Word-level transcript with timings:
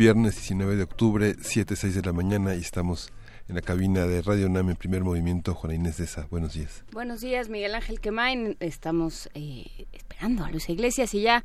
viernes 0.00 0.34
19 0.36 0.76
de 0.76 0.82
octubre, 0.84 1.34
7, 1.38 1.76
6 1.76 1.96
de 1.96 2.00
la 2.00 2.14
mañana 2.14 2.54
y 2.54 2.60
estamos 2.60 3.12
en 3.50 3.54
la 3.54 3.60
cabina 3.60 4.06
de 4.06 4.22
Radio 4.22 4.46
UNAM 4.46 4.70
en 4.70 4.76
primer 4.76 5.04
movimiento. 5.04 5.54
Juana 5.54 5.74
Inés 5.74 5.98
de 5.98 6.04
esa, 6.04 6.26
buenos 6.30 6.54
días. 6.54 6.84
Buenos 6.90 7.20
días, 7.20 7.50
Miguel 7.50 7.74
Ángel 7.74 8.00
Quemain. 8.00 8.56
Estamos 8.60 9.28
eh, 9.34 9.66
esperando 9.92 10.42
a 10.46 10.50
Luis 10.50 10.70
Iglesias 10.70 11.12
y 11.12 11.20
ya 11.20 11.44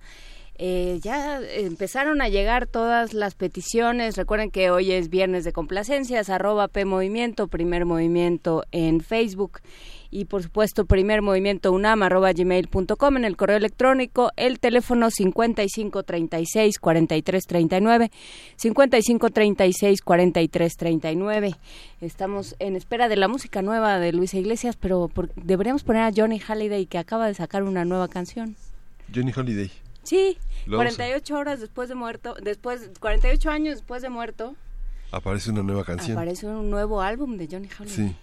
eh, 0.58 1.02
ya 1.04 1.42
empezaron 1.42 2.22
a 2.22 2.30
llegar 2.30 2.66
todas 2.66 3.14
las 3.14 3.36
peticiones. 3.36 4.16
Recuerden 4.16 4.52
que 4.52 4.72
hoy 4.72 4.94
es 4.94 5.10
viernes 5.10 5.44
de 5.44 5.52
complacencias, 5.52 6.30
arroba 6.30 6.70
P 6.70 6.86
Movimiento, 6.86 7.50
primer 7.50 7.84
movimiento 7.84 8.64
en 8.72 9.02
Facebook 9.02 9.60
y 10.12 10.26
por 10.26 10.44
supuesto 10.44 10.86
primer 10.86 11.22
movimiento 11.22 11.72
unam 11.72 12.04
arroba 12.04 12.32
gmail.com 12.34 13.18
en 13.18 13.26
el 13.26 13.38
correo 13.38 13.58
electrónico, 13.58 14.32
el 14.36 14.60
teléfono 14.60 15.10
5536 15.10 16.80
4339 16.80 18.12
5536 18.56 20.02
4339. 20.02 21.56
Estamos 22.02 22.56
en 22.60 22.76
espera 22.76 23.08
de 23.08 23.16
la 23.16 23.28
música 23.28 23.62
nueva 23.62 24.00
de 24.00 24.14
Luisa 24.14 24.38
Iglesias, 24.38 24.76
pero 24.76 25.10
deberíamos 25.36 25.84
poner 25.84 26.04
a 26.04 26.12
Johnny 26.16 26.40
Halliday 26.40 26.86
que 26.86 26.98
acaba 26.98 27.28
de 27.28 27.34
sacar 27.34 27.64
una 27.64 27.86
nueva 27.86 28.08
canción. 28.08 28.56
Johnny 29.14 29.32
Holiday. 29.36 29.72
Sí, 30.04 30.38
48 30.70 31.36
horas 31.36 31.60
después 31.60 31.90
de 31.90 31.96
muerto, 31.96 32.36
después 32.42 32.92
48 33.00 33.50
años 33.50 33.76
después 33.76 34.02
de 34.02 34.10
muerto. 34.10 34.56
Aparece 35.12 35.52
una 35.52 35.64
nueva 35.64 35.84
canción. 35.84 36.18
Aparece 36.18 36.48
un 36.48 36.70
nuevo 36.70 37.02
álbum 37.02 37.38
de 37.38 37.48
Johnny 37.50 37.70
Holiday. 37.80 38.10
Sí. 38.10 38.16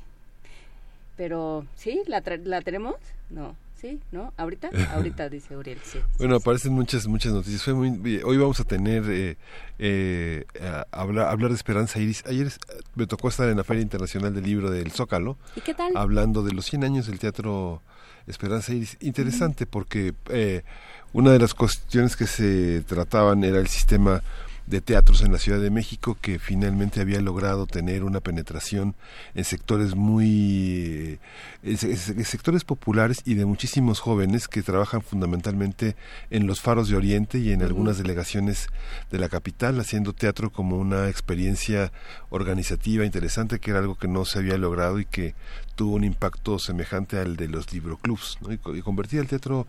Pero, 1.23 1.65
¿sí? 1.77 2.03
¿La, 2.09 2.21
la 2.43 2.63
tenemos? 2.63 2.97
No. 3.31 3.55
¿Sí? 3.81 4.01
¿No? 4.11 4.33
¿Ahorita? 4.37 4.71
Ahorita, 4.93 5.29
dice 5.29 5.57
Uriel. 5.57 5.79
Sí, 5.85 6.01
bueno, 6.19 6.35
aparecen 6.35 6.73
muchas 6.73 7.07
muchas 7.07 7.33
noticias. 7.33 7.63
Fue 7.63 7.75
muy, 7.75 8.21
hoy 8.25 8.37
vamos 8.39 8.59
a 8.59 8.65
tener, 8.65 9.05
eh, 9.07 9.37
eh, 9.79 10.45
hablar, 10.91 11.29
hablar 11.29 11.51
de 11.51 11.55
Esperanza 11.55 12.01
Iris. 12.01 12.25
Ayer 12.27 12.49
me 12.97 13.07
tocó 13.07 13.29
estar 13.29 13.49
en 13.49 13.57
la 13.57 13.63
Feria 13.63 13.83
Internacional 13.83 14.35
del 14.35 14.43
Libro 14.43 14.69
del 14.69 14.91
Zócalo. 14.91 15.39
¿Y 15.55 15.61
qué 15.61 15.75
tal? 15.75 15.97
Hablando 15.97 16.43
de 16.43 16.55
los 16.55 16.67
100 16.67 16.83
años 16.83 17.07
del 17.07 17.21
teatro 17.21 17.83
Esperanza 18.27 18.73
Iris. 18.73 18.97
Interesante 18.99 19.65
porque 19.65 20.15
eh, 20.29 20.65
una 21.13 21.31
de 21.31 21.39
las 21.39 21.55
cuestiones 21.55 22.17
que 22.17 22.27
se 22.27 22.81
trataban 22.81 23.45
era 23.45 23.61
el 23.61 23.69
sistema 23.69 24.25
de 24.67 24.81
teatros 24.81 25.23
en 25.23 25.33
la 25.33 25.39
Ciudad 25.39 25.61
de 25.61 25.71
México 25.71 26.17
que 26.21 26.39
finalmente 26.39 27.01
había 27.01 27.21
logrado 27.21 27.67
tener 27.67 28.05
una 28.05 28.21
penetración 28.21 28.95
en 29.35 29.45
sectores 29.45 29.95
muy 29.95 31.19
en 31.63 32.25
sectores 32.25 32.65
populares 32.65 33.23
y 33.25 33.35
de 33.35 33.45
muchísimos 33.45 34.01
jóvenes 34.01 34.49
que 34.49 34.63
trabajan 34.63 35.03
fundamentalmente 35.03 35.97
en 36.31 36.47
los 36.47 36.61
faros 36.61 36.89
de 36.89 36.97
Oriente 36.97 37.39
y 37.39 37.53
en 37.53 37.63
algunas 37.63 37.99
delegaciones 37.99 38.69
de 39.11 39.19
la 39.19 39.29
capital 39.29 39.79
haciendo 39.81 40.13
teatro 40.13 40.51
como 40.51 40.79
una 40.79 41.09
experiencia 41.09 41.93
organizativa 42.31 43.05
interesante 43.05 43.59
que 43.59 43.71
era 43.71 43.81
algo 43.81 43.97
que 43.97 44.09
no 44.09 44.25
se 44.25 44.39
había 44.39 44.59
logrado 44.59 45.01
y 45.01 45.05
que 45.05 45.35
tuvo 45.75 45.97
un 45.97 46.05
impacto 46.05 46.59
semejante 46.59 47.19
al 47.19 47.37
de 47.37 47.49
los 47.49 47.73
libroclubs 47.73 48.39
¿no? 48.41 48.53
y, 48.53 48.61
y 48.79 48.83
convertir 48.83 49.21
el 49.21 49.29
teatro 49.29 49.67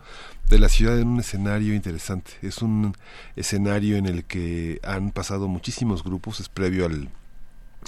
de 0.48 0.58
la 0.58 0.68
ciudad 0.68 0.98
en 0.98 1.08
un 1.08 1.20
escenario 1.20 1.74
interesante. 1.74 2.32
Es 2.42 2.62
un 2.62 2.94
escenario 3.36 3.96
en 3.96 4.06
el 4.06 4.24
que 4.24 4.80
han 4.84 5.10
pasado 5.10 5.48
muchísimos 5.48 6.04
grupos, 6.04 6.40
es 6.40 6.48
previo 6.48 6.86
al, 6.86 7.08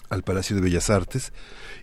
al 0.08 0.22
Palacio 0.22 0.56
de 0.56 0.62
Bellas 0.62 0.90
Artes 0.90 1.32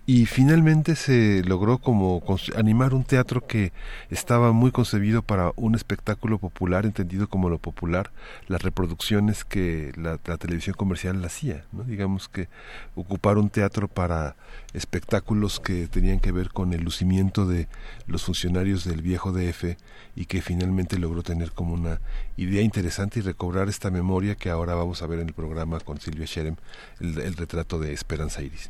y 0.06 0.25
finalmente 0.25 0.96
se 0.96 1.44
logró 1.44 1.78
como 1.78 2.22
animar 2.56 2.94
un 2.94 3.06
teatro 3.06 3.46
que 3.46 3.72
estaba 4.09 4.51
muy 4.51 4.72
concebido 4.72 5.22
para 5.22 5.51
un 5.56 5.75
espectáculo 5.75 6.40
popular 6.40 6.85
entendido 6.85 7.29
como 7.29 7.50
lo 7.50 7.57
popular 7.57 8.12
las 8.47 8.62
reproducciones 8.62 9.46
que 9.46 9.94
la, 9.96 10.18
televisión 10.18 10.75
comercial 10.75 11.24
hacía 11.24 11.66
¿no? 11.72 11.84
digamos 11.84 12.28
que 12.28 12.50
ocupar 12.96 13.38
un 13.38 13.50
teatro 13.50 13.88
para 13.88 14.35
espectáculos 14.74 15.59
que 15.59 15.88
tenían 15.88 16.19
que 16.19 16.31
ver 16.31 16.50
con 16.50 16.74
el 16.74 16.84
lucimiento 16.84 17.45
de 17.45 17.68
los 18.07 18.24
funcionarios 18.24 18.84
del 18.84 19.01
viejo 19.01 19.31
DF 19.31 19.78
y 20.16 20.25
que 20.25 20.41
finalmente 20.41 21.00
logró 21.00 21.24
tener 21.24 21.51
como 21.51 21.74
una 21.74 22.01
idea 22.35 22.62
interesante 22.62 23.19
y 23.19 23.22
recobrar 23.22 23.69
esta 23.69 23.90
memoria 23.90 24.35
que 24.35 24.50
ahora 24.50 24.75
vamos 24.75 25.01
a 25.01 25.07
ver 25.07 25.19
en 25.19 25.28
el 25.28 25.34
programa 25.34 25.80
con 25.80 26.00
Silvia 26.00 26.25
Sherem 26.25 26.56
el, 27.00 27.34
retrato 27.35 27.80
de 27.80 27.94
Esperanza 28.03 28.41
Iris 28.41 28.69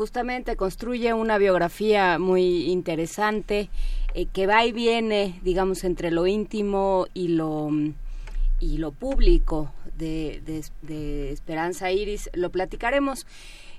justamente 0.00 0.56
construye 0.56 1.12
una 1.12 1.36
biografía 1.36 2.18
muy 2.18 2.70
interesante 2.70 3.68
eh, 4.14 4.24
que 4.24 4.46
va 4.46 4.64
y 4.64 4.72
viene, 4.72 5.38
digamos, 5.42 5.84
entre 5.84 6.10
lo 6.10 6.26
íntimo 6.26 7.06
y 7.12 7.28
lo 7.28 7.68
y 8.60 8.78
lo 8.78 8.92
público 8.92 9.72
de, 9.98 10.42
Esperanza 11.30 11.90
Iris. 11.92 12.30
Lo 12.32 12.50
platicaremos. 12.50 13.26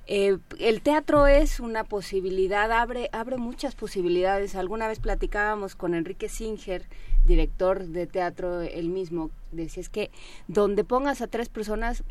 Eh, 0.06 0.38
el 0.60 0.82
teatro 0.82 1.26
es 1.26 1.60
una 1.60 1.84
posibilidad, 1.84 2.72
abre, 2.72 3.10
abre 3.14 3.38
muchas 3.38 3.74
posibilidades. 3.74 4.54
Alguna 4.54 4.88
vez 4.88 5.00
platicábamos 5.00 5.76
con 5.76 5.96
Enrique 5.96 6.30
Singer, 6.30 6.84
director 7.26 7.88
de 7.88 8.06
teatro, 8.06 8.62
él 8.62 8.90
mismo, 8.90 9.32
decía 9.52 9.82
es 9.82 9.90
que 9.90 10.12
donde 10.48 10.84
pongas 10.84 11.22
a 11.22 11.28
tres 11.28 11.50
personas 11.50 12.04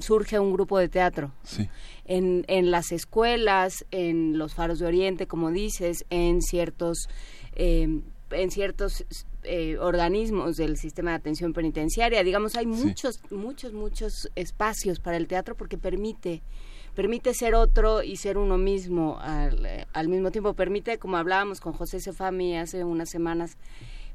surge 0.00 0.38
un 0.38 0.52
grupo 0.52 0.78
de 0.78 0.88
teatro. 0.88 1.32
En, 2.04 2.44
en 2.48 2.70
las 2.70 2.92
escuelas, 2.92 3.84
en 3.90 4.38
los 4.38 4.54
faros 4.54 4.78
de 4.78 4.86
Oriente, 4.86 5.26
como 5.26 5.50
dices, 5.50 6.04
en 6.10 6.40
ciertos, 6.40 7.08
em, 7.54 8.02
en 8.30 8.50
ciertos 8.50 9.04
eh, 9.44 9.78
organismos 9.78 10.56
del 10.56 10.76
sistema 10.76 11.10
de 11.10 11.16
atención 11.16 11.52
penitenciaria. 11.52 12.24
Digamos, 12.24 12.56
hay 12.56 12.66
muchos, 12.66 13.20
muchos, 13.30 13.72
muchos 13.72 14.30
espacios 14.34 15.00
para 15.00 15.16
el 15.16 15.26
teatro 15.26 15.54
porque 15.54 15.78
permite 15.78 16.42
permite 16.94 17.32
ser 17.32 17.54
otro 17.54 18.02
y 18.02 18.16
ser 18.16 18.38
uno 18.38 18.58
mismo 18.58 19.18
al, 19.20 19.86
al 19.92 20.08
mismo 20.08 20.32
tiempo. 20.32 20.54
Permite, 20.54 20.98
como 20.98 21.16
hablábamos 21.16 21.60
con 21.60 21.72
José 21.72 22.00
Sefami 22.00 22.58
hace 22.58 22.82
unas 22.82 23.08
semanas, 23.08 23.56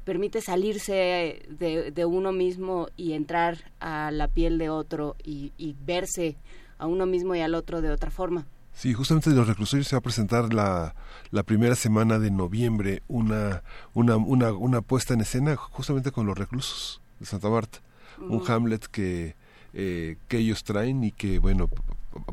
permite 0.04 0.40
salirse 0.40 1.42
de, 1.48 2.04
uno 2.04 2.32
mismo 2.32 2.88
y 2.96 3.12
entrar 3.12 3.72
a 3.80 4.10
la 4.10 4.28
piel 4.28 4.58
de 4.58 4.68
otro 4.68 5.16
y, 5.24 5.52
verse 5.84 6.36
a 6.78 6.86
uno 6.86 7.06
mismo 7.06 7.34
y 7.34 7.40
al 7.40 7.54
otro 7.54 7.80
de 7.80 7.90
otra 7.90 8.10
forma. 8.10 8.46
Sí, 8.72 8.92
justamente 8.92 9.30
de 9.30 9.36
los 9.36 9.46
reclusorios 9.46 9.86
se 9.86 9.94
va 9.94 9.98
a 9.98 10.02
presentar 10.02 10.52
la, 10.52 10.94
la 11.30 11.44
primera 11.44 11.76
semana 11.76 12.18
de 12.18 12.30
noviembre 12.30 13.02
una, 13.06 13.62
una, 13.94 14.16
una, 14.16 14.52
una 14.52 14.80
puesta 14.80 15.14
en 15.14 15.20
escena 15.20 15.54
justamente 15.56 16.10
con 16.10 16.26
los 16.26 16.36
reclusos 16.36 17.00
de 17.20 17.26
Santa 17.26 17.48
Marta. 17.48 17.78
Un 18.18 18.42
Hamlet 18.46 18.86
que, 18.86 19.34
eh, 19.72 20.16
que 20.28 20.38
ellos 20.38 20.62
traen 20.62 21.02
y 21.02 21.12
que, 21.12 21.38
bueno, 21.38 21.68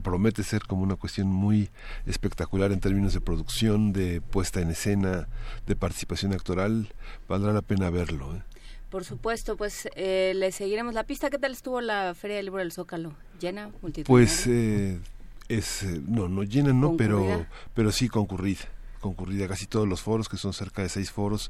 promete 0.03 0.43
ser 0.43 0.63
como 0.63 0.83
una 0.83 0.95
cuestión 0.95 1.27
muy 1.27 1.69
espectacular 2.05 2.71
en 2.71 2.79
términos 2.79 3.13
de 3.13 3.21
producción, 3.21 3.93
de 3.93 4.21
puesta 4.21 4.61
en 4.61 4.69
escena, 4.69 5.27
de 5.67 5.75
participación 5.75 6.33
actoral. 6.33 6.93
Valdrá 7.27 7.53
la 7.53 7.61
pena 7.61 7.89
verlo. 7.89 8.35
¿eh? 8.35 8.41
Por 8.89 9.05
supuesto, 9.05 9.57
pues 9.57 9.87
eh, 9.95 10.33
le 10.35 10.51
seguiremos 10.51 10.93
la 10.93 11.03
pista. 11.03 11.29
¿Qué 11.29 11.37
tal 11.37 11.53
estuvo 11.53 11.81
la 11.81 12.13
Feria 12.13 12.37
del 12.37 12.45
Libro 12.45 12.59
del 12.59 12.71
Zócalo? 12.71 13.13
¿Llena? 13.39 13.71
Pues 14.05 14.45
eh, 14.47 14.99
es, 15.47 15.83
no, 16.07 16.27
no 16.27 16.43
llena, 16.43 16.73
no, 16.73 16.97
pero, 16.97 17.45
pero 17.73 17.91
sí 17.91 18.09
concurrida. 18.09 18.61
Concurrida 18.99 19.47
casi 19.47 19.65
todos 19.65 19.87
los 19.87 20.01
foros, 20.01 20.29
que 20.29 20.37
son 20.37 20.53
cerca 20.53 20.83
de 20.83 20.89
seis 20.89 21.11
foros, 21.11 21.49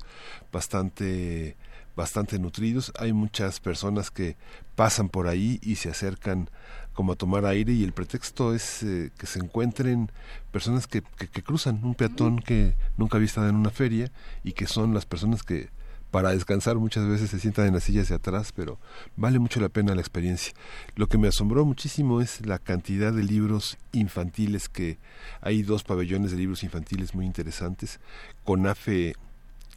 bastante 0.51 1.57
bastante 1.95 2.39
nutridos. 2.39 2.91
Hay 2.97 3.13
muchas 3.13 3.59
personas 3.59 4.11
que 4.11 4.37
pasan 4.75 5.09
por 5.09 5.27
ahí 5.27 5.59
y 5.61 5.75
se 5.75 5.89
acercan 5.89 6.49
como 6.93 7.13
a 7.13 7.15
tomar 7.15 7.45
aire 7.45 7.73
y 7.73 7.83
el 7.83 7.93
pretexto 7.93 8.53
es 8.53 8.83
eh, 8.83 9.11
que 9.17 9.25
se 9.25 9.39
encuentren 9.39 10.11
personas 10.51 10.87
que, 10.87 11.01
que, 11.01 11.41
cruzan, 11.41 11.83
un 11.83 11.95
peatón 11.95 12.39
que 12.39 12.75
nunca 12.97 13.17
había 13.17 13.27
estado 13.27 13.49
en 13.49 13.55
una 13.55 13.69
feria 13.69 14.11
y 14.43 14.53
que 14.53 14.67
son 14.67 14.93
las 14.93 15.05
personas 15.05 15.43
que 15.43 15.69
para 16.11 16.31
descansar 16.31 16.75
muchas 16.75 17.07
veces 17.07 17.29
se 17.29 17.39
sientan 17.39 17.67
en 17.67 17.73
las 17.73 17.85
sillas 17.85 18.09
de 18.09 18.15
atrás, 18.15 18.51
pero 18.53 18.79
vale 19.15 19.39
mucho 19.39 19.61
la 19.61 19.69
pena 19.69 19.95
la 19.95 20.01
experiencia. 20.01 20.53
Lo 20.95 21.07
que 21.07 21.17
me 21.17 21.29
asombró 21.29 21.65
muchísimo 21.65 22.19
es 22.19 22.45
la 22.45 22.59
cantidad 22.59 23.13
de 23.13 23.23
libros 23.23 23.77
infantiles 23.93 24.67
que 24.67 24.99
hay 25.39 25.63
dos 25.63 25.83
pabellones 25.83 26.31
de 26.31 26.37
libros 26.37 26.63
infantiles 26.63 27.15
muy 27.15 27.25
interesantes. 27.25 28.01
CONAFE 28.43 29.15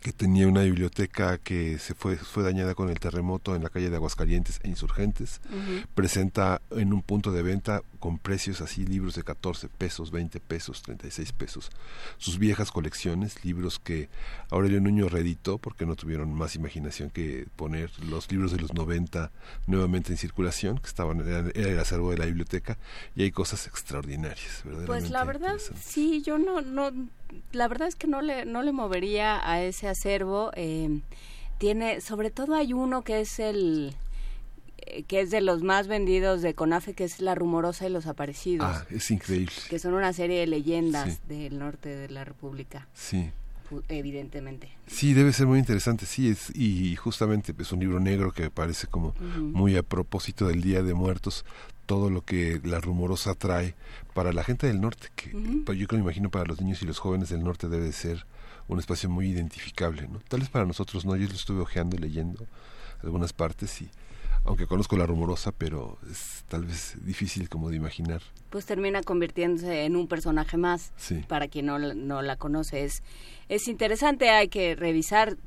que 0.04 0.12
tenía 0.12 0.46
una 0.46 0.60
biblioteca 0.60 1.38
que 1.38 1.78
se 1.78 1.94
fue, 1.94 2.16
fue 2.16 2.42
dañada 2.42 2.74
con 2.74 2.90
el 2.90 3.00
terremoto 3.00 3.56
en 3.56 3.62
la 3.62 3.70
calle 3.70 3.88
de 3.88 3.96
Aguascalientes 3.96 4.60
e 4.62 4.68
Insurgentes. 4.68 5.40
Presenta 5.94 6.60
en 6.72 6.92
un 6.92 7.00
punto 7.00 7.32
de 7.32 7.42
venta 7.42 7.80
con 8.00 8.18
precios 8.18 8.60
así 8.60 8.84
libros 8.84 9.14
de 9.14 9.22
14 9.22 9.70
pesos, 9.70 10.10
20 10.10 10.40
pesos, 10.40 10.82
36 10.82 11.32
pesos. 11.32 11.70
Sus 12.18 12.38
viejas 12.38 12.70
colecciones, 12.70 13.46
libros 13.46 13.78
que 13.78 14.10
Aurelio 14.50 14.78
Nuño 14.78 15.08
reeditó 15.08 15.56
porque 15.56 15.86
no 15.86 15.96
tuvieron 15.96 16.34
más 16.34 16.54
imaginación 16.54 17.08
que 17.08 17.46
poner 17.56 17.90
los 18.04 18.30
libros 18.30 18.52
de 18.52 18.58
los 18.58 18.74
90 18.74 19.32
nuevamente 19.66 20.12
en 20.12 20.18
circulación, 20.18 20.76
que 20.76 20.86
estaban 20.86 21.26
era, 21.26 21.38
el 21.54 21.78
acervo 21.78 22.10
de 22.10 22.18
la 22.18 22.26
biblioteca 22.26 22.76
y 23.16 23.22
hay 23.22 23.32
cosas 23.32 23.66
extraordinarias. 23.66 24.64
Pues 24.84 25.08
la 25.08 25.24
verdad, 25.24 25.56
sí, 25.80 26.20
yo 26.20 26.36
no, 26.36 26.60
no, 26.60 26.92
la 27.52 27.68
verdad 27.68 27.88
es 27.88 27.94
que 27.94 28.06
no 28.06 28.22
le, 28.22 28.44
no 28.44 28.62
le 28.62 28.72
movería 28.72 29.48
a 29.48 29.62
ese 29.62 29.88
acervo. 29.88 30.50
Eh, 30.54 31.00
tiene, 31.58 32.00
sobre 32.00 32.30
todo 32.30 32.54
hay 32.54 32.72
uno 32.72 33.02
que 33.02 33.20
es 33.20 33.38
el 33.38 33.94
eh, 34.86 35.04
que 35.04 35.20
es 35.20 35.30
de 35.30 35.40
los 35.40 35.62
más 35.62 35.86
vendidos 35.86 36.42
de 36.42 36.54
Conafe, 36.54 36.94
que 36.94 37.04
es 37.04 37.20
La 37.20 37.34
Rumorosa 37.34 37.86
y 37.86 37.90
los 37.90 38.06
Aparecidos. 38.06 38.66
Ah, 38.68 38.86
es 38.90 39.10
increíble. 39.10 39.54
Que 39.68 39.78
son 39.78 39.94
una 39.94 40.12
serie 40.12 40.40
de 40.40 40.46
leyendas 40.46 41.26
del 41.28 41.58
norte 41.58 41.88
de 41.88 42.08
la 42.08 42.24
República. 42.24 42.86
Sí. 42.94 43.30
Evidentemente. 43.88 44.68
Sí, 44.86 45.14
debe 45.14 45.32
ser 45.32 45.46
muy 45.46 45.58
interesante, 45.58 46.06
sí, 46.06 46.28
es, 46.28 46.54
y 46.54 46.94
justamente 46.96 47.54
es 47.58 47.72
un 47.72 47.80
libro 47.80 47.98
negro 47.98 48.30
que 48.30 48.50
parece 48.50 48.86
como 48.86 49.14
muy 49.18 49.76
a 49.76 49.82
propósito 49.82 50.46
del 50.46 50.60
Día 50.60 50.82
de 50.82 50.94
Muertos, 50.94 51.44
todo 51.86 52.10
lo 52.10 52.24
que 52.24 52.60
la 52.64 52.80
rumorosa 52.80 53.34
trae 53.34 53.74
para 54.14 54.32
la 54.32 54.44
gente 54.44 54.66
del 54.66 54.80
norte, 54.80 55.08
que 55.14 55.32
yo 55.32 55.86
creo, 55.88 56.00
imagino 56.00 56.30
para 56.30 56.44
los 56.44 56.60
niños 56.60 56.82
y 56.82 56.86
los 56.86 56.98
jóvenes 56.98 57.28
del 57.28 57.44
norte 57.44 57.68
debe 57.68 57.84
de 57.84 57.92
ser 57.92 58.26
un 58.68 58.78
espacio 58.78 59.10
muy 59.10 59.28
identificable, 59.28 60.08
¿no? 60.08 60.20
Tal 60.28 60.40
vez 60.40 60.48
para 60.48 60.64
nosotros 60.64 61.04
no, 61.04 61.16
yo 61.16 61.28
lo 61.28 61.34
estuve 61.34 61.60
ojeando, 61.60 61.98
leyendo 61.98 62.46
algunas 63.02 63.32
partes 63.32 63.82
y 63.82 63.90
aunque 64.44 64.66
conozco 64.66 64.96
la 64.96 65.06
rumorosa, 65.06 65.52
pero 65.52 65.98
es 66.10 66.44
tal 66.48 66.66
vez 66.66 66.96
difícil 67.02 67.48
como 67.48 67.70
de 67.70 67.76
imaginar. 67.76 68.20
Pues 68.50 68.66
termina 68.66 69.02
convirtiéndose 69.02 69.84
en 69.84 69.96
un 69.96 70.06
personaje 70.06 70.56
más, 70.56 70.92
para 71.28 71.48
quien 71.48 71.66
no, 71.66 71.78
no 71.78 72.22
la 72.22 72.36
conoce. 72.36 72.84
Es, 72.84 73.02
es 73.48 73.68
interesante, 73.68 74.30
hay 74.30 74.48
que 74.48 74.76
revisar 74.76 75.38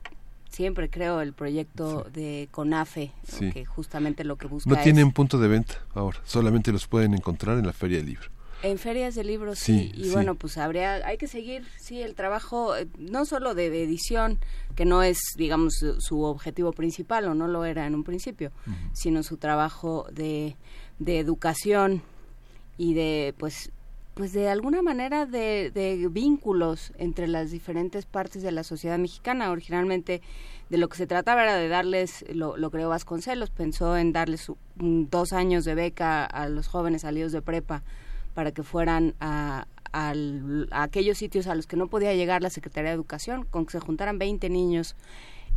siempre 0.50 0.90
creo 0.90 1.22
el 1.22 1.34
proyecto 1.34 2.08
de 2.14 2.48
CONAFE, 2.52 3.12
que 3.54 3.66
justamente 3.66 4.24
lo 4.24 4.38
que 4.38 4.48
busca 4.48 4.70
No 4.70 4.78
tienen 4.78 5.12
punto 5.12 5.40
de 5.40 5.48
venta 5.48 5.76
ahora, 5.94 6.20
solamente 6.24 6.72
los 6.72 6.88
pueden 6.88 7.14
encontrar 7.14 7.58
en 7.58 7.66
la 7.66 7.74
Feria 7.74 7.98
del 7.98 8.08
Libro. 8.08 8.30
En 8.64 8.80
ferias 8.80 9.14
de 9.14 9.24
libros, 9.24 9.60
sí, 9.60 9.92
y 9.94 10.10
bueno, 10.10 10.34
pues 10.34 10.58
habría, 10.58 10.96
hay 11.06 11.20
que 11.20 11.28
seguir, 11.28 11.64
sí, 11.80 12.02
el 12.02 12.16
trabajo, 12.16 12.76
eh, 12.76 12.88
no 12.98 13.26
solo 13.26 13.54
de 13.54 13.68
edición, 13.68 14.40
que 14.76 14.84
no 14.84 15.04
es, 15.04 15.20
digamos, 15.36 15.86
su, 16.00 16.24
objetivo 16.24 16.72
principal, 16.72 17.26
o 17.26 17.36
no 17.36 17.48
lo 17.48 17.66
era 17.66 17.86
en 17.86 17.94
un 17.94 18.04
principio, 18.04 18.52
sino 18.94 19.22
su 19.22 19.38
trabajo 19.38 20.08
de, 20.12 20.56
de 20.98 21.20
educación 21.20 22.02
y 22.80 22.96
de, 22.96 23.36
pues, 23.38 23.72
pues 24.18 24.34
de 24.34 24.50
alguna 24.50 24.81
manera 24.81 25.28
de, 25.28 25.69
de, 25.72 26.08
vínculos 26.10 26.92
entre 26.98 27.28
las 27.28 27.52
diferentes 27.52 28.08
partes 28.08 28.42
de 28.42 28.52
la 28.52 28.64
sociedad 28.64 28.98
mexicana. 28.98 29.52
Originalmente 29.52 30.24
de 30.72 30.78
lo 30.80 30.90
que 30.90 30.98
se 30.98 31.06
trataba 31.06 31.44
era 31.44 31.56
de 31.56 31.68
darles, 31.68 32.25
lo, 32.34 32.58
lo 32.58 32.72
creó 32.72 32.90
Vasconcelos, 32.90 33.52
pensó 33.52 33.96
en 33.96 34.14
darles 34.14 34.52
dos 34.75 35.34
años 35.34 35.66
de 35.66 35.75
beca 35.75 36.25
a 36.25 36.50
los 36.50 36.68
jóvenes 36.68 37.04
salidos 37.04 37.31
de 37.31 37.44
prepa 37.44 37.84
para 38.34 38.52
que 38.52 38.64
fueran 38.64 39.14
a, 39.19 39.68
aquellos 40.72 41.20
sitios 41.20 41.46
a 41.46 41.54
los 41.54 41.68
que 41.68 41.78
no 41.78 41.88
podía 41.88 42.16
llegar 42.16 42.42
la 42.42 42.50
Secretaría 42.50 42.90
de 42.90 42.96
Educación, 42.96 43.46
con 43.46 43.68
que 43.68 43.74
se 43.74 43.80
juntaran 43.80 44.18
20 44.18 44.50
niños 44.50 44.96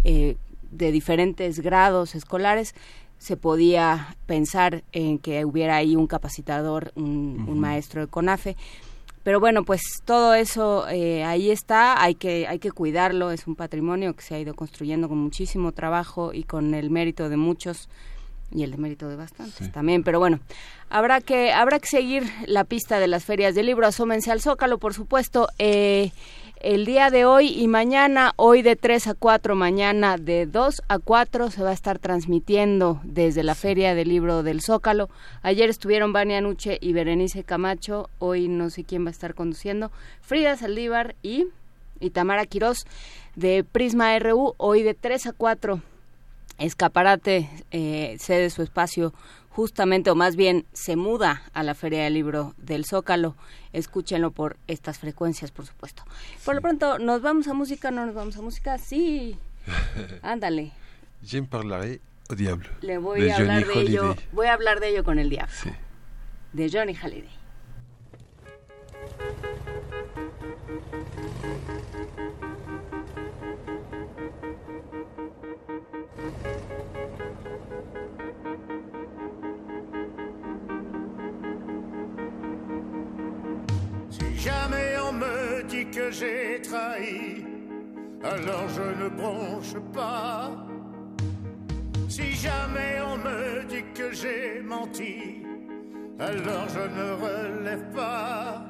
eh, 0.05 0.37
de 0.71 0.93
diferentes 0.93 1.61
grados 1.61 2.15
escolares, 2.15 2.75
se 3.20 3.37
podía 3.37 4.17
pensar 4.25 4.82
en 4.93 5.19
que 5.19 5.44
hubiera 5.44 5.76
ahí 5.76 5.94
un 5.94 6.06
capacitador, 6.06 6.90
un, 6.96 7.61
maestro 7.61 8.00
de 8.00 8.06
CONAFE. 8.06 8.56
Pero 9.22 9.38
bueno, 9.38 9.62
pues 9.62 9.82
todo 10.06 10.32
eso 10.32 10.88
eh, 10.88 11.22
ahí 11.25 11.50
está, 11.50 12.02
hay 12.02 12.14
que, 12.14 12.49
hay 12.49 12.58
que 12.58 12.72
cuidarlo, 12.72 13.31
es 13.31 13.46
un 13.46 13.56
patrimonio 13.56 14.17
que 14.17 14.22
se 14.22 14.34
ha 14.34 14.40
ido 14.40 14.55
construyendo 14.55 15.11
con 15.11 15.19
muchísimo 15.19 15.72
trabajo 15.72 16.32
y 16.32 16.44
con 16.44 16.72
el 16.72 16.88
mérito 16.88 17.28
de 17.28 17.37
muchos 17.37 17.90
y 18.50 18.62
el 18.62 18.78
mérito 18.78 19.06
de 19.11 19.17
bastantes 19.17 19.70
también, 19.70 20.02
pero 20.02 20.19
bueno, 20.19 20.40
habrá 20.88 21.20
que 21.20 21.52
habrá 21.52 21.78
que 21.78 21.87
seguir 21.87 22.25
la 22.46 22.64
pista 22.64 22.99
de 22.99 23.06
las 23.06 23.25
ferias 23.25 23.55
del 23.55 23.67
libro, 23.67 23.87
asómense 23.87 24.32
al 24.32 24.40
Zócalo, 24.40 24.78
por 24.78 24.94
supuesto, 24.94 25.49
eh, 25.58 26.11
el 26.61 26.85
día 26.85 27.11
de 27.11 27.25
hoy 27.25 27.49
y 27.49 27.69
mañana, 27.69 28.35
hoy 28.37 28.61
de 28.61 28.77
3 28.77 29.09
a 29.09 29.15
4, 29.15 29.55
mañana 29.55 30.19
de 30.19 30.45
2 30.45 30.83
a 30.89 30.99
4 30.99 31.51
se 31.51 31.62
va 31.62 31.71
a 31.71 31.75
estar 31.75 31.99
transmitiendo 31.99 33.01
desde 33.03 33.43
la 33.43 33.55
Feria 33.55 33.95
del 33.95 34.11
Libro 34.11 34.43
del 34.43 34.61
Zócalo. 34.61 35.09
Ayer 35.43 35.71
estuvieron 35.71 36.12
Vania 36.12 36.41
Nuche 36.43 36.77
y 36.81 36.93
Berenice 36.93 37.45
Camacho, 37.45 38.11
hoy 38.19 38.49
no 38.49 38.69
sé 38.69 38.85
quién 38.85 39.05
va 39.05 39.09
a 39.09 39.12
estar 39.12 39.35
conduciendo, 39.35 39.91
Frida 40.21 40.57
Saldívar 40.57 41.17
y, 41.23 41.47
y 41.99 42.11
Tamara 42.11 42.45
Quirós 42.45 42.85
de 43.37 43.65
Prisma 43.65 44.19
RU, 44.19 44.55
hoy 44.59 44.83
de 44.83 44.93
3 44.93 45.29
a 45.29 45.33
4 45.33 45.81
Escaparate 46.61 47.49
eh, 47.71 48.17
cede 48.21 48.51
su 48.51 48.63
espacio 48.63 49.15
justamente, 49.50 50.11
o 50.11 50.14
más 50.14 50.37
bien 50.37 50.67
se 50.73 50.97
muda 50.97 51.43
a 51.52 51.62
la 51.62 51.75
Feria 51.75 52.05
del 52.05 52.14
Libro 52.14 52.55
del 52.56 52.85
Zócalo. 52.85 53.37
Escúchenlo 53.73 54.31
por 54.31 54.56
estas 54.67 54.99
frecuencias, 54.99 55.50
por 55.50 55.67
supuesto. 55.67 56.05
Por 56.44 56.55
lo 56.55 56.61
pronto, 56.62 56.99
¿nos 56.99 57.20
vamos 57.20 57.49
a 57.49 57.55
música? 57.55 57.91
¿No 57.91 58.06
nos 58.06 58.14
vamos 58.14 58.37
a 58.37 58.43
música? 58.43 58.79
Sí. 58.79 59.37
Ándale. 60.23 60.73
Je 61.23 61.43
parlaré 61.43 62.00
au 62.31 62.37
diable. 62.37 62.69
Le 62.81 62.99
voy 62.99 63.29
a 63.29 63.37
hablar 63.37 63.67
de 63.67 63.81
ello. 63.81 64.17
Voy 64.32 64.47
a 64.47 64.55
hablar 64.55 64.81
de 64.81 64.88
ello 64.88 65.05
con 65.05 65.19
el 65.19 65.29
diablo. 65.29 65.53
Sí. 65.55 65.70
De 66.53 66.70
Johnny 66.70 66.94
Halliday. 66.94 67.40
Que 85.91 86.11
j'ai 86.11 86.61
trahi, 86.63 87.45
alors 88.23 88.69
je 88.69 89.03
ne 89.03 89.09
bronche 89.09 89.75
pas. 89.93 90.51
Si 92.09 92.33
jamais 92.33 93.01
on 93.07 93.17
me 93.17 93.65
dit 93.65 93.85
que 93.95 94.13
j'ai 94.13 94.61
menti, 94.63 95.43
alors 96.19 96.69
je 96.69 96.85
ne 96.99 97.13
relève 97.13 97.91
pas. 97.93 98.67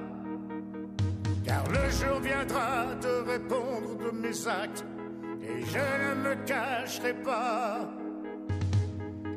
Car 1.45 1.65
le 1.69 1.91
jour 1.91 2.21
viendra 2.21 2.95
de 3.03 3.31
répondre 3.31 3.97
de 3.99 4.11
mes 4.17 4.49
actes, 4.49 4.85
et 5.43 5.65
je 5.65 5.79
ne 5.79 6.29
me 6.29 6.35
cacherai 6.47 7.15
pas. 7.15 7.91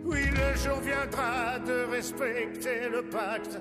Oui, 0.05 0.25
le 0.31 0.57
jour 0.57 0.79
viendra 0.81 1.59
de 1.59 1.89
respecter 1.89 2.89
le 2.91 3.01
pacte 3.03 3.59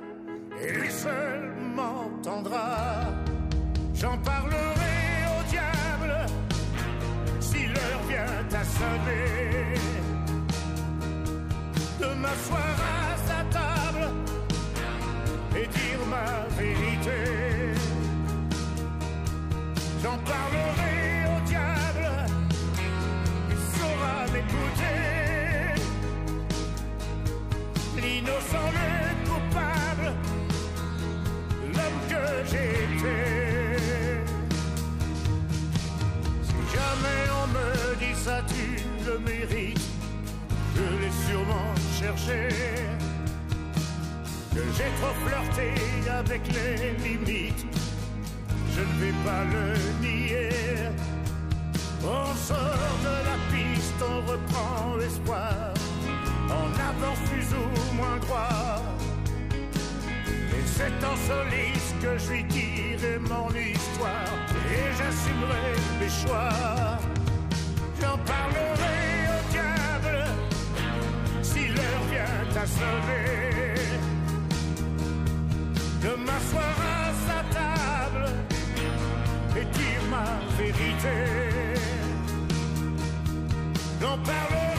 et 0.60 0.72
lui 0.72 0.90
seul 0.90 1.52
m'entendra. 1.74 3.21
J'en 4.02 4.18
parlerai 4.18 4.98
au 5.38 5.42
diable 5.48 6.26
si 7.38 7.66
l'heure 7.68 8.02
vient 8.08 8.58
à 8.60 8.64
sonner. 8.64 9.74
De 12.00 12.06
m'asseoir 12.20 12.76
à 12.98 13.16
sa 13.28 13.44
table 13.58 14.10
et 15.54 15.66
dire 15.68 16.04
ma 16.10 16.48
vérité. 16.60 17.20
J'en 20.02 20.18
parlerai 20.32 20.98
au 21.36 21.40
diable, 21.46 22.08
il 23.50 23.60
saura 23.76 24.16
m'écouter. 24.32 24.98
L'innocent, 27.98 28.68
le 28.78 28.90
coupable 29.28 30.12
que 32.08 32.50
j'étais. 32.50 33.41
Si 37.02 37.08
jamais 37.08 37.30
on 37.42 37.46
me 37.48 37.96
dit 37.96 38.14
ça, 38.14 38.40
tu 38.46 38.76
le 39.04 39.18
mérites, 39.18 39.80
je 40.76 40.82
l'ai 40.82 41.12
sûrement 41.26 41.74
cherché. 41.98 42.48
Que 44.54 44.60
j'ai 44.76 44.90
trop 45.00 45.14
flirté 45.26 45.72
avec 46.08 46.42
les 46.48 46.92
limites, 47.02 47.66
je 48.74 48.80
ne 48.80 48.94
vais 49.00 49.16
pas 49.24 49.44
le 49.44 50.06
nier. 50.06 50.50
On 52.04 52.34
sort 52.36 52.98
de 53.02 53.14
la 53.28 53.36
piste, 53.50 54.00
on 54.00 54.20
reprend 54.30 54.96
l'espoir, 54.96 55.74
on 56.48 56.72
avance 56.78 57.18
plus 57.30 57.46
ou 57.54 57.96
moins 57.96 58.18
droit. 58.18 58.80
C'est 60.76 61.04
en 61.04 61.16
soliste 61.16 61.94
que 62.00 62.18
je 62.18 62.32
lui 62.32 62.44
dirai 62.44 63.18
mon 63.18 63.48
histoire 63.50 64.38
et 64.74 64.84
j'assumerai 64.98 65.68
mes 66.00 66.08
choix. 66.08 66.98
J'en 68.00 68.18
parlerai 68.32 68.98
au 69.34 69.40
diable 69.52 70.24
si 71.42 71.68
l'heure 71.68 72.04
vient 72.10 72.62
à 72.62 72.66
sonner. 72.66 73.74
Je 76.02 76.08
m'asseoir 76.26 76.76
à 76.96 77.12
sa 77.26 77.38
table 77.58 78.26
et 79.56 79.64
dire 79.78 80.02
ma 80.10 80.28
vérité. 80.56 81.18
J'en 84.00 84.18
parlerai 84.18 84.71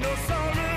L'innocent, 0.00 0.54
le 0.54 0.69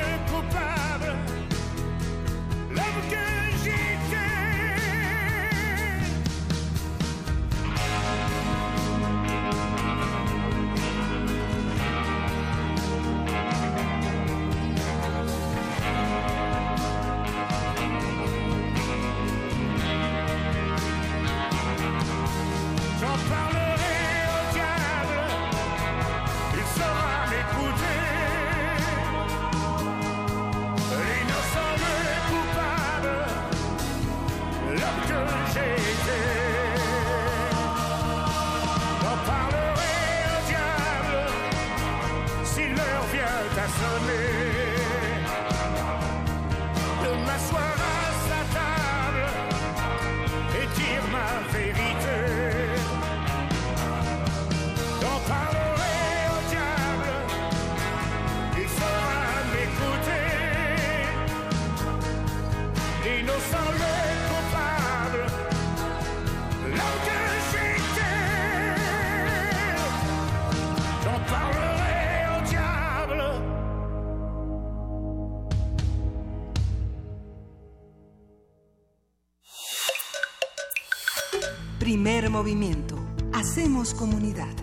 Comunidad. 83.97 84.53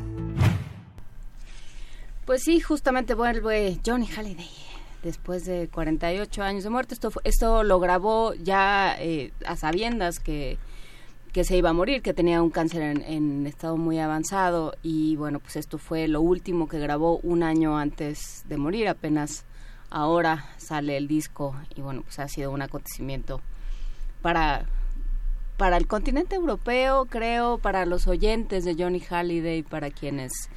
Pues 2.27 2.43
sí, 2.43 2.61
justamente 2.61 3.15
vuelve 3.15 3.79
Johnny 3.85 4.07
Halliday 4.07 4.51
después 5.03 5.45
de 5.45 5.69
48 5.69 6.43
años 6.43 6.65
de 6.65 6.71
muerte. 6.71 6.95
Esto, 6.95 7.11
esto 7.25 7.63
lo 7.63 7.81
grabó 7.81 8.35
ya 8.35 8.97
eh, 8.99 9.33
a 9.47 9.57
sabiendas 9.57 10.21
que, 10.21 10.59
que 11.33 11.45
se 11.45 11.57
iba 11.57 11.71
a 11.71 11.73
morir, 11.73 12.03
que 12.03 12.15
tenía 12.15 12.43
un 12.43 12.51
cáncer 12.51 12.83
en 12.83 13.47
estado 13.47 13.77
muy 13.77 13.99
avanzado 13.99 14.75
y 14.83 15.17
bueno, 15.17 15.41
pues 15.41 15.57
esto 15.57 15.79
fue 15.79 16.09
lo 16.09 16.21
último 16.21 16.69
que 16.69 16.79
grabó 16.79 17.19
un 17.19 17.43
año 17.43 17.79
antes 17.79 18.45
de 18.49 18.57
morir, 18.57 18.89
apenas 18.89 19.45
ahora 19.91 20.47
sale 20.57 20.97
el 20.97 21.09
disco 21.09 21.57
y 21.75 21.81
bueno, 21.81 22.03
pues 22.03 22.19
ha 22.19 22.29
sido 22.29 22.51
un 22.51 22.63
acontecimiento 22.63 23.41
para 24.23 24.67
para 25.61 25.77
el 25.77 25.87
continente 25.87 26.37
europeo, 26.37 27.05
creo, 27.05 27.59
para 27.59 27.85
los 27.85 28.07
oyentes 28.07 28.65
de 28.65 28.77
Johnny 28.79 28.99
Halliday, 28.99 29.63
para 29.63 29.91
quienes 29.91 30.49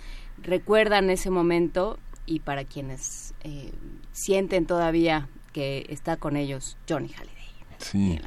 recuerdan 0.41 1.09
ese 1.09 1.29
momento 1.29 1.99
y 2.25 2.39
para 2.39 2.63
quienes 2.63 3.33
eh, 3.43 3.73
sienten 4.13 4.65
todavía 4.65 5.27
que 5.51 5.85
está 5.89 6.15
con 6.15 6.37
ellos 6.37 6.77
Johnny 6.87 7.09
Halliday. 7.09 7.51
Sí. 7.79 8.21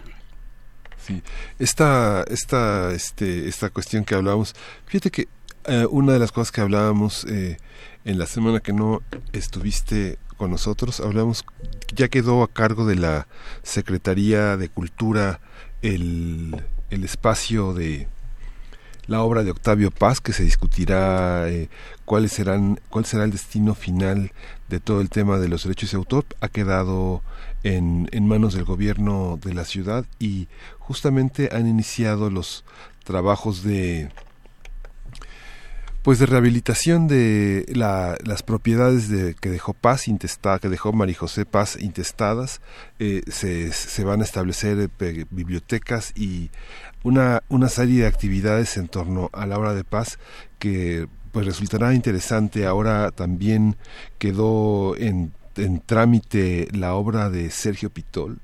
Sí, 0.98 1.22
esta, 1.58 2.24
esta, 2.28 2.92
este, 2.92 3.48
esta 3.48 3.70
cuestión 3.70 4.04
que 4.04 4.14
hablábamos, 4.14 4.54
fíjate 4.84 5.10
que 5.10 5.28
eh, 5.64 5.86
una 5.88 6.12
de 6.12 6.18
las 6.18 6.30
cosas 6.30 6.52
que 6.52 6.60
hablábamos 6.60 7.24
eh, 7.24 7.56
en 8.04 8.18
la 8.18 8.26
semana 8.26 8.60
que 8.60 8.74
no 8.74 9.00
estuviste 9.32 10.18
con 10.36 10.50
nosotros, 10.50 11.00
hablamos, 11.00 11.42
ya 11.94 12.08
quedó 12.08 12.42
a 12.42 12.48
cargo 12.48 12.84
de 12.84 12.96
la 12.96 13.28
Secretaría 13.62 14.58
de 14.58 14.68
Cultura 14.68 15.40
el, 15.82 16.64
el 16.90 17.04
espacio 17.04 17.72
de 17.72 18.08
la 19.06 19.22
obra 19.22 19.44
de 19.44 19.50
Octavio 19.52 19.90
Paz, 19.90 20.20
que 20.20 20.32
se 20.32 20.42
discutirá 20.42 21.48
eh, 21.48 21.68
cuáles 22.04 22.32
serán, 22.32 22.80
cuál 22.90 23.04
será 23.04 23.24
el 23.24 23.30
destino 23.30 23.74
final 23.74 24.32
de 24.68 24.80
todo 24.80 25.00
el 25.00 25.10
tema 25.10 25.38
de 25.38 25.48
los 25.48 25.62
derechos 25.62 25.92
de 25.92 25.96
autor, 25.96 26.24
ha 26.40 26.48
quedado 26.48 27.22
en, 27.62 28.08
en 28.12 28.26
manos 28.26 28.54
del 28.54 28.64
gobierno 28.64 29.38
de 29.42 29.54
la 29.54 29.64
ciudad 29.64 30.04
y 30.18 30.48
justamente 30.78 31.50
han 31.52 31.68
iniciado 31.68 32.30
los 32.30 32.64
trabajos 33.04 33.62
de 33.62 34.10
pues 36.06 36.20
de 36.20 36.26
rehabilitación 36.26 37.08
de 37.08 37.66
la- 37.74 38.16
las 38.24 38.44
propiedades 38.44 39.08
de, 39.08 39.34
que 39.34 39.48
dejó 39.50 39.72
Paz 39.74 40.06
intestada, 40.06 40.60
que 40.60 40.68
dejó 40.68 40.92
María 40.92 41.16
José 41.18 41.44
Paz 41.46 41.76
intestadas, 41.80 42.60
eh, 43.00 43.22
se, 43.26 43.72
se 43.72 44.04
van 44.04 44.20
a 44.20 44.24
establecer 44.24 44.88
eh, 45.00 45.24
bibliotecas 45.32 46.12
y 46.14 46.50
una, 47.02 47.42
una 47.48 47.68
serie 47.68 48.02
de 48.02 48.06
actividades 48.06 48.76
en 48.76 48.86
torno 48.86 49.30
a 49.32 49.46
la 49.46 49.58
obra 49.58 49.74
de 49.74 49.82
paz 49.82 50.20
que 50.60 51.08
pues 51.32 51.44
resultará 51.44 51.92
interesante. 51.92 52.66
Ahora 52.66 53.10
también 53.10 53.74
quedó 54.18 54.96
en, 54.96 55.32
en 55.56 55.80
trámite 55.80 56.68
la 56.70 56.94
obra 56.94 57.30
de 57.30 57.50
Sergio 57.50 57.90
Pitol 57.90 58.38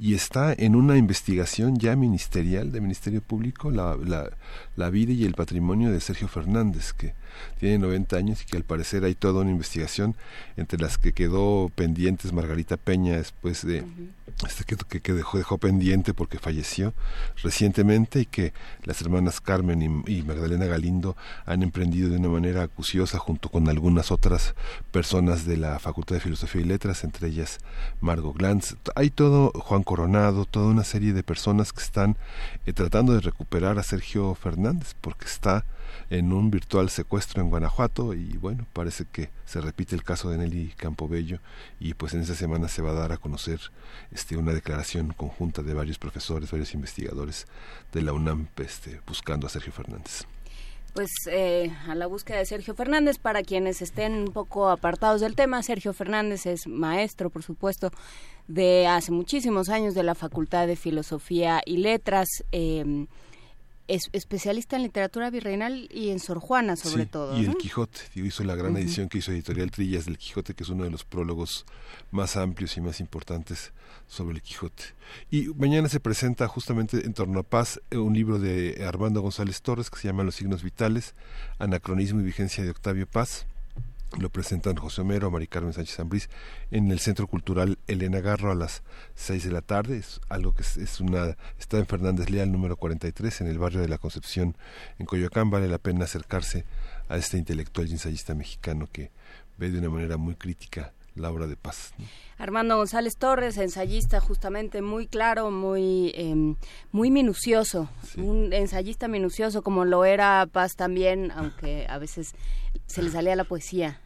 y 0.00 0.14
está 0.14 0.54
en 0.56 0.76
una 0.76 0.96
investigación 0.96 1.78
ya 1.78 1.94
ministerial 1.94 2.72
de 2.72 2.80
Ministerio 2.80 3.20
Público 3.20 3.70
la, 3.70 3.96
la, 3.96 4.30
la 4.74 4.88
vida 4.88 5.12
y 5.12 5.24
el 5.24 5.34
patrimonio 5.34 5.92
de 5.92 6.00
Sergio 6.00 6.26
Fernández, 6.26 6.94
que 6.94 7.12
tiene 7.58 7.78
90 7.78 8.16
años 8.16 8.42
y 8.42 8.46
que 8.46 8.56
al 8.56 8.64
parecer 8.64 9.04
hay 9.04 9.14
toda 9.14 9.42
una 9.42 9.50
investigación 9.50 10.16
entre 10.56 10.80
las 10.80 10.96
que 10.96 11.12
quedó 11.12 11.70
pendientes 11.74 12.32
Margarita 12.32 12.78
Peña 12.78 13.18
después 13.18 13.64
de 13.66 13.84
este 14.46 14.64
que, 14.64 15.00
que, 15.00 15.12
dejó, 15.12 15.38
dejó 15.38 15.58
pendiente 15.58 16.14
porque 16.14 16.38
falleció 16.38 16.94
recientemente 17.42 18.20
y 18.20 18.26
que 18.26 18.52
las 18.84 19.00
hermanas 19.00 19.40
Carmen 19.40 20.04
y, 20.06 20.18
y 20.18 20.22
Magdalena 20.22 20.66
Galindo 20.66 21.16
han 21.46 21.62
emprendido 21.62 22.10
de 22.10 22.16
una 22.16 22.28
manera 22.28 22.62
acuciosa 22.62 23.18
junto 23.18 23.48
con 23.48 23.68
algunas 23.68 24.10
otras 24.10 24.54
personas 24.92 25.44
de 25.44 25.56
la 25.56 25.78
Facultad 25.78 26.16
de 26.16 26.20
Filosofía 26.20 26.62
y 26.62 26.64
Letras, 26.64 27.04
entre 27.04 27.28
ellas 27.28 27.58
Margot 28.00 28.36
Glantz. 28.36 28.76
Hay 28.94 29.10
todo, 29.10 29.50
Juan 29.54 29.82
Coronado, 29.82 30.44
toda 30.44 30.66
una 30.66 30.84
serie 30.84 31.12
de 31.12 31.22
personas 31.22 31.72
que 31.72 31.82
están 31.82 32.16
eh, 32.66 32.72
tratando 32.72 33.12
de 33.14 33.20
recuperar 33.20 33.78
a 33.78 33.82
Sergio 33.82 34.34
Fernández 34.34 34.94
porque 35.00 35.26
está 35.26 35.64
en 36.10 36.32
un 36.32 36.50
virtual 36.50 36.90
secuestro 36.90 37.42
en 37.42 37.50
Guanajuato 37.50 38.14
y 38.14 38.36
bueno, 38.38 38.66
parece 38.72 39.04
que 39.10 39.30
se 39.44 39.60
repite 39.60 39.94
el 39.94 40.02
caso 40.02 40.30
de 40.30 40.38
Nelly 40.38 40.74
Campobello 40.76 41.38
y 41.78 41.94
pues 41.94 42.14
en 42.14 42.20
esa 42.20 42.34
semana 42.34 42.68
se 42.68 42.82
va 42.82 42.90
a 42.90 42.94
dar 42.94 43.12
a 43.12 43.18
conocer 43.18 43.60
este 44.12 44.36
una 44.36 44.52
declaración 44.52 45.12
conjunta 45.16 45.62
de 45.62 45.74
varios 45.74 45.98
profesores, 45.98 46.50
varios 46.50 46.74
investigadores 46.74 47.46
de 47.92 48.02
la 48.02 48.12
UNAM 48.12 48.48
este, 48.56 49.00
buscando 49.06 49.46
a 49.46 49.50
Sergio 49.50 49.72
Fernández. 49.72 50.24
Pues 50.94 51.10
eh, 51.30 51.72
a 51.86 51.94
la 51.94 52.06
búsqueda 52.06 52.38
de 52.38 52.46
Sergio 52.46 52.74
Fernández, 52.74 53.18
para 53.18 53.42
quienes 53.42 53.80
estén 53.80 54.14
un 54.14 54.32
poco 54.32 54.68
apartados 54.68 55.20
del 55.20 55.36
tema, 55.36 55.62
Sergio 55.62 55.92
Fernández 55.92 56.46
es 56.46 56.66
maestro, 56.66 57.30
por 57.30 57.44
supuesto, 57.44 57.92
de 58.48 58.88
hace 58.88 59.12
muchísimos 59.12 59.68
años 59.68 59.94
de 59.94 60.02
la 60.02 60.16
Facultad 60.16 60.66
de 60.66 60.74
Filosofía 60.74 61.62
y 61.64 61.76
Letras. 61.76 62.28
Eh, 62.50 63.06
es 63.90 64.08
especialista 64.12 64.76
en 64.76 64.82
literatura 64.82 65.30
virreinal 65.30 65.88
y 65.92 66.10
en 66.10 66.20
Sor 66.20 66.38
Juana, 66.38 66.76
sobre 66.76 67.04
Sí, 67.04 67.10
todo. 67.10 67.36
Y 67.36 67.42
¿no? 67.42 67.50
el 67.52 67.56
Quijote, 67.58 68.00
digo, 68.14 68.26
hizo 68.28 68.44
la 68.44 68.54
gran 68.54 68.76
edición 68.76 69.08
que 69.08 69.18
hizo 69.18 69.32
Editorial 69.32 69.70
Trillas 69.72 70.04
del 70.04 70.16
Quijote, 70.16 70.54
que 70.54 70.62
es 70.62 70.68
uno 70.68 70.84
de 70.84 70.90
los 70.90 71.04
prólogos 71.04 71.66
más 72.12 72.36
amplios 72.36 72.76
y 72.76 72.80
más 72.80 73.00
importantes 73.00 73.72
sobre 74.06 74.36
el 74.36 74.42
Quijote. 74.42 74.84
Y 75.30 75.48
mañana 75.56 75.88
se 75.88 75.98
presenta 75.98 76.46
justamente 76.46 77.04
en 77.04 77.14
torno 77.14 77.40
a 77.40 77.42
paz 77.42 77.80
eh, 77.90 77.96
un 77.96 78.14
libro 78.14 78.38
de 78.38 78.84
Armando 78.86 79.20
González 79.22 79.60
Torres 79.60 79.90
que 79.90 79.98
se 79.98 80.06
llama 80.08 80.22
Los 80.22 80.36
signos 80.36 80.62
vitales, 80.62 81.14
anacronismo 81.58 82.20
y 82.20 82.24
vigencia 82.24 82.62
de 82.62 82.70
Octavio 82.70 83.08
Paz. 83.08 83.46
Lo 84.18 84.28
presentan 84.28 84.74
José 84.74 85.02
Homero, 85.02 85.30
Mari 85.30 85.46
Carmen 85.46 85.72
Sánchez 85.72 86.00
Ambrís 86.00 86.28
en 86.72 86.90
el 86.90 86.98
Centro 86.98 87.28
Cultural 87.28 87.78
Elena 87.86 88.20
Garro 88.20 88.50
a 88.50 88.56
las 88.56 88.82
6 89.14 89.44
de 89.44 89.52
la 89.52 89.60
tarde. 89.60 89.98
Es 89.98 90.20
algo 90.28 90.52
que 90.52 90.62
es, 90.62 91.00
una 91.00 91.36
está 91.60 91.78
en 91.78 91.86
Fernández 91.86 92.28
Leal 92.28 92.50
número 92.50 92.76
43 92.76 93.42
en 93.42 93.46
el 93.46 93.58
barrio 93.58 93.80
de 93.80 93.88
la 93.88 93.98
Concepción 93.98 94.56
en 94.98 95.06
Coyoacán. 95.06 95.50
Vale 95.50 95.68
la 95.68 95.78
pena 95.78 96.06
acercarse 96.06 96.64
a 97.08 97.16
este 97.16 97.38
intelectual 97.38 97.88
y 97.88 97.92
ensayista 97.92 98.34
mexicano 98.34 98.88
que 98.90 99.12
ve 99.58 99.70
de 99.70 99.78
una 99.78 99.90
manera 99.90 100.16
muy 100.16 100.34
crítica 100.34 100.92
la 101.14 101.30
obra 101.30 101.46
de 101.46 101.56
paz. 101.56 101.92
Armando 102.40 102.78
González 102.78 103.18
Torres, 103.18 103.58
ensayista 103.58 104.18
justamente 104.18 104.80
muy 104.80 105.06
claro, 105.06 105.50
muy, 105.50 106.10
em, 106.14 106.56
muy 106.90 107.10
minucioso, 107.10 107.90
un 108.16 108.54
ensayista 108.54 109.08
minucioso 109.08 109.60
como 109.62 109.84
lo 109.84 110.06
era 110.06 110.48
Paz 110.50 110.74
también, 110.74 111.30
aunque 111.32 111.86
a 111.86 111.98
veces 111.98 112.34
se 112.86 113.02
le 113.02 113.10
salía 113.10 113.36
la 113.36 113.44
poesía 113.44 114.00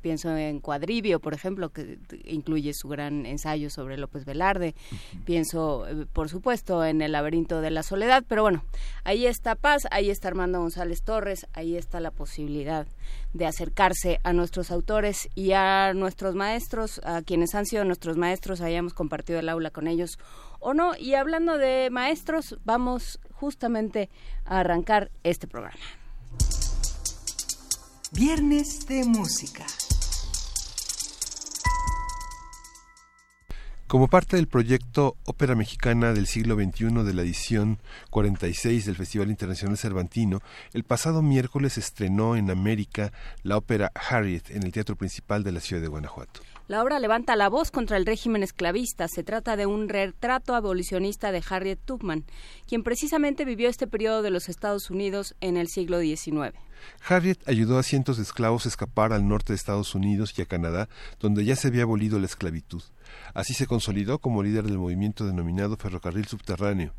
Pienso 0.00 0.36
en 0.36 0.60
Cuadrivio, 0.60 1.20
por 1.20 1.34
ejemplo, 1.34 1.70
que 1.70 1.98
incluye 2.24 2.72
su 2.74 2.88
gran 2.88 3.26
ensayo 3.26 3.70
sobre 3.70 3.98
López 3.98 4.24
Velarde. 4.24 4.74
Pienso, 5.24 5.86
eh, 5.86 6.06
por 6.12 6.28
supuesto, 6.28 6.84
en 6.84 7.02
El 7.02 7.12
laberinto 7.12 7.60
de 7.60 7.70
la 7.70 7.82
soledad, 7.82 8.24
pero 8.26 8.42
bueno, 8.42 8.64
ahí 9.04 9.26
está 9.26 9.54
Paz, 9.54 9.82
ahí 9.90 10.10
está 10.10 10.28
Armando 10.28 10.60
González 10.60 11.02
Torres, 11.02 11.46
ahí 11.52 11.76
está 11.76 12.00
la 12.00 12.10
posibilidad 12.10 12.86
de 13.34 13.46
acercarse 13.46 14.20
a 14.24 14.32
nuestros 14.32 14.70
autores 14.70 15.28
y 15.34 15.52
a 15.52 15.92
nuestros 15.94 16.34
maestros, 16.34 17.00
a 17.04 17.22
quienes 17.22 17.54
han 17.54 17.61
sido 17.66 17.84
nuestros 17.84 18.16
maestros, 18.16 18.60
hayamos 18.60 18.94
compartido 18.94 19.38
el 19.38 19.48
aula 19.48 19.70
con 19.70 19.86
ellos 19.86 20.18
o 20.60 20.74
no. 20.74 20.96
Y 20.96 21.14
hablando 21.14 21.58
de 21.58 21.88
maestros, 21.90 22.58
vamos 22.64 23.20
justamente 23.32 24.10
a 24.44 24.60
arrancar 24.60 25.10
este 25.22 25.46
programa. 25.46 25.76
Viernes 28.12 28.86
de 28.86 29.04
Música. 29.04 29.64
Como 33.92 34.08
parte 34.08 34.36
del 34.36 34.48
proyecto 34.48 35.18
Ópera 35.26 35.54
Mexicana 35.54 36.14
del 36.14 36.26
siglo 36.26 36.54
XXI 36.54 37.04
de 37.04 37.12
la 37.12 37.20
edición 37.20 37.78
46 38.08 38.86
del 38.86 38.96
Festival 38.96 39.28
Internacional 39.28 39.76
Cervantino, 39.76 40.40
el 40.72 40.84
pasado 40.84 41.20
miércoles 41.20 41.76
estrenó 41.76 42.34
en 42.34 42.50
América 42.50 43.12
la 43.42 43.58
ópera 43.58 43.92
Harriet 43.94 44.50
en 44.50 44.62
el 44.62 44.72
Teatro 44.72 44.96
Principal 44.96 45.44
de 45.44 45.52
la 45.52 45.60
ciudad 45.60 45.82
de 45.82 45.88
Guanajuato. 45.88 46.40
La 46.72 46.82
obra 46.82 46.98
levanta 47.00 47.36
la 47.36 47.50
voz 47.50 47.70
contra 47.70 47.98
el 47.98 48.06
régimen 48.06 48.42
esclavista. 48.42 49.06
Se 49.06 49.22
trata 49.22 49.56
de 49.58 49.66
un 49.66 49.90
retrato 49.90 50.54
abolicionista 50.54 51.30
de 51.30 51.42
Harriet 51.46 51.78
Tubman, 51.84 52.24
quien 52.66 52.82
precisamente 52.82 53.44
vivió 53.44 53.68
este 53.68 53.86
periodo 53.86 54.22
de 54.22 54.30
los 54.30 54.48
Estados 54.48 54.88
Unidos 54.88 55.34
en 55.42 55.58
el 55.58 55.68
siglo 55.68 56.00
XIX. 56.00 56.56
Harriet 57.06 57.46
ayudó 57.46 57.78
a 57.78 57.82
cientos 57.82 58.16
de 58.16 58.22
esclavos 58.22 58.64
a 58.64 58.70
escapar 58.70 59.12
al 59.12 59.28
norte 59.28 59.52
de 59.52 59.58
Estados 59.58 59.94
Unidos 59.94 60.32
y 60.38 60.40
a 60.40 60.46
Canadá, 60.46 60.88
donde 61.20 61.44
ya 61.44 61.56
se 61.56 61.68
había 61.68 61.82
abolido 61.82 62.18
la 62.18 62.24
esclavitud. 62.24 62.82
Así 63.34 63.54
se 63.54 63.66
consolidó 63.66 64.18
como 64.18 64.42
líder 64.42 64.64
del 64.64 64.78
movimiento 64.78 65.26
denominado 65.26 65.76
ferrocarril 65.76 66.26
subterráneo. 66.26 66.94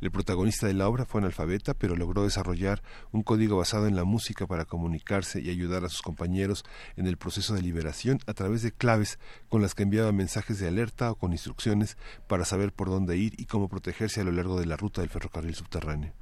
El 0.00 0.10
protagonista 0.10 0.66
de 0.66 0.74
la 0.74 0.88
obra 0.88 1.04
fue 1.04 1.20
analfabeta, 1.20 1.74
pero 1.74 1.96
logró 1.96 2.24
desarrollar 2.24 2.82
un 3.12 3.22
código 3.22 3.58
basado 3.58 3.86
en 3.86 3.96
la 3.96 4.04
música 4.04 4.46
para 4.46 4.64
comunicarse 4.64 5.40
y 5.40 5.50
ayudar 5.50 5.84
a 5.84 5.88
sus 5.88 6.02
compañeros 6.02 6.64
en 6.96 7.06
el 7.06 7.16
proceso 7.16 7.54
de 7.54 7.62
liberación 7.62 8.20
a 8.26 8.34
través 8.34 8.62
de 8.62 8.72
claves 8.72 9.18
con 9.48 9.62
las 9.62 9.74
que 9.74 9.82
enviaba 9.82 10.12
mensajes 10.12 10.58
de 10.58 10.68
alerta 10.68 11.10
o 11.10 11.16
con 11.16 11.32
instrucciones 11.32 11.96
para 12.26 12.44
saber 12.44 12.72
por 12.72 12.88
dónde 12.88 13.16
ir 13.16 13.34
y 13.38 13.46
cómo 13.46 13.68
protegerse 13.68 14.20
a 14.20 14.24
lo 14.24 14.32
largo 14.32 14.60
de 14.60 14.66
la 14.66 14.76
ruta 14.76 15.00
del 15.00 15.10
ferrocarril 15.10 15.54
subterráneo. 15.54 16.12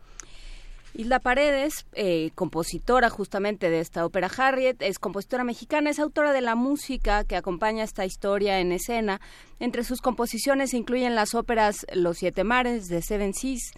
Isla 0.99 1.21
Paredes, 1.21 1.85
eh, 1.93 2.31
compositora 2.35 3.11
justamente 3.11 3.69
de 3.69 3.81
esta 3.81 4.07
ópera 4.07 4.31
Harriet, 4.35 4.81
es 4.81 4.99
compositora 4.99 5.45
mexicana, 5.45 5.91
es 5.91 5.99
autora 5.99 6.33
de 6.33 6.41
la 6.41 6.55
música 6.55 7.23
que 7.25 7.37
acompaña 7.37 7.85
esta 7.85 8.07
historia 8.07 8.61
en 8.61 8.73
escena. 8.73 9.21
Entre 9.61 9.85
sus 9.85 10.01
composiciones 10.01 10.71
se 10.71 10.79
incluyen 10.79 11.15
las 11.15 11.35
óperas 11.35 11.85
Los 11.93 12.17
Siete 12.17 12.45
Mares 12.45 12.89
de 12.89 13.03
Seven 13.03 13.35
Seas, 13.35 13.73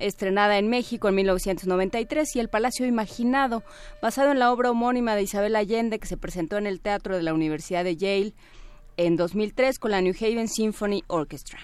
estrenada 0.00 0.58
en 0.58 0.68
México 0.68 1.08
en 1.08 1.14
1993, 1.14 2.34
y 2.34 2.40
El 2.40 2.48
Palacio 2.48 2.86
Imaginado, 2.86 3.62
basado 4.02 4.32
en 4.32 4.40
la 4.40 4.50
obra 4.50 4.72
homónima 4.72 5.14
de 5.14 5.22
Isabel 5.22 5.54
Allende 5.54 6.00
que 6.00 6.08
se 6.08 6.16
presentó 6.16 6.58
en 6.58 6.66
el 6.66 6.80
Teatro 6.80 7.14
de 7.16 7.22
la 7.22 7.34
Universidad 7.34 7.84
de 7.84 7.96
Yale 7.96 8.34
en 8.96 9.14
2003 9.14 9.78
con 9.78 9.92
la 9.92 10.00
New 10.00 10.14
Haven 10.20 10.48
Symphony 10.48 11.04
Orchestra. 11.06 11.60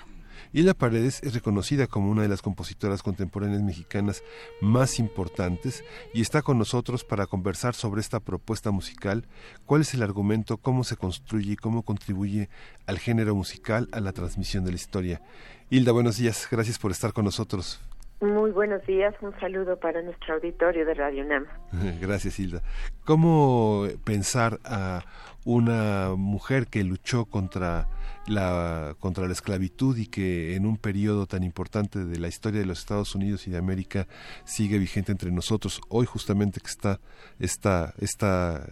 Hilda 0.52 0.74
Paredes 0.74 1.22
es 1.22 1.34
reconocida 1.34 1.86
como 1.86 2.10
una 2.10 2.22
de 2.22 2.28
las 2.28 2.42
compositoras 2.42 3.04
contemporáneas 3.04 3.62
mexicanas 3.62 4.24
más 4.60 4.98
importantes 4.98 5.84
y 6.12 6.22
está 6.22 6.42
con 6.42 6.58
nosotros 6.58 7.04
para 7.04 7.26
conversar 7.26 7.74
sobre 7.74 8.00
esta 8.00 8.18
propuesta 8.18 8.72
musical, 8.72 9.26
cuál 9.64 9.82
es 9.82 9.94
el 9.94 10.02
argumento, 10.02 10.56
cómo 10.56 10.82
se 10.82 10.96
construye 10.96 11.52
y 11.52 11.56
cómo 11.56 11.82
contribuye 11.82 12.48
al 12.86 12.98
género 12.98 13.36
musical 13.36 13.88
a 13.92 14.00
la 14.00 14.12
transmisión 14.12 14.64
de 14.64 14.70
la 14.72 14.76
historia. 14.76 15.22
Hilda, 15.70 15.92
buenos 15.92 16.16
días, 16.16 16.48
gracias 16.50 16.80
por 16.80 16.90
estar 16.90 17.12
con 17.12 17.26
nosotros. 17.26 17.80
Muy 18.20 18.50
buenos 18.50 18.84
días, 18.86 19.14
un 19.22 19.32
saludo 19.40 19.78
para 19.78 20.02
nuestro 20.02 20.34
auditorio 20.34 20.84
de 20.84 20.92
Radio 20.92 21.24
NAM. 21.24 21.46
Gracias, 22.02 22.38
Hilda. 22.38 22.60
¿Cómo 23.06 23.86
pensar 24.04 24.60
a 24.62 25.02
una 25.46 26.10
mujer 26.16 26.66
que 26.66 26.84
luchó 26.84 27.24
contra 27.24 27.88
la 28.26 28.94
contra 29.00 29.26
la 29.26 29.32
esclavitud 29.32 29.96
y 29.96 30.06
que 30.06 30.54
en 30.54 30.66
un 30.66 30.76
periodo 30.76 31.26
tan 31.26 31.42
importante 31.42 32.04
de 32.04 32.18
la 32.18 32.28
historia 32.28 32.60
de 32.60 32.66
los 32.66 32.80
Estados 32.80 33.14
Unidos 33.14 33.46
y 33.46 33.50
de 33.50 33.58
América 33.58 34.06
sigue 34.44 34.78
vigente 34.78 35.12
entre 35.12 35.30
nosotros 35.30 35.80
hoy 35.88 36.06
justamente 36.06 36.60
que 36.60 36.68
está 36.68 37.00
esta 37.38 37.94
esta 37.98 38.62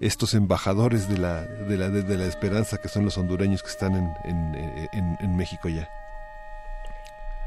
estos 0.00 0.34
embajadores 0.34 1.08
de 1.08 1.18
la 1.18 1.42
de 1.42 1.76
la 1.76 1.88
de, 1.90 2.16
la 2.16 2.24
esperanza 2.24 2.78
que 2.80 2.88
son 2.88 3.04
los 3.04 3.18
hondureños 3.18 3.62
que 3.62 3.68
están 3.68 3.94
en, 3.94 4.54
en, 4.92 5.16
en, 5.20 5.36
México 5.36 5.68
ya. 5.68 5.88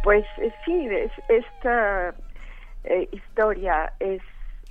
Pues 0.04 0.26
eh, 0.38 0.54
sí 0.64 0.88
esta 1.28 2.14
eh, 2.84 3.10
historia 3.12 3.94
es 4.00 4.22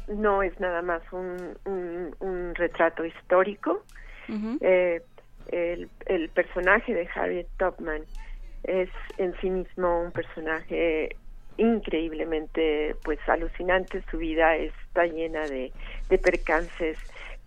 no 0.09 0.43
es 0.43 0.59
nada 0.61 0.83
más 0.83 1.03
un, 1.13 1.57
un, 1.65 2.55
retrato 2.55 3.05
histórico. 3.05 3.85
Eh, 4.61 5.03
el, 5.49 5.89
personaje 6.35 6.95
de 6.95 7.09
Harriet 7.15 7.47
Tubman 7.59 8.05
es 8.65 8.89
en 9.19 9.35
sí 9.41 9.51
mismo 9.51 10.03
un 10.03 10.13
personaje 10.13 11.17
increíblemente 11.57 12.97
pues 13.03 13.19
alucinante. 13.29 14.03
Su 14.11 14.19
vida 14.19 14.57
está 14.57 15.07
llena 15.07 15.49
de, 15.49 15.73
de 16.09 16.19
percances 16.19 16.97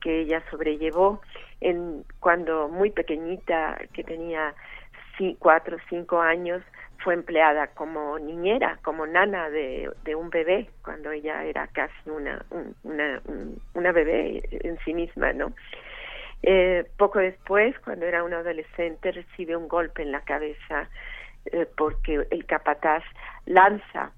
que 0.02 0.22
ella 0.22 0.44
sobrellevó. 0.52 1.22
En 1.62 2.04
cuando 2.20 2.68
muy 2.68 2.92
pequeñita 2.92 3.78
que 3.94 4.04
tenía 4.04 4.54
cuatro 5.40 5.78
o 5.78 5.80
cinco 5.90 6.20
años 6.20 6.62
fue 7.04 7.14
empleada 7.14 7.68
como 7.68 8.18
niñera 8.20 8.80
como 8.84 9.06
nana 9.06 9.50
de, 9.50 9.90
de 10.04 10.16
un 10.16 10.30
bebé 10.30 10.70
cuando 10.84 11.12
ella 11.12 11.44
era 11.44 11.68
casi 11.68 12.10
una 12.10 12.44
una 12.84 13.22
una 13.74 13.92
bebé 13.92 14.42
en 14.52 14.78
sí 14.80 14.94
misma 14.94 15.34
no 15.34 15.54
eh, 16.48 16.86
poco 16.98 17.18
después, 17.18 17.76
cuando 17.80 18.06
era 18.06 18.24
un 18.24 18.32
adolescente, 18.32 19.12
recibe 19.12 19.56
un 19.56 19.68
golpe 19.68 20.04
en 20.04 20.12
la 20.12 20.22
cabeza 20.22 20.88
eh, 21.46 21.66
porque 21.76 22.28
el 22.30 22.46
capataz 22.46 23.04
lanza 23.48 24.12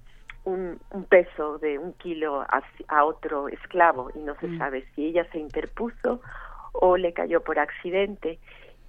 un, 0.44 0.78
un, 0.90 1.04
peso 1.04 1.56
de 1.56 1.78
un 1.78 1.94
kilo 1.94 2.42
a, 2.42 3.04
otro 3.04 3.48
esclavo 3.48 4.10
y 4.14 4.18
no 4.18 4.34
se 4.40 4.46
mm. 4.46 4.58
sabe 4.58 4.84
si 4.94 5.06
ella 5.06 5.26
se 5.32 5.38
interpuso 5.38 6.20
o 6.72 6.98
le 6.98 7.14
cayó 7.14 7.42
por 7.42 7.58
accidente 7.58 8.38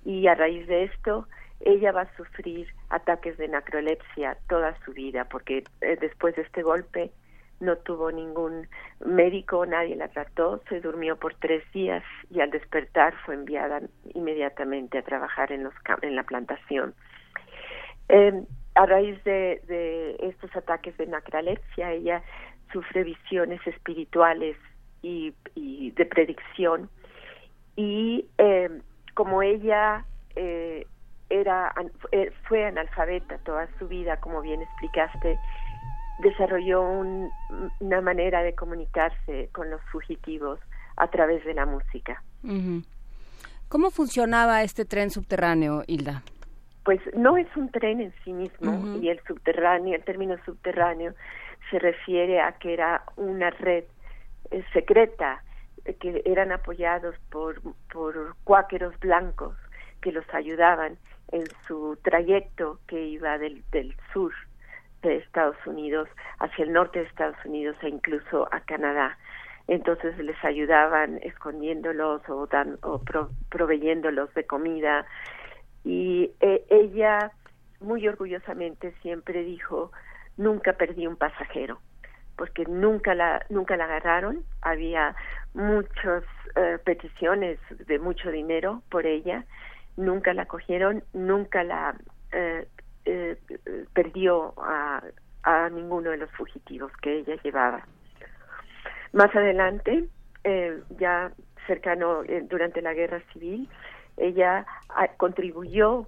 y 0.03 0.27
a 0.27 0.35
raíz 0.35 0.67
de 0.67 0.83
esto 0.83 1.25
ella 1.61 1.93
va 1.93 2.01
a 2.01 2.15
sufrir 2.17 2.67
ataques 2.89 3.37
de 3.37 3.47
necrolepsia 3.47 4.37
toda 4.49 4.77
su 4.83 4.91
vida 4.91 5.25
porque 5.25 5.63
eh, 5.79 5.97
después 5.99 6.35
de 6.35 6.41
este 6.41 6.61
golpe 6.61 7.11
no 7.59 7.77
tuvo 7.77 8.11
ningún 8.11 8.67
médico, 9.05 9.65
nadie 9.65 9.95
la 9.95 10.07
trató, 10.07 10.61
se 10.69 10.79
durmió 10.81 11.17
por 11.17 11.33
tres 11.35 11.63
días 11.73 12.03
y 12.29 12.39
al 12.39 12.51
despertar 12.51 13.13
fue 13.25 13.35
enviada 13.35 13.81
inmediatamente 14.13 14.97
a 14.97 15.03
trabajar 15.03 15.51
en, 15.51 15.63
los, 15.63 15.73
en 16.01 16.15
la 16.15 16.23
plantación. 16.23 16.93
Eh, 18.07 18.43
a 18.75 18.85
raíz 18.85 19.21
de, 19.23 19.61
de, 19.67 20.15
estos 20.21 20.55
ataques 20.55 20.95
de 20.97 21.07
nacralepsia, 21.07 21.91
ella 21.91 22.23
sufre 22.71 23.03
visiones 23.03 23.65
espirituales 23.67 24.55
y, 25.01 25.33
de 25.55 26.05
predicción 26.05 26.89
y 27.75 28.25
eh, 28.37 28.69
como 29.13 29.41
ella 29.41 30.05
eh, 30.35 30.85
era 31.29 31.73
eh, 32.11 32.31
fue 32.47 32.65
analfabeta 32.65 33.37
toda 33.39 33.67
su 33.77 33.87
vida, 33.87 34.19
como 34.19 34.41
bien 34.41 34.61
explicaste, 34.61 35.37
desarrolló 36.19 36.81
una 36.81 38.01
manera 38.01 38.43
de 38.43 38.53
comunicarse 38.53 39.49
con 39.51 39.69
los 39.69 39.81
fugitivos 39.91 40.59
a 40.97 41.07
través 41.07 41.43
de 41.45 41.53
la 41.53 41.65
música. 41.65 42.21
¿Cómo 43.69 43.89
funcionaba 43.89 44.63
este 44.63 44.85
tren 44.85 45.09
subterráneo, 45.09 45.83
Hilda? 45.87 46.23
Pues 46.83 46.99
no 47.15 47.37
es 47.37 47.47
un 47.55 47.69
tren 47.69 48.01
en 48.01 48.13
sí 48.23 48.33
mismo 48.33 48.97
y 48.97 49.09
el 49.09 49.19
subterráneo, 49.27 49.95
el 49.95 50.03
término 50.03 50.37
subterráneo 50.45 51.13
se 51.69 51.79
refiere 51.79 52.41
a 52.41 52.53
que 52.53 52.73
era 52.73 53.03
una 53.15 53.51
red 53.51 53.83
eh, 54.51 54.63
secreta 54.73 55.43
eh, 55.85 55.93
que 55.93 56.21
eran 56.25 56.51
apoyados 56.51 57.15
por, 57.29 57.61
por 57.93 58.35
cuáqueros 58.43 58.97
blancos 58.99 59.55
que 60.01 60.11
los 60.11 60.25
ayudaban 60.33 60.97
en 61.31 61.43
su 61.67 61.97
trayecto 62.01 62.79
que 62.87 63.05
iba 63.05 63.37
del, 63.37 63.63
del 63.71 63.95
sur 64.11 64.33
de 65.01 65.17
Estados 65.17 65.57
Unidos 65.65 66.07
hacia 66.39 66.65
el 66.65 66.73
norte 66.73 66.99
de 66.99 67.05
Estados 67.05 67.37
Unidos 67.45 67.75
e 67.81 67.89
incluso 67.89 68.47
a 68.51 68.59
Canadá. 68.61 69.17
entonces 69.67 70.17
les 70.17 70.43
ayudaban 70.43 71.19
escondiéndolos 71.21 72.27
o, 72.27 72.47
dan, 72.47 72.77
o 72.81 73.01
proveyéndolos 73.49 74.33
de 74.33 74.45
comida. 74.45 75.05
Y 75.83 76.31
eh, 76.39 76.65
ella 76.69 77.31
muy 77.79 78.07
orgullosamente 78.07 78.93
siempre 79.01 79.43
dijo 79.43 79.91
nunca 80.37 80.73
perdí 80.73 81.07
un 81.07 81.15
pasajero 81.15 81.79
porque 82.39 82.63
nunca 82.63 83.13
la 83.15 83.45
nunca 83.49 83.75
la 83.75 83.83
agarraron. 83.83 84.45
Había 84.61 85.13
muchas 85.53 86.23
eh, 86.55 86.77
peticiones 86.85 87.59
de 87.85 87.99
mucho 87.99 88.31
dinero 88.31 88.81
por 88.89 89.05
ella. 89.05 89.43
Nunca 89.97 90.33
la 90.33 90.45
cogieron 90.45 91.03
nunca 91.11 91.65
la 91.65 91.95
eh, 92.31 92.65
eh, 93.09 93.37
perdió 93.93 94.53
a, 94.57 95.01
a 95.43 95.69
ninguno 95.69 96.11
de 96.11 96.17
los 96.17 96.31
fugitivos 96.31 96.91
que 97.01 97.19
ella 97.19 97.35
llevaba. 97.43 97.85
Más 99.13 99.35
adelante 99.35 100.05
ya 100.97 101.31
cercano 101.67 102.23
durante 102.49 102.81
la 102.81 102.93
guerra 102.93 103.21
civil 103.33 103.69
ella 104.19 104.65
ah, 104.89 105.07
contribuyó 105.17 106.07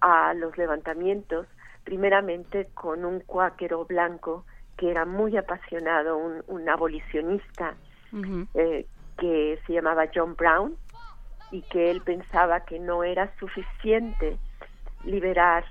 a 0.00 0.34
los 0.34 0.56
levantamientos 0.58 1.46
primeramente 1.84 2.68
con 2.74 3.04
un 3.04 3.20
cuáquero 3.20 3.84
blanco 3.84 4.44
que 4.76 4.90
era 4.90 5.06
muy 5.06 5.36
apasionado, 5.36 6.18
un, 6.18 6.68
abolicionista 6.68 7.74
eh, 8.54 8.86
que 9.18 9.58
se 9.66 9.72
llamaba 9.72 10.06
John 10.14 10.34
Brown 10.34 10.76
y 11.50 11.62
que 11.62 11.90
él 11.90 12.02
pensaba 12.02 12.64
que 12.64 12.78
no 12.78 13.04
era 13.04 13.32
suficiente 13.38 14.36
liberar 15.04 15.64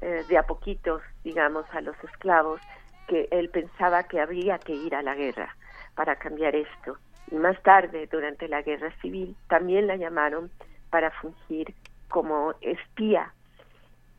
eh, 0.00 0.24
de 0.28 0.38
a 0.38 0.42
poquitos, 0.42 1.02
digamos, 1.24 1.64
a 1.72 1.80
los 1.80 1.96
esclavos, 2.04 2.60
que 3.08 3.28
él 3.30 3.48
pensaba 3.50 4.02
que 4.04 4.20
había 4.20 4.58
que 4.58 4.74
ir 4.74 4.94
a 4.94 5.02
la 5.02 5.14
guerra 5.14 5.54
para 5.94 6.16
cambiar 6.16 6.54
esto. 6.54 6.98
Y 7.30 7.36
más 7.36 7.60
tarde, 7.62 8.08
durante 8.10 8.48
la 8.48 8.62
guerra 8.62 8.92
civil, 9.00 9.36
también 9.48 9.86
la 9.86 9.96
llamaron 9.96 10.50
para 10.90 11.10
fungir 11.10 11.74
como 12.08 12.54
espía 12.60 13.32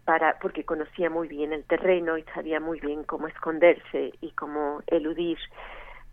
para 0.06 0.40
porque 0.40 0.64
conocía 0.64 1.10
muy 1.10 1.28
bien 1.28 1.52
el 1.52 1.66
terreno 1.66 2.18
y 2.18 2.24
sabía 2.34 2.62
muy 2.62 2.80
bien 2.80 3.04
cómo 3.04 3.28
esconderse 3.28 4.14
y 4.22 4.32
cómo 4.32 4.82
eludir 4.88 5.38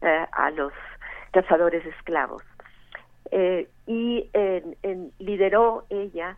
eh, 0.01 0.27
a 0.33 0.51
los 0.51 0.73
cazadores 1.31 1.87
esclavos 1.87 2.43
eh, 3.31 3.69
y 3.87 4.31
lideró 5.19 5.87
ella 5.91 6.37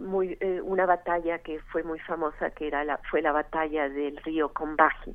muy 0.00 0.36
eh, 0.40 0.60
una 0.62 0.86
batalla 0.86 1.38
que 1.38 1.60
fue 1.72 1.82
muy 1.82 1.98
famosa 2.00 2.50
que 2.50 2.66
era 2.66 2.84
la 2.84 2.98
fue 3.10 3.22
la 3.22 3.32
batalla 3.32 3.88
del 3.88 4.16
río 4.18 4.52
Combahee 4.52 5.14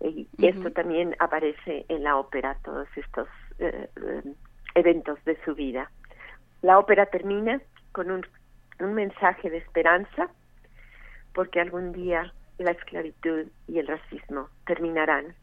y 0.00 0.28
esto 0.38 0.70
también 0.72 1.14
aparece 1.20 1.86
en 1.88 2.02
la 2.02 2.16
ópera 2.16 2.56
todos 2.64 2.88
estos 2.96 3.28
eventos 4.74 5.24
de 5.24 5.38
su 5.44 5.54
vida. 5.54 5.90
La 6.62 6.78
ópera 6.78 7.06
termina 7.06 7.60
con 7.92 8.10
un, 8.10 8.26
un 8.80 8.94
mensaje 8.94 9.50
de 9.50 9.58
esperanza 9.58 10.28
porque 11.34 11.60
algún 11.60 11.92
día 11.92 12.32
la 12.58 12.72
esclavitud 12.72 13.46
y 13.68 13.78
el 13.78 13.86
racismo 13.86 14.48
terminarán, 14.66 15.34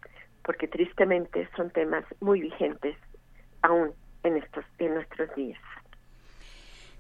porque 0.43 0.67
tristemente 0.67 1.47
son 1.55 1.69
temas 1.71 2.05
muy 2.19 2.41
vigentes 2.41 2.95
aún 3.61 3.93
en 4.23 4.37
estos 4.37 4.65
en 4.77 4.95
nuestros 4.95 5.33
días. 5.35 5.61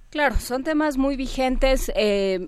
Claro, 0.09 0.39
son 0.39 0.63
temas 0.63 0.97
muy 0.97 1.15
vigentes. 1.15 1.91
Eh, 1.95 2.47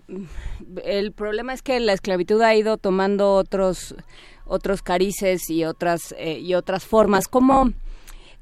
el 0.83 1.11
problema 1.11 1.53
es 1.53 1.61
que 1.61 1.79
la 1.79 1.93
esclavitud 1.93 2.41
ha 2.41 2.55
ido 2.55 2.77
tomando 2.77 3.33
otros 3.33 3.95
otros 4.45 4.81
carices 4.81 5.49
y 5.49 5.63
otras 5.63 6.13
eh, 6.17 6.39
y 6.39 6.55
otras 6.55 6.85
formas. 6.85 7.27
¿Cómo 7.27 7.71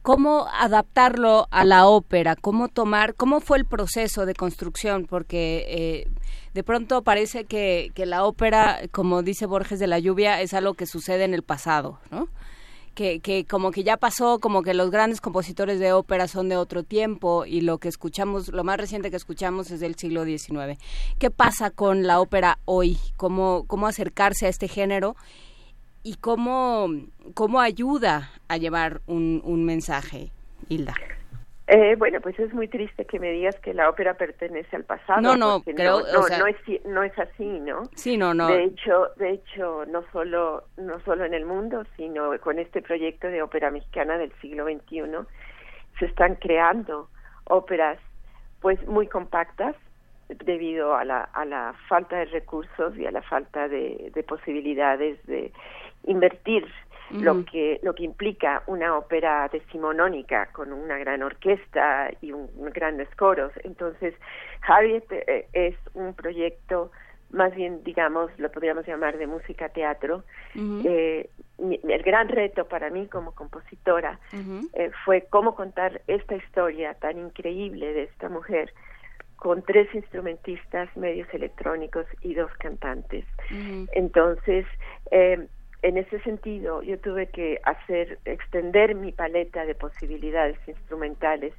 cómo 0.01 0.47
adaptarlo 0.53 1.47
a 1.51 1.65
la 1.65 1.85
ópera? 1.87 2.37
¿Cómo 2.37 2.69
tomar? 2.69 3.13
¿Cómo 3.15 3.41
fue 3.41 3.57
el 3.57 3.65
proceso 3.65 4.25
de 4.25 4.33
construcción? 4.33 5.05
Porque 5.05 5.65
eh, 5.67 6.07
de 6.53 6.63
pronto 6.63 7.03
parece 7.03 7.43
que, 7.43 7.91
que 7.93 8.05
la 8.05 8.23
ópera, 8.23 8.79
como 8.91 9.21
dice 9.21 9.45
Borges 9.45 9.79
de 9.79 9.87
la 9.87 9.99
lluvia, 9.99 10.41
es 10.41 10.53
algo 10.53 10.75
que 10.75 10.85
sucede 10.85 11.25
en 11.25 11.33
el 11.33 11.43
pasado, 11.43 11.99
¿no? 12.09 12.29
Que, 12.99 13.45
como 13.49 13.71
que 13.71 13.85
ya 13.85 13.95
pasó, 13.95 14.39
como 14.39 14.61
que 14.61 14.73
los 14.73 14.91
grandes 14.91 15.21
compositores 15.21 15.79
de 15.79 15.93
ópera 15.93 16.27
son 16.27 16.49
de 16.49 16.57
otro 16.57 16.83
tiempo 16.83 17.45
y 17.45 17.61
lo 17.61 17.77
que 17.77 17.87
escuchamos, 17.87 18.49
lo 18.49 18.65
más 18.65 18.77
reciente 18.77 19.09
que 19.09 19.15
escuchamos 19.15 19.71
es 19.71 19.79
del 19.79 19.95
siglo 19.95 20.25
XIX. 20.25 20.77
¿Qué 21.17 21.31
pasa 21.31 21.71
con 21.71 22.05
la 22.05 22.19
ópera 22.19 22.59
hoy? 22.65 22.97
¿Cómo, 23.15 23.63
cómo 23.67 23.87
acercarse 23.87 24.47
a 24.47 24.49
este 24.49 24.67
género? 24.67 25.15
¿Y 26.03 26.15
cómo, 26.15 26.89
cómo 27.35 27.61
ayuda 27.61 28.33
a 28.49 28.57
llevar 28.57 29.01
un, 29.07 29.41
un 29.45 29.63
mensaje, 29.63 30.33
Hilda? 30.67 30.95
Eh, 31.71 31.95
bueno, 31.99 32.19
pues 32.19 32.39
es 32.39 32.51
muy 32.51 32.67
triste 32.67 33.05
que 33.05 33.19
me 33.19 33.29
digas 33.29 33.55
que 33.59 33.75
la 33.75 33.87
ópera 33.89 34.15
pertenece 34.15 34.75
al 34.75 34.85
pasado. 34.85 35.21
No, 35.21 35.37
no, 35.37 35.63
no, 35.67 36.01
no, 36.01 36.47
es, 36.47 36.85
no 36.85 37.03
es 37.03 37.19
así, 37.19 37.45
¿no? 37.59 37.83
Sí, 37.93 38.17
no, 38.17 38.33
no. 38.33 38.47
De 38.47 38.63
hecho, 38.63 39.09
de 39.17 39.33
hecho, 39.33 39.85
no 39.85 40.03
solo, 40.11 40.63
no 40.77 40.99
solo 41.01 41.25
en 41.25 41.35
el 41.35 41.45
mundo, 41.45 41.83
sino 41.95 42.31
con 42.39 42.57
este 42.57 42.81
proyecto 42.81 43.27
de 43.27 43.43
ópera 43.43 43.69
mexicana 43.69 44.17
del 44.17 44.33
siglo 44.41 44.65
XXI, 44.65 45.27
se 45.99 46.05
están 46.05 46.35
creando 46.37 47.07
óperas, 47.43 47.99
pues, 48.61 48.83
muy 48.87 49.05
compactas 49.05 49.75
debido 50.27 50.95
a 50.95 51.05
la, 51.05 51.21
a 51.21 51.45
la 51.45 51.75
falta 51.87 52.17
de 52.17 52.25
recursos 52.25 52.97
y 52.97 53.05
a 53.05 53.11
la 53.11 53.21
falta 53.21 53.67
de, 53.67 54.11
de 54.15 54.23
posibilidades 54.23 55.23
de 55.27 55.51
invertir 56.05 56.65
lo 57.11 57.45
que 57.45 57.79
lo 57.83 57.93
que 57.93 58.03
implica 58.03 58.63
una 58.67 58.97
ópera 58.97 59.49
decimonónica 59.51 60.47
con 60.51 60.71
una 60.73 60.97
gran 60.97 61.23
orquesta 61.23 62.11
y 62.21 62.31
un, 62.31 62.49
grandes 62.73 63.09
coros. 63.15 63.51
Entonces 63.63 64.13
Harriet 64.61 65.05
eh, 65.11 65.47
es 65.53 65.75
un 65.93 66.13
proyecto 66.13 66.91
más 67.31 67.53
bien 67.55 67.83
digamos 67.83 68.31
lo 68.37 68.51
podríamos 68.51 68.87
llamar 68.87 69.17
de 69.17 69.27
música 69.27 69.69
teatro. 69.69 70.23
Eh, 70.55 71.29
el 71.57 72.03
gran 72.03 72.29
reto 72.29 72.65
para 72.65 72.89
mí 72.89 73.07
como 73.07 73.33
compositora 73.33 74.19
eh, 74.73 74.91
fue 75.05 75.27
cómo 75.29 75.55
contar 75.55 76.01
esta 76.07 76.35
historia 76.35 76.93
tan 76.95 77.17
increíble 77.17 77.93
de 77.93 78.03
esta 78.03 78.29
mujer 78.29 78.73
con 79.39 79.61
tres 79.63 79.93
instrumentistas, 79.95 80.95
medios 80.97 81.27
electrónicos 81.33 82.05
y 82.21 82.33
dos 82.33 82.51
cantantes. 82.59 83.25
Entonces, 83.93 84.65
eh, 85.11 85.47
en 85.81 85.97
ese 85.97 86.19
sentido, 86.21 86.81
yo 86.81 86.99
tuve 86.99 87.27
que 87.27 87.59
hacer, 87.63 88.19
extender 88.25 88.95
mi 88.95 89.11
paleta 89.11 89.65
de 89.65 89.75
posibilidades 89.75 90.57
instrumentales 90.67 91.53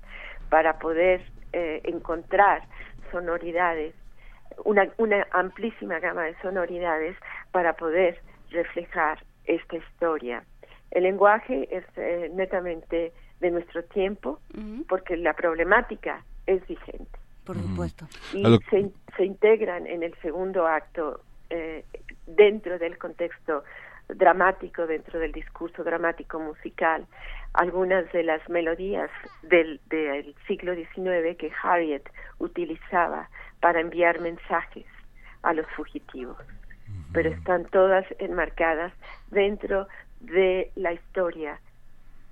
para 0.50 0.78
poder 0.78 1.22
eh, 1.52 1.80
encontrar 1.84 2.62
sonoridades, 3.10 3.94
una, 4.64 4.88
una 4.98 5.26
amplísima 5.30 5.98
gama 6.00 6.24
de 6.24 6.36
sonoridades 6.42 7.16
para 7.50 7.74
poder 7.74 8.20
reflejar 8.50 9.24
esta 9.46 9.76
historia. 9.76 10.44
El 10.90 11.04
lenguaje 11.04 11.68
es 11.74 11.84
eh, 11.96 12.30
netamente 12.34 13.12
de 13.40 13.50
nuestro 13.50 13.82
tiempo 13.84 14.38
porque 14.88 15.16
la 15.16 15.32
problemática 15.32 16.22
es 16.46 16.66
vigente. 16.66 17.18
Por 17.44 17.56
supuesto. 17.56 18.06
Y 18.34 18.58
se, 18.68 18.90
se, 19.16 19.24
integran 19.24 19.86
en 19.86 20.02
el 20.02 20.14
segundo 20.16 20.66
acto 20.66 21.22
eh, 21.48 21.84
dentro 22.26 22.78
del 22.78 22.98
contexto 22.98 23.64
dramático 24.16 24.86
dentro 24.86 25.18
del 25.18 25.32
discurso 25.32 25.84
dramático 25.84 26.38
musical 26.38 27.06
algunas 27.54 28.10
de 28.12 28.22
las 28.22 28.48
melodías 28.48 29.10
del, 29.42 29.80
del 29.86 30.34
siglo 30.46 30.74
XIX 30.74 31.36
que 31.38 31.52
Harriet 31.62 32.08
utilizaba 32.38 33.28
para 33.60 33.80
enviar 33.80 34.20
mensajes 34.20 34.86
a 35.42 35.52
los 35.52 35.66
fugitivos, 35.76 36.38
pero 37.12 37.30
están 37.30 37.64
todas 37.66 38.04
enmarcadas 38.18 38.92
dentro 39.30 39.88
de 40.20 40.70
la 40.76 40.92
historia 40.92 41.58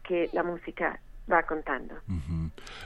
que 0.05 0.29
la 0.33 0.43
música 0.43 1.01
va 1.31 1.43
contando. 1.43 1.95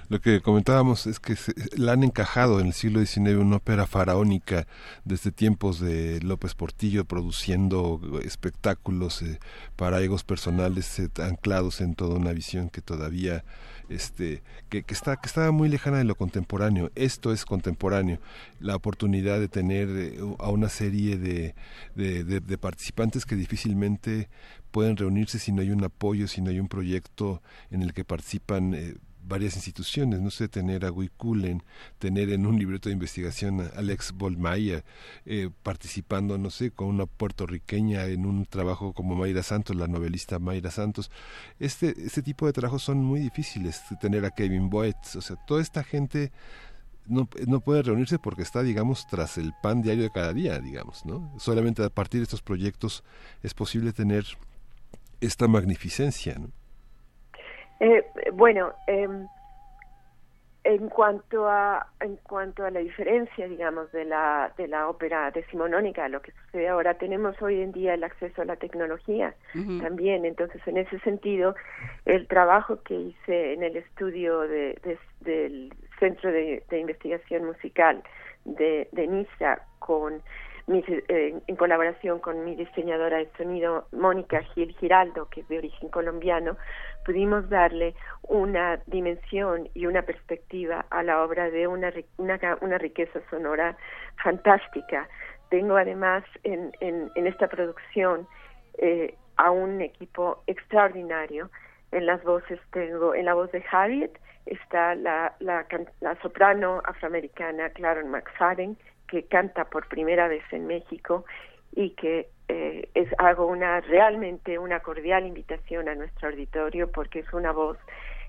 Lo 0.08 0.20
que 0.20 0.40
comentábamos 0.40 1.06
es 1.06 1.20
que 1.20 1.36
la 1.76 1.92
han 1.92 2.04
encajado 2.04 2.60
en 2.60 2.68
el 2.68 2.72
siglo 2.72 3.04
XIX 3.04 3.36
una 3.36 3.56
ópera 3.56 3.86
faraónica 3.86 4.66
desde 5.04 5.30
tiempos 5.30 5.80
de 5.80 6.20
López 6.20 6.54
Portillo 6.54 7.04
produciendo 7.04 8.00
espectáculos 8.22 9.22
eh, 9.22 9.38
para 9.76 10.00
egos 10.00 10.24
personales 10.24 10.98
eh, 10.98 11.08
anclados 11.22 11.80
en 11.80 11.94
toda 11.94 12.16
una 12.16 12.32
visión 12.32 12.68
que 12.68 12.80
todavía 12.80 13.44
este 13.94 14.42
que, 14.68 14.82
que 14.82 14.94
está 14.94 15.16
que 15.16 15.26
estaba 15.26 15.50
muy 15.50 15.68
lejana 15.68 15.98
de 15.98 16.04
lo 16.04 16.14
contemporáneo. 16.14 16.90
Esto 16.94 17.32
es 17.32 17.44
contemporáneo. 17.44 18.18
La 18.60 18.76
oportunidad 18.76 19.40
de 19.40 19.48
tener 19.48 19.88
eh, 19.90 20.18
a 20.38 20.50
una 20.50 20.68
serie 20.68 21.16
de, 21.16 21.54
de, 21.94 22.24
de 22.24 22.58
participantes 22.58 23.24
que 23.24 23.36
difícilmente 23.36 24.28
pueden 24.72 24.96
reunirse 24.96 25.38
si 25.38 25.52
no 25.52 25.60
hay 25.60 25.70
un 25.70 25.84
apoyo, 25.84 26.26
si 26.26 26.40
no 26.40 26.50
hay 26.50 26.58
un 26.58 26.68
proyecto 26.68 27.42
en 27.70 27.82
el 27.82 27.92
que 27.92 28.04
participan 28.04 28.74
eh, 28.74 28.94
varias 29.32 29.56
instituciones, 29.56 30.20
no 30.20 30.30
sé, 30.30 30.46
tener 30.46 30.84
a 30.84 30.92
Wikulen, 30.92 31.62
tener 31.98 32.28
en 32.28 32.44
un 32.44 32.58
libreto 32.58 32.90
de 32.90 32.92
investigación 32.92 33.62
a 33.62 33.78
Alex 33.78 34.12
Bolmaya, 34.12 34.84
eh, 35.24 35.48
participando, 35.62 36.36
no 36.36 36.50
sé, 36.50 36.70
con 36.70 36.88
una 36.88 37.06
puertorriqueña 37.06 38.04
en 38.08 38.26
un 38.26 38.44
trabajo 38.44 38.92
como 38.92 39.14
Mayra 39.14 39.42
Santos, 39.42 39.74
la 39.74 39.86
novelista 39.88 40.38
Mayra 40.38 40.70
Santos. 40.70 41.10
Este, 41.58 41.94
este 42.04 42.20
tipo 42.20 42.44
de 42.44 42.52
trabajos 42.52 42.82
son 42.82 43.02
muy 43.02 43.20
difíciles, 43.20 43.80
tener 44.02 44.26
a 44.26 44.32
Kevin 44.32 44.68
Boetz, 44.68 45.16
o 45.16 45.22
sea, 45.22 45.36
toda 45.46 45.62
esta 45.62 45.82
gente 45.82 46.30
no, 47.06 47.26
no 47.46 47.60
puede 47.60 47.82
reunirse 47.82 48.18
porque 48.18 48.42
está, 48.42 48.62
digamos, 48.62 49.06
tras 49.06 49.38
el 49.38 49.54
pan 49.62 49.80
diario 49.80 50.02
de 50.02 50.10
cada 50.10 50.34
día, 50.34 50.58
digamos, 50.58 51.06
¿no? 51.06 51.32
Solamente 51.38 51.82
a 51.82 51.88
partir 51.88 52.20
de 52.20 52.24
estos 52.24 52.42
proyectos 52.42 53.02
es 53.42 53.54
posible 53.54 53.94
tener 53.94 54.26
esta 55.22 55.48
magnificencia, 55.48 56.34
¿no? 56.38 56.50
Eh, 57.82 58.04
bueno, 58.34 58.74
eh, 58.86 59.08
en 60.62 60.88
cuanto 60.88 61.48
a 61.48 61.88
en 62.00 62.14
cuanto 62.18 62.64
a 62.64 62.70
la 62.70 62.78
diferencia, 62.78 63.48
digamos, 63.48 63.90
de 63.90 64.04
la 64.04 64.52
de 64.56 64.68
la 64.68 64.88
ópera 64.88 65.32
decimonónica, 65.32 66.08
lo 66.08 66.22
que 66.22 66.30
sucede 66.30 66.68
ahora, 66.68 66.94
tenemos 66.94 67.42
hoy 67.42 67.60
en 67.60 67.72
día 67.72 67.94
el 67.94 68.04
acceso 68.04 68.40
a 68.40 68.44
la 68.44 68.54
tecnología 68.54 69.34
también. 69.80 70.24
Entonces, 70.24 70.62
en 70.68 70.76
ese 70.76 71.00
sentido, 71.00 71.56
el 72.04 72.28
trabajo 72.28 72.80
que 72.84 72.94
hice 72.94 73.54
en 73.54 73.64
el 73.64 73.76
estudio 73.76 74.42
de, 74.42 74.78
del 75.22 75.74
Centro 75.98 76.30
de, 76.30 76.62
Investigación 76.70 77.46
Musical 77.46 78.00
de, 78.44 78.88
de 78.92 79.08
Niza 79.08 79.60
con 79.80 80.22
eh, 80.68 81.34
en 81.46 81.56
colaboración 81.56 82.20
con 82.20 82.44
mi 82.44 82.54
diseñadora 82.54 83.18
de 83.18 83.28
sonido, 83.36 83.86
Mónica 83.92 84.42
Gil 84.54 84.74
Giraldo, 84.78 85.28
que 85.28 85.40
es 85.40 85.48
de 85.48 85.58
origen 85.58 85.88
colombiano, 85.88 86.56
pudimos 87.04 87.48
darle 87.48 87.94
una 88.22 88.80
dimensión 88.86 89.68
y 89.74 89.86
una 89.86 90.02
perspectiva 90.02 90.86
a 90.90 91.02
la 91.02 91.22
obra 91.22 91.50
de 91.50 91.66
una, 91.66 91.92
una, 92.18 92.78
riqueza 92.78 93.20
sonora 93.28 93.76
fantástica. 94.22 95.08
Tengo 95.50 95.76
además 95.76 96.24
en, 96.44 96.72
en, 96.80 97.26
esta 97.26 97.48
producción 97.48 98.26
eh, 98.78 99.14
a 99.36 99.50
un 99.50 99.80
equipo 99.80 100.42
extraordinario. 100.46 101.50
En 101.90 102.06
las 102.06 102.22
voces 102.22 102.60
tengo, 102.72 103.14
en 103.14 103.26
la 103.26 103.34
voz 103.34 103.50
de 103.52 103.64
Harriet 103.70 104.12
está 104.46 104.94
la, 104.94 105.34
la, 105.40 105.66
la 106.00 106.20
soprano 106.22 106.80
afroamericana 106.84 107.70
Claron 107.70 108.10
McFadden, 108.10 108.76
que 109.12 109.24
canta 109.24 109.66
por 109.66 109.88
primera 109.88 110.26
vez 110.26 110.42
en 110.52 110.66
México 110.66 111.26
y 111.70 111.90
que 111.90 112.30
eh, 112.48 112.88
hago 113.18 113.44
una 113.44 113.82
realmente 113.82 114.58
una 114.58 114.80
cordial 114.80 115.26
invitación 115.26 115.86
a 115.90 115.94
nuestro 115.94 116.30
auditorio 116.30 116.90
porque 116.90 117.18
es 117.18 117.30
una 117.34 117.52
voz 117.52 117.76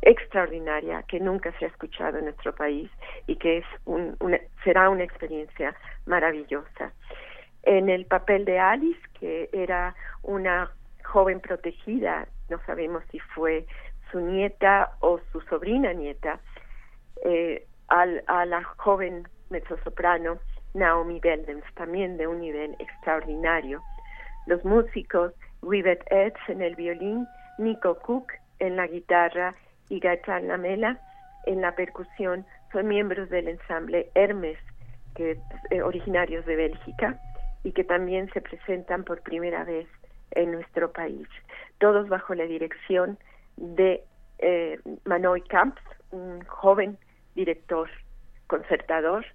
extraordinaria 0.02 1.04
que 1.04 1.22
nunca 1.22 1.58
se 1.58 1.64
ha 1.64 1.68
escuchado 1.70 2.18
en 2.18 2.26
nuestro 2.26 2.54
país 2.54 2.92
y 3.28 3.38
que 3.38 3.60
es 3.60 3.66
un, 3.86 4.18
una, 4.20 4.38
será 4.66 4.90
una 4.90 5.06
experiencia 5.06 5.74
maravillosa. 6.06 6.92
En 7.64 7.88
el 7.88 8.06
papel 8.06 8.44
de 8.44 8.60
Alice, 8.60 9.00
que 9.18 9.50
era 9.54 9.96
una 10.22 10.70
joven 11.06 11.40
protegida, 11.40 12.28
no 12.50 12.60
sabemos 12.66 13.06
si 13.10 13.20
fue 13.20 13.66
su 14.12 14.20
nieta 14.20 14.98
o 15.00 15.22
su 15.32 15.40
sobrina 15.44 15.94
nieta, 15.94 16.42
eh, 17.24 17.66
al, 17.88 18.22
a 18.28 18.46
la 18.46 18.62
joven 18.64 19.26
mezzosoprano 19.50 20.40
Naomi 20.74 21.20
Beldens, 21.20 21.64
también 21.76 22.18
de 22.18 22.28
un 22.28 22.42
nivel 22.42 22.76
extraordinario. 22.80 23.82
Los 24.48 24.64
músicos, 24.66 25.34
Rivet 25.62 26.04
Edds 26.10 26.40
en 26.48 26.62
el 26.62 26.76
violín, 26.76 27.28
Nico 27.58 27.96
Cook 28.00 28.34
en 28.60 28.76
la 28.76 28.88
guitarra 28.88 29.56
y 29.90 30.00
Gaetan 30.00 30.48
Lamela 30.48 31.00
en 31.46 31.62
la 31.62 31.76
percusión 31.76 32.46
son 32.72 32.88
miembros 32.88 33.30
del 33.30 33.48
ensamble 33.48 34.10
Hermes, 34.16 34.58
que 35.16 35.38
eh, 35.70 35.82
originarios 35.82 36.46
de 36.46 36.56
Bélgica 36.56 37.20
y 37.64 37.72
que 37.72 37.84
también 37.84 38.30
se 38.34 38.42
presentan 38.42 39.04
por 39.04 39.22
primera 39.22 39.64
vez 39.64 39.88
en 40.32 40.52
nuestro 40.52 40.92
país. 40.92 41.28
Todos 41.78 42.10
bajo 42.10 42.34
la 42.34 42.46
dirección 42.46 43.18
de 43.58 44.04
eh, 44.40 44.80
Manoy 45.06 45.42
Camps, 45.42 45.82
un 46.12 46.44
joven 46.46 46.98
director 47.36 47.90
concertador 48.48 49.26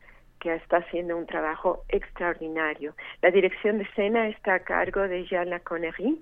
que 0.40 0.54
está 0.54 0.78
haciendo 0.78 1.16
un 1.16 1.26
trabajo 1.26 1.84
extraordinario. 1.88 2.94
La 3.22 3.30
dirección 3.30 3.78
de 3.78 3.84
escena 3.84 4.28
está 4.28 4.54
a 4.54 4.60
cargo 4.60 5.06
de 5.08 5.24
Jean 5.26 5.50
Laconnerie, 5.50 6.16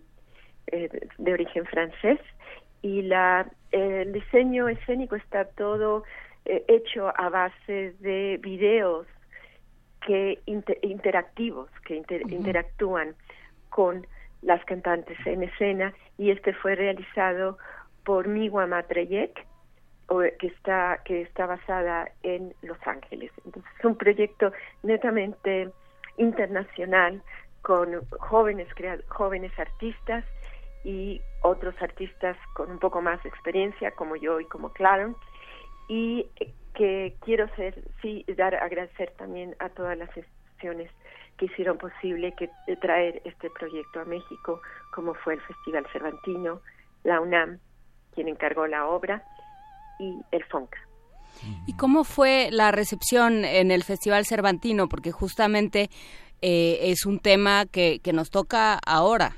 eh, 0.69 0.89
de 1.19 1.33
origen 1.33 1.65
francés, 1.67 2.19
y 2.83 3.03
la, 3.03 3.47
el 3.73 4.13
diseño 4.13 4.69
escénico 4.69 5.17
está 5.17 5.45
todo 5.45 6.05
eh, 6.45 6.65
hecho 6.69 7.13
a 7.17 7.29
base 7.29 7.95
de 8.01 8.39
videos 8.43 9.07
que 10.05 10.39
interactivos, 10.45 11.69
que 11.85 11.97
interactúan 11.97 13.15
con 13.71 14.07
las 14.43 14.65
cantantes 14.65 15.19
en 15.27 15.43
escena, 15.43 15.93
y 16.17 16.31
este 16.31 16.53
fue 16.53 16.77
realizado 16.77 17.59
por 18.05 18.29
Miwa 18.29 18.67
Matreyek, 18.67 19.46
que 20.39 20.47
está 20.47 21.01
que 21.05 21.23
está 21.23 21.47
basada 21.47 22.11
en 22.23 22.55
Los 22.63 22.79
Ángeles. 22.87 23.33
Entonces 23.45 23.71
es 23.79 23.85
un 23.85 23.97
proyecto 23.97 24.53
netamente 24.83 25.71
internacional 26.17 27.23
con 27.63 28.07
jóvenes 28.19 28.69
jóvenes 29.09 29.53
artistas 29.59 30.25
y 30.85 31.21
otros 31.43 31.75
artistas 31.81 32.37
con 32.55 32.71
un 32.71 32.79
poco 32.79 33.03
más 33.03 33.21
de 33.25 33.29
experiencia 33.29 33.91
como 33.91 34.15
yo 34.17 34.39
y 34.41 34.45
como 34.47 34.73
Claro 34.73 35.17
y 35.89 36.27
que 36.75 37.17
quiero 37.25 37.49
ser 37.57 37.83
sí 38.01 38.25
dar 38.37 38.55
agradecer 38.55 39.13
también 39.19 39.57
a 39.59 39.69
todas 39.71 39.99
las 39.99 40.15
instituciones 40.17 40.91
que 41.37 41.47
hicieron 41.47 41.77
posible 41.77 42.33
que 42.37 42.49
traer 42.81 43.21
este 43.25 43.51
proyecto 43.51 44.01
a 44.01 44.05
México 44.05 44.61
como 44.93 45.15
fue 45.15 45.35
el 45.35 45.41
Festival 45.41 45.87
Cervantino, 45.93 46.61
la 47.03 47.21
UNAM 47.21 47.59
quien 48.15 48.29
encargó 48.29 48.67
la 48.67 48.87
obra 48.87 49.23
y 49.99 50.19
el 50.33 50.45
FONCA. 50.45 50.79
¿Y 51.67 51.77
cómo 51.77 52.05
fue 52.05 52.49
la 52.51 52.73
recepción 52.73 53.45
en 53.45 53.71
el 53.71 53.83
Festival 53.83 54.25
Cervantino? 54.25 54.89
Porque 54.89 55.13
justamente 55.13 55.91
eh, 56.41 56.79
es 56.83 57.07
un 57.07 57.21
tema 57.21 57.67
que, 57.67 58.01
que 58.01 58.13
nos 58.13 58.31
toca 58.31 58.79
ahora. 58.87 59.33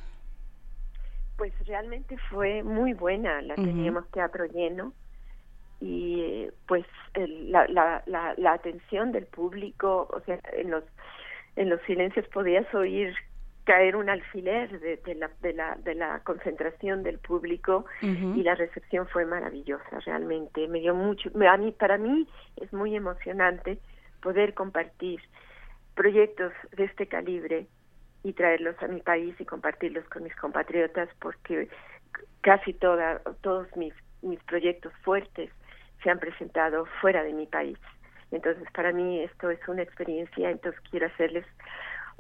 Pues 1.37 1.53
realmente 1.67 2.17
fue 2.31 2.63
muy 2.63 2.95
buena, 2.95 3.41
la 3.43 3.55
teníamos 3.55 4.09
teatro 4.11 4.45
lleno 4.47 4.93
y 5.81 6.49
pues 6.67 6.85
la, 7.15 7.69
la, 7.69 8.03
la, 8.07 8.35
la, 8.37 8.53
atención 8.53 9.13
del 9.13 9.27
público, 9.27 10.09
o 10.13 10.21
sea, 10.23 10.41
en 10.55 10.73
los, 10.73 10.83
en 11.55 11.71
los 11.71 11.81
silencios 11.83 12.27
podías 12.29 12.67
oír 12.75 13.15
caer 13.69 13.97
un 13.97 14.09
alfiler 14.09 14.81
de, 14.81 15.15
la, 15.15 15.31
de, 15.43 15.53
la, 15.53 15.75
de 15.85 15.95
la 15.95 16.21
concentración 16.21 17.03
del 17.03 17.19
público 17.19 17.85
y 18.01 18.43
la 18.43 18.55
recepción 18.55 19.07
fue 19.09 19.27
maravillosa 19.27 20.01
realmente 20.07 20.67
me 20.69 20.81
dio 20.81 20.95
mucho 20.95 21.29
a 21.47 21.57
mí 21.59 21.73
para 21.73 21.99
mí 21.99 22.27
es 22.57 22.73
muy 22.73 22.97
emocionante 22.97 23.79
poder 24.23 24.55
compartir 24.55 25.21
proyectos 25.95 26.55
de 26.79 26.85
este 26.85 27.09
calibre 27.09 27.67
y 28.25 28.33
traerlos 28.33 28.75
a 28.83 28.89
mi 28.89 29.03
país 29.03 29.35
y 29.39 29.45
compartirlos 29.45 30.09
con 30.09 30.23
mis 30.23 30.35
compatriotas 30.37 31.11
porque 31.21 31.69
casi 32.41 32.73
toda, 32.73 33.21
todos 33.43 33.69
mis, 33.77 33.93
mis 34.23 34.43
proyectos 34.45 34.95
fuertes 35.03 35.51
se 36.03 36.09
han 36.09 36.19
presentado 36.19 36.87
fuera 37.03 37.23
de 37.23 37.35
mi 37.35 37.45
país. 37.47 37.79
Entonces, 38.31 38.67
para 38.73 38.93
mí 38.93 39.21
esto 39.21 39.51
es 39.51 39.61
una 39.69 39.83
experiencia, 39.83 40.51
entonces 40.51 40.81
quiero 40.91 41.07
hacerles 41.07 41.45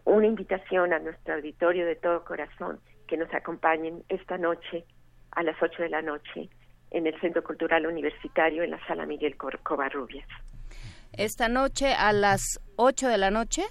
una 0.08 0.26
invitación 0.26 0.92
a 0.92 0.98
nuestro 0.98 1.34
auditorio 1.34 1.86
de 1.86 1.96
todo 1.96 2.24
corazón 2.24 2.80
que 3.06 3.16
nos 3.16 3.32
acompañen 3.34 4.02
esta 4.08 4.38
noche 4.38 4.84
a 5.32 5.42
las 5.42 5.56
8 5.62 5.82
de 5.82 5.88
la 5.90 6.02
noche 6.02 6.48
en 6.90 7.06
el 7.06 7.18
Centro 7.20 7.44
Cultural 7.44 7.86
Universitario 7.86 8.62
en 8.62 8.70
la 8.70 8.86
Sala 8.86 9.04
Miguel 9.04 9.36
Covarrubias. 9.36 10.26
Esta 11.12 11.48
noche 11.48 11.92
a 11.92 12.12
las 12.12 12.60
8 12.76 13.08
de 13.08 13.18
la 13.18 13.30
noche? 13.30 13.62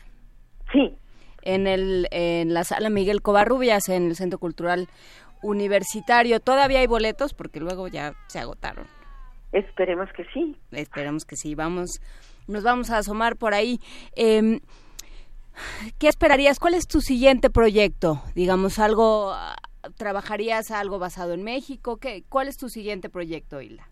Sí. 0.71 0.95
En, 1.41 1.65
el, 1.65 2.07
en 2.11 2.53
la 2.53 2.63
Sala 2.63 2.89
Miguel 2.89 3.21
Covarrubias, 3.21 3.89
en 3.89 4.07
el 4.07 4.15
Centro 4.15 4.37
Cultural 4.37 4.87
Universitario. 5.41 6.39
¿Todavía 6.39 6.79
hay 6.79 6.87
boletos? 6.87 7.33
Porque 7.33 7.59
luego 7.59 7.87
ya 7.87 8.13
se 8.27 8.39
agotaron. 8.39 8.85
Esperemos 9.53 10.11
que 10.13 10.25
sí. 10.33 10.55
Esperemos 10.71 11.25
que 11.25 11.35
sí. 11.35 11.55
Vamos, 11.55 11.99
nos 12.47 12.63
vamos 12.63 12.91
a 12.91 12.99
asomar 12.99 13.37
por 13.37 13.53
ahí. 13.53 13.79
Eh, 14.15 14.59
¿Qué 15.99 16.07
esperarías? 16.07 16.59
¿Cuál 16.59 16.73
es 16.73 16.87
tu 16.87 17.01
siguiente 17.01 17.49
proyecto? 17.49 18.21
Digamos, 18.35 18.79
algo, 18.79 19.33
¿trabajarías 19.97 20.71
algo 20.71 20.99
basado 20.99 21.33
en 21.33 21.43
México? 21.43 21.97
¿Qué, 21.97 22.23
¿Cuál 22.29 22.47
es 22.47 22.57
tu 22.57 22.69
siguiente 22.69 23.09
proyecto, 23.09 23.61
Hilda? 23.61 23.87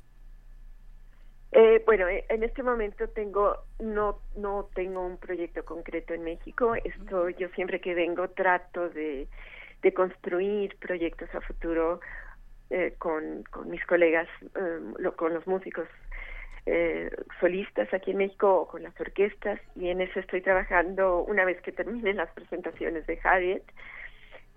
Eh, 1.51 1.81
bueno, 1.85 2.07
eh, 2.09 2.25
en 2.27 2.43
este 2.43 2.63
momento 2.63 3.07
tengo 3.07 3.55
no 3.79 4.19
no 4.35 4.67
tengo 4.75 5.05
un 5.05 5.17
proyecto 5.17 5.63
concreto 5.63 6.13
en 6.13 6.23
México. 6.23 6.75
Esto 6.75 7.29
yo 7.29 7.47
siempre 7.55 7.79
que 7.79 7.93
vengo 7.93 8.27
trato 8.29 8.89
de, 8.89 9.29
de 9.81 9.93
construir 9.93 10.75
proyectos 10.79 11.33
a 11.33 11.39
futuro 11.39 12.01
eh, 12.71 12.95
con, 12.97 13.43
con 13.51 13.69
mis 13.69 13.85
colegas, 13.85 14.27
con 15.15 15.33
los 15.33 15.47
músicos 15.47 15.87
eh, 16.65 17.11
solistas 17.39 17.93
aquí 17.93 18.11
en 18.11 18.17
México 18.17 18.67
con 18.71 18.83
las 18.83 18.99
orquestas 18.99 19.59
y 19.75 19.89
en 19.89 20.01
eso 20.01 20.19
estoy 20.19 20.41
trabajando 20.41 21.21
una 21.21 21.45
vez 21.45 21.61
que 21.61 21.71
terminen 21.71 22.17
las 22.17 22.31
presentaciones 22.31 23.05
de 23.05 23.19
Harriet 23.23 23.63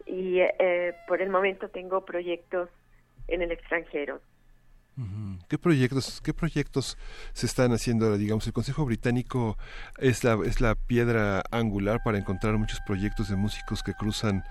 y 0.06 0.40
eh, 0.40 0.94
por 1.06 1.20
el 1.20 1.28
momento 1.28 1.68
tengo 1.68 2.04
proyectos 2.04 2.70
en 3.26 3.42
el 3.42 3.52
extranjero. 3.52 4.20
¿Qué 5.48 5.58
proyectos, 5.58 6.20
qué 6.20 6.34
proyectos 6.34 6.98
se 7.32 7.46
están 7.46 7.72
haciendo? 7.72 8.18
Digamos, 8.18 8.46
el 8.48 8.52
Consejo 8.52 8.84
Británico 8.84 9.56
es 9.96 10.24
la, 10.24 10.36
es 10.44 10.60
la 10.60 10.74
piedra 10.74 11.42
angular 11.52 12.00
para 12.04 12.18
encontrar 12.18 12.58
muchos 12.58 12.80
proyectos 12.80 13.28
de 13.28 13.36
músicos 13.36 13.84
que 13.84 13.94
cruzan 13.94 14.42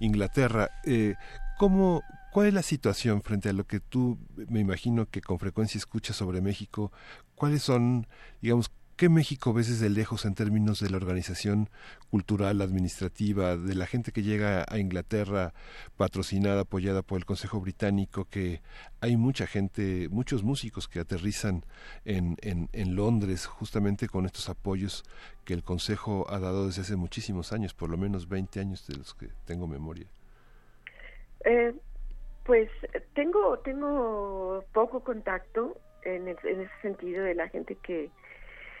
Inglaterra. 0.00 0.70
Eh, 0.86 1.16
¿cómo, 1.58 2.02
¿Cuál 2.30 2.46
es 2.46 2.54
la 2.54 2.62
situación 2.62 3.22
frente 3.22 3.48
a 3.48 3.52
lo 3.52 3.66
que 3.66 3.80
tú 3.80 4.16
me 4.48 4.60
imagino 4.60 5.06
que 5.06 5.20
con 5.20 5.40
frecuencia 5.40 5.78
escuchas 5.78 6.16
sobre 6.16 6.40
México? 6.40 6.92
¿Cuáles 7.34 7.62
son, 7.62 8.06
digamos, 8.40 8.70
qué 9.00 9.08
México 9.08 9.54
ves 9.54 9.68
desde 9.68 9.88
lejos 9.88 10.26
en 10.26 10.34
términos 10.34 10.78
de 10.78 10.90
la 10.90 10.98
organización 10.98 11.70
cultural, 12.10 12.60
administrativa, 12.60 13.56
de 13.56 13.74
la 13.74 13.86
gente 13.86 14.12
que 14.12 14.22
llega 14.22 14.64
a 14.68 14.78
Inglaterra 14.78 15.54
patrocinada, 15.96 16.60
apoyada 16.60 17.00
por 17.00 17.18
el 17.18 17.24
Consejo 17.24 17.60
Británico, 17.60 18.26
que 18.26 18.60
hay 19.00 19.16
mucha 19.16 19.46
gente, 19.46 20.08
muchos 20.10 20.44
músicos 20.44 20.86
que 20.86 21.00
aterrizan 21.00 21.64
en, 22.04 22.36
Londres 22.94 23.46
justamente 23.46 24.06
con 24.06 24.26
estos 24.26 24.50
apoyos 24.50 25.02
que 25.46 25.54
el 25.54 25.64
Consejo 25.64 26.26
ha 26.28 26.38
dado 26.38 26.66
desde 26.66 26.82
hace 26.82 26.96
muchísimos 26.96 27.54
años, 27.54 27.72
por 27.72 27.88
lo 27.88 27.96
menos 27.96 28.28
20 28.28 28.60
años 28.60 28.86
de 28.86 28.96
los 28.96 29.14
que 29.14 29.30
tengo 29.46 29.66
memoria? 29.66 30.06
Eh, 31.46 31.74
pues 32.50 32.68
tengo, 33.14 33.60
tengo 33.60 34.64
poco 34.72 35.04
contacto 35.04 35.76
en, 36.02 36.26
en 36.26 36.60
ese 36.60 36.80
sentido 36.82 37.22
de 37.22 37.36
la 37.36 37.46
gente 37.46 37.76
que 37.76 38.10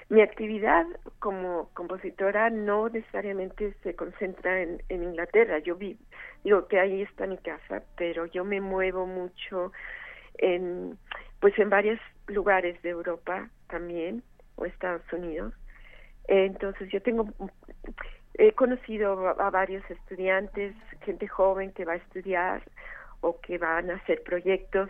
mi 0.08 0.22
actividad 0.22 0.84
como 1.20 1.70
compositora 1.72 2.50
no 2.50 2.88
necesariamente 2.88 3.72
se 3.84 3.94
concentra 3.94 4.60
en, 4.60 4.82
en 4.88 5.04
Inglaterra. 5.04 5.60
Yo 5.60 5.76
vi, 5.76 5.96
digo 6.42 6.66
que 6.66 6.80
ahí 6.80 7.02
está 7.02 7.28
mi 7.28 7.38
casa, 7.38 7.84
pero 7.96 8.26
yo 8.26 8.44
me 8.44 8.60
muevo 8.60 9.06
mucho 9.06 9.70
en, 10.38 10.98
pues 11.38 11.56
en 11.56 11.70
varios 11.70 12.00
lugares 12.26 12.82
de 12.82 12.88
Europa 12.88 13.50
también 13.68 14.24
o 14.56 14.64
Estados 14.64 15.12
Unidos. 15.12 15.54
Entonces 16.26 16.88
yo 16.90 17.00
tengo, 17.02 17.28
he 18.34 18.50
conocido 18.50 19.28
a 19.28 19.50
varios 19.50 19.88
estudiantes, 19.88 20.74
gente 21.02 21.28
joven 21.28 21.70
que 21.70 21.84
va 21.84 21.92
a 21.92 22.02
estudiar 22.02 22.64
o 23.20 23.40
que 23.40 23.58
van 23.58 23.90
a 23.90 23.96
hacer 23.96 24.22
proyectos, 24.22 24.88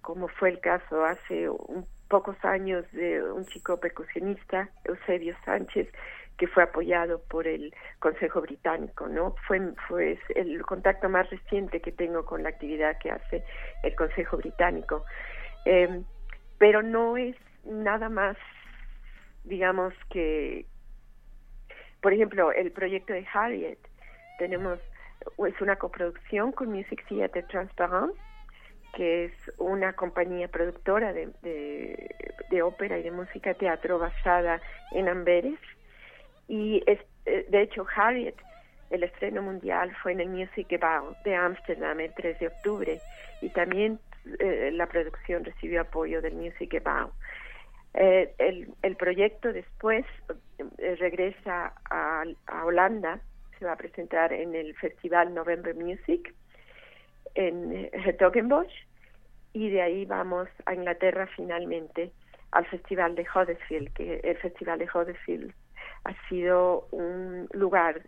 como 0.00 0.28
fue 0.28 0.50
el 0.50 0.60
caso 0.60 1.04
hace 1.04 1.48
un 1.48 1.86
pocos 2.10 2.36
años 2.44 2.84
de 2.90 3.22
un 3.22 3.46
chico 3.46 3.78
percusionista, 3.78 4.68
Eusebio 4.84 5.34
Sánchez, 5.44 5.88
que 6.36 6.48
fue 6.48 6.64
apoyado 6.64 7.22
por 7.28 7.46
el 7.46 7.72
Consejo 8.00 8.40
Británico, 8.40 9.06
¿no? 9.06 9.36
Fue, 9.46 9.60
fue 9.86 10.18
el 10.34 10.60
contacto 10.62 11.08
más 11.08 11.30
reciente 11.30 11.80
que 11.80 11.92
tengo 11.92 12.26
con 12.26 12.42
la 12.42 12.48
actividad 12.48 12.98
que 12.98 13.12
hace 13.12 13.44
el 13.84 13.94
Consejo 13.94 14.38
Británico. 14.38 15.04
Em, 15.64 16.04
pero 16.58 16.82
no 16.82 17.16
es 17.16 17.36
nada 17.64 18.08
más, 18.08 18.36
digamos 19.44 19.94
que, 20.10 20.66
por 22.02 22.12
ejemplo, 22.12 22.50
el 22.52 22.72
proyecto 22.72 23.12
de 23.12 23.26
Harriet, 23.32 23.78
tenemos, 24.38 24.80
es 25.46 25.60
una 25.60 25.76
coproducción 25.76 26.52
con 26.52 26.70
Music 26.70 27.04
Theatre 27.08 27.42
Transparent, 27.44 28.14
que 28.94 29.26
es 29.26 29.32
una 29.58 29.92
compañía 29.92 30.48
productora 30.48 31.12
de, 31.12 31.30
de, 31.42 32.62
ópera 32.62 32.98
y 32.98 33.02
de 33.02 33.10
música 33.10 33.54
teatro 33.54 33.98
basada 33.98 34.60
en 34.92 35.08
Amberes. 35.08 35.58
Y 36.48 36.82
es, 36.86 36.98
eh, 37.26 37.46
de 37.48 37.62
hecho, 37.62 37.86
Harriet, 37.94 38.34
el 38.90 39.04
estreno 39.04 39.42
mundial 39.42 39.94
fue 40.02 40.12
en 40.12 40.20
el 40.20 40.28
Music 40.28 40.78
Bau 40.80 41.14
de 41.24 41.36
Ámsterdam 41.36 42.00
el 42.00 42.12
3 42.14 42.40
de 42.40 42.46
octubre 42.48 43.00
y 43.40 43.48
también 43.50 44.00
eh, 44.40 44.70
la 44.72 44.86
producción 44.86 45.44
recibió 45.44 45.82
apoyo 45.82 46.20
del 46.20 46.34
Music 46.34 46.82
Bau. 46.82 47.12
Eh, 47.94 48.34
el, 48.38 48.72
el, 48.82 48.96
proyecto 48.96 49.52
después 49.52 50.04
regresa 50.78 51.72
a, 51.90 52.24
a 52.46 52.64
Holanda, 52.64 53.20
se 53.60 53.66
va 53.66 53.72
a 53.72 53.76
presentar 53.76 54.32
en 54.32 54.54
el 54.54 54.74
Festival 54.76 55.34
November 55.34 55.74
Music 55.74 56.34
en 57.34 57.90
Hertogenbosch 57.92 58.72
y 59.52 59.68
de 59.68 59.82
ahí 59.82 60.06
vamos 60.06 60.48
a 60.64 60.74
Inglaterra 60.74 61.28
finalmente 61.36 62.10
al 62.52 62.66
Festival 62.66 63.14
de 63.14 63.26
Huddersfield, 63.32 63.92
que 63.92 64.20
el 64.24 64.36
Festival 64.38 64.78
de 64.78 64.88
Huddersfield 64.92 65.52
ha 66.04 66.28
sido 66.28 66.88
un 66.90 67.48
lugar 67.52 68.00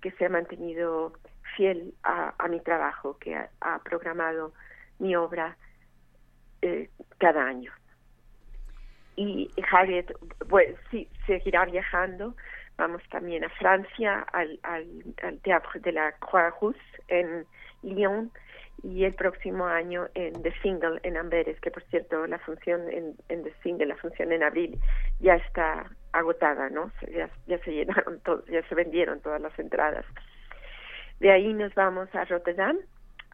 que 0.00 0.12
se 0.12 0.26
ha 0.26 0.28
mantenido 0.28 1.12
fiel 1.56 1.94
a, 2.04 2.32
mi 2.48 2.60
trabajo, 2.60 3.18
que 3.18 3.34
ha, 3.34 3.78
programado 3.80 4.52
mi 5.00 5.16
obra 5.16 5.56
eh, 6.62 6.88
cada 7.18 7.44
año. 7.44 7.72
Y 9.16 9.50
Harriet 9.70 10.12
pues, 10.48 10.76
sí, 10.90 11.08
seguirá 11.26 11.64
viajando. 11.64 12.36
Vamos 12.76 13.02
también 13.10 13.44
a 13.44 13.48
Francia, 13.50 14.26
al, 14.32 14.58
al, 14.62 14.86
al 15.22 15.38
Teatro 15.40 15.80
de 15.80 15.92
la 15.92 16.12
Croix-Rousse 16.18 16.78
en 17.08 17.46
Lyon, 17.82 18.30
y 18.82 19.04
el 19.04 19.14
próximo 19.14 19.66
año 19.66 20.08
en 20.14 20.42
The 20.42 20.52
Single 20.60 21.00
en 21.04 21.16
Amberes, 21.16 21.58
que 21.60 21.70
por 21.70 21.82
cierto 21.84 22.26
la 22.26 22.38
función 22.40 22.90
en, 22.90 23.14
en 23.28 23.44
The 23.44 23.54
Single, 23.62 23.86
la 23.86 23.96
función 23.96 24.32
en 24.32 24.42
abril, 24.42 24.78
ya 25.20 25.36
está 25.36 25.88
agotada, 26.12 26.68
¿no? 26.68 26.90
Ya, 27.10 27.30
ya 27.46 27.58
se 27.60 27.72
llenaron, 27.72 28.20
todo, 28.20 28.44
ya 28.46 28.66
se 28.68 28.74
vendieron 28.74 29.20
todas 29.20 29.40
las 29.40 29.56
entradas. 29.58 30.04
De 31.20 31.30
ahí 31.30 31.52
nos 31.54 31.72
vamos 31.74 32.12
a 32.14 32.24
Rotterdam, 32.24 32.78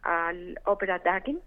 al 0.03 0.59
Opera 0.65 0.99
Dagen, 0.99 1.41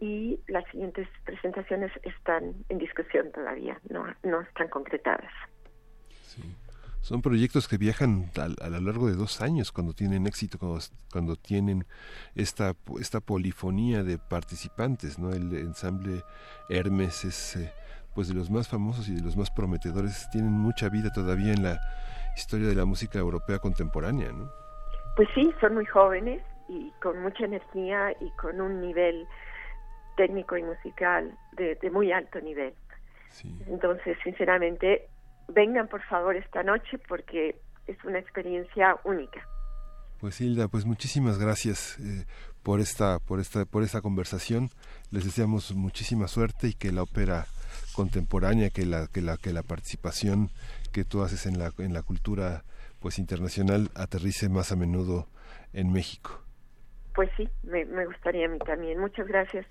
y 0.00 0.40
las 0.46 0.64
siguientes 0.70 1.06
presentaciones 1.26 1.92
están 2.02 2.54
en 2.70 2.78
discusión 2.78 3.30
todavía, 3.32 3.78
no, 3.90 4.06
no 4.22 4.40
están 4.40 4.68
concretadas. 4.68 5.32
Sí. 6.08 6.42
Son 7.00 7.22
proyectos 7.22 7.68
que 7.68 7.78
viajan 7.78 8.30
a, 8.36 8.68
lo 8.68 8.80
largo 8.80 9.06
de 9.06 9.14
dos 9.14 9.40
años 9.40 9.72
cuando 9.72 9.92
tienen 9.92 10.26
éxito, 10.26 10.58
cuando, 11.10 11.36
tienen 11.36 11.86
esta, 12.34 12.74
esta 13.00 13.20
polifonía 13.20 14.02
de 14.02 14.18
participantes, 14.18 15.18
¿no? 15.18 15.32
El 15.32 15.52
ensamble 15.54 16.22
Hermes 16.68 17.24
es 17.24 17.56
eh, 17.56 17.72
pues 18.14 18.28
de 18.28 18.34
los 18.34 18.50
más 18.50 18.68
famosos 18.68 19.08
y 19.08 19.14
de 19.14 19.22
los 19.22 19.36
más 19.36 19.50
prometedores, 19.50 20.28
tienen 20.30 20.50
mucha 20.50 20.88
vida 20.88 21.10
todavía 21.12 21.52
en 21.52 21.62
la 21.62 21.80
historia 22.36 22.68
de 22.68 22.74
la 22.74 22.84
música 22.84 23.18
europea 23.18 23.58
contemporánea, 23.58 24.32
¿no? 24.32 24.50
Pues 25.16 25.28
sí, 25.34 25.52
son 25.60 25.74
muy 25.74 25.86
jóvenes 25.86 26.42
y 26.68 26.92
con 27.00 27.20
mucha 27.22 27.44
energía 27.44 28.12
y 28.20 28.30
con 28.32 28.60
un 28.60 28.80
nivel 28.80 29.26
técnico 30.16 30.56
y 30.56 30.62
musical 30.62 31.32
de, 31.52 31.76
de 31.76 31.90
muy 31.90 32.12
alto 32.12 32.40
nivel. 32.40 32.74
Entonces, 33.68 34.16
sinceramente, 34.24 35.08
vengan 35.48 35.88
por 35.88 36.02
favor 36.02 36.36
esta 36.36 36.62
noche 36.62 36.98
porque 37.08 37.60
es 37.86 38.02
una 38.04 38.18
experiencia 38.18 38.96
única. 39.04 39.40
Pues 40.20 40.40
Hilda, 40.40 40.68
pues 40.68 40.84
muchísimas 40.84 41.38
gracias 41.38 41.98
eh, 42.00 42.24
por 42.62 42.80
esta 42.80 43.18
por 43.20 43.40
esta 43.40 43.64
por 43.64 43.82
esta 43.82 44.00
conversación. 44.00 44.70
Les 45.10 45.24
deseamos 45.24 45.74
muchísima 45.74 46.28
suerte 46.28 46.68
y 46.68 46.74
que 46.74 46.92
la 46.92 47.02
ópera 47.02 47.46
contemporánea, 47.94 48.70
que 48.70 48.84
la 48.84 49.06
que 49.06 49.22
la 49.22 49.36
que 49.36 49.52
la 49.52 49.62
participación 49.62 50.50
que 50.92 51.04
tú 51.04 51.22
haces 51.22 51.46
en 51.46 51.58
la 51.58 51.72
en 51.78 51.94
la 51.94 52.02
cultura 52.02 52.64
pues 53.00 53.18
internacional 53.18 53.90
aterrice 53.94 54.48
más 54.48 54.72
a 54.72 54.76
menudo 54.76 55.28
en 55.72 55.92
México. 55.92 56.42
Pues 57.14 57.30
sí, 57.36 57.48
me, 57.62 57.84
gustaría 58.06 58.46
a 58.46 58.48
mí 58.48 58.58
también. 58.58 58.98
Muchas 58.98 59.26
gracias 59.26 59.66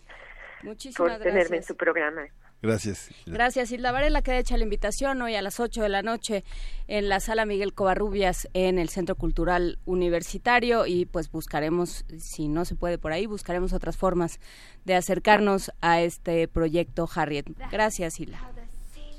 por 0.97 1.17
tenerme 1.19 1.57
en 1.57 1.63
su 1.63 1.75
programa. 1.75 2.23
Gracias. 2.61 3.09
Gracias, 3.27 3.71
Hilda 3.71 3.91
Varela, 3.91 4.21
que 4.21 4.37
hecha 4.37 4.57
la 4.57 4.63
invitación 4.63 5.21
hoy 5.21 5.35
a 5.35 5.41
las 5.41 5.59
8 5.59 5.83
de 5.83 5.89
la 5.89 6.01
noche 6.01 6.43
en 6.87 7.07
la 7.07 7.19
sala 7.19 7.45
Miguel 7.45 7.73
Covarrubias 7.73 8.49
en 8.53 8.79
el 8.79 8.89
Centro 8.89 9.15
Cultural 9.15 9.77
Universitario 9.85 10.87
y 10.87 11.05
pues 11.05 11.31
buscaremos, 11.31 12.05
si 12.17 12.47
no 12.47 12.65
se 12.65 12.75
puede 12.75 12.97
por 12.97 13.11
ahí, 13.11 13.27
buscaremos 13.27 13.73
otras 13.73 13.95
formas 13.95 14.39
de 14.85 14.95
acercarnos 14.95 15.71
a 15.81 16.01
este 16.01 16.47
proyecto 16.47 17.07
Harriet. 17.13 17.45
Gracias, 17.71 18.19
Hilda. 18.19 18.39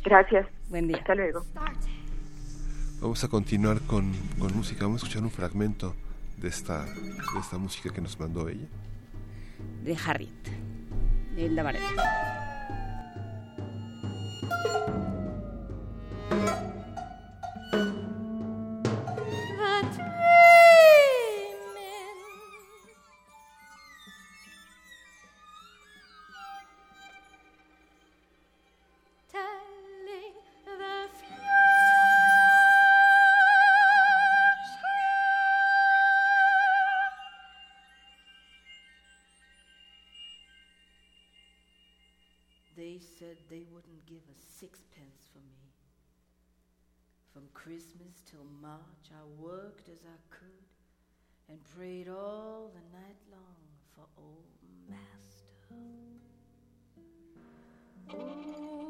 Gracias. 0.04 0.46
Buen 0.68 0.88
día. 0.88 0.96
Hasta 0.96 1.14
luego. 1.14 1.44
Vamos 3.00 3.22
a 3.22 3.28
continuar 3.28 3.80
con, 3.82 4.12
con 4.38 4.56
música. 4.56 4.84
Vamos 4.84 5.02
a 5.02 5.06
escuchar 5.06 5.22
un 5.22 5.30
fragmento 5.30 5.94
de 6.38 6.48
esta, 6.48 6.84
de 6.84 7.40
esta 7.40 7.58
música 7.58 7.90
que 7.90 8.00
nos 8.00 8.18
mandó 8.18 8.48
ella. 8.48 8.66
De 9.84 9.96
Harriet, 10.04 10.30
de 11.34 11.42
Hilda 11.42 11.62
Varela. 11.62 12.47
Thank 14.50 14.68
you. 17.74 17.97
From 47.38 47.46
Christmas 47.54 48.20
till 48.28 48.44
March, 48.60 49.12
I 49.12 49.22
worked 49.40 49.88
as 49.88 50.00
I 50.04 50.18
could 50.28 50.66
and 51.48 51.62
prayed 51.76 52.08
all 52.08 52.72
the 52.74 52.98
night 52.98 53.20
long 53.30 53.62
for 53.94 54.06
old 54.16 54.58
Master. 54.90 55.76
Oh 58.12 58.87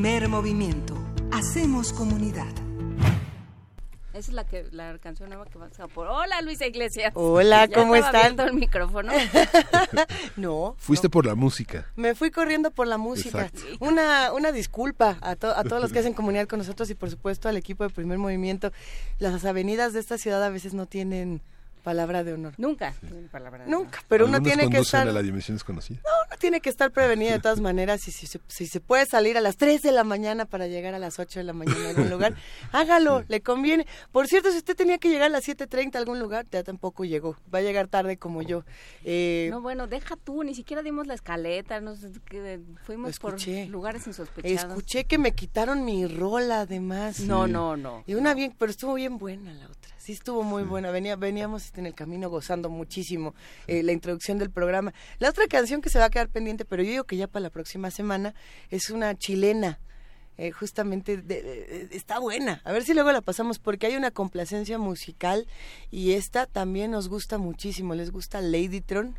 Primer 0.00 0.28
movimiento. 0.28 0.94
Hacemos 1.32 1.92
comunidad. 1.92 2.46
Esa 4.10 4.18
es 4.18 4.28
la 4.28 4.46
que 4.46 4.68
la 4.70 4.96
canción 4.98 5.28
nueva 5.28 5.44
que 5.46 5.58
vas 5.58 5.80
a 5.80 5.88
por. 5.88 6.06
Hola 6.06 6.40
Luisa 6.40 6.68
Iglesias. 6.68 7.10
Hola, 7.16 7.66
Ya 7.66 7.74
¿cómo 7.74 7.96
estaba 7.96 8.28
están? 8.28 8.46
el 8.46 8.54
micrófono. 8.54 9.12
No. 10.36 10.76
Fuiste 10.78 11.08
por 11.08 11.26
la 11.26 11.34
música. 11.34 11.86
Me 11.96 12.14
fui 12.14 12.30
corriendo 12.30 12.70
por 12.70 12.86
la 12.86 12.96
música. 12.96 13.46
Exacto. 13.46 13.60
Una, 13.84 14.32
una 14.32 14.52
disculpa 14.52 15.18
a, 15.20 15.34
to- 15.34 15.50
a 15.56 15.64
todos 15.64 15.82
los 15.82 15.90
que 15.92 15.98
hacen 15.98 16.14
comunidad 16.14 16.46
con 16.46 16.60
nosotros 16.60 16.88
y 16.90 16.94
por 16.94 17.10
supuesto 17.10 17.48
al 17.48 17.56
equipo 17.56 17.82
de 17.82 17.90
primer 17.90 18.18
movimiento. 18.18 18.70
Las 19.18 19.44
avenidas 19.44 19.94
de 19.94 19.98
esta 19.98 20.16
ciudad 20.16 20.44
a 20.44 20.48
veces 20.48 20.74
no 20.74 20.86
tienen 20.86 21.40
palabra 21.82 22.22
de 22.22 22.34
honor. 22.34 22.54
Nunca. 22.56 22.94
Palabra 23.32 23.64
de 23.64 23.70
Nunca, 23.70 24.00
pero 24.06 24.26
uno 24.26 24.40
tiene 24.42 24.70
que 24.70 24.78
estar... 24.78 25.08
a 25.08 25.12
la 25.12 25.22
dimensión 25.22 25.56
desconocida. 25.56 26.00
Uno 26.04 26.17
tiene 26.38 26.60
que 26.60 26.70
estar 26.70 26.90
prevenido 26.90 27.32
de 27.32 27.38
todas 27.40 27.60
maneras 27.60 28.06
y 28.08 28.12
si, 28.12 28.26
se- 28.26 28.40
si 28.48 28.66
se 28.66 28.80
puede 28.80 29.06
salir 29.06 29.36
a 29.36 29.40
las 29.40 29.56
3 29.56 29.82
de 29.82 29.92
la 29.92 30.04
mañana 30.04 30.44
para 30.46 30.66
llegar 30.66 30.94
a 30.94 30.98
las 30.98 31.18
8 31.18 31.40
de 31.40 31.44
la 31.44 31.52
mañana 31.52 31.86
a 31.86 31.88
algún 31.90 32.10
lugar, 32.10 32.34
hágalo, 32.72 33.24
le 33.28 33.40
conviene. 33.40 33.86
Por 34.12 34.26
cierto, 34.28 34.50
si 34.50 34.58
usted 34.58 34.76
tenía 34.76 34.98
que 34.98 35.08
llegar 35.08 35.26
a 35.26 35.28
las 35.30 35.46
7.30 35.48 35.96
a 35.96 35.98
algún 35.98 36.18
lugar, 36.20 36.46
ya 36.50 36.62
tampoco 36.62 37.04
llegó. 37.04 37.36
Va 37.52 37.58
a 37.58 37.62
llegar 37.62 37.88
tarde 37.88 38.16
como 38.16 38.42
yo. 38.42 38.64
Eh, 39.04 39.48
No, 39.50 39.60
bueno, 39.60 39.86
deja 39.86 40.16
tú, 40.16 40.42
ni 40.44 40.54
siquiera 40.54 40.82
dimos 40.82 41.06
la 41.06 41.14
escaleta, 41.14 41.80
no 41.80 41.96
sé, 41.96 42.10
que 42.28 42.60
fuimos 42.84 43.18
por 43.18 43.36
lugares 43.68 44.06
insospechados. 44.06 44.72
escuché 44.72 45.04
que 45.04 45.18
me 45.18 45.32
quitaron 45.32 45.84
mi 45.84 46.06
rola 46.06 46.60
además. 46.60 47.20
No, 47.20 47.46
no, 47.46 47.76
no. 47.76 48.04
Y 48.06 48.14
una 48.14 48.34
bien, 48.34 48.54
pero 48.58 48.70
estuvo 48.70 48.94
bien 48.94 49.18
buena 49.18 49.52
la 49.54 49.66
otra. 49.66 49.94
Sí, 50.08 50.14
estuvo 50.14 50.42
muy 50.42 50.62
buena. 50.62 50.90
Venía, 50.90 51.16
veníamos 51.16 51.70
en 51.76 51.84
el 51.84 51.94
camino 51.94 52.30
gozando 52.30 52.70
muchísimo 52.70 53.34
eh, 53.66 53.82
la 53.82 53.92
introducción 53.92 54.38
del 54.38 54.48
programa. 54.50 54.94
La 55.18 55.28
otra 55.28 55.46
canción 55.48 55.82
que 55.82 55.90
se 55.90 55.98
va 55.98 56.06
a 56.06 56.08
quedar 56.10 56.30
pendiente, 56.30 56.64
pero 56.64 56.82
yo 56.82 56.88
digo 56.92 57.04
que 57.04 57.18
ya 57.18 57.26
para 57.26 57.42
la 57.42 57.50
próxima 57.50 57.90
semana, 57.90 58.34
es 58.70 58.88
una 58.88 59.14
chilena. 59.18 59.80
eh, 60.38 60.50
justamente 60.52 61.16
de- 61.18 61.42
de- 61.42 61.86
de- 61.88 61.96
está 61.96 62.20
buena. 62.20 62.62
A 62.64 62.72
ver 62.72 62.84
si 62.84 62.94
luego 62.94 63.10
la 63.12 63.20
pasamos 63.20 63.58
porque 63.58 63.86
hay 63.88 63.96
una 63.96 64.12
complacencia 64.12 64.78
musical 64.78 65.46
y 65.90 66.12
esta 66.12 66.46
también 66.46 66.92
nos 66.92 67.08
gusta 67.10 67.36
muchísimo. 67.38 67.94
¿Les 67.94 68.10
gusta 68.12 68.40
Ladytron? 68.40 69.18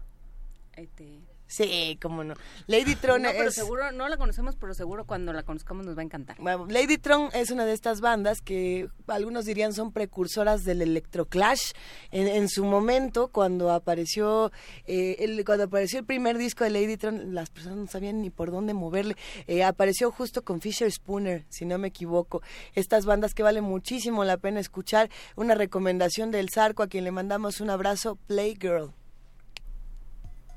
Este, 0.77 1.19
Sí, 1.49 1.97
cómo 1.99 2.23
no. 2.23 2.35
Ladytron 2.67 3.21
no, 3.23 3.31
pero 3.31 3.49
es... 3.49 3.55
seguro, 3.55 3.91
no 3.91 4.07
la 4.07 4.17
conocemos, 4.17 4.55
pero 4.55 4.75
seguro 4.75 5.05
cuando 5.05 5.33
la 5.33 5.41
conozcamos 5.41 5.83
nos 5.83 5.97
va 5.97 6.01
a 6.01 6.05
encantar. 6.05 6.37
Bueno, 6.39 6.67
Ladytron 6.69 7.29
es 7.33 7.49
una 7.49 7.65
de 7.65 7.73
estas 7.73 8.01
bandas 8.01 8.39
que 8.41 8.87
algunos 9.07 9.45
dirían 9.45 9.73
son 9.73 9.91
precursoras 9.91 10.63
del 10.63 10.83
electroclash. 10.83 11.73
En, 12.11 12.27
en 12.27 12.49
su 12.49 12.65
momento, 12.65 13.29
cuando 13.29 13.71
apareció 13.71 14.51
eh, 14.85 15.15
el, 15.19 15.43
cuando 15.43 15.63
apareció 15.63 15.97
el 15.99 16.05
primer 16.05 16.37
disco 16.37 16.63
de 16.63 16.69
Ladytron, 16.69 17.33
las 17.33 17.49
personas 17.49 17.79
no 17.79 17.87
sabían 17.87 18.21
ni 18.21 18.29
por 18.29 18.51
dónde 18.51 18.75
moverle. 18.75 19.15
Eh, 19.47 19.63
apareció 19.63 20.11
justo 20.11 20.43
con 20.43 20.61
Fisher 20.61 20.91
Spooner, 20.91 21.45
si 21.49 21.65
no 21.65 21.79
me 21.79 21.87
equivoco. 21.87 22.43
Estas 22.75 23.05
bandas 23.05 23.33
que 23.33 23.41
vale 23.41 23.61
muchísimo 23.61 24.23
la 24.23 24.37
pena 24.37 24.59
escuchar. 24.59 25.09
Una 25.35 25.55
recomendación 25.55 26.29
del 26.29 26.51
Zarco 26.51 26.83
a 26.83 26.87
quien 26.87 27.05
le 27.05 27.11
mandamos 27.11 27.59
un 27.59 27.71
abrazo, 27.71 28.19
Playgirl. 28.27 28.93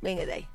Venga 0.03 0.27
de 0.27 0.33
ahí. 0.35 0.49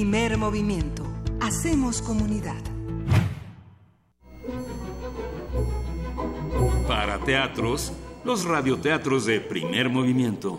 Primer 0.00 0.38
movimiento. 0.38 1.02
Hacemos 1.42 2.00
comunidad. 2.00 2.56
Para 6.88 7.18
teatros, 7.18 7.92
los 8.24 8.46
radioteatros 8.46 9.26
de 9.26 9.42
primer 9.42 9.90
movimiento. 9.90 10.58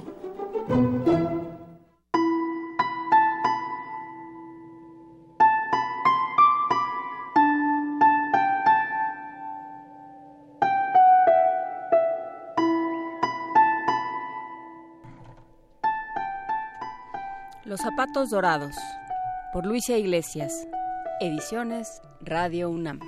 Los 17.66 17.80
zapatos 17.82 18.30
dorados, 18.30 18.76
por 19.62 19.68
Luisa 19.68 19.96
Iglesias, 19.96 20.68
ediciones 21.20 22.02
Radio 22.22 22.70
UNAM. 22.70 23.00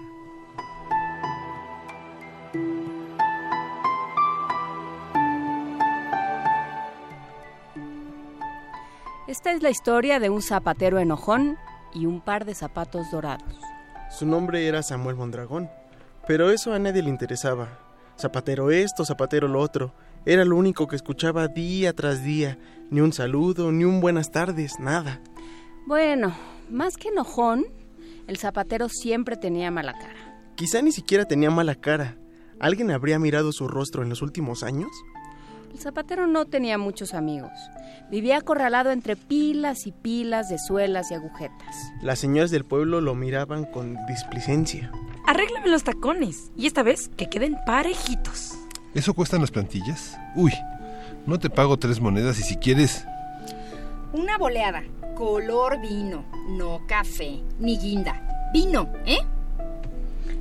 Esta 9.28 9.52
es 9.52 9.64
la 9.64 9.72
historia 9.72 10.20
de 10.20 10.30
un 10.30 10.44
zapatero 10.44 11.00
enojón 11.00 11.58
y 11.92 12.06
un 12.06 12.22
par 12.22 12.46
de 12.46 12.54
zapatos 12.54 13.10
dorados. 13.12 13.56
Su 14.12 14.28
nombre 14.28 14.68
era 14.68 14.84
Samuel 14.84 15.16
Mondragón, 15.16 15.72
pero 16.28 16.52
eso 16.52 16.74
a 16.74 16.80
nadie 16.80 17.02
le 17.02 17.10
interesaba. 17.10 17.80
Zapatero 18.20 18.70
esto, 18.70 19.06
zapatero 19.06 19.48
lo 19.48 19.60
otro. 19.60 19.94
Era 20.26 20.46
lo 20.46 20.56
único 20.56 20.88
que 20.88 20.98
escuchaba 20.98 21.48
día 21.48 21.94
tras 21.94 22.24
día. 22.24 22.60
Ni 22.92 23.02
un 23.02 23.12
saludo, 23.12 23.72
ni 23.72 23.86
un 23.86 24.02
buenas 24.02 24.30
tardes, 24.32 24.80
nada. 24.80 25.20
Bueno, 25.86 26.34
más 26.70 26.96
que 26.96 27.10
enojón, 27.10 27.66
el 28.28 28.38
zapatero 28.38 28.88
siempre 28.88 29.36
tenía 29.36 29.70
mala 29.70 29.94
cara. 29.94 30.38
Quizá 30.56 30.82
ni 30.82 30.92
siquiera 30.92 31.26
tenía 31.26 31.52
mala 31.52 31.76
cara. 31.76 32.18
¿Alguien 32.60 32.92
habría 32.92 33.20
mirado 33.20 33.52
su 33.52 33.68
rostro 33.68 34.02
en 34.02 34.10
los 34.10 34.22
últimos 34.22 34.64
años? 34.64 34.90
El 35.74 35.80
zapatero 35.80 36.28
no 36.28 36.46
tenía 36.46 36.78
muchos 36.78 37.14
amigos. 37.14 37.52
Vivía 38.10 38.38
acorralado 38.38 38.92
entre 38.92 39.16
pilas 39.16 39.88
y 39.88 39.92
pilas 39.92 40.48
de 40.48 40.58
suelas 40.60 41.12
y 41.12 41.16
agujetas. 41.16 41.76
Las 42.02 42.20
señoras 42.20 42.52
del 42.52 42.64
pueblo 42.64 43.02
lo 43.02 43.16
miraban 43.16 43.66
con 43.66 43.98
displicencia. 44.08 44.92
Arréglame 45.26 45.70
los 45.70 45.84
tacones. 45.84 46.52
Y 46.56 46.68
esta 46.68 46.84
vez 46.84 47.10
que 47.18 47.28
queden 47.28 47.58
parejitos. 47.66 48.54
¿Eso 48.94 49.14
cuestan 49.14 49.42
las 49.42 49.52
plantillas? 49.52 50.18
Uy, 50.36 50.54
no 51.26 51.40
te 51.40 51.50
pago 51.50 51.78
tres 51.78 52.00
monedas 52.00 52.40
y 52.40 52.44
si 52.44 52.56
quieres... 52.56 53.06
Una 54.14 54.38
boleada. 54.38 54.84
Color 55.16 55.82
vino. 55.82 56.24
No 56.48 56.82
café. 56.88 57.42
Ni 57.60 57.78
guinda. 57.78 58.50
Vino, 58.54 58.88
¿eh? 59.06 59.20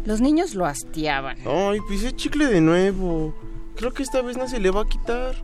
Los 0.04 0.20
niños 0.20 0.54
lo 0.54 0.66
hastiaban. 0.66 1.38
Ay, 1.46 1.80
pisé 1.88 2.14
chicle 2.14 2.46
de 2.46 2.60
nuevo. 2.60 3.34
Creo 3.76 3.92
que 3.92 4.02
esta 4.02 4.20
vez 4.20 4.36
no 4.36 4.46
se 4.48 4.60
le 4.60 4.70
va 4.70 4.82
a 4.82 4.88
quitar. 4.88 5.34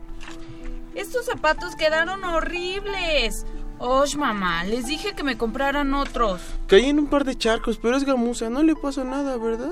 Estos 0.95 1.25
zapatos 1.25 1.75
quedaron 1.75 2.23
horribles. 2.23 3.45
Osh, 3.79 4.15
mamá, 4.15 4.63
les 4.65 4.85
dije 4.85 5.13
que 5.13 5.23
me 5.23 5.37
compraran 5.37 5.93
otros. 5.93 6.41
Caí 6.67 6.85
en 6.85 6.99
un 6.99 7.07
par 7.07 7.23
de 7.23 7.35
charcos, 7.35 7.79
pero 7.81 7.95
es 7.95 8.03
gamuza, 8.03 8.49
no 8.49 8.61
le 8.61 8.75
pasa 8.75 9.05
nada, 9.05 9.37
¿verdad? 9.37 9.71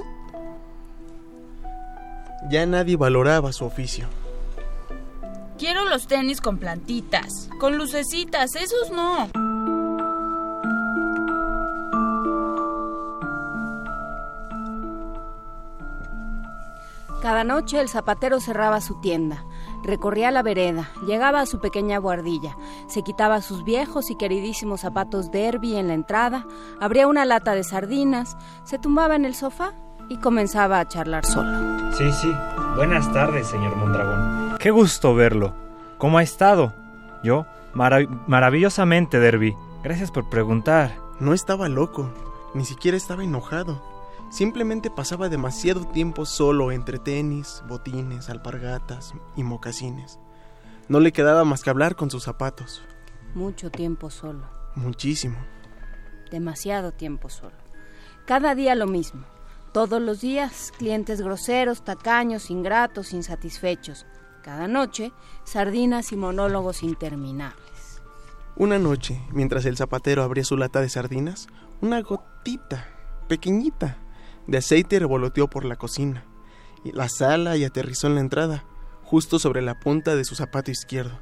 Ya 2.49 2.65
nadie 2.65 2.95
valoraba 2.95 3.51
su 3.51 3.65
oficio. 3.65 4.07
Quiero 5.57 5.85
los 5.85 6.05
tenis 6.05 6.39
con 6.39 6.59
plantitas, 6.59 7.49
con 7.59 7.77
lucecitas, 7.77 8.55
esos 8.55 8.91
no. 8.91 9.27
Cada 17.23 17.43
noche 17.43 17.79
el 17.79 17.89
zapatero 17.89 18.39
cerraba 18.39 18.81
su 18.81 19.01
tienda, 19.01 19.45
recorría 19.83 20.29
la 20.29 20.43
vereda, 20.43 20.91
llegaba 21.07 21.41
a 21.41 21.47
su 21.47 21.59
pequeña 21.59 21.97
guardilla, 21.97 22.55
se 22.87 23.01
quitaba 23.01 23.41
sus 23.41 23.63
viejos 23.63 24.11
y 24.11 24.15
queridísimos 24.15 24.81
zapatos 24.81 25.31
derby 25.31 25.75
en 25.75 25.87
la 25.87 25.95
entrada, 25.95 26.45
abría 26.79 27.07
una 27.07 27.25
lata 27.25 27.55
de 27.55 27.63
sardinas, 27.63 28.37
se 28.63 28.77
tumbaba 28.77 29.15
en 29.15 29.25
el 29.25 29.33
sofá 29.33 29.73
y 30.07 30.17
comenzaba 30.17 30.79
a 30.79 30.87
charlar 30.87 31.25
solo. 31.25 31.91
Sí, 31.93 32.11
sí. 32.11 32.31
Buenas 32.75 33.11
tardes, 33.11 33.47
señor 33.47 33.75
Mondragón. 33.75 34.46
Qué 34.67 34.71
gusto 34.71 35.15
verlo. 35.15 35.53
¿Cómo 35.97 36.17
ha 36.17 36.23
estado? 36.23 36.73
Yo, 37.23 37.45
marav 37.73 38.05
maravillosamente, 38.27 39.17
Derby. 39.17 39.55
Gracias 39.81 40.11
por 40.11 40.29
preguntar. 40.29 40.93
No 41.21 41.33
estaba 41.33 41.69
loco, 41.69 42.11
ni 42.53 42.65
siquiera 42.65 42.97
estaba 42.97 43.23
enojado. 43.23 43.81
Simplemente 44.29 44.91
pasaba 44.91 45.29
demasiado 45.29 45.85
tiempo 45.85 46.25
solo 46.25 46.73
entre 46.73 46.99
tenis, 46.99 47.63
botines, 47.69 48.29
alpargatas 48.29 49.13
y 49.37 49.43
mocasines. 49.43 50.19
No 50.89 50.99
le 50.99 51.13
quedaba 51.13 51.45
más 51.45 51.63
que 51.63 51.69
hablar 51.69 51.95
con 51.95 52.11
sus 52.11 52.23
zapatos. 52.23 52.83
Mucho 53.35 53.71
tiempo 53.71 54.09
solo. 54.09 54.49
Muchísimo. 54.75 55.37
Demasiado 56.29 56.91
tiempo 56.91 57.29
solo. 57.29 57.55
Cada 58.25 58.53
día 58.53 58.75
lo 58.75 58.87
mismo. 58.87 59.23
Todos 59.71 60.01
los 60.01 60.19
días, 60.19 60.73
clientes 60.77 61.21
groseros, 61.21 61.85
tacaños, 61.85 62.51
ingratos, 62.51 63.13
insatisfechos. 63.13 64.05
Cada 64.47 64.69
noche, 64.69 65.11
sardinas 65.43 66.13
y 66.13 66.15
monólogos 66.15 66.81
interminables. 66.81 68.01
Una 68.55 68.79
noche, 68.79 69.21
mientras 69.33 69.65
el 69.65 69.75
zapatero 69.75 70.23
abría 70.23 70.45
su 70.45 70.55
lata 70.55 70.79
de 70.79 70.87
sardinas, 70.87 71.49
una 71.81 71.99
gotita, 71.99 72.87
pequeñita, 73.27 73.97
de 74.47 74.59
aceite 74.59 74.99
revoloteó 74.99 75.49
por 75.49 75.65
la 75.65 75.75
cocina, 75.75 76.23
y 76.85 76.93
la 76.93 77.09
sala 77.09 77.57
y 77.57 77.65
aterrizó 77.65 78.07
en 78.07 78.15
la 78.15 78.21
entrada, 78.21 78.63
justo 79.03 79.37
sobre 79.37 79.61
la 79.61 79.81
punta 79.81 80.15
de 80.15 80.23
su 80.23 80.33
zapato 80.33 80.71
izquierdo, 80.71 81.19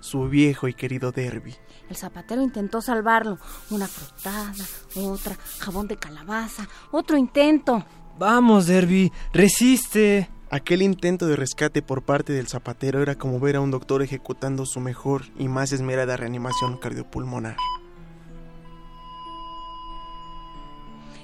su 0.00 0.28
viejo 0.28 0.68
y 0.68 0.74
querido 0.74 1.12
Derby. 1.12 1.54
El 1.88 1.96
zapatero 1.96 2.42
intentó 2.42 2.82
salvarlo. 2.82 3.38
Una 3.70 3.86
frotada, 3.86 4.52
otra, 4.96 5.34
jabón 5.60 5.88
de 5.88 5.96
calabaza, 5.96 6.68
otro 6.90 7.16
intento. 7.16 7.86
Vamos, 8.18 8.66
Derby, 8.66 9.10
resiste. 9.32 10.28
Aquel 10.48 10.82
intento 10.82 11.26
de 11.26 11.34
rescate 11.34 11.82
por 11.82 12.02
parte 12.02 12.32
del 12.32 12.46
zapatero 12.46 13.02
era 13.02 13.16
como 13.16 13.40
ver 13.40 13.56
a 13.56 13.60
un 13.60 13.72
doctor 13.72 14.02
ejecutando 14.02 14.64
su 14.64 14.78
mejor 14.78 15.22
y 15.36 15.48
más 15.48 15.72
esmerada 15.72 16.16
reanimación 16.16 16.76
cardiopulmonar. 16.76 17.56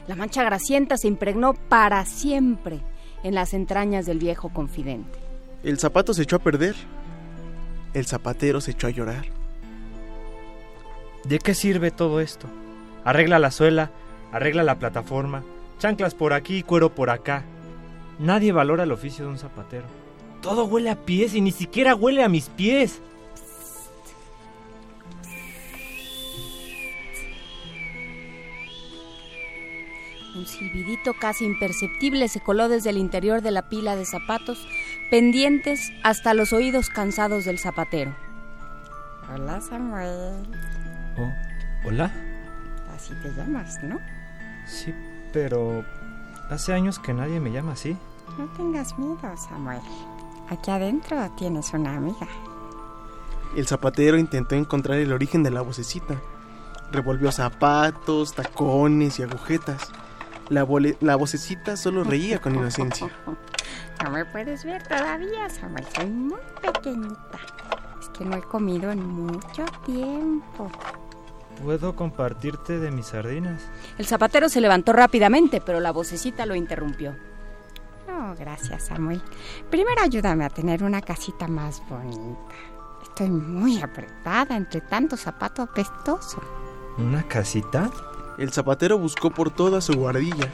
La 0.08 0.16
mancha 0.16 0.42
grasienta 0.42 0.96
se 0.96 1.06
impregnó 1.06 1.54
para 1.54 2.04
siempre 2.04 2.80
en 3.22 3.36
las 3.36 3.54
entrañas 3.54 4.06
del 4.06 4.18
viejo 4.18 4.48
confidente. 4.48 5.20
El 5.62 5.78
zapato 5.78 6.12
se 6.12 6.22
echó 6.22 6.36
a 6.36 6.40
perder. 6.40 6.74
El 7.94 8.06
zapatero 8.06 8.60
se 8.60 8.72
echó 8.72 8.88
a 8.88 8.90
llorar. 8.90 9.26
¿De 11.24 11.38
qué 11.38 11.54
sirve 11.54 11.92
todo 11.92 12.20
esto? 12.20 12.48
Arregla 13.04 13.38
la 13.38 13.52
suela, 13.52 13.92
arregla 14.32 14.64
la 14.64 14.80
plataforma, 14.80 15.44
chanclas 15.78 16.14
por 16.14 16.32
aquí 16.32 16.58
y 16.58 16.62
cuero 16.64 16.92
por 16.92 17.10
acá. 17.10 17.44
Nadie 18.22 18.52
valora 18.52 18.84
el 18.84 18.92
oficio 18.92 19.24
de 19.24 19.32
un 19.32 19.38
zapatero. 19.38 19.84
Todo 20.42 20.64
huele 20.66 20.90
a 20.90 20.96
pies 20.96 21.34
y 21.34 21.40
ni 21.40 21.50
siquiera 21.50 21.96
huele 21.96 22.22
a 22.22 22.28
mis 22.28 22.48
pies. 22.50 23.02
Un 30.36 30.46
silbidito 30.46 31.14
casi 31.20 31.44
imperceptible 31.44 32.28
se 32.28 32.40
coló 32.40 32.68
desde 32.68 32.90
el 32.90 32.96
interior 32.96 33.42
de 33.42 33.50
la 33.50 33.68
pila 33.68 33.96
de 33.96 34.04
zapatos, 34.04 34.68
pendientes 35.10 35.92
hasta 36.04 36.32
los 36.32 36.52
oídos 36.52 36.90
cansados 36.90 37.44
del 37.44 37.58
zapatero. 37.58 38.14
Hola, 39.34 39.60
Samuel. 39.60 40.46
Oh, 41.18 41.88
¿Hola? 41.88 42.12
Así 42.94 43.14
te 43.20 43.32
llamas, 43.34 43.82
¿no? 43.82 43.98
Sí, 44.64 44.94
pero 45.32 45.84
hace 46.50 46.72
años 46.72 47.00
que 47.00 47.12
nadie 47.12 47.40
me 47.40 47.50
llama 47.50 47.72
así. 47.72 47.96
No 48.38 48.46
tengas 48.56 48.98
miedo, 48.98 49.36
Samuel. 49.36 49.80
Aquí 50.48 50.70
adentro 50.70 51.30
tienes 51.36 51.72
una 51.72 51.96
amiga. 51.96 52.26
El 53.56 53.66
zapatero 53.66 54.18
intentó 54.18 54.54
encontrar 54.54 54.98
el 54.98 55.12
origen 55.12 55.42
de 55.42 55.50
la 55.50 55.60
vocecita. 55.60 56.16
Revolvió 56.90 57.30
zapatos, 57.32 58.34
tacones 58.34 59.18
y 59.18 59.22
agujetas. 59.22 59.90
La, 60.48 60.66
la 61.00 61.16
vocecita 61.16 61.76
solo 61.76 62.04
reía 62.04 62.40
con 62.40 62.54
inocencia. 62.54 63.08
No 64.02 64.10
me 64.10 64.24
puedes 64.24 64.64
ver 64.64 64.82
todavía, 64.82 65.48
Samuel. 65.48 65.86
Soy 65.94 66.10
muy 66.10 66.40
pequeñita. 66.60 67.38
Es 68.00 68.08
que 68.08 68.24
no 68.24 68.36
he 68.36 68.42
comido 68.42 68.90
en 68.90 69.06
mucho 69.06 69.64
tiempo. 69.86 70.68
¿Puedo 71.62 71.94
compartirte 71.94 72.80
de 72.80 72.90
mis 72.90 73.06
sardinas? 73.06 73.62
El 73.98 74.06
zapatero 74.06 74.48
se 74.48 74.60
levantó 74.60 74.92
rápidamente, 74.92 75.60
pero 75.60 75.78
la 75.78 75.92
vocecita 75.92 76.46
lo 76.46 76.56
interrumpió. 76.56 77.14
No, 78.12 78.34
gracias, 78.38 78.84
Samuel. 78.86 79.22
Primero 79.70 80.02
ayúdame 80.02 80.44
a 80.44 80.50
tener 80.50 80.82
una 80.84 81.00
casita 81.00 81.48
más 81.48 81.82
bonita. 81.88 82.54
Estoy 83.02 83.30
muy 83.30 83.80
apretada 83.80 84.56
entre 84.56 84.80
tanto 84.82 85.16
zapato 85.16 85.62
apestoso. 85.62 86.40
¿Una 86.98 87.22
casita? 87.26 87.90
El 88.38 88.52
zapatero 88.52 88.98
buscó 88.98 89.30
por 89.30 89.50
toda 89.50 89.80
su 89.80 89.94
guardilla, 89.94 90.48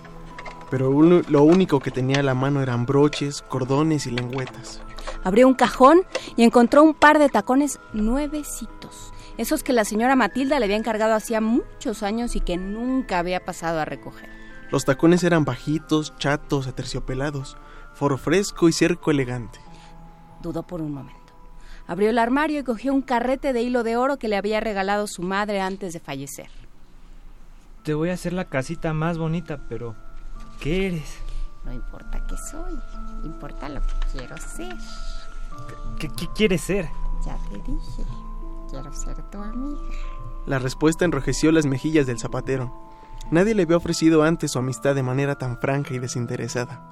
pero 0.71 0.91
un- 0.91 1.25
lo 1.29 1.43
único 1.43 1.81
que 1.81 1.91
tenía 1.91 2.21
a 2.21 2.23
la 2.23 2.35
mano 2.35 2.63
eran 2.63 2.87
broches, 2.87 3.43
cordones 3.43 4.07
y 4.07 4.11
lengüetas. 4.13 4.81
Abrió 5.25 5.49
un 5.49 5.55
cajón 5.55 6.03
y 6.37 6.45
encontró 6.45 6.83
un 6.83 6.95
par 6.95 7.19
de 7.19 7.29
tacones 7.29 7.81
nuevecitos. 7.93 9.13
Esos 9.37 9.63
que 9.63 9.73
la 9.73 9.85
señora 9.85 10.17
Matilda 10.17 10.59
le 10.59 10.65
había 10.65 10.77
encargado 10.77 11.15
hacía 11.15 11.41
muchos 11.41 12.03
años 12.03 12.35
y 12.37 12.41
que 12.41 12.57
nunca 12.57 13.19
había 13.19 13.45
pasado 13.45 13.81
a 13.81 13.85
recoger. 13.85 14.29
Los 14.71 14.85
tacones 14.85 15.25
eran 15.25 15.45
bajitos, 15.45 16.15
chatos, 16.19 16.67
aterciopelados, 16.67 17.57
foro 17.95 18.19
fresco 18.19 18.69
y 18.69 18.73
cerco 18.73 19.11
elegante. 19.11 19.61
Dudó 20.43 20.63
por 20.63 20.83
un 20.83 20.93
momento. 20.93 21.19
Abrió 21.87 22.11
el 22.11 22.19
armario 22.19 22.61
y 22.61 22.65
cogió 22.65 22.93
un 22.93 23.01
carrete 23.01 23.55
de 23.55 23.63
hilo 23.63 23.83
de 23.83 23.97
oro 23.97 24.19
que 24.19 24.29
le 24.29 24.37
había 24.37 24.61
regalado 24.61 25.07
su 25.07 25.23
madre 25.23 25.63
antes 25.63 25.95
de 25.95 26.01
fallecer. 26.01 26.51
Te 27.83 27.95
voy 27.95 28.11
a 28.11 28.15
hacer 28.15 28.35
la 28.35 28.45
casita 28.45 28.93
más 28.93 29.17
bonita, 29.17 29.59
pero 29.71 29.97
¿qué 30.61 30.89
eres? 30.89 31.15
No 31.65 31.73
importa 31.73 32.23
qué 32.27 32.37
soy, 32.37 32.79
importa 33.25 33.71
lo 33.71 33.81
que 33.81 33.95
quiero 34.13 34.37
ser. 34.37 34.77
¿Qué, 35.99 36.09
qué 36.11 36.27
quieres 36.35 36.61
ser? 36.61 36.91
Ya 37.25 37.39
te 37.49 37.57
dije, 37.57 38.05
quiero 38.71 38.93
ser 38.93 39.17
tu 39.31 39.39
amiga. 39.39 39.81
La 40.47 40.59
respuesta 40.59 41.07
enrojeció 41.07 41.53
las 41.53 41.65
mejillas 41.65 42.07
del 42.07 42.19
zapatero. 42.19 42.88
Nadie 43.31 43.55
le 43.55 43.65
había 43.65 43.77
ofrecido 43.77 44.23
antes 44.23 44.53
su 44.53 44.59
amistad 44.59 44.95
de 44.95 45.03
manera 45.03 45.35
tan 45.37 45.59
franca 45.59 45.93
y 45.93 45.99
desinteresada. 45.99 46.83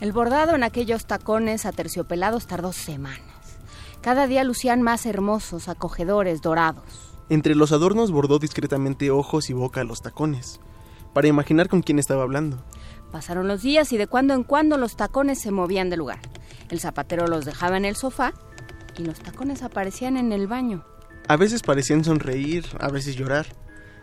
El 0.00 0.12
bordado 0.12 0.54
en 0.54 0.62
aquellos 0.62 1.04
tacones 1.04 1.66
aterciopelados 1.66 2.46
tardó 2.46 2.72
semanas. 2.72 3.20
Cada 4.00 4.26
día 4.26 4.44
lucían 4.44 4.80
más 4.80 5.04
hermosos, 5.04 5.68
acogedores, 5.68 6.40
dorados. 6.40 7.12
Entre 7.28 7.54
los 7.54 7.70
adornos 7.72 8.10
bordó 8.10 8.38
discretamente 8.38 9.10
ojos 9.10 9.50
y 9.50 9.52
boca 9.52 9.82
a 9.82 9.84
los 9.84 10.00
tacones, 10.00 10.60
para 11.12 11.28
imaginar 11.28 11.68
con 11.68 11.82
quién 11.82 11.98
estaba 11.98 12.22
hablando. 12.22 12.64
Pasaron 13.12 13.46
los 13.46 13.60
días 13.60 13.92
y 13.92 13.98
de 13.98 14.06
cuando 14.06 14.32
en 14.32 14.44
cuando 14.44 14.78
los 14.78 14.96
tacones 14.96 15.38
se 15.38 15.50
movían 15.50 15.90
de 15.90 15.98
lugar. 15.98 16.20
El 16.70 16.80
zapatero 16.80 17.26
los 17.26 17.44
dejaba 17.44 17.76
en 17.76 17.84
el 17.84 17.96
sofá 17.96 18.32
y 19.00 19.04
los 19.04 19.20
tacones 19.20 19.62
aparecían 19.62 20.16
en 20.16 20.32
el 20.32 20.46
baño. 20.46 20.84
A 21.26 21.36
veces 21.36 21.62
parecían 21.62 22.04
sonreír, 22.04 22.66
a 22.78 22.88
veces 22.88 23.16
llorar, 23.16 23.46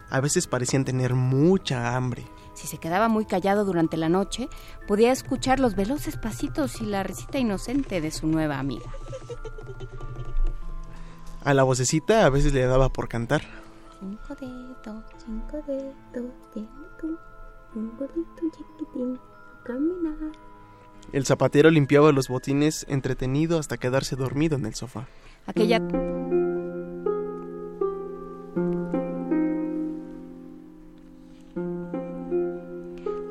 a 0.09 0.19
veces 0.21 0.47
parecían 0.47 0.85
tener 0.85 1.13
mucha 1.13 1.95
hambre. 1.95 2.25
Si 2.53 2.67
se 2.67 2.79
quedaba 2.79 3.07
muy 3.07 3.25
callado 3.25 3.65
durante 3.65 3.97
la 3.97 4.09
noche, 4.09 4.49
podía 4.87 5.11
escuchar 5.11 5.59
los 5.59 5.75
veloces 5.75 6.17
pasitos 6.17 6.81
y 6.81 6.85
la 6.85 7.03
risita 7.03 7.37
inocente 7.37 8.01
de 8.01 8.11
su 8.11 8.27
nueva 8.27 8.59
amiga. 8.59 8.89
A 11.43 11.53
la 11.53 11.63
vocecita 11.63 12.25
a 12.25 12.29
veces 12.29 12.53
le 12.53 12.65
daba 12.65 12.89
por 12.89 13.07
cantar. 13.07 13.41
Cinco 13.99 14.35
dedos, 14.39 15.03
cinco 15.23 15.63
dedos, 15.67 16.33
tiene 16.53 16.69
tú, 16.99 17.17
un 17.75 17.97
bolito 17.97 18.41
chiquitín, 18.51 19.19
caminar. 19.63 20.36
El 21.13 21.25
zapatero 21.25 21.69
limpiaba 21.69 22.11
los 22.11 22.27
botines 22.27 22.85
entretenido 22.89 23.59
hasta 23.59 23.77
quedarse 23.77 24.15
dormido 24.15 24.57
en 24.57 24.65
el 24.65 24.75
sofá. 24.75 25.07
Aquella 25.45 25.81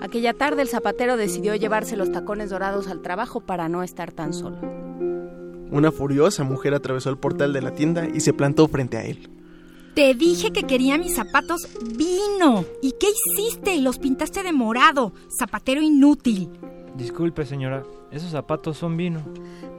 Aquella 0.01 0.33
tarde 0.35 0.63
el 0.63 0.69
zapatero 0.69 1.17
decidió 1.17 1.57
llevarse 1.57 1.97
los 1.97 2.13
tacones 2.13 2.49
dorados 2.49 2.87
al 2.87 3.03
trabajo 3.03 3.41
para 3.41 3.69
no 3.69 3.83
estar 3.83 4.13
tan 4.13 4.33
solo. 4.33 4.57
Una 5.71 5.91
furiosa 5.91 6.45
mujer 6.45 6.75
atravesó 6.75 7.11
el 7.11 7.19
portal 7.19 7.53
de 7.53 7.61
la 7.61 7.75
tienda 7.75 8.09
y 8.09 8.21
se 8.21 8.33
plantó 8.33 8.69
frente 8.69 8.97
a 8.97 9.05
él. 9.05 9.29
Te 9.95 10.15
dije 10.15 10.53
que 10.53 10.63
quería 10.63 10.97
mis 10.97 11.17
zapatos 11.17 11.69
vino. 11.97 12.65
¿Y 12.83 12.93
qué 12.93 13.09
hiciste? 13.09 13.81
Los 13.81 13.99
pintaste 13.99 14.43
de 14.43 14.53
morado. 14.53 15.13
Zapatero 15.39 15.83
inútil. 15.83 16.51
Disculpe, 16.97 17.45
señora, 17.45 17.85
esos 18.11 18.31
zapatos 18.31 18.79
son 18.79 18.97
vino. 18.97 19.21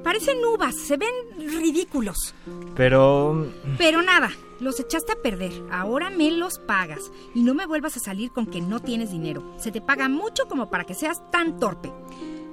Parecen 0.03 0.38
uvas, 0.45 0.76
se 0.76 0.97
ven 0.97 1.09
ridículos. 1.38 2.36
Pero... 2.76 3.47
Pero 3.78 4.03
nada, 4.03 4.30
los 4.59 4.80
echaste 4.80 5.13
a 5.13 5.22
perder. 5.22 5.51
Ahora 5.72 6.11
me 6.11 6.30
los 6.30 6.59
pagas. 6.59 7.11
Y 7.34 7.41
no 7.41 7.55
me 7.55 7.65
vuelvas 7.65 7.97
a 7.97 8.01
salir 8.01 8.32
con 8.32 8.45
que 8.45 8.61
no 8.61 8.80
tienes 8.80 9.11
dinero. 9.11 9.43
Se 9.57 9.72
te 9.72 9.82
paga 9.82 10.09
mucho 10.09 10.47
como 10.47 10.70
para 10.70 10.84
que 10.84 10.93
seas 10.93 11.20
tan 11.32 11.59
torpe. 11.59 11.91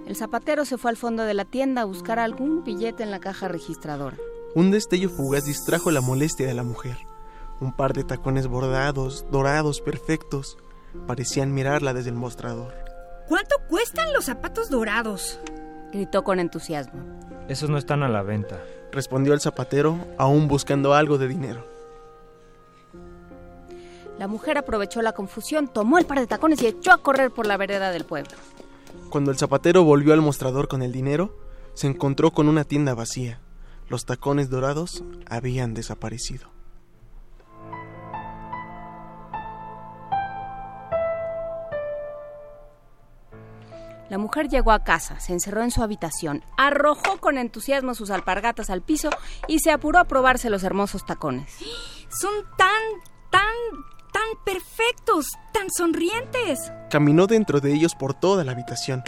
El 0.06 0.16
zapatero 0.16 0.64
se 0.64 0.78
fue 0.78 0.90
al 0.90 0.96
fondo 0.96 1.24
de 1.24 1.34
la 1.34 1.44
tienda 1.44 1.82
a 1.82 1.86
buscar 1.86 2.18
algún 2.18 2.64
billete 2.64 3.02
en 3.02 3.10
la 3.10 3.20
caja 3.20 3.48
registradora. 3.48 4.16
Un 4.54 4.70
destello 4.70 5.10
fugaz 5.10 5.44
distrajo 5.44 5.90
la 5.90 6.00
molestia 6.00 6.46
de 6.46 6.54
la 6.54 6.62
mujer. 6.62 6.96
Un 7.60 7.72
par 7.74 7.92
de 7.92 8.04
tacones 8.04 8.46
bordados, 8.46 9.26
dorados, 9.30 9.80
perfectos, 9.80 10.56
parecían 11.06 11.52
mirarla 11.52 11.92
desde 11.92 12.10
el 12.10 12.16
mostrador. 12.16 12.83
¿Cuánto 13.28 13.56
cuestan 13.68 14.12
los 14.12 14.26
zapatos 14.26 14.68
dorados? 14.68 15.40
Gritó 15.92 16.24
con 16.24 16.40
entusiasmo. 16.40 17.02
Esos 17.48 17.70
no 17.70 17.78
están 17.78 18.02
a 18.02 18.08
la 18.08 18.22
venta. 18.22 18.60
Respondió 18.92 19.32
el 19.32 19.40
zapatero, 19.40 19.98
aún 20.18 20.46
buscando 20.46 20.94
algo 20.94 21.16
de 21.16 21.28
dinero. 21.28 21.66
La 24.18 24.28
mujer 24.28 24.58
aprovechó 24.58 25.02
la 25.02 25.12
confusión, 25.12 25.68
tomó 25.68 25.98
el 25.98 26.06
par 26.06 26.20
de 26.20 26.26
tacones 26.26 26.62
y 26.62 26.66
echó 26.66 26.92
a 26.92 26.98
correr 26.98 27.30
por 27.30 27.46
la 27.46 27.56
vereda 27.56 27.90
del 27.90 28.04
pueblo. 28.04 28.32
Cuando 29.10 29.30
el 29.30 29.38
zapatero 29.38 29.84
volvió 29.84 30.12
al 30.12 30.20
mostrador 30.20 30.68
con 30.68 30.82
el 30.82 30.92
dinero, 30.92 31.36
se 31.72 31.86
encontró 31.86 32.30
con 32.30 32.48
una 32.48 32.64
tienda 32.64 32.94
vacía. 32.94 33.40
Los 33.88 34.04
tacones 34.04 34.50
dorados 34.50 35.02
habían 35.28 35.74
desaparecido. 35.74 36.53
La 44.10 44.18
mujer 44.18 44.48
llegó 44.48 44.72
a 44.72 44.84
casa, 44.84 45.18
se 45.18 45.32
encerró 45.32 45.62
en 45.62 45.70
su 45.70 45.82
habitación, 45.82 46.44
arrojó 46.56 47.18
con 47.18 47.38
entusiasmo 47.38 47.94
sus 47.94 48.10
alpargatas 48.10 48.70
al 48.70 48.82
piso 48.82 49.10
y 49.48 49.60
se 49.60 49.70
apuró 49.70 49.98
a 49.98 50.04
probarse 50.04 50.50
los 50.50 50.62
hermosos 50.62 51.06
tacones. 51.06 51.50
Son 52.20 52.32
tan, 52.58 52.68
tan, 53.30 53.54
tan 54.12 54.44
perfectos, 54.44 55.26
tan 55.52 55.68
sonrientes. 55.70 56.70
Caminó 56.90 57.26
dentro 57.26 57.60
de 57.60 57.72
ellos 57.72 57.94
por 57.94 58.14
toda 58.14 58.44
la 58.44 58.52
habitación. 58.52 59.02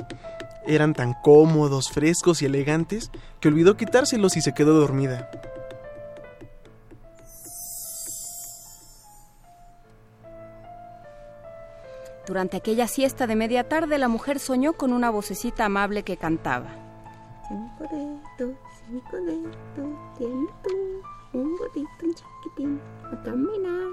Eran 0.67 0.95
tan 0.95 1.15
cómodos, 1.23 1.91
frescos 1.91 2.43
y 2.43 2.47
elegantes 2.47 3.11
que 3.41 3.49
olvidó 3.49 3.77
quitárselos 3.77 4.37
y 4.37 4.41
se 4.41 4.55
quedó 4.55 4.75
dormida. 4.75 5.31
Durante 12.27 12.57
aquella 12.57 12.89
siesta 12.89 13.29
de 13.29 13.37
media 13.37 13.69
tarde, 13.69 13.99
la 13.99 14.09
mujer 14.09 14.41
soñó 14.41 14.73
con 14.73 14.93
una 14.93 15.11
vocecita 15.11 15.65
amable 15.65 16.03
que 16.03 16.17
cantaba. 16.17 16.67
Cinco 17.47 17.85
dedos, 17.89 18.57
cinco 18.85 19.17
dedos, 19.17 19.57
tiene 20.19 20.47
tú, 20.65 21.39
un 21.39 21.57
bolito 21.57 22.21
chiquitín, 22.43 22.81
a 23.05 23.23
caminar. 23.23 23.87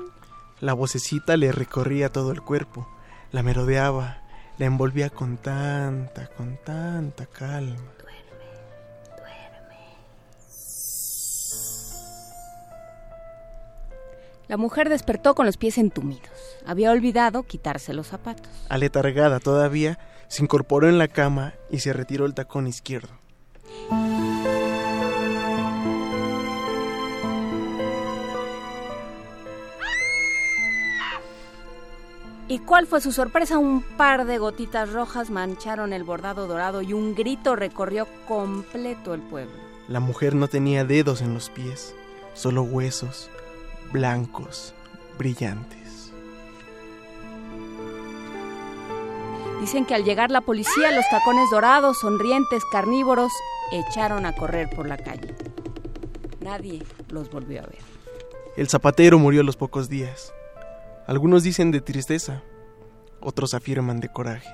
La 0.60 0.74
vocecita 0.74 1.38
le 1.38 1.52
recorría 1.52 2.12
todo 2.12 2.32
el 2.32 2.42
cuerpo, 2.42 2.88
la 3.32 3.44
merodeaba, 3.44 4.24
la 4.58 4.66
envolvía 4.66 5.12
con 5.12 5.38
tanta, 5.38 6.28
con 6.30 6.58
tanta 6.66 7.28
calma. 7.28 7.78
La 14.54 14.58
mujer 14.58 14.88
despertó 14.88 15.34
con 15.34 15.48
los 15.48 15.58
pies 15.58 15.80
entumidos. 15.80 16.30
Había 16.64 16.92
olvidado 16.92 17.42
quitarse 17.42 17.92
los 17.92 18.06
zapatos. 18.06 18.52
Aletargada 18.70 19.40
todavía, 19.40 19.98
se 20.28 20.44
incorporó 20.44 20.88
en 20.88 21.00
la 21.00 21.08
cama 21.08 21.56
y 21.72 21.80
se 21.80 21.92
retiró 21.92 22.28
el 22.28 22.36
tacón 22.36 22.68
izquierdo. 22.68 23.18
¿Y 32.48 32.60
cuál 32.60 32.86
fue 32.86 33.02
su 33.02 33.12
sorpresa? 33.12 33.58
Un 33.58 33.82
par 33.82 34.28
de 34.28 34.38
gotitas 34.38 34.94
rojas 34.94 35.32
mancharon 35.32 35.94
el 35.94 36.04
bordado 36.04 36.46
dorado 36.46 36.84
y 36.84 36.94
un 36.94 37.16
grito 37.16 37.56
recorrió 37.56 38.08
completo 38.28 39.16
el 39.16 39.22
pueblo. 39.22 39.56
La 39.88 40.00
mujer 40.00 40.36
no 40.36 40.48
tenía 40.48 40.86
dedos 40.86 41.24
en 41.24 41.34
los 41.34 41.50
pies, 41.50 41.96
solo 42.36 42.62
huesos, 42.62 43.32
blancos, 43.94 44.74
brillantes. 45.20 46.12
Dicen 49.62 49.86
que 49.86 49.94
al 49.94 50.04
llegar 50.04 50.32
la 50.32 50.42
policía, 50.42 50.92
los 50.92 51.08
tacones 51.10 51.50
dorados, 51.52 52.00
sonrientes, 52.00 52.64
carnívoros, 52.72 53.32
echaron 53.72 54.26
a 54.26 54.36
correr 54.36 54.70
por 54.72 54.88
la 54.88 54.98
calle. 54.98 55.36
Nadie 56.42 56.84
los 57.10 57.30
volvió 57.30 57.60
a 57.62 57.68
ver. 57.68 57.78
El 58.58 58.68
zapatero 58.68 59.20
murió 59.20 59.42
a 59.42 59.44
los 59.44 59.56
pocos 59.56 59.90
días. 59.90 60.34
Algunos 61.06 61.44
dicen 61.44 61.70
de 61.70 61.80
tristeza, 61.80 62.42
otros 63.22 63.54
afirman 63.54 64.00
de 64.00 64.10
coraje. 64.10 64.50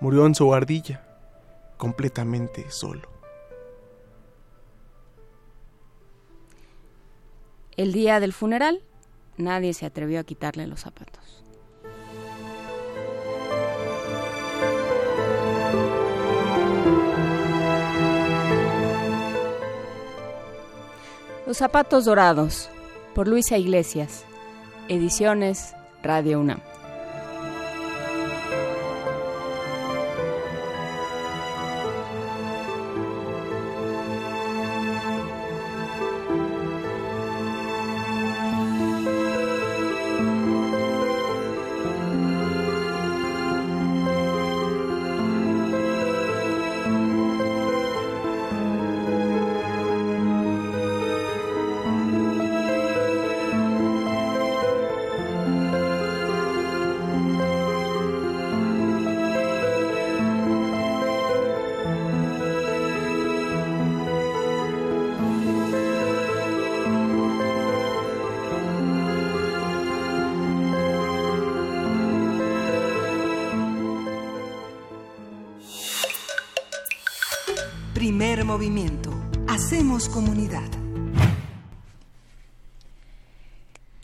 Murió 0.00 0.26
en 0.26 0.34
su 0.36 0.54
ardilla, 0.54 1.04
completamente 1.76 2.70
solo. 2.70 3.13
El 7.76 7.92
día 7.92 8.20
del 8.20 8.32
funeral, 8.32 8.82
nadie 9.36 9.74
se 9.74 9.84
atrevió 9.84 10.20
a 10.20 10.24
quitarle 10.24 10.66
los 10.68 10.80
zapatos. 10.80 11.42
Los 21.46 21.56
zapatos 21.56 22.04
dorados, 22.04 22.70
por 23.14 23.26
Luisa 23.26 23.58
Iglesias. 23.58 24.24
Ediciones 24.88 25.74
Radio 26.02 26.40
UNAM. 26.40 26.73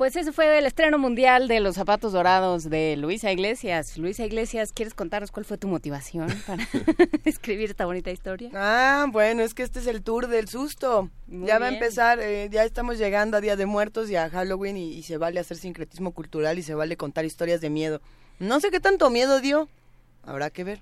Pues 0.00 0.16
ese 0.16 0.32
fue 0.32 0.56
el 0.56 0.64
estreno 0.64 0.96
mundial 0.96 1.46
de 1.46 1.60
Los 1.60 1.74
Zapatos 1.74 2.14
Dorados 2.14 2.70
de 2.70 2.96
Luisa 2.96 3.30
Iglesias. 3.32 3.98
Luisa 3.98 4.24
Iglesias, 4.24 4.72
¿quieres 4.72 4.94
contarnos 4.94 5.30
cuál 5.30 5.44
fue 5.44 5.58
tu 5.58 5.68
motivación 5.68 6.28
para 6.46 6.66
escribir 7.26 7.68
esta 7.68 7.84
bonita 7.84 8.10
historia? 8.10 8.48
Ah, 8.54 9.04
bueno, 9.10 9.42
es 9.42 9.52
que 9.52 9.62
este 9.62 9.78
es 9.78 9.86
el 9.86 10.00
tour 10.02 10.28
del 10.28 10.48
susto. 10.48 11.10
Muy 11.26 11.46
ya 11.46 11.58
va 11.58 11.66
a 11.66 11.68
empezar, 11.68 12.18
eh, 12.18 12.48
ya 12.50 12.64
estamos 12.64 12.96
llegando 12.96 13.36
a 13.36 13.42
Día 13.42 13.56
de 13.56 13.66
Muertos 13.66 14.08
y 14.08 14.16
a 14.16 14.30
Halloween 14.30 14.78
y, 14.78 14.90
y 14.94 15.02
se 15.02 15.18
vale 15.18 15.38
hacer 15.38 15.58
sincretismo 15.58 16.12
cultural 16.12 16.58
y 16.58 16.62
se 16.62 16.74
vale 16.74 16.96
contar 16.96 17.26
historias 17.26 17.60
de 17.60 17.68
miedo. 17.68 18.00
No 18.38 18.58
sé 18.60 18.70
qué 18.70 18.80
tanto 18.80 19.10
miedo 19.10 19.42
dio, 19.42 19.68
habrá 20.22 20.48
que 20.48 20.64
ver. 20.64 20.80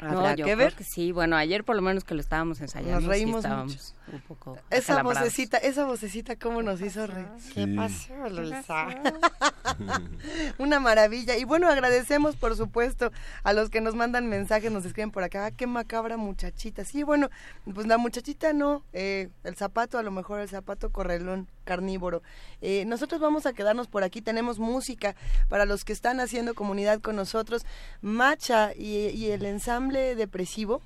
No, 0.00 0.10
Habrá 0.10 0.36
yo 0.36 0.44
que 0.44 0.52
creo 0.54 0.66
ver. 0.66 0.74
que 0.74 0.84
sí, 0.84 1.10
bueno, 1.10 1.34
ayer 1.34 1.64
por 1.64 1.74
lo 1.74 1.82
menos 1.82 2.04
que 2.04 2.14
lo 2.14 2.20
estábamos 2.20 2.60
ensayando. 2.60 3.00
Nos 3.00 3.02
sí 3.02 3.08
reímos 3.08 3.44
estábamos 3.44 3.96
un 4.12 4.20
poco 4.20 4.56
Esa 4.70 5.02
vocecita, 5.02 5.58
esa 5.58 5.84
vocecita, 5.84 6.36
¿cómo 6.36 6.62
nos 6.62 6.80
hizo 6.80 7.06
reír? 7.06 7.26
¿Qué 7.54 7.64
Sí. 7.64 7.76
pasó, 7.76 8.28
Luisa? 8.30 8.86
Una 10.58 10.80
maravilla. 10.80 11.36
Y 11.36 11.44
bueno, 11.44 11.68
agradecemos, 11.68 12.36
por 12.36 12.56
supuesto, 12.56 13.12
a 13.42 13.52
los 13.52 13.70
que 13.70 13.80
nos 13.80 13.94
mandan 13.94 14.28
mensajes, 14.28 14.70
nos 14.72 14.84
escriben 14.84 15.10
por 15.10 15.22
acá, 15.24 15.46
"Ah, 15.46 15.50
qué 15.50 15.66
macabra 15.66 16.16
muchachita. 16.16 16.84
Sí, 16.84 17.02
bueno, 17.02 17.28
pues 17.72 17.86
la 17.86 17.98
muchachita 17.98 18.52
no, 18.52 18.82
eh, 18.92 19.28
el 19.44 19.56
zapato, 19.56 19.98
a 19.98 20.02
lo 20.02 20.10
mejor 20.10 20.40
el 20.40 20.48
zapato 20.48 20.90
correlón 20.90 21.48
carnívoro. 21.64 22.22
Eh, 22.62 22.84
nosotros 22.86 23.20
vamos 23.20 23.44
a 23.46 23.52
quedarnos 23.52 23.88
por 23.88 24.02
aquí, 24.02 24.22
tenemos 24.22 24.58
música 24.58 25.14
para 25.48 25.64
los 25.66 25.84
que 25.84 25.92
están 25.92 26.20
haciendo 26.20 26.54
comunidad 26.54 27.00
con 27.00 27.16
nosotros. 27.16 27.66
Macha 28.00 28.72
y, 28.74 29.08
y 29.08 29.30
el 29.30 29.44
ensamble 29.44 30.14
depresivo, 30.14 30.80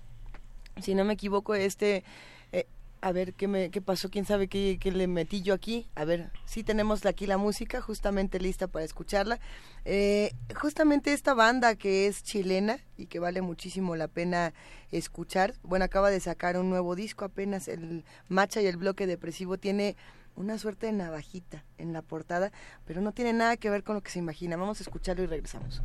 si 0.83 0.95
no 0.95 1.05
me 1.05 1.13
equivoco, 1.15 1.55
este... 1.55 2.05
a 3.03 3.11
ver, 3.11 3.35
¿qué, 3.35 3.49
me, 3.49 3.71
qué 3.71 3.83
pasó? 3.83 4.11
¿Quién 4.11 4.25
sabe 4.25 4.47
qué, 4.47 4.79
qué 4.81 4.93
le 4.93 5.09
metí 5.09 5.43
yo 5.43 5.55
aquí? 5.55 5.89
A 5.97 6.05
ver, 6.05 6.31
sí 6.45 6.63
tenemos 6.63 7.05
aquí 7.05 7.27
la 7.27 7.37
música, 7.37 7.81
justamente 7.81 8.39
lista 8.39 8.69
para 8.69 8.85
escucharla. 8.85 9.41
Eh, 9.85 10.33
justamente 10.55 11.13
esta 11.13 11.35
banda 11.35 11.75
que 11.75 12.07
es 12.07 12.23
chilena 12.23 12.79
y 12.97 13.07
que 13.07 13.19
vale 13.19 13.43
muchísimo 13.43 13.97
la 13.97 14.07
pena 14.07 14.55
escuchar. 14.93 15.55
Bueno, 15.65 15.85
acaba 15.85 16.11
de 16.11 16.21
sacar 16.21 16.57
un 16.57 16.71
nuevo 16.71 16.95
disco 16.95 17.25
apenas, 17.25 17.67
el 17.67 18.05
Macha 18.29 18.63
y 18.63 18.67
el 18.67 18.77
Bloque 18.77 19.09
Depresivo 19.09 19.59
tiene 19.59 19.97
una 20.37 20.57
suerte 20.57 20.87
de 20.87 20.93
navajita 20.93 21.65
en 21.79 21.93
la 21.93 22.03
portada, 22.03 22.53
pero 22.87 23.01
no 23.01 23.13
tiene 23.13 23.33
nada 23.33 23.57
que 23.57 23.69
ver 23.69 23.83
con 23.83 23.97
lo 23.97 24.03
que 24.03 24.13
se 24.13 24.21
imagina. 24.21 24.57
Vamos 24.57 24.79
a 24.79 24.85
escucharlo 24.85 25.25
y 25.25 25.27
regresamos. 25.27 25.83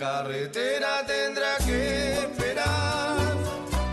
Carretera 0.00 1.04
tendrá 1.06 1.58
que 1.58 2.14
esperar, 2.14 3.36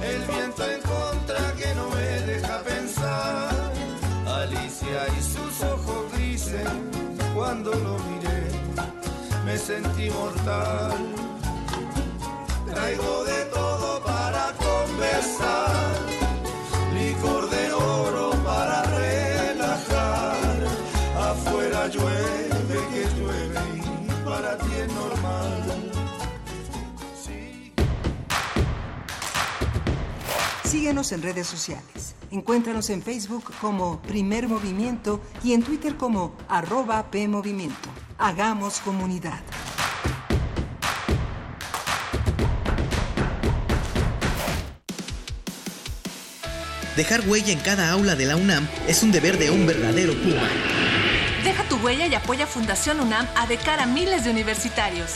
el 0.01 0.21
viento 0.23 0.63
en 0.63 0.81
contra 0.81 1.51
que 1.59 1.75
no 1.75 1.89
me 1.89 2.07
deja 2.31 2.59
pensar. 2.59 3.53
Alicia 4.25 5.01
y 5.17 5.21
sus 5.21 5.61
ojos 5.63 6.09
grises, 6.13 6.69
cuando 7.35 7.71
lo 7.71 7.99
miré, 8.07 8.43
me 9.45 9.57
sentí 9.57 10.09
mortal. 10.09 10.95
Traigo 12.73 13.25
de 13.25 13.46
Síguenos 30.87 31.11
en 31.11 31.21
redes 31.21 31.47
sociales. 31.47 32.15
Encuéntranos 32.31 32.89
en 32.91 33.03
Facebook 33.03 33.43
como 33.59 34.01
Primer 34.03 34.47
Movimiento 34.47 35.19
y 35.43 35.51
en 35.51 35.61
Twitter 35.61 35.97
como 35.97 36.33
arroba 36.47 37.11
PMovimiento. 37.11 37.89
Hagamos 38.17 38.79
comunidad. 38.79 39.41
Dejar 46.95 47.27
huella 47.27 47.51
en 47.51 47.59
cada 47.59 47.91
aula 47.91 48.15
de 48.15 48.25
la 48.25 48.37
UNAM 48.37 48.65
es 48.87 49.03
un 49.03 49.11
deber 49.11 49.37
de 49.37 49.51
un 49.51 49.67
verdadero 49.67 50.13
Puma. 50.13 50.47
Deja 51.43 51.63
tu 51.67 51.75
huella 51.79 52.07
y 52.07 52.15
apoya 52.15 52.47
Fundación 52.47 53.01
UNAM 53.01 53.27
a 53.35 53.45
de 53.45 53.57
cara 53.57 53.83
a 53.83 53.87
miles 53.87 54.23
de 54.23 54.31
universitarios. 54.31 55.15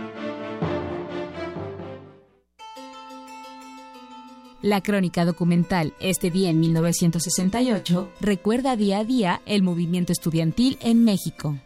La 4.61 4.81
crónica 4.81 5.25
documental 5.25 5.95
Este 5.99 6.29
día 6.29 6.51
en 6.51 6.59
1968 6.59 8.11
recuerda 8.21 8.75
día 8.75 8.99
a 8.99 9.03
día 9.03 9.41
el 9.47 9.63
movimiento 9.63 10.11
estudiantil 10.11 10.77
en 10.81 11.03
México. 11.03 11.57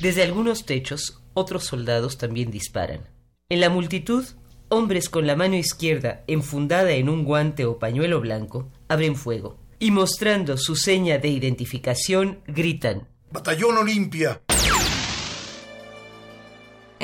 Desde 0.00 0.22
algunos 0.22 0.66
techos, 0.66 1.20
otros 1.32 1.64
soldados 1.64 2.16
también 2.16 2.52
disparan. 2.52 3.00
En 3.48 3.60
la 3.60 3.70
multitud, 3.70 4.24
hombres 4.68 5.08
con 5.08 5.26
la 5.26 5.34
mano 5.34 5.56
izquierda 5.56 6.22
enfundada 6.28 6.92
en 6.92 7.08
un 7.08 7.24
guante 7.24 7.64
o 7.64 7.80
pañuelo 7.80 8.20
blanco 8.20 8.70
abren 8.86 9.16
fuego 9.16 9.58
y 9.80 9.90
mostrando 9.90 10.56
su 10.56 10.76
seña 10.76 11.18
de 11.18 11.28
identificación 11.28 12.38
gritan 12.46 13.08
Batallón 13.32 13.78
Olimpia. 13.78 14.40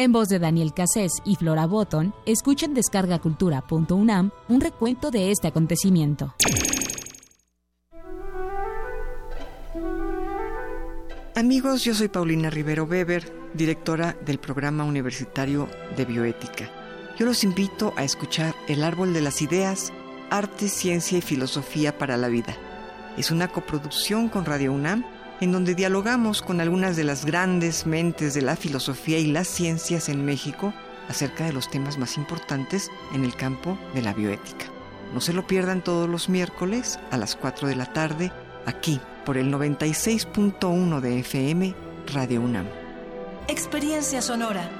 En 0.00 0.12
voz 0.12 0.30
de 0.30 0.38
Daniel 0.38 0.72
Cassés 0.72 1.12
y 1.26 1.36
Flora 1.36 1.66
Botton, 1.66 2.14
escuchen 2.24 2.72
descargacultura.unam 2.72 4.30
un 4.48 4.60
recuento 4.62 5.10
de 5.10 5.30
este 5.30 5.48
acontecimiento. 5.48 6.34
Amigos, 11.36 11.84
yo 11.84 11.94
soy 11.94 12.08
Paulina 12.08 12.48
Rivero 12.48 12.84
Weber, 12.84 13.30
directora 13.52 14.16
del 14.24 14.38
programa 14.38 14.84
universitario 14.84 15.68
de 15.94 16.06
bioética. 16.06 16.70
Yo 17.18 17.26
los 17.26 17.44
invito 17.44 17.92
a 17.98 18.02
escuchar 18.02 18.54
El 18.68 18.84
Árbol 18.84 19.12
de 19.12 19.20
las 19.20 19.42
Ideas, 19.42 19.92
Arte, 20.30 20.68
Ciencia 20.68 21.18
y 21.18 21.20
Filosofía 21.20 21.98
para 21.98 22.16
la 22.16 22.28
Vida. 22.28 22.56
Es 23.18 23.30
una 23.30 23.48
coproducción 23.48 24.30
con 24.30 24.46
Radio 24.46 24.72
UNAM 24.72 25.04
en 25.40 25.52
donde 25.52 25.74
dialogamos 25.74 26.42
con 26.42 26.60
algunas 26.60 26.96
de 26.96 27.04
las 27.04 27.24
grandes 27.24 27.86
mentes 27.86 28.34
de 28.34 28.42
la 28.42 28.56
filosofía 28.56 29.18
y 29.18 29.26
las 29.26 29.48
ciencias 29.48 30.08
en 30.08 30.24
México 30.24 30.74
acerca 31.08 31.44
de 31.44 31.52
los 31.52 31.70
temas 31.70 31.98
más 31.98 32.16
importantes 32.16 32.90
en 33.14 33.24
el 33.24 33.34
campo 33.34 33.78
de 33.94 34.02
la 34.02 34.12
bioética. 34.12 34.66
No 35.12 35.20
se 35.20 35.32
lo 35.32 35.46
pierdan 35.46 35.82
todos 35.82 36.08
los 36.08 36.28
miércoles 36.28 37.00
a 37.10 37.16
las 37.16 37.34
4 37.36 37.68
de 37.68 37.76
la 37.76 37.92
tarde 37.92 38.32
aquí 38.66 39.00
por 39.24 39.36
el 39.36 39.52
96.1 39.52 41.00
de 41.00 41.18
FM 41.18 41.74
Radio 42.12 42.40
UNAM. 42.40 42.66
Experiencia 43.48 44.22
sonora. 44.22 44.79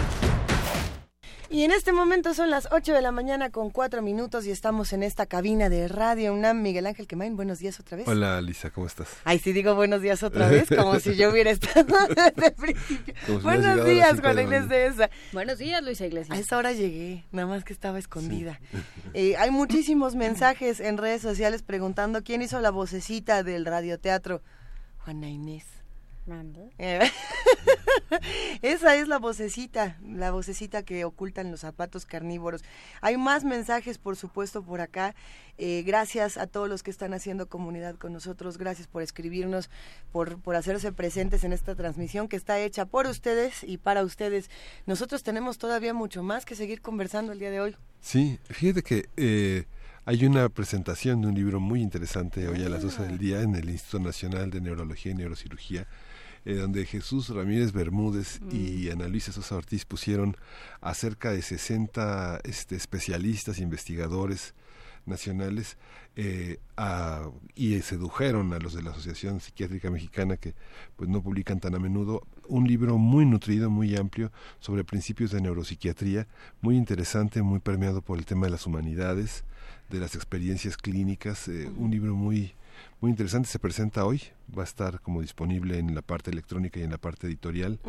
Y 1.51 1.65
en 1.65 1.71
este 1.71 1.91
momento 1.91 2.33
son 2.33 2.49
las 2.49 2.69
8 2.71 2.93
de 2.93 3.01
la 3.01 3.11
mañana 3.11 3.49
con 3.49 3.71
4 3.71 4.01
minutos 4.01 4.45
y 4.47 4.51
estamos 4.51 4.93
en 4.93 5.03
esta 5.03 5.25
cabina 5.25 5.67
de 5.67 5.89
Radio 5.89 6.33
UNAM. 6.33 6.61
Miguel 6.61 6.87
Ángel 6.87 7.07
Quemain, 7.07 7.35
buenos 7.35 7.59
días 7.59 7.77
otra 7.77 7.97
vez. 7.97 8.07
Hola, 8.07 8.39
Lisa, 8.41 8.69
¿cómo 8.69 8.87
estás? 8.87 9.09
Ay, 9.25 9.37
sí 9.37 9.51
digo 9.51 9.75
buenos 9.75 10.01
días 10.01 10.23
otra 10.23 10.47
vez, 10.47 10.69
como 10.69 10.97
si 11.01 11.15
yo 11.17 11.29
hubiera 11.29 11.51
estado 11.51 11.93
desde 12.07 12.47
el 12.47 12.53
principio. 12.53 13.13
Si 13.25 13.33
buenos 13.33 13.79
a 13.81 13.83
días, 13.83 14.21
Juan 14.21 14.39
Inés 14.39 14.69
de 14.69 14.85
esa. 14.85 15.09
Buenos 15.33 15.57
días, 15.57 15.83
Luisa 15.83 16.05
A 16.05 16.07
Iglesias. 16.07 16.39
esa 16.39 16.55
hora 16.55 16.71
llegué, 16.71 17.25
nada 17.33 17.49
más 17.49 17.65
que 17.65 17.73
estaba 17.73 17.99
escondida. 17.99 18.59
Eh, 19.13 19.35
hay 19.35 19.51
muchísimos 19.51 20.15
mensajes 20.15 20.79
en 20.79 20.97
redes 20.97 21.21
sociales 21.21 21.63
preguntando 21.63 22.23
quién 22.23 22.41
hizo 22.41 22.61
la 22.61 22.69
vocecita 22.71 23.43
del 23.43 23.65
radioteatro. 23.65 24.41
Juana 24.99 25.27
Inés. 25.27 25.65
Eh, 26.77 26.99
Esa 28.61 28.95
es 28.95 29.07
la 29.07 29.17
vocecita, 29.17 29.97
la 30.05 30.31
vocecita 30.31 30.83
que 30.83 31.03
ocultan 31.03 31.51
los 31.51 31.61
zapatos 31.61 32.05
carnívoros. 32.05 32.63
Hay 33.01 33.17
más 33.17 33.43
mensajes, 33.43 33.97
por 33.97 34.15
supuesto, 34.15 34.63
por 34.63 34.81
acá. 34.81 35.15
Eh, 35.57 35.83
gracias 35.85 36.37
a 36.37 36.47
todos 36.47 36.69
los 36.69 36.83
que 36.83 36.91
están 36.91 37.13
haciendo 37.13 37.47
comunidad 37.47 37.95
con 37.95 38.13
nosotros. 38.13 38.57
Gracias 38.57 38.87
por 38.87 39.01
escribirnos, 39.01 39.69
por, 40.11 40.39
por 40.39 40.55
hacerse 40.55 40.91
presentes 40.91 41.43
en 41.43 41.53
esta 41.53 41.75
transmisión 41.75 42.27
que 42.27 42.35
está 42.35 42.59
hecha 42.59 42.85
por 42.85 43.07
ustedes 43.07 43.63
y 43.63 43.77
para 43.77 44.03
ustedes. 44.03 44.49
Nosotros 44.85 45.23
tenemos 45.23 45.57
todavía 45.57 45.93
mucho 45.93 46.23
más 46.23 46.45
que 46.45 46.55
seguir 46.55 46.81
conversando 46.81 47.31
el 47.31 47.39
día 47.39 47.51
de 47.51 47.61
hoy. 47.61 47.77
Sí, 47.99 48.39
fíjate 48.49 48.83
que 48.83 49.09
eh, 49.17 49.65
hay 50.11 50.25
una 50.25 50.49
presentación 50.49 51.21
de 51.21 51.29
un 51.29 51.35
libro 51.35 51.61
muy 51.61 51.81
interesante 51.81 52.45
hoy 52.49 52.61
a 52.65 52.67
las 52.69 52.81
12 52.83 53.03
del 53.03 53.17
día 53.17 53.43
en 53.43 53.55
el 53.55 53.69
Instituto 53.69 54.03
Nacional 54.03 54.51
de 54.51 54.59
Neurología 54.59 55.13
y 55.13 55.15
Neurocirugía, 55.15 55.87
eh, 56.43 56.55
donde 56.55 56.85
Jesús 56.85 57.29
Ramírez 57.29 57.71
Bermúdez 57.71 58.41
y 58.51 58.89
Ana 58.89 59.07
Luisa 59.07 59.31
Sosa 59.31 59.55
Ortiz 59.55 59.85
pusieron 59.85 60.35
a 60.81 60.93
cerca 60.95 61.31
de 61.31 61.41
60 61.41 62.41
este, 62.43 62.75
especialistas, 62.75 63.59
investigadores 63.59 64.53
nacionales 65.05 65.77
eh, 66.17 66.59
a- 66.75 67.29
y 67.55 67.79
sedujeron 67.79 68.51
a 68.51 68.59
los 68.59 68.73
de 68.73 68.83
la 68.83 68.91
Asociación 68.91 69.39
Psiquiátrica 69.39 69.89
Mexicana 69.89 70.35
que 70.35 70.55
pues 70.97 71.09
no 71.09 71.23
publican 71.23 71.61
tan 71.61 71.73
a 71.73 71.79
menudo 71.79 72.27
un 72.49 72.67
libro 72.67 72.97
muy 72.97 73.25
nutrido, 73.25 73.69
muy 73.69 73.95
amplio 73.95 74.29
sobre 74.59 74.83
principios 74.83 75.31
de 75.31 75.39
neuropsiquiatría, 75.39 76.27
muy 76.59 76.75
interesante, 76.75 77.41
muy 77.43 77.59
permeado 77.61 78.01
por 78.01 78.17
el 78.17 78.25
tema 78.25 78.47
de 78.47 78.51
las 78.51 78.67
humanidades, 78.67 79.45
de 79.91 79.99
las 79.99 80.15
experiencias 80.15 80.77
clínicas, 80.77 81.47
eh, 81.47 81.69
un 81.77 81.91
libro 81.91 82.15
muy 82.15 82.53
muy 82.99 83.11
interesante. 83.11 83.49
Se 83.49 83.59
presenta 83.59 84.05
hoy, 84.05 84.21
va 84.57 84.63
a 84.63 84.65
estar 84.65 85.01
como 85.01 85.21
disponible 85.21 85.77
en 85.77 85.93
la 85.93 86.01
parte 86.01 86.31
electrónica 86.31 86.79
y 86.79 86.83
en 86.83 86.91
la 86.91 86.97
parte 86.97 87.27
editorial. 87.27 87.79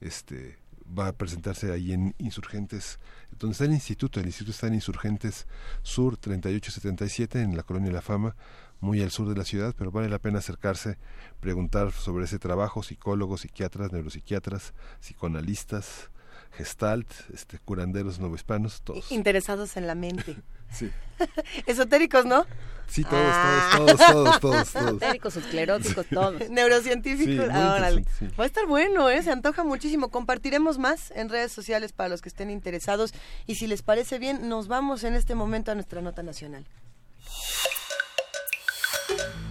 Este 0.00 0.58
va 0.98 1.08
a 1.08 1.12
presentarse 1.12 1.72
ahí 1.72 1.92
en 1.92 2.14
Insurgentes, 2.18 2.98
donde 3.38 3.52
está 3.52 3.64
el 3.64 3.72
instituto, 3.72 4.20
el 4.20 4.26
instituto 4.26 4.52
está 4.52 4.66
en 4.66 4.74
Insurgentes 4.74 5.46
Sur 5.82 6.16
3877 6.16 7.40
en 7.40 7.56
la 7.56 7.62
Colonia 7.62 7.92
La 7.92 8.02
Fama, 8.02 8.36
muy 8.80 9.00
al 9.00 9.10
sur 9.10 9.28
de 9.28 9.36
la 9.36 9.44
ciudad, 9.44 9.74
pero 9.78 9.92
vale 9.92 10.08
la 10.08 10.18
pena 10.18 10.40
acercarse, 10.40 10.98
preguntar 11.40 11.92
sobre 11.92 12.24
ese 12.24 12.38
trabajo, 12.38 12.82
psicólogos, 12.82 13.42
psiquiatras, 13.42 13.92
neuropsiquiatras, 13.92 14.74
psicoanalistas, 15.00 16.10
gestalt, 16.52 17.10
este 17.34 17.58
curanderos 17.58 18.18
novohispanos, 18.18 18.82
todos. 18.82 19.10
Interesados 19.12 19.76
en 19.76 19.86
la 19.86 19.94
mente. 19.94 20.36
Sí. 20.72 20.90
Esotéricos, 21.66 22.24
¿no? 22.24 22.46
Sí, 22.86 23.04
todos, 23.04 23.20
Ah. 23.22 23.74
todos, 23.76 23.96
todos, 23.98 24.10
todos, 24.10 24.40
todos, 24.40 24.72
todos. 24.72 24.86
Esotéricos, 24.86 25.36
escleróticos, 25.36 26.06
todos. 26.06 26.48
Neurocientíficos. 26.48 27.44
Sí, 27.44 27.50
Ah, 27.52 27.76
interesante, 27.90 28.10
sí. 28.18 28.28
Va 28.40 28.44
a 28.44 28.46
estar 28.46 28.66
bueno, 28.66 29.10
¿eh? 29.10 29.22
Se 29.22 29.30
antoja 29.30 29.64
muchísimo. 29.64 30.08
Compartiremos 30.08 30.78
más 30.78 31.10
en 31.10 31.28
redes 31.28 31.52
sociales 31.52 31.92
para 31.92 32.08
los 32.08 32.22
que 32.22 32.30
estén 32.30 32.48
interesados. 32.48 33.12
Y 33.46 33.56
si 33.56 33.66
les 33.66 33.82
parece 33.82 34.18
bien, 34.18 34.48
nos 34.48 34.66
vamos 34.66 35.04
en 35.04 35.12
este 35.12 35.34
momento 35.34 35.70
a 35.72 35.74
nuestra 35.74 36.00
nota 36.00 36.22
nacional. 36.22 36.64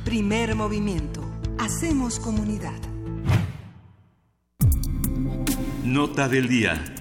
Primer 0.03 0.55
movimiento. 0.55 1.23
Hacemos 1.59 2.19
comunidad. 2.19 2.73
Nota 5.83 6.27
del 6.29 6.47
día. 6.47 7.00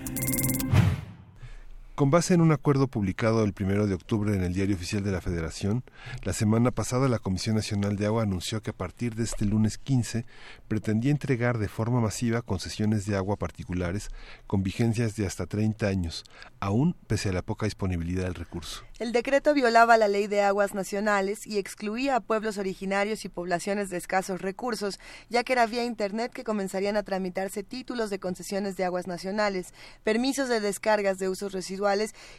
Con 2.00 2.10
base 2.10 2.32
en 2.32 2.40
un 2.40 2.50
acuerdo 2.50 2.88
publicado 2.88 3.44
el 3.44 3.52
primero 3.52 3.86
de 3.86 3.92
octubre 3.92 4.34
en 4.34 4.42
el 4.42 4.54
Diario 4.54 4.74
Oficial 4.74 5.04
de 5.04 5.12
la 5.12 5.20
Federación, 5.20 5.84
la 6.22 6.32
semana 6.32 6.70
pasada 6.70 7.08
la 7.08 7.18
Comisión 7.18 7.56
Nacional 7.56 7.96
de 7.96 8.06
Agua 8.06 8.22
anunció 8.22 8.62
que 8.62 8.70
a 8.70 8.72
partir 8.72 9.16
de 9.16 9.24
este 9.24 9.44
lunes 9.44 9.76
15 9.76 10.24
pretendía 10.66 11.10
entregar 11.10 11.58
de 11.58 11.68
forma 11.68 12.00
masiva 12.00 12.40
concesiones 12.40 13.04
de 13.04 13.16
agua 13.16 13.36
particulares 13.36 14.08
con 14.46 14.62
vigencias 14.62 15.14
de 15.14 15.26
hasta 15.26 15.44
30 15.44 15.88
años, 15.88 16.24
aún 16.58 16.96
pese 17.06 17.28
a 17.28 17.32
la 17.32 17.42
poca 17.42 17.66
disponibilidad 17.66 18.24
del 18.24 18.34
recurso. 18.34 18.82
El 18.98 19.12
decreto 19.12 19.52
violaba 19.52 19.98
la 19.98 20.08
ley 20.08 20.26
de 20.26 20.40
aguas 20.40 20.72
nacionales 20.74 21.46
y 21.46 21.58
excluía 21.58 22.16
a 22.16 22.20
pueblos 22.20 22.56
originarios 22.56 23.26
y 23.26 23.28
poblaciones 23.28 23.90
de 23.90 23.98
escasos 23.98 24.40
recursos, 24.40 24.98
ya 25.28 25.44
que 25.44 25.52
era 25.52 25.66
vía 25.66 25.84
Internet 25.84 26.32
que 26.32 26.44
comenzarían 26.44 26.96
a 26.96 27.02
tramitarse 27.02 27.62
títulos 27.62 28.08
de 28.08 28.20
concesiones 28.20 28.78
de 28.78 28.84
aguas 28.84 29.06
nacionales, 29.06 29.74
permisos 30.02 30.48
de 30.48 30.60
descargas 30.60 31.18
de 31.18 31.28
usos 31.28 31.52
residuales, 31.52 31.89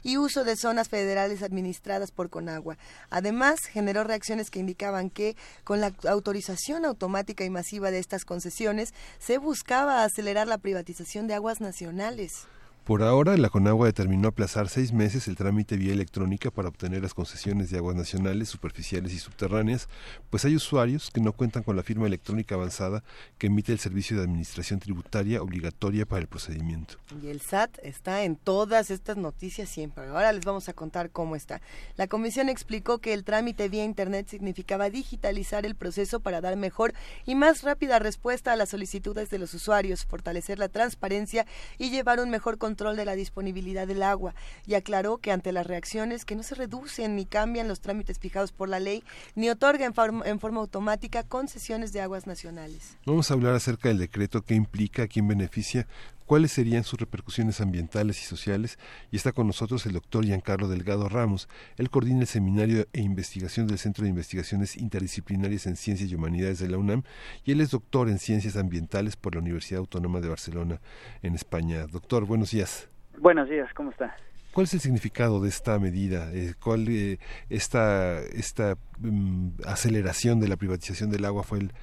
y 0.03 0.17
uso 0.17 0.43
de 0.43 0.55
zonas 0.55 0.89
federales 0.89 1.43
administradas 1.43 2.11
por 2.11 2.29
Conagua. 2.29 2.77
Además, 3.09 3.59
generó 3.61 4.03
reacciones 4.03 4.49
que 4.49 4.59
indicaban 4.59 5.09
que, 5.09 5.35
con 5.63 5.81
la 5.81 5.93
autorización 6.07 6.85
automática 6.85 7.43
y 7.43 7.49
masiva 7.49 7.91
de 7.91 7.99
estas 7.99 8.25
concesiones, 8.25 8.93
se 9.19 9.37
buscaba 9.37 10.03
acelerar 10.03 10.47
la 10.47 10.57
privatización 10.57 11.27
de 11.27 11.33
aguas 11.33 11.61
nacionales. 11.61 12.47
Por 12.83 13.03
ahora, 13.03 13.37
la 13.37 13.49
Conagua 13.49 13.85
determinó 13.85 14.29
aplazar 14.29 14.67
seis 14.67 14.91
meses 14.91 15.27
el 15.27 15.35
trámite 15.35 15.77
vía 15.77 15.93
electrónica 15.93 16.49
para 16.49 16.67
obtener 16.67 17.03
las 17.03 17.13
concesiones 17.13 17.69
de 17.69 17.77
aguas 17.77 17.95
nacionales, 17.95 18.49
superficiales 18.49 19.13
y 19.13 19.19
subterráneas, 19.19 19.87
pues 20.31 20.45
hay 20.45 20.55
usuarios 20.55 21.11
que 21.11 21.21
no 21.21 21.31
cuentan 21.31 21.61
con 21.61 21.75
la 21.75 21.83
firma 21.83 22.07
electrónica 22.07 22.55
avanzada 22.55 23.03
que 23.37 23.47
emite 23.47 23.71
el 23.71 23.77
Servicio 23.77 24.17
de 24.17 24.23
Administración 24.23 24.79
Tributaria 24.79 25.43
obligatoria 25.43 26.07
para 26.07 26.21
el 26.21 26.27
procedimiento. 26.27 26.95
Y 27.21 27.27
el 27.27 27.41
SAT 27.41 27.77
está 27.83 28.23
en 28.23 28.35
todas 28.35 28.89
estas 28.89 29.15
noticias 29.15 29.69
siempre. 29.69 30.07
Ahora 30.07 30.33
les 30.33 30.43
vamos 30.43 30.67
a 30.67 30.73
contar 30.73 31.11
cómo 31.11 31.35
está. 31.35 31.61
La 31.97 32.07
comisión 32.07 32.49
explicó 32.49 32.97
que 32.97 33.13
el 33.13 33.23
trámite 33.23 33.69
vía 33.69 33.83
Internet 33.83 34.27
significaba 34.27 34.89
digitalizar 34.89 35.67
el 35.67 35.75
proceso 35.75 36.19
para 36.19 36.41
dar 36.41 36.57
mejor 36.57 36.95
y 37.27 37.35
más 37.35 37.61
rápida 37.61 37.99
respuesta 37.99 38.51
a 38.51 38.55
las 38.55 38.69
solicitudes 38.69 39.29
de 39.29 39.37
los 39.37 39.53
usuarios, 39.53 40.03
fortalecer 40.03 40.57
la 40.57 40.67
transparencia 40.67 41.45
y 41.77 41.91
llevar 41.91 42.19
un 42.19 42.31
mejor 42.31 42.57
control 42.57 42.70
control 42.71 42.95
de 42.95 43.03
la 43.03 43.15
disponibilidad 43.15 43.85
del 43.85 44.01
agua 44.01 44.33
y 44.65 44.75
aclaró 44.75 45.17
que 45.17 45.33
ante 45.33 45.51
las 45.51 45.67
reacciones 45.67 46.23
que 46.23 46.37
no 46.37 46.43
se 46.43 46.55
reducen 46.55 47.17
ni 47.17 47.25
cambian 47.25 47.67
los 47.67 47.81
trámites 47.81 48.17
fijados 48.17 48.53
por 48.53 48.69
la 48.69 48.79
ley 48.79 49.03
ni 49.35 49.49
otorga 49.49 49.85
en, 49.85 49.93
forma, 49.93 50.25
en 50.25 50.39
forma 50.39 50.61
automática 50.61 51.23
concesiones 51.23 51.91
de 51.91 51.99
aguas 51.99 52.27
nacionales. 52.27 52.97
Vamos 53.05 53.29
a 53.29 53.33
hablar 53.33 53.55
acerca 53.55 53.89
del 53.89 53.97
decreto, 53.97 54.43
qué 54.43 54.55
implica, 54.55 55.09
quién 55.09 55.27
beneficia, 55.27 55.85
cuáles 56.31 56.53
serían 56.53 56.85
sus 56.85 56.97
repercusiones 56.97 57.59
ambientales 57.59 58.21
y 58.21 58.25
sociales 58.25 58.79
y 59.11 59.17
está 59.17 59.33
con 59.33 59.47
nosotros 59.47 59.85
el 59.85 59.91
doctor 59.91 60.23
Giancarlo 60.23 60.69
Delgado 60.69 61.09
Ramos. 61.09 61.49
Él 61.75 61.89
coordina 61.89 62.21
el 62.21 62.27
seminario 62.27 62.87
e 62.93 63.01
investigación 63.01 63.67
del 63.67 63.77
Centro 63.77 64.05
de 64.05 64.11
Investigaciones 64.11 64.77
Interdisciplinarias 64.77 65.65
en 65.65 65.75
Ciencias 65.75 66.09
y 66.09 66.15
Humanidades 66.15 66.59
de 66.59 66.69
la 66.69 66.77
UNAM 66.77 67.03
y 67.43 67.51
él 67.51 67.59
es 67.59 67.71
doctor 67.71 68.07
en 68.07 68.17
Ciencias 68.17 68.55
Ambientales 68.55 69.17
por 69.17 69.35
la 69.35 69.41
Universidad 69.41 69.79
Autónoma 69.79 70.21
de 70.21 70.29
Barcelona 70.29 70.79
en 71.21 71.35
España. 71.35 71.85
Doctor, 71.87 72.23
buenos 72.23 72.51
días. 72.51 72.87
Buenos 73.17 73.49
días, 73.49 73.67
¿cómo 73.73 73.91
está? 73.91 74.15
¿Cuál 74.53 74.65
es 74.65 74.73
el 74.73 74.79
significado 74.79 75.41
de 75.41 75.49
esta 75.49 75.79
medida? 75.79 76.29
Eh, 76.33 76.53
¿Cuál 76.61 76.85
eh, 76.89 77.19
esta 77.49 78.19
esta 78.21 78.77
mm, 78.99 79.49
aceleración 79.65 80.39
de 80.39 80.49
la 80.49 80.57
privatización 80.57 81.09
del 81.09 81.23
agua 81.23 81.43
fue 81.43 81.59
el, 81.59 81.73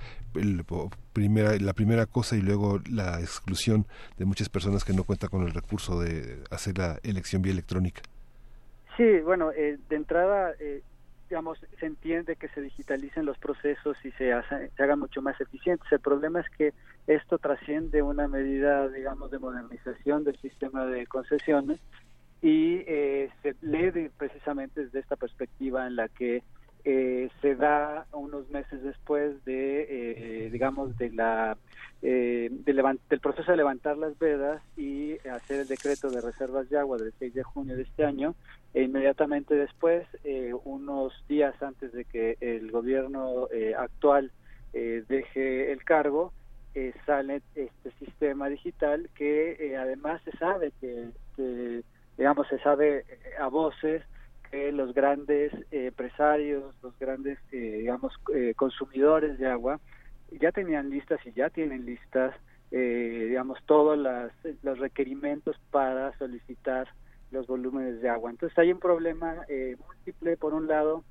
primera, 1.13 1.57
la 1.59 1.73
primera 1.73 2.07
cosa 2.07 2.37
y 2.37 2.43
luego 2.43 2.81
la 2.91 3.21
exclusión 3.21 3.87
de 4.17 4.25
muchas 4.25 4.49
personas 4.49 4.85
que 4.85 4.93
no 4.93 5.05
cuentan 5.05 5.31
con 5.31 5.43
el 5.43 5.53
recurso 5.53 6.01
de 6.01 6.43
hacer 6.51 6.79
la 6.79 6.99
elección 7.03 7.43
vía 7.43 7.53
electrónica? 7.53 8.03
Sí, 8.97 9.21
bueno, 9.21 9.53
eh, 9.53 9.79
de 9.89 9.97
entrada, 9.97 10.53
digamos, 11.29 11.59
se 11.79 11.87
entiende 11.87 12.37
que 12.37 12.49
se 12.49 12.61
digitalicen 12.61 13.27
los 13.27 13.39
procesos 13.39 13.97
y 14.05 14.11
se, 14.13 14.33
se 14.77 14.83
hagan 14.83 14.99
mucho 14.99 15.23
más 15.23 15.41
eficientes. 15.41 15.91
El 15.93 16.01
problema 16.01 16.41
es 16.41 16.47
que 16.57 16.73
esto 17.07 17.39
trasciende 17.39 18.03
una 18.03 18.29
medida, 18.29 18.89
digamos, 18.89 19.31
de 19.31 19.39
modernización 19.39 20.25
del 20.25 20.39
sistema 20.41 20.87
de 20.87 21.07
concesiones 21.07 21.79
y 22.41 22.85
eh, 22.87 23.31
se 23.43 23.57
lee 23.63 24.11
precisamente 24.17 24.85
desde 24.85 25.01
esta 25.01 25.17
perspectiva 25.17 25.87
en 25.87 25.97
la 25.97 26.09
que 26.09 26.43
eh, 26.85 27.29
se 27.41 27.55
da 27.55 28.07
unos 28.13 28.49
meses 28.51 28.83
después 28.83 29.45
de, 29.45 29.87
eh, 30.47 30.51
digamos, 30.51 30.97
de 30.99 31.11
la 31.11 31.57
de 32.01 32.51
del 32.61 33.21
proceso 33.21 33.51
de 33.51 33.57
levantar 33.57 33.99
las 33.99 34.17
vedas 34.19 34.63
y 34.77 35.19
hacer 35.29 35.61
el 35.61 35.67
decreto 35.67 36.11
de 36.11 36.21
reservas 36.21 36.69
de 36.71 36.79
agua 36.79 36.97
del 36.97 37.13
6 37.19 37.35
de 37.35 37.43
junio 37.43 37.77
de 37.77 37.83
este 37.83 38.05
año, 38.05 38.37
e 38.73 38.83
inmediatamente 38.83 39.57
después, 39.57 40.07
unos 40.65 41.13
días 41.29 41.61
antes 41.61 41.93
de 41.93 42.05
que 42.05 42.37
el 42.41 42.71
gobierno 42.71 43.49
actual 43.77 44.31
deje 44.73 45.73
el 45.73 45.83
cargo, 45.83 46.33
sale 47.05 47.43
este 47.57 47.91
sistema 47.99 48.49
digital 48.49 49.11
que 49.17 49.77
además 49.77 50.23
se 50.25 50.31
sabe 50.37 50.73
que 50.81 51.11
digamos, 52.19 52.49
se 52.49 52.59
sabe 52.59 52.99
eh, 52.99 53.05
a 53.41 53.47
voces 53.47 54.03
que 54.51 54.73
los 54.73 54.95
grandes 54.95 55.53
eh, 55.71 55.87
empresarios, 55.87 56.75
los 56.83 56.99
grandes, 56.99 57.39
eh, 57.53 57.79
digamos, 57.81 58.15
consumidores 58.57 59.39
de 59.39 59.47
agua 59.47 59.81
ya 60.41 60.53
tenían 60.53 60.91
listas 60.91 61.21
y 61.25 61.33
ya 61.33 61.51
tienen 61.51 61.87
listas, 61.87 62.35
digamos, 62.71 63.59
todos 63.65 63.97
las, 63.97 64.31
los 64.63 64.79
requerimientos 64.79 65.57
para 65.71 66.17
solicitar 66.19 66.87
los 67.31 67.47
volúmenes 67.47 68.03
de 68.03 68.11
agua. 68.11 68.31
Entonces 68.31 68.59
hay 68.59 68.71
un 68.71 68.79
problema 68.79 69.37
múltiple, 69.87 70.37
por 70.37 70.53
un 70.53 70.67
lado, 70.67 71.03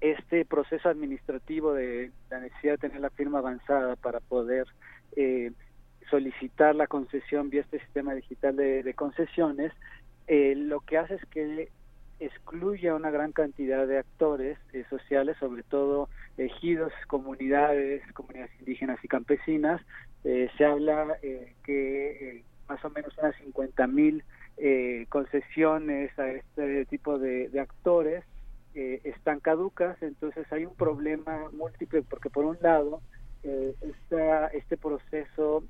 este 0.00 0.46
proceso 0.46 0.88
administrativo 0.88 1.74
de 1.74 2.10
la 2.30 2.40
necesidad 2.40 2.74
de 2.74 2.88
tener 2.88 3.00
la 3.00 3.10
firma 3.10 3.40
avanzada 3.40 3.96
para 3.96 4.20
poder 4.20 4.66
solicitar 6.10 6.74
la 6.74 6.86
concesión 6.86 7.50
vía 7.50 7.62
este 7.62 7.80
sistema 7.80 8.14
digital 8.14 8.56
de, 8.56 8.94
concesiones, 8.94 9.72
eh, 10.26 10.54
lo 10.56 10.80
que 10.80 10.98
hace 10.98 11.14
es 11.14 11.24
que 11.26 11.70
excluye 12.20 12.88
a 12.88 12.94
una 12.94 13.10
gran 13.10 13.32
cantidad 13.32 13.86
de 13.86 13.98
actores 13.98 14.58
eh, 14.72 14.84
sociales, 14.90 15.36
sobre 15.38 15.62
todo 15.62 16.08
ejidos, 16.36 16.92
comunidades, 17.06 18.02
comunidades 18.12 18.50
indígenas 18.58 18.98
y 19.02 19.08
campesinas. 19.08 19.80
Eh, 20.24 20.50
se 20.56 20.64
habla 20.64 21.16
que 21.64 22.42
más 22.68 22.84
o 22.84 22.90
menos 22.90 23.16
unas 23.18 23.36
50 23.36 23.86
mil 23.86 24.24
concesiones 25.08 26.18
a 26.18 26.28
este 26.28 26.84
tipo 26.86 27.18
de, 27.18 27.48
de 27.48 27.60
actores 27.60 28.24
están 28.74 29.38
caducas, 29.38 30.00
entonces 30.02 30.52
hay 30.52 30.64
un 30.64 30.74
problema 30.74 31.48
múltiple 31.52 32.02
porque 32.02 32.28
por 32.28 32.44
un 32.44 32.58
lado 32.60 33.00
está 33.42 34.48
este 34.48 34.76
proceso 34.76 35.62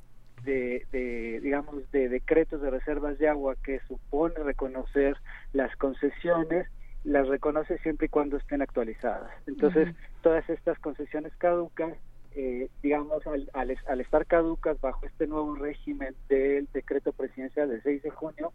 de, 0.43 1.41
digamos 1.43 1.91
de 1.91 2.09
decretos 2.09 2.61
de 2.63 2.71
reservas 2.71 3.19
de 3.19 3.29
agua 3.29 3.57
que 3.63 3.81
supone 3.89 4.35
reconocer 4.37 5.17
las 5.53 5.75
concesiones 5.77 6.67
las 7.05 7.29
reconoce 7.29 7.79
siempre 7.79 8.07
y 8.07 8.11
cuando 8.11 8.37
estén 8.37 8.61
actualizadas. 8.61 9.31
Entonces 9.47 9.95
todas 10.23 10.49
estas 10.51 10.79
concesiones 10.79 11.33
caducas 11.37 11.95
eh, 12.35 12.69
digamos 12.83 13.27
al, 13.27 13.51
al, 13.55 14.01
estar 14.01 14.27
caducas 14.27 14.81
bajo 14.81 15.07
este 15.07 15.27
nuevo 15.27 15.55
régimen 15.55 16.15
del 16.29 16.69
decreto 16.73 17.13
presidencial 17.13 17.69
del 17.69 17.83
6 17.83 18.03
de 18.03 18.11
junio 18.11 18.53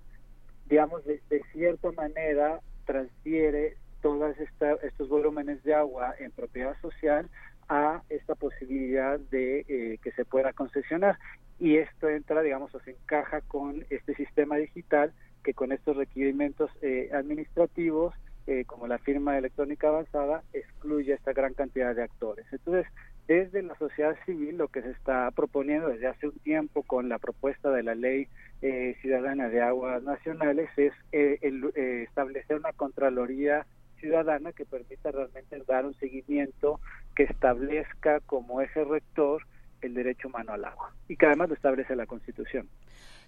digamos 0.70 1.04
de, 1.06 1.22
cierta 1.52 1.92
manera 1.92 2.60
transfiere 2.86 3.76
todos 4.02 4.36
estos 4.38 5.10
volúmenes 5.10 5.64
de 5.64 5.74
agua 5.74 6.14
en 6.20 6.32
propiedad 6.32 6.80
social 6.82 7.30
a 7.70 8.02
esta 8.10 8.36
posibilidad 8.36 9.20
de 9.20 9.66
eh, 9.68 9.98
que 10.04 10.12
se 10.12 10.26
pueda 10.26 10.54
concesionar 10.54 11.18
y 11.64 11.78
esto 11.78 12.10
entra, 12.10 12.42
digamos, 12.42 12.76
o 12.76 12.82
se 12.82 12.92
encaja 12.92 13.40
con 13.40 13.86
este 13.90 14.14
sistema 14.16 14.58
digital 14.58 15.14
que 15.46 15.54
con 15.54 15.72
estos 15.72 15.96
requerimientos 15.96 16.70
eh, 16.82 17.10
administrativos, 17.14 18.14
eh, 18.48 18.66
como 18.66 18.86
la 18.86 18.98
firma 18.98 19.38
electrónica 19.38 19.88
avanzada, 19.88 20.44
excluye 20.52 21.14
a 21.14 21.16
esta 21.16 21.32
gran 21.32 21.54
cantidad 21.54 21.96
de 21.96 22.04
actores. 22.04 22.46
Entonces, 22.52 22.86
desde 23.30 23.64
la 23.64 23.76
sociedad 23.76 24.14
civil 24.26 24.58
lo 24.58 24.68
que 24.68 24.82
se 24.82 24.92
está 24.92 25.32
proponiendo 25.32 25.88
desde 25.88 26.08
hace 26.08 26.28
un 26.28 26.38
tiempo 26.40 26.84
con 26.84 27.08
la 27.08 27.18
propuesta 27.18 27.72
de 27.72 27.84
la 27.84 27.96
ley 27.96 28.28
eh, 28.62 28.98
ciudadana 29.02 29.48
de 29.48 29.62
aguas 29.62 30.04
nacionales 30.04 30.70
es 30.76 30.92
el, 31.14 31.72
establecer 31.78 32.58
una 32.58 32.74
contraloría 32.74 33.66
ciudadana 34.02 34.52
que 34.52 34.66
permita 34.66 35.12
realmente 35.12 35.64
dar 35.66 35.86
un 35.86 35.94
seguimiento 35.94 36.82
que 37.16 37.24
establezca 37.24 38.20
como 38.20 38.60
eje 38.60 38.84
rector 38.84 39.44
el 39.88 39.94
derecho 39.94 40.28
humano 40.28 40.54
al 40.54 40.66
agua 40.66 40.92
y 41.08 41.16
que 41.16 41.26
además 41.26 41.50
lo 41.50 41.56
establece 41.56 41.96
la 41.96 42.06
Constitución. 42.06 42.68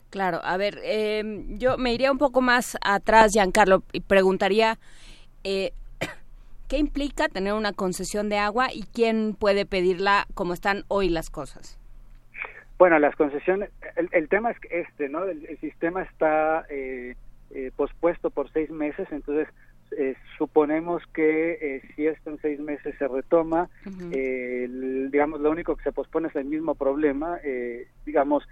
Claro, 0.10 0.40
a 0.44 0.58
ver, 0.58 0.80
em, 0.84 1.58
yo 1.58 1.78
me 1.78 1.94
iría 1.94 2.12
un 2.12 2.18
poco 2.18 2.42
más 2.42 2.78
atrás, 2.82 3.34
Giancarlo, 3.34 3.84
y 3.92 4.02
preguntaría, 4.02 4.78
eh, 5.44 5.72
¿qué 6.70 6.78
implica 6.78 7.28
tener 7.28 7.54
una 7.54 7.74
concesión 7.74 8.30
de 8.30 8.38
agua 8.38 8.68
y 8.74 8.84
quién 8.84 9.36
puede 9.36 9.66
pedirla 9.66 10.26
como 10.34 10.54
están 10.54 10.84
hoy 10.88 11.10
las 11.10 11.30
cosas? 11.30 11.80
Bueno, 12.78 13.00
las 13.00 13.16
concesiones, 13.16 13.72
el, 14.12 14.28
tema 14.28 14.52
es 14.52 14.58
este, 14.70 15.08
¿no? 15.08 15.24
El, 15.24 15.58
sistema 15.60 16.04
está, 16.04 16.66
eh, 16.70 17.16
eh, 17.52 17.72
pospuesto 17.76 18.30
por 18.30 18.52
seis 18.52 18.70
meses, 18.70 19.08
entonces 19.12 19.48
eh, 19.92 20.16
suponemos 20.38 21.04
que 21.14 21.52
eh, 21.62 21.82
si 21.96 22.08
esto 22.08 22.30
en 22.30 22.40
seis 22.40 22.60
meses 22.60 22.96
se 22.98 23.08
retoma, 23.08 23.70
digamos, 23.86 25.40
lo 25.40 25.52
único 25.52 25.76
que 25.76 25.84
se 25.84 25.92
pospone 25.92 26.28
es 26.28 26.36
el 26.36 26.46
mismo 26.46 26.76
problema, 26.76 27.40
digamos, 28.06 28.48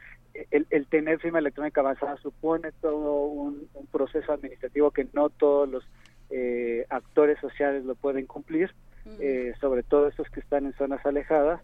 el, 0.51 0.65
el, 0.69 0.87
tener 0.87 1.19
firma 1.19 1.39
electrónica 1.39 1.81
avanzada 1.81 2.17
supone 2.17 2.71
todo 2.81 3.25
un, 3.25 3.67
proceso 3.91 4.33
administrativo 4.33 4.91
que 4.91 5.07
no 5.13 5.29
todos 5.29 5.69
los 5.69 5.83
actores 6.89 7.39
sociales 7.39 7.83
lo 7.83 7.95
pueden 7.95 8.25
cumplir, 8.25 8.73
sobre 9.59 9.83
todo 9.83 10.07
estos 10.07 10.29
que 10.29 10.39
están 10.39 10.65
en 10.65 10.73
zonas 10.73 11.05
alejadas, 11.05 11.61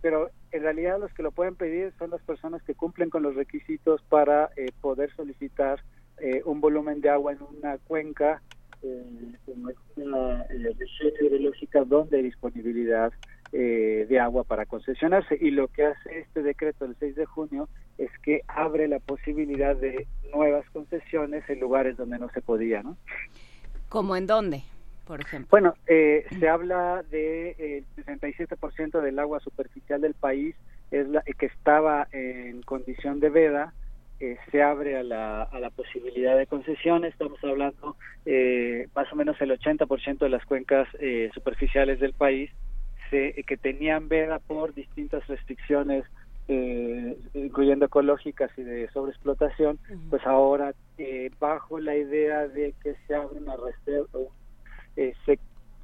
pero 0.00 0.30
en 0.52 0.62
realidad 0.62 0.98
los 1.00 1.12
que 1.12 1.22
lo 1.22 1.32
pueden 1.32 1.56
pedir 1.56 1.92
son 1.98 2.10
las 2.10 2.22
personas 2.22 2.62
que 2.62 2.74
cumplen 2.74 3.10
con 3.10 3.22
los 3.22 3.34
requisitos 3.34 4.02
para 4.08 4.50
poder 4.80 5.12
solicitar 5.14 5.80
eh, 6.20 6.42
un 6.44 6.60
volumen 6.60 7.00
de 7.00 7.10
agua 7.10 7.32
en 7.32 7.38
una 7.42 7.78
cuenca, 7.78 8.42
eh, 8.42 8.57
en 8.82 9.36
una 9.96 10.42
eh, 10.42 10.74
región 10.78 11.12
hidrológica 11.20 11.84
donde 11.84 12.18
hay 12.18 12.22
disponibilidad 12.24 13.12
eh, 13.52 14.06
de 14.08 14.20
agua 14.20 14.44
para 14.44 14.66
concesionarse. 14.66 15.36
Y 15.40 15.50
lo 15.50 15.68
que 15.68 15.86
hace 15.86 16.20
este 16.20 16.42
decreto 16.42 16.86
del 16.86 16.96
6 16.98 17.16
de 17.16 17.26
junio 17.26 17.68
es 17.96 18.10
que 18.22 18.42
abre 18.48 18.88
la 18.88 18.98
posibilidad 18.98 19.76
de 19.76 20.06
nuevas 20.34 20.68
concesiones 20.70 21.48
en 21.48 21.60
lugares 21.60 21.96
donde 21.96 22.18
no 22.18 22.28
se 22.30 22.40
podía, 22.40 22.82
¿no? 22.82 22.96
¿Como 23.88 24.16
en 24.16 24.26
dónde? 24.26 24.62
Por 25.06 25.20
ejemplo. 25.20 25.48
Bueno, 25.50 25.74
eh, 25.86 26.26
se 26.38 26.48
habla 26.48 27.02
de 27.10 27.84
el 27.96 28.04
67% 28.04 29.00
del 29.00 29.18
agua 29.18 29.40
superficial 29.40 30.02
del 30.02 30.14
país 30.14 30.54
es 30.90 31.08
la 31.08 31.22
que 31.22 31.46
estaba 31.46 32.08
en 32.12 32.62
condición 32.62 33.20
de 33.20 33.30
veda 33.30 33.72
eh, 34.20 34.36
se 34.50 34.62
abre 34.62 34.96
a 34.96 35.02
la, 35.04 35.42
a 35.42 35.60
la 35.60 35.70
posibilidad 35.70 36.36
de 36.36 36.46
concesiones. 36.46 37.12
Estamos 37.12 37.38
hablando 37.44 37.96
eh, 38.26 38.88
más 38.94 39.12
o 39.12 39.16
menos 39.16 39.40
el 39.40 39.50
80% 39.50 40.18
de 40.18 40.28
las 40.28 40.44
cuencas 40.44 40.88
eh, 40.98 41.30
superficiales 41.32 42.00
del 42.00 42.14
país 42.14 42.50
se, 43.10 43.32
que 43.46 43.56
tenían 43.56 44.08
veda 44.08 44.38
por 44.40 44.74
distintas 44.74 45.26
restricciones, 45.28 46.04
incluyendo 47.34 47.84
ecológicas 47.84 48.50
y 48.56 48.62
de 48.62 48.88
sobreexplotación, 48.92 49.78
pues 50.08 50.26
ahora 50.26 50.72
bajo 51.38 51.78
la 51.78 51.94
idea 51.94 52.48
de 52.48 52.74
que 52.82 52.94
se 53.06 53.14
abre 53.14 53.38
una 53.38 53.54
reserva, 53.56 54.20
se 54.94 55.38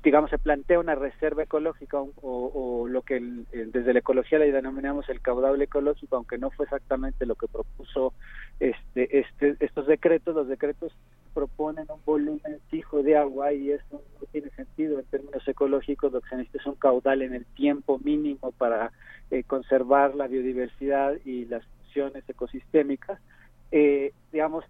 digamos, 0.05 0.29
se 0.29 0.39
plantea 0.39 0.79
una 0.79 0.95
reserva 0.95 1.45
ecológica 1.45 1.99
o, 1.99 2.87
lo 2.87 3.03
que 3.03 3.19
desde 3.51 3.93
la 3.95 4.01
ecología 4.01 4.39
le 4.39 4.53
denominamos 4.53 5.09
el 5.09 5.23
caudal 5.23 5.61
ecológico, 5.63 6.17
aunque 6.17 6.37
no 6.37 6.51
fue 6.51 6.67
exactamente 6.67 7.25
lo 7.25 7.35
que 7.35 7.49
propuso 7.49 8.13
este, 8.61 9.19
este, 9.19 9.57
estos 9.61 9.87
decretos. 9.87 10.35
Los 10.35 10.47
decretos 10.47 10.95
proponen 11.33 11.87
un 11.89 12.01
volumen 12.05 12.61
fijo 12.69 13.03
de 13.03 13.17
agua 13.17 13.55
y 13.55 13.71
eso 13.71 14.03
no 14.21 14.27
tiene 14.31 14.51
sentido 14.51 14.99
en 14.99 15.07
términos 15.07 15.49
ecológicos. 15.49 16.13
Lo 16.13 16.21
que 16.21 16.29
se 16.29 16.37
necesita 16.37 16.59
es 16.59 16.67
un 16.67 16.75
caudal 16.75 17.23
en 17.23 17.35
el 17.35 17.47
tiempo 17.47 17.99
mínimo 17.99 18.53
para 18.53 18.93
eh, 19.31 19.43
conservar 19.45 20.15
la 20.15 20.27
biodiversidad 20.27 21.15
y 21.25 21.47
las 21.47 21.65
funciones 21.65 22.29
ecosistémicas. 22.29 23.19
Eh, 23.73 24.13
digamos, 24.33 24.67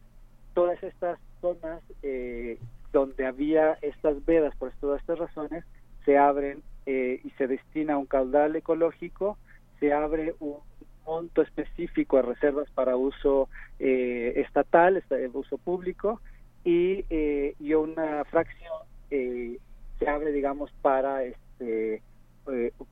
todas 0.54 0.80
estas 0.84 1.18
zonas 1.40 1.82
eh, 2.02 2.58
donde 2.94 3.26
había 3.26 3.76
estas 3.82 4.24
vedas 4.24 4.54
por 4.56 4.70
todas 4.80 5.00
estas 5.00 5.18
razones, 5.18 5.64
se 6.04 6.16
abren 6.16 6.62
eh, 6.86 7.20
y 7.24 7.30
se 7.30 7.48
destina 7.48 7.98
un 7.98 8.06
caudal 8.06 8.54
ecológico, 8.54 9.36
se 9.80 9.92
abre 9.92 10.34
un 10.38 10.58
monto 11.04 11.42
específico 11.42 12.18
a 12.18 12.22
reservas 12.22 12.70
para 12.70 12.96
uso 12.96 13.48
eh, 13.80 14.34
estatal, 14.36 15.02
uso 15.32 15.58
público, 15.58 16.20
y, 16.64 17.04
eh, 17.10 17.56
y 17.58 17.74
una 17.74 18.24
fracción 18.26 18.72
eh, 19.10 19.58
se 19.98 20.08
abre, 20.08 20.30
digamos, 20.30 20.70
para 20.80 21.24
este 21.24 22.00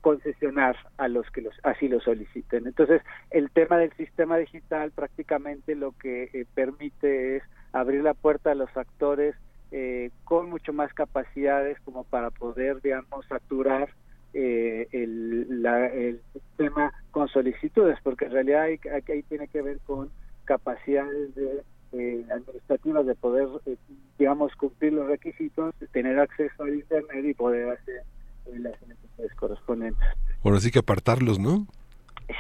concesionar 0.01 0.77
a 0.97 1.09
los 1.09 1.31
que 1.31 1.43
los, 1.43 1.55
así 1.63 1.87
lo 1.87 2.01
soliciten. 2.01 2.67
Entonces, 2.67 3.03
el 3.31 3.51
tema 3.51 3.77
del 3.77 3.93
sistema 3.99 4.39
digital 4.39 4.93
prácticamente 4.93 5.75
lo 5.75 5.93
que 5.93 6.47
permite 6.55 7.37
es 7.37 7.43
abrir 7.71 8.03
la 8.03 8.15
puerta 8.15 8.53
a 8.53 8.55
los 8.55 8.75
actores 8.75 9.35
eh, 9.73 10.11
con 10.25 10.51
mucho 10.51 10.73
más 10.73 10.93
capacidades 10.93 11.79
como 11.81 12.05
para 12.05 12.31
poder, 12.31 12.81
digamos, 12.83 13.27
saturar 13.27 13.89
eh, 14.35 14.89
el, 14.93 15.63
la, 15.63 15.89
el 15.89 16.21
sistema 16.33 16.93
con 17.11 17.29
solicitudes, 17.29 17.99
porque 18.03 18.27
en 18.27 18.33
realidad 18.33 18.63
hay, 18.63 18.81
ahí 19.09 19.23
tiene 19.25 19.49
que 19.49 19.61
ver 19.61 19.79
con 19.81 20.11
capacidades 20.45 21.35
de, 21.35 21.63
eh, 21.93 22.25
administrativas 22.31 23.05
de 23.05 23.15
poder, 23.15 23.49
eh, 23.67 23.77
digamos, 24.19 24.55
cumplir 24.57 24.95
los 24.95 25.07
requisitos, 25.07 25.75
tener 25.93 26.19
acceso 26.19 26.63
al 26.63 26.75
Internet 26.75 27.25
y 27.25 27.35
poder 27.35 27.71
hacer 27.71 28.03
las 28.47 28.81
necesidades 28.89 29.35
correspondientes. 29.35 30.03
Bueno, 30.43 30.57
así 30.57 30.71
que 30.71 30.79
apartarlos, 30.79 31.39
¿no? 31.39 31.67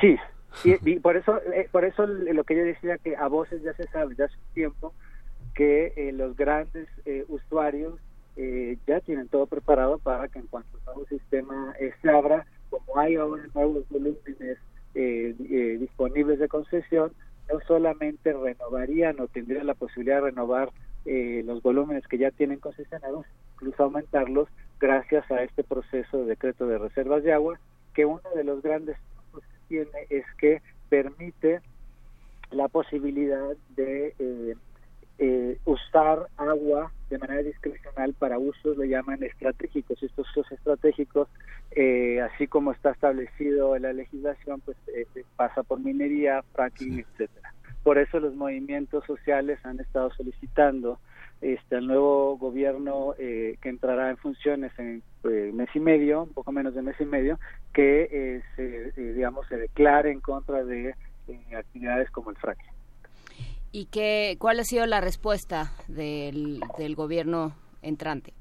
Sí, 0.01 0.17
y, 0.65 0.99
por 1.01 1.17
eso 1.17 1.41
por 1.71 1.85
eso 1.85 2.07
lo 2.07 2.45
que 2.45 2.57
yo 2.57 2.65
decía 2.65 2.97
que 2.99 3.17
a 3.17 3.29
voces 3.29 3.63
ya 3.63 3.75
se 3.75 3.87
sabe, 3.89 4.15
ya 4.17 4.25
hace 4.25 4.37
tiempo, 4.55 4.95
que 5.55 5.93
eh, 5.97 6.13
los 6.13 6.37
grandes 6.37 6.89
eh, 7.05 7.25
usuarios 7.29 7.95
eh, 8.37 8.79
ya 8.87 9.01
tienen 9.01 9.29
todo 9.29 9.47
preparado 9.47 9.99
para 9.99 10.29
que 10.29 10.39
en 10.39 10.47
cuanto 10.47 10.79
el 10.79 10.85
nuevo 10.85 11.07
sistema 11.07 11.75
se 12.01 12.11
abra, 12.11 12.47
como 12.71 12.99
hay 12.99 13.17
ahora 13.17 13.43
nuevos 13.55 13.85
volúmenes 13.91 14.59
disponibles 14.95 16.39
de 16.39 16.49
concesión, 16.49 17.13
no 17.53 17.61
solamente 17.67 18.33
renovarían 18.33 19.21
o 19.21 19.29
tendrían 19.29 19.67
la 19.67 19.75
posibilidad 19.75 20.17
de 20.17 20.31
renovar 20.31 20.71
los 21.05 21.63
volúmenes 21.63 22.07
que 22.07 22.19
ya 22.19 22.31
tienen 22.31 22.59
concesionados, 22.59 23.27
incluso 23.55 23.83
aumentarlos 23.83 24.49
gracias 24.81 25.31
a 25.31 25.43
este 25.43 25.65
proceso 25.65 26.19
de 26.19 26.25
decreto 26.27 26.67
de 26.67 26.79
reservas 26.79 27.23
de 27.23 27.33
agua, 27.33 27.59
que 27.95 28.07
uno 28.07 28.23
de 28.35 28.45
los 28.45 28.63
grandes 28.63 28.97
que 29.35 29.41
tiene 29.69 30.07
es 30.09 30.25
que 30.39 30.63
permite 30.89 31.61
la 32.51 32.69
posibilidad 32.69 33.57
de 33.77 34.57
eh, 35.25 35.57
usar 35.67 36.27
agua 36.37 36.91
de 37.09 37.17
manera 37.17 37.45
discrecional 37.45 38.13
para 38.15 38.41
usos, 38.41 38.77
le 38.77 38.89
llaman 38.89 39.23
estratégicos. 39.23 40.03
Estos 40.03 40.29
usos 40.31 40.51
estratégicos, 40.51 41.29
eh, 41.71 42.21
así 42.21 42.49
como 42.49 42.73
está 42.73 42.91
establecido 42.91 43.77
en 43.77 43.83
la 43.83 43.93
legislación, 43.93 44.61
pues 44.63 44.77
eh, 44.89 45.07
pasa 45.37 45.63
por 45.63 45.79
minería, 45.79 46.43
fracking, 46.55 46.99
etcétera. 46.99 47.55
Por 47.85 47.99
eso 47.99 48.19
los 48.19 48.35
movimientos 48.35 49.05
sociales 49.07 49.61
han 49.65 49.79
estado 49.79 50.11
solicitando 50.11 50.99
este 51.41 51.77
al 51.77 51.87
nuevo 51.87 52.37
gobierno 52.37 53.15
que 53.17 53.59
entrará 53.63 54.11
en 54.11 54.17
funciones 54.17 54.73
en 54.79 55.03
mes 55.23 55.69
y 55.75 55.81
medio, 55.81 56.25
un 56.25 56.33
poco 56.33 56.51
menos 56.51 56.75
de 56.75 56.83
mes 56.83 56.97
y 57.01 57.05
medio, 57.05 57.39
que 57.73 58.43
se 58.57 58.93
digamos 59.01 59.47
se 59.49 59.57
declare 59.57 60.11
en 60.11 60.21
contra 60.21 60.65
de 60.65 60.95
actividades 61.57 62.11
como 62.11 62.31
el 62.31 62.37
fracking. 62.37 62.82
¿Y 63.75 63.87
qué, 63.87 64.37
cuál 64.39 64.61
ha 64.61 64.65
sido 64.65 64.85
la 64.85 65.01
respuesta 65.01 65.73
del, 65.89 66.61
del 66.77 66.95
gobierno 66.95 67.57
entrante? 67.81 68.35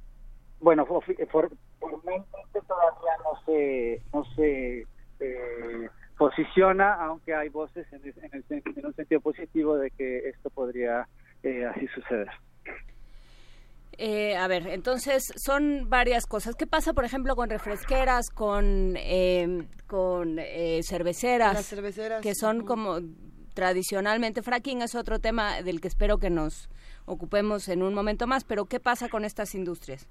Bueno, 0.60 0.86
formalmente 0.86 2.28
todavía 2.68 3.14
no 3.24 3.46
se, 3.46 4.02
no 4.14 4.26
se 4.36 4.86
eh, 5.22 5.90
posiciona, 6.18 6.96
aunque 6.96 7.34
hay 7.34 7.48
voces 7.48 7.88
en, 7.94 8.02
el, 8.04 8.46
en, 8.50 8.86
un 8.86 8.94
sentido 8.94 9.22
positivo 9.22 9.78
de 9.78 9.90
que 9.92 10.30
esto 10.30 10.50
podría 10.50 11.08
eh, 11.44 11.66
así 11.66 11.88
suceder. 11.88 12.28
Eh, 13.98 14.36
a 14.36 14.48
ver, 14.48 14.68
entonces 14.68 15.24
son 15.38 15.90
varias 15.90 16.26
cosas. 16.26 16.56
¿Qué 16.56 16.68
pasa, 16.68 16.92
por 16.92 17.06
ejemplo, 17.06 17.36
con 17.38 17.50
refresqueras, 17.50 18.30
con, 18.30 18.96
con 19.88 20.40
cerveceras? 20.82 21.54
Las 21.54 21.68
cerveceras. 21.68 22.22
Que 22.22 22.36
son 22.36 22.66
como 22.66 23.00
tradicionalmente 23.54 24.42
fracking 24.42 24.82
es 24.82 24.96
otro 24.96 25.20
tema 25.20 25.62
del 25.62 25.82
que 25.82 25.88
espero 25.88 26.18
que 26.18 26.30
nos 26.30 26.70
ocupemos 27.06 27.68
en 27.70 27.84
un 27.84 27.94
momento 27.94 28.28
más, 28.28 28.44
pero 28.44 28.66
¿qué 28.66 28.80
pasa 28.80 29.10
con 29.10 29.26
estas 29.26 29.56
industrias? 29.56 30.08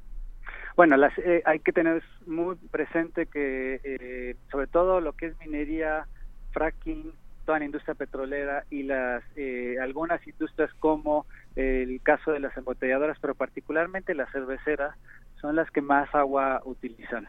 Bueno, 0.76 0.96
las, 0.96 1.16
eh, 1.18 1.42
hay 1.44 1.60
que 1.60 1.72
tener 1.72 2.02
muy 2.26 2.56
presente 2.70 3.26
que 3.26 3.80
eh, 3.84 4.36
sobre 4.50 4.66
todo 4.66 5.00
lo 5.00 5.12
que 5.12 5.26
es 5.26 5.38
minería, 5.40 6.06
fracking, 6.52 7.12
toda 7.44 7.58
la 7.58 7.64
industria 7.64 7.94
petrolera 7.94 8.64
y 8.70 8.84
las 8.84 9.22
eh, 9.36 9.76
algunas 9.80 10.24
industrias 10.26 10.72
como 10.78 11.26
el 11.56 12.00
caso 12.02 12.30
de 12.30 12.40
las 12.40 12.56
embotelladoras, 12.56 13.18
pero 13.20 13.34
particularmente 13.34 14.14
las 14.14 14.30
cerveceras, 14.30 14.96
son 15.40 15.56
las 15.56 15.70
que 15.70 15.80
más 15.80 16.12
agua 16.14 16.60
utilizan. 16.64 17.28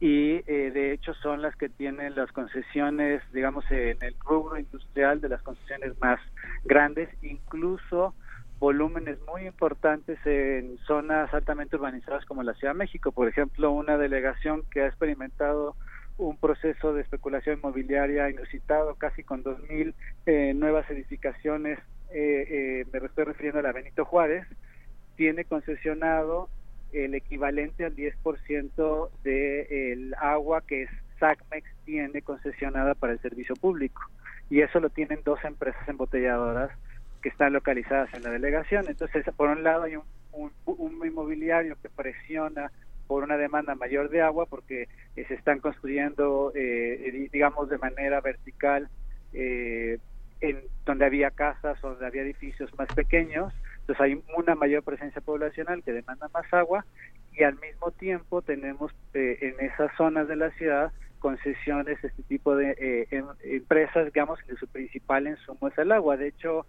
Y 0.00 0.42
eh, 0.46 0.70
de 0.72 0.92
hecho 0.92 1.14
son 1.14 1.42
las 1.42 1.54
que 1.56 1.68
tienen 1.68 2.14
las 2.14 2.32
concesiones, 2.32 3.22
digamos, 3.32 3.64
en 3.70 4.02
el 4.02 4.14
rubro 4.24 4.58
industrial 4.58 5.20
de 5.20 5.28
las 5.28 5.42
concesiones 5.42 5.98
más 6.00 6.20
grandes, 6.64 7.08
incluso 7.22 8.14
volúmenes 8.58 9.18
muy 9.26 9.46
importantes 9.46 10.18
en 10.24 10.78
zonas 10.86 11.32
altamente 11.34 11.76
urbanizadas 11.76 12.24
como 12.24 12.42
la 12.42 12.54
Ciudad 12.54 12.74
de 12.74 12.78
México. 12.78 13.12
Por 13.12 13.28
ejemplo, 13.28 13.70
una 13.70 13.98
delegación 13.98 14.62
que 14.70 14.82
ha 14.82 14.86
experimentado 14.86 15.76
un 16.16 16.36
proceso 16.36 16.94
de 16.94 17.02
especulación 17.02 17.58
inmobiliaria 17.58 18.30
inusitado, 18.30 18.94
casi 18.94 19.24
con 19.24 19.42
2.000 19.42 19.94
eh, 20.26 20.54
nuevas 20.54 20.88
edificaciones 20.90 21.78
eh, 22.14 22.46
eh, 22.48 22.86
me 22.92 23.04
estoy 23.04 23.24
refiriendo 23.24 23.58
a 23.58 23.62
la 23.62 23.72
Benito 23.72 24.04
Juárez, 24.04 24.46
tiene 25.16 25.44
concesionado 25.44 26.48
el 26.94 27.14
equivalente 27.14 27.84
al 27.84 27.96
10% 27.96 29.10
del 29.22 30.14
agua 30.18 30.62
que 30.66 30.86
SACMEX 31.18 31.68
tiene 31.84 32.22
concesionada 32.22 32.94
para 32.94 33.12
el 33.12 33.20
servicio 33.20 33.56
público. 33.56 34.00
Y 34.50 34.60
eso 34.60 34.80
lo 34.80 34.90
tienen 34.90 35.20
dos 35.24 35.42
empresas 35.44 35.86
embotelladoras 35.88 36.70
que 37.22 37.28
están 37.28 37.52
localizadas 37.52 38.12
en 38.14 38.22
la 38.22 38.30
delegación. 38.30 38.84
Entonces, 38.88 39.24
por 39.36 39.48
un 39.48 39.62
lado 39.64 39.84
hay 39.84 39.96
un, 39.96 40.04
un, 40.32 40.52
un 40.66 41.06
inmobiliario 41.06 41.76
que 41.80 41.88
presiona 41.88 42.70
por 43.06 43.24
una 43.24 43.36
demanda 43.36 43.74
mayor 43.74 44.10
de 44.10 44.22
agua 44.22 44.46
porque 44.46 44.88
eh, 45.16 45.24
se 45.28 45.34
están 45.34 45.60
construyendo, 45.60 46.52
eh, 46.54 47.28
digamos, 47.32 47.68
de 47.68 47.78
manera 47.78 48.20
vertical 48.20 48.88
eh, 49.32 49.98
en 50.40 50.62
donde 50.84 51.04
había 51.04 51.30
casas 51.30 51.82
o 51.82 51.90
donde 51.90 52.06
había 52.06 52.22
edificios 52.22 52.72
más 52.78 52.88
pequeños. 52.94 53.52
Entonces 53.86 54.00
hay 54.00 54.22
una 54.36 54.54
mayor 54.54 54.82
presencia 54.82 55.20
poblacional 55.20 55.82
que 55.82 55.92
demanda 55.92 56.28
más 56.32 56.52
agua 56.52 56.86
y 57.32 57.42
al 57.42 57.58
mismo 57.60 57.90
tiempo 57.90 58.40
tenemos 58.40 58.92
en 59.12 59.60
esas 59.60 59.94
zonas 59.96 60.26
de 60.26 60.36
la 60.36 60.50
ciudad 60.52 60.92
concesiones, 61.18 62.02
este 62.02 62.22
tipo 62.24 62.54
de 62.54 63.06
em, 63.10 63.26
empresas, 63.44 64.06
digamos, 64.06 64.38
que 64.42 64.56
su 64.56 64.66
principal 64.68 65.26
insumo 65.26 65.68
es 65.68 65.78
el 65.78 65.92
agua. 65.92 66.18
De 66.18 66.28
hecho, 66.28 66.66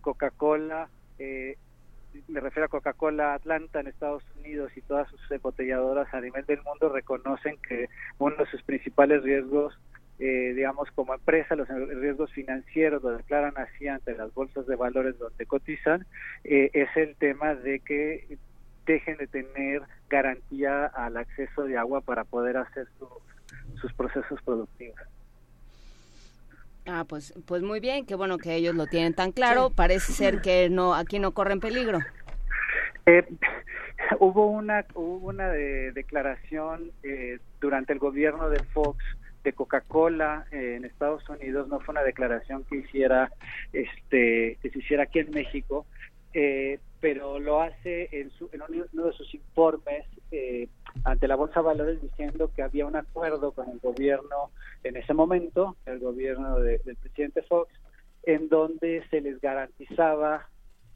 Coca-Cola 0.00 0.88
eh, 1.18 1.56
me 2.26 2.40
refiero 2.40 2.66
a 2.66 2.68
Coca-Cola 2.68 3.34
Atlanta 3.34 3.80
en 3.80 3.86
Estados 3.86 4.22
Unidos 4.38 4.72
y 4.76 4.80
todas 4.82 5.08
sus 5.08 5.30
embotelladoras 5.30 6.12
a 6.12 6.20
nivel 6.20 6.44
del 6.46 6.62
mundo 6.62 6.88
reconocen 6.88 7.56
que 7.68 7.88
uno 8.18 8.36
de 8.36 8.46
sus 8.46 8.62
principales 8.62 9.22
riesgos, 9.22 9.78
eh, 10.18 10.52
digamos 10.54 10.90
como 10.92 11.14
empresa, 11.14 11.54
los 11.54 11.68
riesgos 11.68 12.32
financieros 12.32 13.02
lo 13.02 13.16
declaran 13.16 13.54
así 13.56 13.86
ante 13.86 14.16
las 14.16 14.32
bolsas 14.34 14.66
de 14.66 14.76
valores 14.76 15.18
donde 15.18 15.46
cotizan, 15.46 16.06
eh, 16.44 16.70
es 16.72 16.88
el 16.96 17.14
tema 17.16 17.54
de 17.54 17.80
que 17.80 18.38
dejen 18.86 19.16
de 19.18 19.26
tener 19.26 19.82
garantía 20.08 20.86
al 20.86 21.16
acceso 21.16 21.64
de 21.64 21.76
agua 21.76 22.00
para 22.00 22.24
poder 22.24 22.56
hacer 22.56 22.88
sus 23.80 23.92
procesos 23.92 24.40
productivos. 24.42 24.98
Ah, 26.86 27.04
pues, 27.06 27.34
pues 27.46 27.62
muy 27.62 27.80
bien, 27.80 28.06
qué 28.06 28.14
bueno 28.14 28.38
que 28.38 28.54
ellos 28.54 28.74
lo 28.74 28.86
tienen 28.86 29.14
tan 29.14 29.30
claro. 29.30 29.70
Parece 29.70 30.12
ser 30.12 30.40
que 30.40 30.70
no, 30.70 30.94
aquí 30.94 31.18
no 31.18 31.32
corren 31.32 31.60
peligro. 31.60 32.00
Eh, 33.04 33.26
hubo 34.18 34.46
una, 34.46 34.86
hubo 34.94 35.28
una 35.28 35.48
declaración 35.48 36.90
eh, 37.02 37.38
durante 37.60 37.92
el 37.92 37.98
gobierno 37.98 38.48
de 38.48 38.62
Fox 38.64 39.04
de 39.48 39.54
Coca-Cola 39.54 40.46
eh, 40.52 40.74
en 40.76 40.84
Estados 40.84 41.26
Unidos. 41.28 41.68
No 41.68 41.80
fue 41.80 41.92
una 41.92 42.02
declaración 42.02 42.64
que 42.64 42.76
hiciera, 42.76 43.32
este, 43.72 44.58
que 44.60 44.70
se 44.70 44.78
hiciera 44.78 45.04
aquí 45.04 45.20
en 45.20 45.30
México, 45.30 45.86
eh, 46.34 46.78
pero 47.00 47.38
lo 47.38 47.62
hace 47.62 48.08
en, 48.12 48.30
su, 48.32 48.50
en 48.52 48.62
uno 48.62 49.06
de 49.06 49.12
sus 49.12 49.34
informes 49.34 50.04
eh, 50.30 50.68
ante 51.04 51.28
la 51.28 51.36
Bolsa 51.36 51.60
de 51.60 51.66
Valores 51.66 52.02
diciendo 52.02 52.50
que 52.54 52.62
había 52.62 52.84
un 52.84 52.96
acuerdo 52.96 53.52
con 53.52 53.70
el 53.70 53.78
gobierno 53.78 54.50
en 54.84 54.96
ese 54.96 55.14
momento, 55.14 55.76
el 55.86 55.98
gobierno 55.98 56.60
del 56.60 56.96
presidente 56.96 57.42
Fox, 57.42 57.72
en 58.24 58.48
donde 58.50 59.02
se 59.08 59.22
les 59.22 59.40
garantizaba 59.40 60.46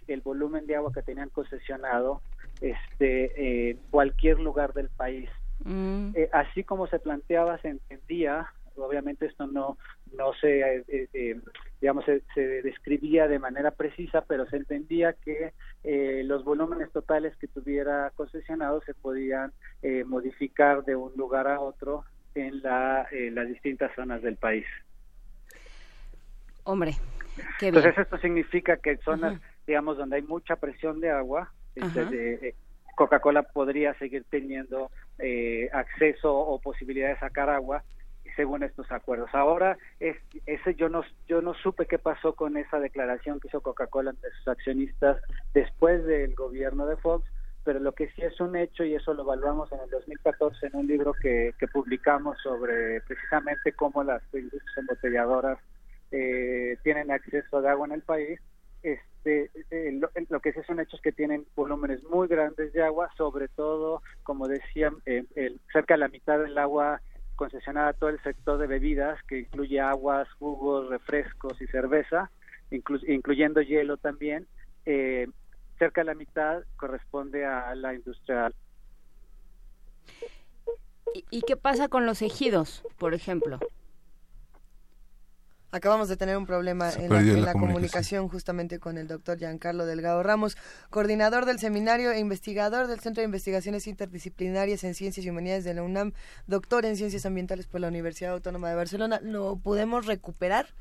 el 0.09 0.21
volumen 0.21 0.67
de 0.67 0.77
agua 0.77 0.93
que 0.93 1.03
tenían 1.03 1.31
concesionado 1.31 2.21
este 2.61 3.71
en 3.71 3.79
cualquier 3.91 4.39
lugar 4.41 4.75
del 4.75 4.91
país. 4.91 5.31
Mm. 5.65 6.13
Eh, 6.15 6.29
así 6.33 6.65
como 6.65 6.87
se 6.87 6.99
planteaba, 6.99 7.59
se 7.59 7.69
entendía 7.69 8.49
obviamente 8.77 9.27
esto 9.27 9.47
no 9.47 9.77
no 10.17 10.33
se 10.35 10.61
eh, 10.61 10.85
eh, 10.89 11.09
eh, 11.13 11.41
digamos 11.81 12.05
se, 12.05 12.63
describía 12.63 13.29
de 13.29 13.39
manera 13.39 13.71
precisa 13.71 14.23
pero 14.23 14.47
se 14.47 14.57
entendía 14.57 15.15
que 15.15 15.53
los 16.25 16.45
volúmenes 16.45 16.93
totales 16.93 17.37
que 17.37 17.49
tuviera 17.49 18.13
concesionado 18.15 18.81
se 18.83 18.95
podían 18.95 19.53
modificar 20.07 20.85
de 20.85 20.95
un 20.95 21.13
lugar 21.17 21.49
a 21.49 21.61
otro 21.61 22.05
en 22.35 22.63
la 22.63 23.07
las 23.33 23.49
distintas 23.49 23.93
zonas 23.95 24.23
del 24.23 24.37
país 24.37 24.67
hombre 26.65 26.93
qué 27.59 27.71
bien. 27.71 27.77
entonces 27.77 27.99
esto 27.99 28.19
significa 28.19 28.77
que 28.77 28.97
zonas 28.99 29.41
digamos 29.67 29.97
donde 29.97 30.17
hay 30.17 30.23
mucha 30.23 30.57
presión 30.57 31.01
de 31.01 31.11
agua 31.11 31.53
este, 31.75 32.55
Coca-Cola 32.95 33.43
podría 33.43 33.95
seguir 33.95 34.25
teniendo 34.31 34.91
acceso 35.73 36.35
o 36.37 36.61
posibilidad 36.61 37.09
de 37.09 37.19
sacar 37.19 37.49
agua 37.49 37.83
según 38.37 38.63
estos 38.63 38.91
acuerdos. 38.91 39.31
Ahora, 39.33 39.77
es, 40.01 40.17
ese 40.47 40.75
yo 40.75 40.89
no, 40.89 41.03
yo 41.29 41.43
no 41.43 41.55
supe 41.55 41.87
qué 41.87 41.99
pasó 41.99 42.35
con 42.35 42.57
esa 42.57 42.79
declaración 42.81 43.41
que 43.41 43.49
hizo 43.49 43.61
Coca-Cola 43.61 44.11
ante 44.11 44.31
sus 44.39 44.49
accionistas 44.49 45.19
después 45.55 46.05
del 46.05 46.35
gobierno 46.35 46.87
de 46.87 46.97
Fox, 46.97 47.27
pero 47.65 47.79
lo 47.79 47.93
que 47.93 48.09
sí 48.09 48.23
es 48.23 48.41
un 48.41 48.57
hecho, 48.57 48.85
y 48.85 48.95
eso 48.95 49.15
lo 49.15 49.23
evaluamos 49.23 49.71
en 49.73 49.81
el 49.81 49.91
2014 49.91 50.67
en 50.67 50.77
un 50.77 50.87
libro 50.87 51.13
que, 51.15 51.55
que 51.59 51.69
publicamos 51.69 52.39
sobre 52.43 53.01
precisamente 53.03 53.73
cómo 53.73 54.03
las 54.03 54.23
industrias 54.33 54.79
embotelladoras 54.79 55.59
eh, 56.11 56.77
tienen 56.83 57.11
acceso 57.11 57.63
de 57.63 57.69
agua 57.69 57.87
en 57.87 57.93
el 57.93 58.03
país, 58.03 58.41
este, 58.83 59.51
lo, 60.29 60.41
que 60.41 60.53
sí 60.53 60.61
es 60.61 60.69
un 60.69 60.81
hecho 60.81 60.97
es 60.97 61.03
que 61.03 61.13
tienen 61.13 61.47
volúmenes 61.55 62.03
muy 62.05 62.29
grandes 62.29 62.73
de 62.73 62.83
agua, 62.83 63.11
sobre 63.17 63.49
todo, 63.49 64.03
como 64.23 64.49
decía, 64.49 64.93
eh, 65.07 65.25
cerca 65.73 65.95
de 65.95 65.99
la 65.99 66.09
mitad 66.09 66.39
del 66.39 66.59
agua 66.59 67.01
concesionada 67.37 67.89
a 67.89 67.93
todo 67.93 68.11
el 68.11 68.23
sector 68.23 68.59
de 68.59 68.67
bebidas, 68.67 69.23
que 69.25 69.41
incluye 69.41 69.81
aguas, 69.81 70.29
jugos, 70.39 70.89
refrescos 70.89 71.61
y 71.61 71.67
cerveza, 71.67 72.31
incluyendo 72.71 73.63
hielo 73.63 73.97
también. 73.97 74.47
Eh, 74.87 75.29
cerca 75.79 76.03
de 76.03 76.07
la 76.07 76.15
mitad 76.15 76.63
corresponde 76.77 77.45
a 77.45 77.75
la 77.75 77.95
industrial. 77.95 78.55
¿Y 81.31 81.43
qué 81.43 81.57
pasa 81.57 81.89
con 81.89 82.07
los 82.07 82.23
ejidos, 82.23 82.85
por 82.99 83.15
ejemplo? 83.15 83.59
Acabamos 85.75 86.11
de 86.11 86.19
tener 86.19 86.37
un 86.37 86.45
problema 86.45 86.93
en 86.93 87.09
la, 87.43 87.55
comunicación. 87.55 88.29
justamente 88.29 88.79
con 88.79 88.99
el 88.99 89.09
doctor 89.09 89.39
Giancarlo 89.39 89.87
Delgado 89.87 90.23
Ramos, 90.23 90.59
coordinador 90.91 91.47
del 91.47 91.59
seminario 91.59 92.13
e 92.13 92.19
investigador 92.19 92.89
del 92.89 93.01
Centro 93.01 93.23
de 93.23 93.25
Investigaciones 93.25 93.87
Interdisciplinarias 93.87 94.85
en 94.85 94.95
Ciencias 94.95 95.25
y 95.25 95.31
Humanidades 95.31 95.65
de 95.65 95.73
la 95.73 95.83
UNAM, 95.83 96.13
doctor 96.47 96.85
en 96.85 96.99
Ciencias 96.99 97.25
Ambientales 97.25 97.69
por 97.69 97.81
la 97.81 97.89
Universidad 97.89 98.35
Autónoma 98.35 98.69
de 98.69 98.75
Barcelona. 98.75 99.19
¿Lo 99.23 99.57
podemos 99.57 100.05
recuperar? 100.05 100.75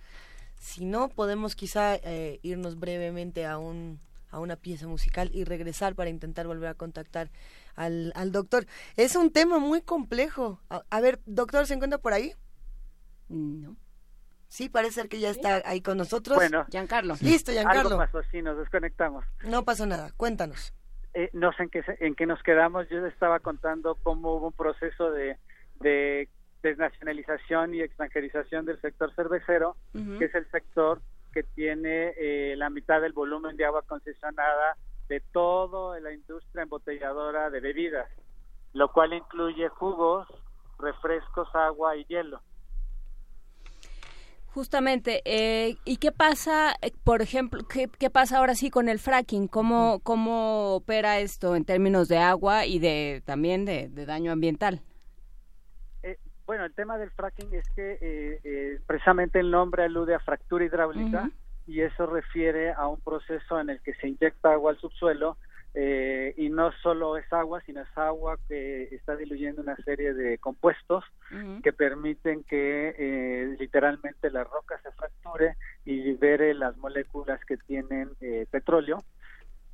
Si 0.60 0.84
no, 0.84 1.08
podemos 1.08 1.56
quizá 1.56 1.96
eh, 1.96 2.42
irnos 2.42 2.78
brevemente 2.78 3.46
a, 3.46 3.60
un, 3.60 4.02
a 4.30 4.40
una 4.40 4.58
pieza 4.58 4.88
musical 4.88 5.32
y 5.34 5.46
regresar 5.46 5.96
para 5.96 6.10
intentar 6.10 6.48
volver 6.48 6.68
a 6.68 6.74
contactar 6.74 7.32
al, 7.76 8.12
al 8.14 8.34
doctor. 8.34 8.68
Es 8.98 9.16
un 9.16 9.32
tema 9.32 9.58
muy 9.58 9.82
complejo. 9.82 10.60
a 10.68 11.00
ver, 11.00 11.22
doctor, 11.26 11.66
¿se 11.66 11.76
encuentra 11.76 11.98
por 11.98 12.12
ahí? 12.12 12.34
No. 13.30 13.78
Sí, 14.52 14.68
parece 14.68 14.96
ser 14.96 15.08
que 15.08 15.22
ya 15.22 15.30
está 15.30 15.62
ahí 15.64 15.80
con 15.80 15.98
nosotros. 15.98 16.36
Bueno, 16.36 16.66
Giancarlo. 16.70 17.16
Listo, 17.22 17.54
Giancarlo. 17.54 17.92
Algo 17.92 17.98
pasó, 17.98 18.22
sí, 18.32 18.42
nos 18.42 18.58
desconectamos. 18.58 19.24
No 19.46 19.64
pasó 19.64 19.86
nada, 19.86 20.12
cuéntanos. 20.18 20.74
Eh, 21.14 21.30
no 21.32 21.54
sé 21.54 21.64
en 21.64 21.70
qué, 21.70 21.82
en 22.02 22.16
qué 22.16 22.26
nos 22.26 22.44
quedamos. 22.44 22.90
Yo 22.90 23.06
estaba 23.08 23.40
contando 23.40 23.96
cómo 24.04 24.36
hubo 24.36 24.48
un 24.48 24.54
proceso 24.54 25.10
de, 25.10 25.38
de 25.80 26.28
desnacionalización 26.64 27.76
y 27.76 27.82
extranjerización 27.82 28.66
del 28.66 28.82
sector 28.82 29.16
cervecero, 29.16 29.78
que 29.94 30.26
es 30.26 30.36
el 30.36 30.52
sector 30.52 31.02
que 31.32 31.44
tiene 31.44 32.14
eh, 32.18 32.56
la 32.58 32.70
mitad 32.70 33.00
del 33.00 33.14
volumen 33.14 33.56
de 33.56 33.64
agua 33.64 33.84
concesionada 33.84 34.76
de 35.08 35.22
toda 35.32 35.98
la 36.02 36.12
industria 36.12 36.64
embotelladora 36.64 37.50
de 37.52 37.62
bebidas, 37.62 38.10
lo 38.74 38.92
cual 38.92 39.14
incluye 39.14 39.70
jugos, 39.70 40.28
refrescos, 40.78 41.48
agua 41.56 41.96
y 41.96 42.04
hielo. 42.04 42.42
Justamente, 44.54 45.22
eh, 45.24 45.78
¿y 45.86 45.96
qué 45.96 46.12
pasa, 46.12 46.74
eh, 46.82 46.92
por 47.06 47.22
ejemplo, 47.22 47.62
qué, 47.70 47.88
qué, 47.98 48.10
pasa 48.10 48.38
ahora 48.38 48.54
sí 48.54 48.70
con 48.70 48.90
el 48.90 49.00
fracking? 49.00 49.48
¿Cómo, 49.48 50.02
¿Cómo 50.04 50.76
opera 50.76 51.20
esto 51.20 51.56
en 51.56 51.64
términos 51.64 52.10
de 52.10 52.18
agua 52.18 52.66
y 52.66 52.80
de 52.80 53.24
también 53.26 53.64
de, 53.64 53.88
daño 54.06 54.34
ambiental? 54.34 54.82
Eh, 56.04 56.18
bueno, 56.46 56.66
el 56.66 56.74
tema 56.74 56.98
del 56.98 57.12
fracking 57.12 57.54
es 57.54 57.66
que 57.70 58.82
precisamente 58.86 59.40
el 59.40 59.52
nombre 59.52 59.84
alude 59.84 60.16
a 60.16 60.20
fractura 60.20 60.66
hidráulica 60.66 61.32
y 61.66 61.80
eso 61.80 62.06
refiere 62.06 62.74
a 62.74 62.88
un 62.88 63.00
proceso 63.00 63.58
en 63.58 63.70
el 63.70 63.80
que 63.80 63.94
se 63.96 64.10
inyecta 64.10 64.52
agua 64.52 64.72
al 64.72 64.80
subsuelo 64.80 65.38
eh, 65.74 66.34
y 66.36 66.50
no 66.50 66.72
solo 66.84 67.16
es 67.16 67.32
agua, 67.32 67.62
sino 67.66 67.82
es 67.82 67.98
agua 67.98 68.38
que 68.50 68.94
está 68.94 69.16
diluyendo 69.16 69.62
una 69.62 69.78
serie 69.78 70.14
de 70.14 70.38
compuestos 70.38 71.06
que 71.64 71.72
permiten 71.72 72.44
que 72.44 72.94
eh, 72.98 73.56
literalmente 73.58 74.30
la 74.32 74.44
roca 74.44 74.78
se 74.84 74.92
fracture 74.92 75.56
y 75.86 75.96
libere 76.02 76.54
las 76.54 76.76
moléculas 76.76 77.40
que 77.46 77.56
tienen 77.56 78.10
eh, 78.20 78.46
petróleo. 78.52 78.98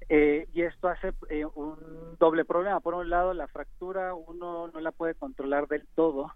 y 0.09 0.61
esto 0.61 0.87
hace 0.87 1.13
un 1.55 2.15
doble 2.19 2.45
problema. 2.45 2.79
Por 2.79 2.93
un 2.93 3.09
lado, 3.09 3.33
la 3.33 3.47
fractura 3.47 4.13
uno 4.13 4.67
no 4.67 4.79
la 4.79 4.91
puede 4.91 5.15
controlar 5.15 5.67
del 5.67 5.87
todo. 5.95 6.31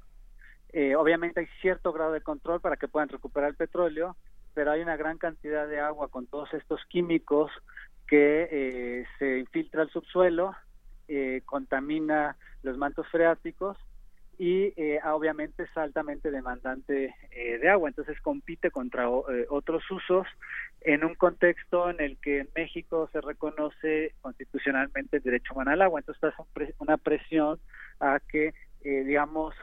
obviamente 0.98 1.42
hay 1.42 1.48
cierto 1.62 1.94
grado 1.94 2.14
de 2.14 2.22
control 2.22 2.62
para 2.62 2.78
que 2.78 2.88
puedan 2.88 3.10
recuperar 3.10 3.52
el 3.52 3.56
petróleo, 3.56 4.16
pero 4.56 4.72
hay 4.72 4.82
una 4.82 4.98
gran 4.98 5.20
cantidad 5.20 5.68
de 5.68 5.80
agua 5.80 6.08
con 6.08 6.26
todos 6.26 6.52
estos 6.56 6.84
químicos 6.90 7.52
que 8.12 8.50
eh, 8.52 9.06
se 9.18 9.40
infiltra 9.40 9.84
al 9.84 9.90
subsuelo, 9.90 10.54
eh, 11.08 11.44
contamina 11.46 12.36
los 12.62 12.78
mantos 12.78 13.08
freáticos 13.08 13.78
y 14.38 14.74
eh, 14.76 15.00
obviamente 15.06 15.64
es 15.64 15.78
altamente 15.78 16.30
demandante 16.30 17.16
eh, 17.32 17.58
de 17.58 17.70
agua, 17.70 17.88
entonces 17.88 18.20
compite 18.20 18.70
contra 18.70 19.06
eh, 19.06 19.46
otros 19.50 19.90
usos 19.90 20.28
en 20.82 21.06
un 21.06 21.16
contexto 21.16 21.90
en 21.90 22.02
el 22.02 22.18
que 22.18 22.40
en 22.40 22.50
México 22.54 23.10
se 23.14 23.22
reconoce 23.22 24.14
constitucionalmente 24.20 25.18
el 25.18 25.24
derecho 25.24 25.54
humano 25.54 25.72
al 25.72 25.82
agua, 25.82 26.02
entonces 26.02 26.34
está 26.34 26.74
una 26.80 26.98
presión 26.98 27.62
a 28.02 28.20
que, 28.20 28.54
digamos, 28.84 29.56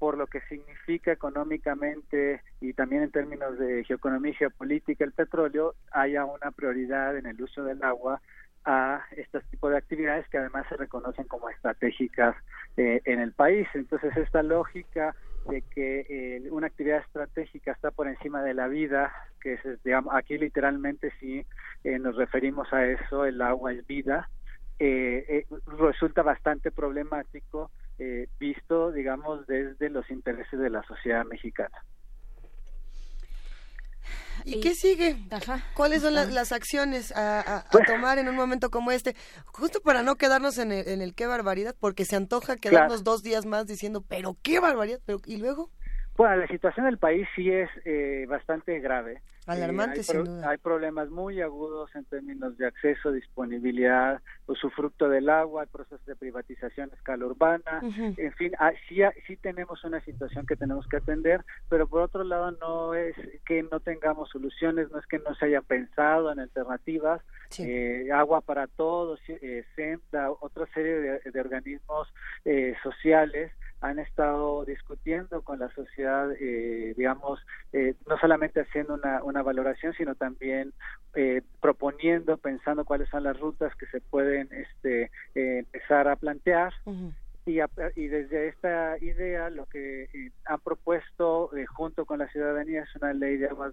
por 0.00 0.16
lo 0.16 0.26
que 0.26 0.40
significa 0.48 1.12
económicamente 1.12 2.40
y 2.62 2.72
también 2.72 3.02
en 3.02 3.10
términos 3.10 3.58
de 3.58 3.84
geoeconomía 3.84 4.32
y 4.32 4.34
geopolítica 4.34 5.04
el 5.04 5.12
petróleo, 5.12 5.74
haya 5.92 6.24
una 6.24 6.50
prioridad 6.52 7.18
en 7.18 7.26
el 7.26 7.40
uso 7.40 7.62
del 7.62 7.84
agua 7.84 8.18
a 8.64 9.04
este 9.14 9.40
tipo 9.50 9.68
de 9.68 9.76
actividades 9.76 10.26
que 10.28 10.38
además 10.38 10.64
se 10.70 10.78
reconocen 10.78 11.26
como 11.26 11.50
estratégicas 11.50 12.34
eh, 12.78 13.02
en 13.04 13.20
el 13.20 13.32
país. 13.32 13.68
Entonces, 13.74 14.16
esta 14.16 14.42
lógica 14.42 15.14
de 15.50 15.60
que 15.60 16.06
eh, 16.08 16.50
una 16.50 16.68
actividad 16.68 17.00
estratégica 17.00 17.72
está 17.72 17.90
por 17.90 18.08
encima 18.08 18.42
de 18.42 18.54
la 18.54 18.68
vida, 18.68 19.12
que 19.42 19.54
es, 19.54 19.82
digamos, 19.84 20.14
aquí 20.14 20.38
literalmente 20.38 21.12
si 21.20 21.44
eh, 21.84 21.98
nos 21.98 22.16
referimos 22.16 22.72
a 22.72 22.86
eso, 22.86 23.26
el 23.26 23.42
agua 23.42 23.74
es 23.74 23.86
vida, 23.86 24.30
resulta 25.78 26.22
bastante 26.22 26.70
problemático 26.70 27.70
visto, 28.38 28.92
digamos, 28.92 29.46
desde 29.46 29.90
los 29.90 30.08
intereses 30.10 30.58
de 30.58 30.70
la 30.70 30.82
sociedad 30.84 31.24
mexicana. 31.24 31.76
¿Y, 34.44 34.60
qué 34.60 34.74
sigue? 34.74 35.16
¿Cuáles 35.74 36.02
son 36.02 36.14
las, 36.14 36.52
acciones 36.52 37.12
a, 37.14 37.66
Pues 37.70 37.86
tomar 37.86 38.18
en 38.18 38.28
un 38.28 38.36
momento 38.36 38.70
como 38.70 38.90
este? 38.90 39.14
Justo 39.46 39.80
para 39.80 40.02
no 40.02 40.16
quedarnos 40.16 40.58
en 40.58 40.72
el, 40.72 40.88
en 40.88 41.02
el 41.02 41.14
qué 41.14 41.26
barbaridad, 41.26 41.76
porque 41.78 42.04
se 42.04 42.16
antoja 42.16 42.56
quedarnos 42.56 43.04
dos 43.04 43.22
días 43.22 43.44
más 43.46 43.66
diciendo, 43.66 44.02
pero 44.06 44.36
qué 44.42 44.60
barbaridad, 44.60 45.00
pero 45.04 45.18
¿y 45.26 45.36
luego? 45.36 45.70
Bueno, 46.20 46.36
la 46.36 46.48
situación 46.48 46.84
del 46.84 46.98
país 46.98 47.26
sí 47.34 47.50
es 47.50 47.70
eh, 47.86 48.26
bastante 48.28 48.78
grave. 48.78 49.22
Alarmante, 49.46 50.00
hay, 50.00 50.04
sin 50.04 50.24
duda. 50.24 50.50
hay 50.50 50.58
problemas 50.58 51.08
muy 51.08 51.40
agudos 51.40 51.88
en 51.96 52.04
términos 52.04 52.58
de 52.58 52.66
acceso, 52.66 53.10
disponibilidad, 53.10 54.20
usufructo 54.46 55.08
del 55.08 55.30
agua, 55.30 55.64
procesos 55.64 56.04
de 56.04 56.14
privatización 56.16 56.90
a 56.92 56.94
escala 56.94 57.24
urbana, 57.24 57.80
en 57.82 58.32
fin, 58.34 58.52
ah, 58.58 58.72
sí, 58.86 59.02
ah, 59.02 59.14
sí 59.26 59.38
tenemos 59.38 59.82
una 59.82 60.04
situación 60.04 60.44
que 60.44 60.56
tenemos 60.56 60.86
que 60.88 60.98
atender, 60.98 61.42
pero 61.70 61.86
por 61.88 62.02
otro 62.02 62.22
lado 62.22 62.50
no 62.50 62.92
es 62.92 63.16
que 63.46 63.62
no 63.62 63.80
tengamos 63.80 64.28
soluciones, 64.28 64.90
no 64.90 64.98
es 64.98 65.06
que 65.06 65.20
no 65.20 65.34
se 65.36 65.46
haya 65.46 65.62
pensado 65.62 66.30
en 66.30 66.40
alternativas, 66.40 67.22
eh, 67.60 68.10
agua 68.12 68.42
para 68.42 68.66
todos, 68.66 69.18
eh, 69.26 69.64
otra 70.40 70.66
serie 70.74 70.96
de, 70.96 71.30
de 71.30 71.40
organismos 71.40 72.12
eh, 72.44 72.74
sociales 72.82 73.52
han 73.80 73.98
estado 73.98 74.64
discutiendo 74.64 75.42
con 75.42 75.58
la 75.58 75.68
sociedad, 75.74 76.30
eh, 76.38 76.94
digamos, 76.96 77.40
eh, 77.72 77.94
no 78.06 78.18
solamente 78.18 78.60
haciendo 78.60 78.94
una, 78.94 79.22
una 79.24 79.42
valoración, 79.42 79.94
sino 79.94 80.14
también 80.14 80.72
eh, 81.14 81.42
proponiendo, 81.60 82.36
pensando 82.36 82.84
cuáles 82.84 83.08
son 83.08 83.22
las 83.22 83.38
rutas 83.40 83.74
que 83.76 83.86
se 83.86 84.00
pueden 84.00 84.48
este, 84.52 85.10
eh, 85.34 85.58
empezar 85.58 86.08
a 86.08 86.16
plantear. 86.16 86.72
Y, 87.46 87.58
a- 87.60 87.70
y 87.96 88.06
desde 88.08 88.48
esta 88.48 88.98
idea 89.00 89.48
lo 89.48 89.64
que 89.66 90.04
eh, 90.12 90.30
han 90.44 90.60
propuesto 90.60 91.50
eh, 91.56 91.64
junto 91.66 92.04
con 92.04 92.18
la 92.18 92.28
ciudadanía 92.28 92.82
es 92.82 92.94
una 92.96 93.14
ley 93.14 93.38
de 93.38 93.48
aguas 93.48 93.72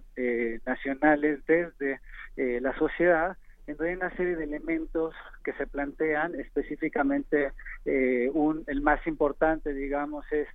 nacionales 0.66 1.44
desde 1.46 2.00
eh, 2.36 2.60
la 2.62 2.76
sociedad 2.78 3.36
donde 3.76 3.90
hay 3.90 3.96
una 3.96 4.14
serie 4.16 4.36
de 4.36 4.44
elementos 4.44 5.14
que 5.44 5.52
se 5.54 5.66
plantean 5.66 6.34
específicamente 6.34 7.52
eh, 7.84 8.30
un 8.32 8.64
el 8.66 8.80
más 8.80 9.06
importante 9.06 9.72
digamos 9.72 10.24
es 10.32 10.48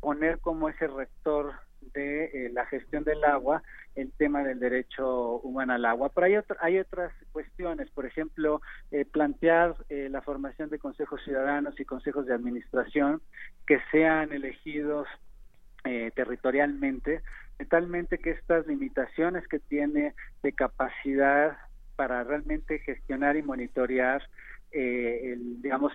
poner 0.00 0.38
como 0.40 0.68
ese 0.68 0.86
rector 0.86 1.52
de 1.94 2.24
eh, 2.24 2.50
la 2.52 2.66
gestión 2.66 3.04
del 3.04 3.22
agua 3.24 3.62
el 3.94 4.12
tema 4.12 4.42
del 4.44 4.58
derecho 4.60 5.38
humano 5.40 5.72
al 5.72 5.84
agua. 5.84 6.10
Pero 6.14 6.26
hay, 6.26 6.36
otra- 6.36 6.56
hay 6.60 6.78
otras 6.78 7.12
cuestiones, 7.32 7.90
por 7.90 8.06
ejemplo, 8.06 8.60
eh, 8.90 9.04
plantear 9.04 9.76
eh, 9.88 10.08
la 10.10 10.22
formación 10.22 10.70
de 10.70 10.78
consejos 10.78 11.20
ciudadanos 11.24 11.78
y 11.80 11.84
consejos 11.84 12.26
de 12.26 12.34
administración 12.34 13.22
que 13.66 13.78
sean 13.90 14.32
elegidos 14.32 15.08
eh, 15.84 16.10
territorialmente, 16.14 17.22
talmente 17.70 18.18
que 18.18 18.30
estas 18.30 18.66
limitaciones 18.66 19.46
que 19.48 19.58
tiene 19.58 20.14
de 20.42 20.52
capacidad 20.52 21.56
para 21.98 22.22
realmente 22.22 22.78
gestionar 22.78 23.36
y 23.36 23.42
monitorear, 23.42 24.22
eh, 24.70 25.32
el, 25.32 25.60
digamos, 25.60 25.92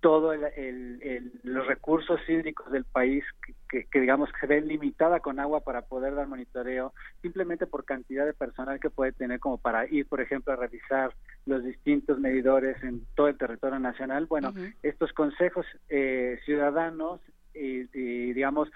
todo 0.00 0.32
el, 0.32 0.42
el- 0.56 0.98
el- 1.02 1.32
los 1.44 1.66
recursos 1.68 2.20
hídricos 2.28 2.70
del 2.72 2.84
país 2.84 3.24
que, 3.44 3.54
que- 3.68 3.84
que, 3.90 4.00
digamos 4.00 4.28
que 4.32 4.40
se 4.40 4.46
ven 4.48 4.66
limitada 4.66 5.20
con 5.20 5.38
agua 5.38 5.60
para 5.60 5.82
poder 5.82 6.14
dar 6.16 6.26
monitoreo 6.26 6.92
simplemente 7.22 7.66
por 7.66 7.84
cantidad 7.84 8.26
de 8.26 8.34
personal 8.34 8.80
que 8.80 8.90
puede 8.90 9.12
tener 9.12 9.38
como 9.40 9.58
para 9.58 9.86
ir 9.88 10.06
por 10.08 10.20
ejemplo 10.20 10.52
a 10.52 10.56
revisar 10.56 11.14
los 11.46 11.62
distintos 11.64 12.18
medidores 12.18 12.76
en 12.82 13.06
todo 13.14 13.28
el 13.28 13.38
territorio 13.38 13.78
nacional. 13.78 14.26
Bueno 14.26 14.52
estos 14.82 15.12
consejos 15.12 15.64
eh, 15.88 16.38
ciudadanos 16.44 17.20
y, 17.54 17.88
y, 17.98 18.32
digamos 18.34 18.68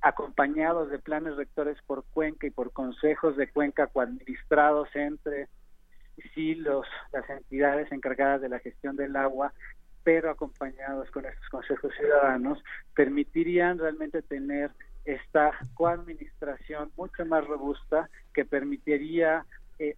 acompañados 0.00 0.90
de 0.90 0.98
planes 0.98 1.36
rectores 1.36 1.76
por 1.86 2.04
cuenca 2.14 2.46
y 2.46 2.50
por 2.50 2.72
consejos 2.72 3.36
de 3.36 3.46
cuenca 3.50 3.88
coadministrados 3.88 4.88
entre 4.94 5.48
sí 6.34 6.54
los 6.54 6.86
las 7.12 7.28
entidades 7.28 7.90
encargadas 7.92 8.40
de 8.40 8.48
la 8.48 8.58
gestión 8.58 8.96
del 8.96 9.16
agua 9.16 9.52
pero 10.04 10.30
acompañados 10.30 11.10
con 11.10 11.24
estos 11.26 11.48
consejos 11.48 11.92
ciudadanos 11.96 12.62
permitirían 12.94 13.78
realmente 13.78 14.22
tener 14.22 14.70
esta 15.04 15.52
coadministración 15.74 16.90
mucho 16.96 17.24
más 17.24 17.46
robusta 17.46 18.08
que 18.34 18.44
permitiría 18.44 19.44
eh, 19.78 19.96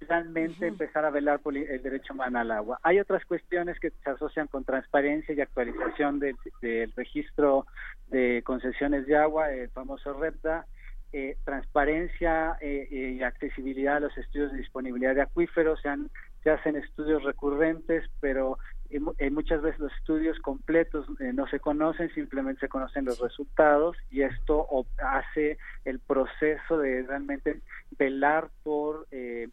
realmente 0.00 0.66
empezar 0.66 1.04
a 1.04 1.10
velar 1.10 1.40
por 1.40 1.56
el 1.56 1.82
derecho 1.82 2.14
humano 2.14 2.38
al 2.38 2.50
agua. 2.50 2.78
Hay 2.82 2.98
otras 2.98 3.24
cuestiones 3.26 3.78
que 3.78 3.90
se 3.90 4.10
asocian 4.10 4.48
con 4.48 4.64
transparencia 4.64 5.34
y 5.34 5.40
actualización 5.40 6.18
del, 6.18 6.36
del 6.62 6.92
registro 6.92 7.66
de 8.08 8.42
concesiones 8.44 9.06
de 9.06 9.16
agua, 9.16 9.52
el 9.52 9.68
famoso 9.70 10.14
REPDA, 10.14 10.66
eh, 11.12 11.36
transparencia 11.44 12.56
eh, 12.60 12.88
eh, 12.90 13.10
y 13.18 13.22
accesibilidad 13.22 13.96
a 13.96 14.00
los 14.00 14.16
estudios 14.18 14.52
de 14.52 14.58
disponibilidad 14.58 15.14
de 15.14 15.22
acuíferos, 15.22 15.80
se, 15.80 15.88
han- 15.88 16.10
se 16.42 16.50
hacen 16.50 16.76
estudios 16.76 17.22
recurrentes, 17.24 18.08
pero 18.20 18.58
eh, 18.90 19.00
mu- 19.00 19.14
muchas 19.30 19.60
veces 19.62 19.80
los 19.80 19.92
estudios 19.94 20.38
completos 20.38 21.06
eh, 21.20 21.32
no 21.32 21.46
se 21.48 21.60
conocen, 21.60 22.12
simplemente 22.14 22.60
se 22.60 22.68
conocen 22.68 23.04
los 23.04 23.18
resultados 23.20 23.96
y 24.10 24.22
esto 24.22 24.66
hace 24.98 25.58
el 25.84 25.98
proceso 26.00 26.78
de 26.78 27.02
realmente 27.02 27.60
velar 27.98 28.50
por 28.62 29.06
eh, 29.10 29.48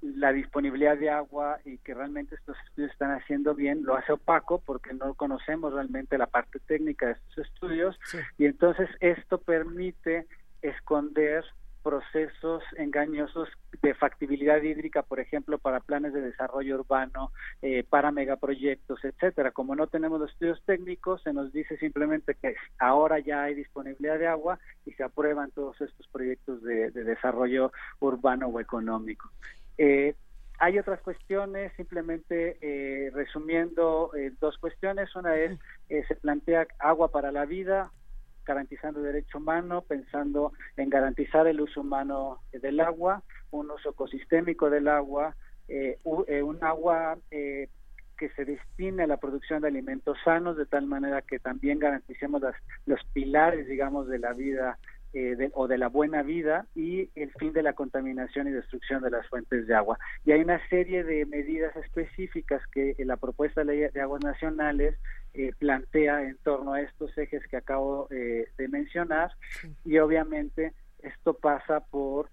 la 0.00 0.32
disponibilidad 0.32 0.96
de 0.98 1.10
agua 1.10 1.60
y 1.64 1.78
que 1.78 1.94
realmente 1.94 2.34
estos 2.34 2.56
estudios 2.66 2.90
están 2.90 3.12
haciendo 3.12 3.54
bien, 3.54 3.84
lo 3.84 3.96
hace 3.96 4.12
opaco 4.12 4.60
porque 4.66 4.92
no 4.94 5.14
conocemos 5.14 5.72
realmente 5.72 6.18
la 6.18 6.26
parte 6.26 6.58
técnica 6.66 7.06
de 7.06 7.12
estos 7.12 7.46
estudios. 7.46 7.96
Y 8.36 8.46
entonces 8.46 8.88
esto 8.98 9.38
permite 9.40 10.26
esconder 10.62 11.44
procesos 11.82 12.62
engañosos 12.76 13.48
de 13.82 13.92
factibilidad 13.94 14.62
hídrica, 14.62 15.02
por 15.02 15.18
ejemplo, 15.18 15.58
para 15.58 15.80
planes 15.80 16.12
de 16.12 16.20
desarrollo 16.20 16.76
urbano, 16.76 17.32
eh, 17.60 17.84
para 17.88 18.12
megaproyectos, 18.12 19.04
etcétera. 19.04 19.50
Como 19.50 19.74
no 19.74 19.88
tenemos 19.88 20.20
los 20.20 20.30
estudios 20.30 20.62
técnicos, 20.64 21.22
se 21.22 21.32
nos 21.32 21.52
dice 21.52 21.76
simplemente 21.78 22.36
que 22.36 22.54
ahora 22.78 23.18
ya 23.18 23.42
hay 23.42 23.54
disponibilidad 23.54 24.18
de 24.18 24.28
agua 24.28 24.60
y 24.86 24.92
se 24.92 25.02
aprueban 25.02 25.50
todos 25.50 25.80
estos 25.80 26.06
proyectos 26.08 26.62
de, 26.62 26.92
de 26.92 27.02
desarrollo 27.04 27.72
urbano 27.98 28.46
o 28.46 28.60
económico. 28.60 29.30
Eh, 29.76 30.14
hay 30.62 30.78
otras 30.78 31.00
cuestiones, 31.00 31.72
simplemente 31.76 32.56
eh, 32.60 33.10
resumiendo 33.12 34.12
eh, 34.14 34.30
dos 34.40 34.56
cuestiones. 34.58 35.14
Una 35.16 35.34
es, 35.34 35.58
eh, 35.88 36.04
se 36.06 36.14
plantea 36.14 36.68
agua 36.78 37.10
para 37.10 37.32
la 37.32 37.46
vida, 37.46 37.90
garantizando 38.44 39.00
el 39.00 39.06
derecho 39.06 39.38
humano, 39.38 39.82
pensando 39.82 40.52
en 40.76 40.90
garantizar 40.90 41.46
el 41.46 41.60
uso 41.60 41.80
humano 41.80 42.40
del 42.52 42.80
agua, 42.80 43.22
un 43.50 43.70
uso 43.70 43.90
ecosistémico 43.90 44.70
del 44.70 44.88
agua, 44.88 45.36
eh, 45.68 45.98
eh, 46.26 46.42
un 46.42 46.62
agua 46.64 47.18
eh, 47.30 47.68
que 48.16 48.28
se 48.30 48.44
destine 48.44 49.04
a 49.04 49.06
la 49.06 49.16
producción 49.16 49.62
de 49.62 49.68
alimentos 49.68 50.16
sanos, 50.24 50.56
de 50.56 50.66
tal 50.66 50.86
manera 50.86 51.22
que 51.22 51.38
también 51.38 51.78
garanticemos 51.78 52.40
las- 52.42 52.56
los 52.86 53.00
pilares, 53.12 53.66
digamos, 53.66 54.08
de 54.08 54.18
la 54.18 54.32
vida 54.32 54.78
eh, 55.14 55.36
de- 55.36 55.50
o 55.52 55.68
de 55.68 55.76
la 55.76 55.88
buena 55.88 56.22
vida 56.22 56.66
y 56.74 57.10
el 57.14 57.30
fin 57.32 57.52
de 57.52 57.62
la 57.62 57.74
contaminación 57.74 58.48
y 58.48 58.50
destrucción 58.50 59.02
de 59.02 59.10
las 59.10 59.28
fuentes 59.28 59.66
de 59.66 59.74
agua. 59.74 59.98
Y 60.24 60.32
hay 60.32 60.40
una 60.40 60.58
serie 60.68 61.04
de 61.04 61.26
medidas 61.26 61.76
específicas 61.76 62.62
que 62.72 62.94
la 63.00 63.18
propuesta 63.18 63.62
de 63.62 63.66
ley 63.66 63.90
de 63.92 64.00
aguas 64.00 64.24
nacionales 64.24 64.96
eh, 65.34 65.52
plantea 65.58 66.22
en 66.22 66.36
torno 66.38 66.74
a 66.74 66.80
estos 66.80 67.16
ejes 67.16 67.46
que 67.48 67.56
acabo 67.56 68.08
eh, 68.10 68.48
de 68.58 68.68
mencionar. 68.68 69.32
Y 69.84 69.98
obviamente 69.98 70.72
esto 71.02 71.34
pasa 71.34 71.80
por 71.80 72.28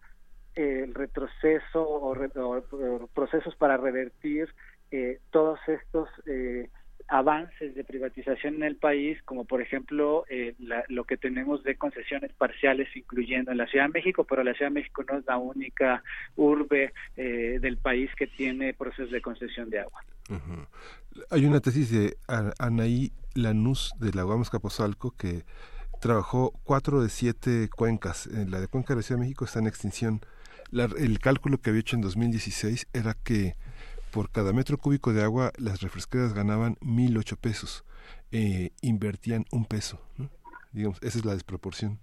el 0.55 0.93
retroceso 0.93 1.87
o, 1.87 3.07
procesos 3.13 3.55
para 3.55 3.77
revertir 3.77 4.53
eh, 4.91 5.19
todos 5.31 5.59
estos 5.67 6.09
eh, 6.25 6.69
avances 7.09 7.75
de 7.75 7.83
privatización 7.83 8.55
en 8.55 8.63
el 8.63 8.75
país, 8.75 9.21
como 9.23 9.45
por 9.45 9.61
ejemplo 9.61 10.25
eh, 10.29 10.55
lo 10.87 11.03
que 11.05 11.17
tenemos 11.17 11.63
de 11.63 11.75
concesiones 11.75 12.31
parciales, 12.33 12.87
incluyendo 12.95 13.51
en 13.51 13.57
la 13.57 13.67
Ciudad 13.67 13.85
de 13.85 13.93
México, 13.93 14.23
pero 14.23 14.43
la 14.43 14.53
Ciudad 14.53 14.71
de 14.71 14.75
México 14.75 15.03
no 15.09 15.17
es 15.17 15.25
la 15.25 15.37
única 15.37 16.03
urbe 16.35 16.93
del 17.15 17.77
país 17.77 18.09
que 18.15 18.27
tiene 18.27 18.73
procesos 18.73 19.11
de 19.11 19.21
concesión 19.21 19.69
de 19.69 19.79
agua. 19.79 20.03
Hay 21.31 21.45
una 21.45 21.59
tesis 21.59 21.91
de 21.91 22.15
Anaí 22.59 23.11
Lanús 23.33 23.93
de 23.99 24.11
la 24.13 24.23
Guamas 24.23 24.49
Capozalco 24.49 25.11
que 25.11 25.43
trabajó 25.99 26.53
cuatro 26.63 27.01
de 27.01 27.09
siete 27.09 27.69
cuencas. 27.69 28.27
La 28.27 28.59
de 28.59 28.67
Cuenca 28.67 28.93
de 28.93 28.97
la 28.97 29.03
Ciudad 29.03 29.19
de 29.19 29.25
México 29.25 29.45
está 29.45 29.59
en 29.59 29.67
extinción. 29.67 30.21
el 30.71 31.19
cálculo 31.19 31.57
que 31.57 31.69
había 31.69 31.81
hecho 31.81 31.95
en 31.95 32.01
2016 32.01 32.87
era 32.93 33.15
que 33.15 33.55
por 34.11 34.31
cada 34.31 34.53
metro 34.53 34.77
cúbico 34.77 35.13
de 35.13 35.23
agua 35.23 35.51
las 35.57 35.81
refresqueras 35.81 36.33
ganaban 36.33 36.77
mil 36.81 37.17
ocho 37.17 37.35
pesos. 37.35 37.85
Eh, 38.31 38.71
invertían 38.81 39.45
un 39.51 39.65
peso. 39.65 40.01
Digamos, 40.71 41.01
esa 41.01 41.17
es 41.19 41.25
la 41.25 41.33
desproporción. 41.33 41.99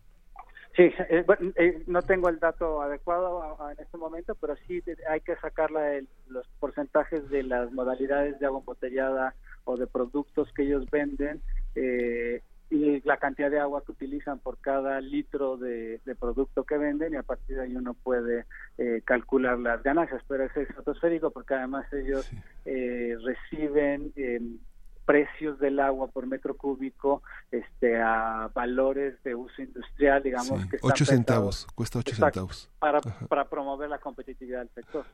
Sí, 0.76 0.82
eh, 0.82 1.24
eh, 1.56 1.82
no 1.86 2.02
tengo 2.02 2.28
el 2.28 2.38
dato 2.38 2.82
adecuado 2.82 3.56
en 3.72 3.82
este 3.82 3.96
momento, 3.96 4.34
pero 4.34 4.56
sí 4.66 4.82
hay 5.08 5.22
que 5.22 5.34
sacarla 5.36 5.80
de 5.80 6.06
los 6.28 6.46
porcentajes 6.60 7.30
de 7.30 7.44
las 7.44 7.72
modalidades 7.72 8.38
de 8.38 8.46
agua 8.46 8.60
embotellada 8.60 9.34
o 9.64 9.78
de 9.78 9.86
productos 9.86 10.52
que 10.52 10.64
ellos 10.64 10.84
venden 10.90 11.40
eh, 11.74 12.42
y 12.70 13.00
la 13.02 13.16
cantidad 13.18 13.50
de 13.50 13.60
agua 13.60 13.82
que 13.84 13.92
utilizan 13.92 14.38
por 14.38 14.58
cada 14.58 15.00
litro 15.00 15.56
de, 15.56 16.00
producto 16.18 16.64
que 16.64 16.76
venden 16.78 17.12
y 17.12 17.16
a 17.16 17.22
partir 17.22 17.56
de 17.56 17.62
ahí 17.62 17.76
uno 17.76 17.94
puede 17.94 18.46
eh, 18.78 19.02
calcular 19.04 19.58
las 19.58 19.82
ganancias, 19.82 20.22
pero 20.26 20.44
es 20.44 20.56
estratosférico 20.56 21.30
porque 21.30 21.54
además 21.54 21.86
ellos 21.92 22.28
eh, 22.64 23.16
reciben 23.22 24.12
em, 24.16 24.58
precios 25.04 25.60
del 25.60 25.78
agua 25.78 26.08
por 26.08 26.26
metro 26.26 26.56
cúbico 26.56 27.22
este 27.52 28.00
a 28.00 28.50
valores 28.52 29.22
de 29.22 29.36
uso 29.36 29.62
industrial 29.62 30.20
digamos 30.20 30.66
que 30.66 30.78
8 30.82 31.04
centavos 31.04 31.66
cuesta 31.76 32.00
8 32.00 32.16
centavos. 32.16 32.68
para, 32.80 33.00
para 33.00 33.48
promover 33.48 33.88
la 33.88 33.98
competitividad 33.98 34.60
del 34.60 34.70
sector. 34.70 35.04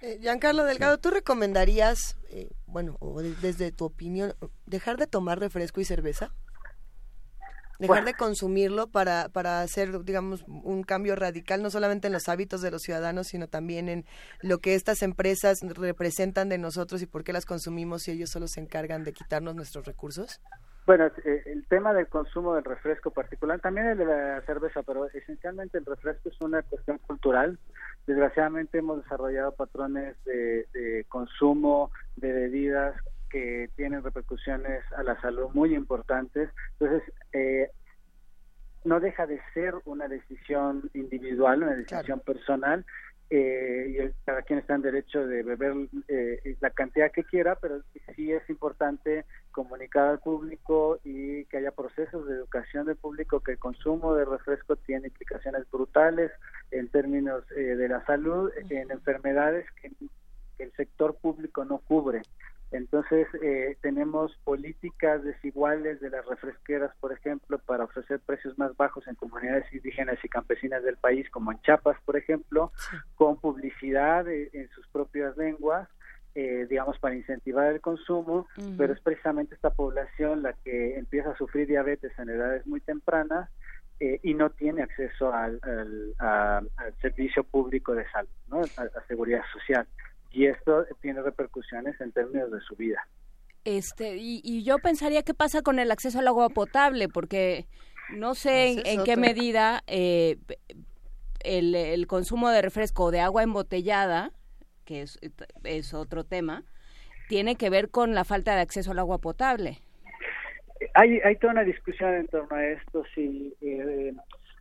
Eh, 0.00 0.18
Giancarlo 0.20 0.64
Delgado, 0.64 0.98
¿tú 0.98 1.10
recomendarías, 1.10 2.18
eh, 2.28 2.50
bueno, 2.66 2.98
desde 3.40 3.72
tu 3.72 3.86
opinión, 3.86 4.34
dejar 4.66 4.98
de 4.98 5.06
tomar 5.06 5.38
refresco 5.38 5.80
y 5.80 5.86
cerveza? 5.86 6.30
Dejar 7.78 8.04
de 8.04 8.14
consumirlo 8.14 8.86
para, 8.86 9.28
para 9.28 9.60
hacer, 9.60 10.04
digamos, 10.04 10.44
un 10.46 10.82
cambio 10.82 11.16
radical, 11.16 11.62
no 11.62 11.70
solamente 11.70 12.06
en 12.06 12.12
los 12.12 12.28
hábitos 12.28 12.62
de 12.62 12.70
los 12.70 12.82
ciudadanos, 12.82 13.28
sino 13.28 13.48
también 13.48 13.88
en 13.88 14.04
lo 14.42 14.58
que 14.58 14.74
estas 14.74 15.02
empresas 15.02 15.60
representan 15.62 16.48
de 16.48 16.58
nosotros 16.58 17.02
y 17.02 17.06
por 17.06 17.24
qué 17.24 17.32
las 17.32 17.46
consumimos 17.46 18.02
si 18.02 18.12
ellos 18.12 18.30
solo 18.30 18.46
se 18.46 18.60
encargan 18.60 19.04
de 19.04 19.12
quitarnos 19.12 19.54
nuestros 19.54 19.86
recursos? 19.86 20.40
Bueno, 20.86 21.06
eh, 21.24 21.42
el 21.46 21.66
tema 21.66 21.94
del 21.94 22.08
consumo 22.08 22.54
del 22.54 22.64
refresco 22.64 23.10
particular, 23.10 23.58
también 23.58 23.86
el 23.86 23.98
de 23.98 24.04
la 24.04 24.42
cerveza, 24.42 24.82
pero 24.82 25.06
esencialmente 25.06 25.78
el 25.78 25.86
refresco 25.86 26.28
es 26.28 26.38
una 26.42 26.62
cuestión 26.62 26.98
cultural. 26.98 27.58
Desgraciadamente 28.06 28.78
hemos 28.78 29.02
desarrollado 29.02 29.52
patrones 29.52 30.14
de, 30.24 30.66
de 30.74 31.06
consumo 31.08 31.90
de 32.16 32.32
bebidas 32.32 32.96
que 33.34 33.68
tienen 33.74 34.04
repercusiones 34.04 34.84
a 34.96 35.02
la 35.02 35.20
salud 35.20 35.48
muy 35.54 35.74
importantes. 35.74 36.50
Entonces, 36.78 37.12
eh, 37.32 37.68
no 38.84 39.00
deja 39.00 39.26
de 39.26 39.40
ser 39.52 39.74
una 39.86 40.06
decisión 40.06 40.88
individual, 40.94 41.64
una 41.64 41.74
decisión 41.74 42.20
personal, 42.20 42.86
eh, 43.30 43.86
y 43.88 44.24
cada 44.24 44.42
quien 44.42 44.60
está 44.60 44.76
en 44.76 44.82
derecho 44.82 45.26
de 45.26 45.42
beber 45.42 45.74
eh, 46.06 46.56
la 46.60 46.70
cantidad 46.70 47.10
que 47.10 47.24
quiera, 47.24 47.56
pero 47.56 47.80
sí 48.14 48.30
es 48.30 48.48
importante 48.48 49.24
comunicar 49.50 50.10
al 50.10 50.20
público 50.20 51.00
y 51.02 51.44
que 51.46 51.56
haya 51.56 51.72
procesos 51.72 52.28
de 52.28 52.36
educación 52.36 52.86
del 52.86 52.96
público 52.96 53.40
que 53.40 53.52
el 53.52 53.58
consumo 53.58 54.14
de 54.14 54.26
refresco 54.26 54.76
tiene 54.76 55.08
implicaciones 55.08 55.68
brutales 55.72 56.30
en 56.70 56.86
términos 56.86 57.44
de 57.48 57.88
la 57.88 58.04
salud, 58.04 58.52
en 58.70 58.92
enfermedades 58.92 59.66
que 59.82 59.90
el 60.60 60.70
sector 60.76 61.16
público 61.16 61.64
no 61.64 61.78
cubre. 61.78 62.22
Entonces, 62.74 63.28
eh, 63.40 63.76
tenemos 63.82 64.36
políticas 64.42 65.22
desiguales 65.22 66.00
de 66.00 66.10
las 66.10 66.26
refresqueras, 66.26 66.90
por 66.98 67.12
ejemplo, 67.12 67.60
para 67.60 67.84
ofrecer 67.84 68.18
precios 68.18 68.58
más 68.58 68.76
bajos 68.76 69.06
en 69.06 69.14
comunidades 69.14 69.72
indígenas 69.72 70.18
y 70.24 70.28
campesinas 70.28 70.82
del 70.82 70.96
país, 70.96 71.30
como 71.30 71.52
en 71.52 71.60
Chiapas, 71.60 71.96
por 72.04 72.16
ejemplo, 72.16 72.72
con 73.14 73.36
publicidad 73.36 74.26
en 74.28 74.68
sus 74.70 74.88
propias 74.88 75.36
lenguas, 75.36 75.88
eh, 76.34 76.66
digamos, 76.68 76.98
para 76.98 77.14
incentivar 77.14 77.72
el 77.72 77.80
consumo, 77.80 78.48
pero 78.76 78.92
es 78.92 79.00
precisamente 79.00 79.54
esta 79.54 79.70
población 79.70 80.42
la 80.42 80.54
que 80.64 80.98
empieza 80.98 81.30
a 81.30 81.36
sufrir 81.36 81.68
diabetes 81.68 82.10
en 82.18 82.28
edades 82.28 82.66
muy 82.66 82.80
tempranas 82.80 83.50
eh, 84.00 84.18
y 84.24 84.34
no 84.34 84.50
tiene 84.50 84.82
acceso 84.82 85.32
al, 85.32 85.60
servicio 87.00 87.44
público 87.44 87.94
de 87.94 88.04
salud, 88.10 88.28
¿no? 88.48 88.62
a 88.62 89.06
seguridad 89.06 89.42
social 89.52 89.86
y 90.34 90.46
esto 90.46 90.84
tiene 91.00 91.22
repercusiones 91.22 91.98
en 92.00 92.12
términos 92.12 92.50
de 92.50 92.60
su 92.60 92.74
vida. 92.74 93.00
Este, 93.64 94.16
y, 94.18 94.62
yo 94.62 94.78
pensaría 94.78 95.22
qué 95.22 95.32
pasa 95.32 95.62
con 95.62 95.78
el 95.78 95.90
acceso 95.90 96.18
al 96.18 96.28
agua 96.28 96.50
potable, 96.50 97.08
porque 97.08 97.66
no 98.14 98.34
sé 98.34 98.82
en, 98.84 99.04
qué 99.04 99.16
medida 99.16 99.82
eh, 99.86 100.36
el, 101.40 102.06
consumo 102.06 102.50
de 102.50 102.60
refresco 102.60 103.04
o 103.04 103.10
de 103.10 103.20
agua 103.20 103.42
embotellada, 103.42 104.32
que 104.84 105.02
es, 105.02 105.18
es, 105.62 105.94
otro 105.94 106.24
tema, 106.24 106.64
tiene 107.28 107.56
que 107.56 107.70
ver 107.70 107.88
con 107.88 108.14
la 108.14 108.24
falta 108.24 108.54
de 108.54 108.60
acceso 108.60 108.90
al 108.90 108.98
agua 108.98 109.18
potable. 109.18 109.78
Hay, 110.92 111.20
hay 111.20 111.36
toda 111.36 111.54
una 111.54 111.64
discusión 111.64 112.12
en 112.12 112.26
torno 112.26 112.56
a 112.56 112.66
esto, 112.66 113.04
si 113.14 113.54
eh, 113.62 114.12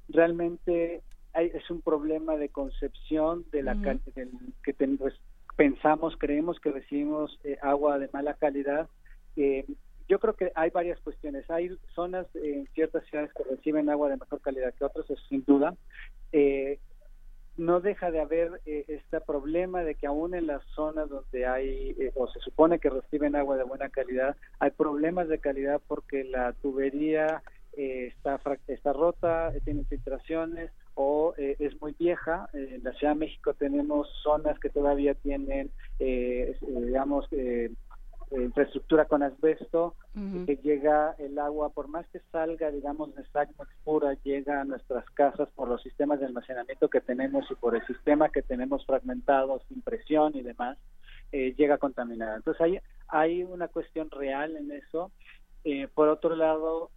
realmente 0.08 1.02
hay, 1.34 1.48
es 1.54 1.70
un 1.70 1.82
problema 1.82 2.38
de 2.38 2.48
concepción 2.48 3.44
de 3.52 3.64
la 3.64 3.76
que 4.64 4.72
tenemos 4.72 5.14
pensamos, 5.56 6.16
creemos 6.18 6.60
que 6.60 6.72
recibimos 6.72 7.40
eh, 7.44 7.58
agua 7.62 8.00
de 8.00 8.10
mala 8.12 8.34
calidad. 8.36 8.88
Eh, 9.36 9.66
yo 10.08 10.20
creo 10.20 10.36
que 10.36 10.52
hay 10.56 10.70
varias 10.70 11.00
cuestiones. 11.00 11.50
Hay 11.50 11.78
zonas 11.96 12.28
en 12.36 12.68
ciertas 12.74 13.06
ciudades 13.06 13.32
que 13.34 13.44
reciben 13.44 13.90
agua 13.90 14.10
de 14.10 14.18
mejor 14.18 14.42
calidad 14.42 14.74
que 14.74 14.86
otras, 14.86 15.06
sin 15.30 15.44
duda. 15.46 15.76
Eh, 16.32 16.80
no 17.56 17.82
deja 17.82 18.10
de 18.10 18.20
haber 18.20 18.62
este 18.66 19.22
problema 19.22 19.84
de 19.84 19.94
que 19.94 20.08
aún 20.08 20.34
en 20.34 20.48
las 20.48 20.64
zonas 20.74 21.08
donde 21.08 21.46
hay 21.46 21.96
o 22.16 22.28
se 22.28 22.40
supone 22.40 22.80
que 22.80 22.90
reciben 22.90 23.36
agua 23.36 23.58
de 23.58 23.64
buena 23.64 23.90
calidad, 23.90 24.36
hay 24.58 24.72
problemas 24.72 25.28
de 25.28 25.38
calidad 25.38 25.80
porque 25.88 26.24
la 26.24 26.54
tubería 26.54 27.44
está, 27.76 28.40
está 28.68 28.94
rota, 28.94 29.52
tiene 29.64 29.84
filtraciones 29.86 30.72
o 30.96 31.34
eh, 31.38 31.56
es 31.60 31.80
muy 31.82 31.96
vieja. 31.98 32.50
En 32.54 32.84
la 32.84 32.92
Ciudad 32.94 33.14
de 33.14 33.20
México 33.20 33.54
tenemos 33.54 34.08
zonas 34.22 34.60
que 34.60 34.70
todavía 34.70 35.16
tienen, 35.16 35.72
eh, 36.00 36.56
eh, 36.62 36.82
digamos, 36.86 37.28
infraestructura 38.32 39.06
con 39.06 39.22
asbesto, 39.22 39.96
que 40.48 40.58
llega 40.64 41.16
el 41.20 41.38
agua, 41.38 41.70
por 41.70 41.88
más 41.88 42.08
que 42.08 42.20
salga, 42.32 42.72
digamos, 42.72 43.14
de 43.14 43.24
SACMEX 43.26 43.70
pura, 43.84 44.18
llega 44.24 44.62
a 44.62 44.66
nuestras 44.66 45.06
casas 45.12 45.50
por 45.56 45.68
los 45.68 45.84
sistemas 45.84 46.20
de 46.20 46.26
almacenamiento 46.26 46.90
que 46.90 47.02
tenemos 47.02 47.46
y 47.52 47.56
por 47.56 47.76
el 47.76 47.86
sistema 47.86 48.30
que 48.30 48.42
tenemos 48.42 48.84
fragmentado, 48.88 49.62
sin 49.68 49.84
presión 49.84 50.36
y 50.36 50.42
demás, 50.42 50.80
llega 51.32 51.78
contaminada. 51.78 52.38
Entonces 52.38 52.62
hay, 52.62 52.80
hay 53.08 53.44
una 53.44 53.68
cuestión 53.68 54.10
real 54.10 54.58
en 54.58 54.72
eso. 54.72 55.12
por 55.94 56.10
otro 56.10 56.36
lado, 56.36 56.90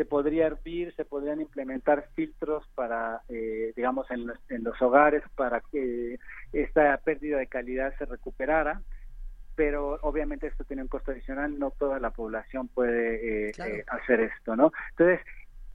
se 0.00 0.06
podría 0.06 0.46
hervir, 0.46 0.94
se 0.96 1.04
podrían 1.04 1.42
implementar 1.42 2.08
filtros 2.14 2.66
para, 2.74 3.20
eh, 3.28 3.74
digamos, 3.76 4.06
en 4.10 4.64
los, 4.64 4.80
hogares 4.80 5.22
para 5.36 5.60
que 5.70 6.18
esta 6.54 6.96
pérdida 7.04 7.36
de 7.36 7.46
calidad 7.46 7.92
se 7.98 8.06
recuperara, 8.06 8.80
pero 9.56 9.98
obviamente 10.00 10.46
esto 10.46 10.64
tiene 10.64 10.80
un 10.80 10.88
costo 10.88 11.10
adicional, 11.10 11.58
no 11.58 11.70
toda 11.72 12.00
la 12.00 12.12
población 12.12 12.68
puede 12.68 13.48
eh, 13.48 13.52
eh, 13.58 13.84
hacer 13.88 14.20
esto, 14.20 14.56
¿no? 14.56 14.72
Entonces, 14.92 15.20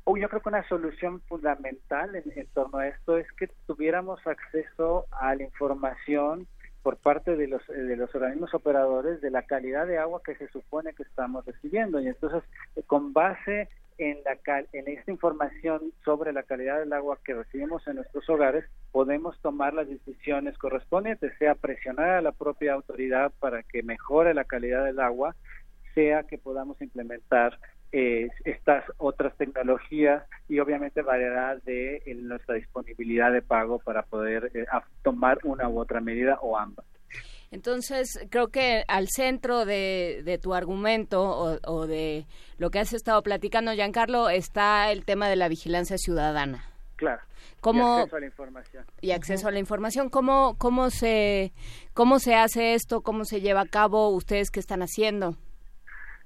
yo 0.07 0.27
creo 0.27 0.41
que 0.41 0.49
una 0.49 0.67
solución 0.67 1.21
fundamental 1.27 2.15
en, 2.15 2.47
torno 2.47 2.79
a 2.79 2.87
esto 2.87 3.19
es 3.19 3.31
que 3.33 3.47
tuviéramos 3.67 4.25
acceso 4.25 5.05
a 5.11 5.35
la 5.35 5.43
información 5.43 6.47
por 6.81 6.97
parte 6.97 7.35
de 7.35 7.47
los, 7.47 7.61
de 7.67 7.95
los 7.95 8.13
organismos 8.15 8.55
operadores 8.55 9.21
de 9.21 9.29
la 9.29 9.43
calidad 9.43 9.85
de 9.85 9.99
agua 9.99 10.23
que 10.25 10.35
se 10.35 10.47
supone 10.47 10.95
que 10.95 11.03
estamos 11.03 11.45
recibiendo. 11.45 11.99
Y 11.99 12.07
entonces, 12.07 12.41
con 12.87 13.13
base 13.13 13.69
en, 13.97 14.19
la 14.23 14.37
en 14.73 14.87
esta 14.87 15.11
información 15.11 15.93
sobre 16.03 16.33
la 16.33 16.43
calidad 16.43 16.79
del 16.79 16.93
agua 16.93 17.19
que 17.23 17.33
recibimos 17.33 17.87
en 17.87 17.95
nuestros 17.95 18.29
hogares, 18.29 18.65
podemos 18.91 19.39
tomar 19.41 19.73
las 19.73 19.87
decisiones 19.87 20.57
correspondientes, 20.57 21.37
sea 21.37 21.55
presionar 21.55 22.09
a 22.09 22.21
la 22.21 22.31
propia 22.31 22.73
autoridad 22.73 23.31
para 23.39 23.63
que 23.63 23.83
mejore 23.83 24.33
la 24.33 24.45
calidad 24.45 24.85
del 24.85 24.99
agua, 24.99 25.35
sea 25.93 26.23
que 26.23 26.37
podamos 26.37 26.81
implementar 26.81 27.57
eh, 27.91 28.29
estas 28.43 28.83
otras 28.97 29.35
tecnologías 29.37 30.23
y 30.49 30.59
obviamente 30.59 31.01
variará 31.01 31.55
de 31.57 32.01
nuestra 32.17 32.55
disponibilidad 32.55 33.31
de 33.31 33.41
pago 33.41 33.79
para 33.79 34.03
poder 34.03 34.51
eh, 34.53 34.65
tomar 35.01 35.39
una 35.43 35.69
u 35.69 35.79
otra 35.79 36.01
medida 36.01 36.37
o 36.41 36.57
ambas. 36.57 36.85
Entonces, 37.55 38.19
creo 38.29 38.49
que 38.49 38.83
al 38.89 39.07
centro 39.07 39.63
de, 39.63 40.39
tu 40.43 40.53
argumento 40.53 41.23
o, 41.23 41.57
o, 41.65 41.87
de 41.87 42.27
lo 42.57 42.69
que 42.69 42.79
has 42.79 42.91
estado 42.91 43.23
platicando, 43.23 43.71
Giancarlo, 43.71 44.29
está 44.29 44.91
el 44.91 45.05
tema 45.05 45.29
de 45.29 45.37
la 45.37 45.47
vigilancia 45.47 45.97
ciudadana. 45.97 46.65
Claro. 46.97 47.21
¿Cómo, 47.61 47.99
y 47.99 48.01
acceso 48.01 48.15
a 48.17 48.19
la 48.19 48.25
información. 48.25 48.85
Y 48.99 49.11
acceso 49.11 49.47
a 49.47 49.51
la 49.51 49.59
información. 49.59 50.09
¿Cómo, 50.09 50.55
cómo, 50.57 50.89
se, 50.89 51.53
¿Cómo 51.93 52.19
se 52.19 52.35
hace 52.35 52.73
esto? 52.73 53.01
¿Cómo 53.01 53.23
se 53.23 53.39
lleva 53.39 53.61
a 53.61 53.67
cabo? 53.67 54.09
¿Ustedes 54.09 54.51
qué 54.51 54.59
están 54.59 54.81
haciendo? 54.81 55.37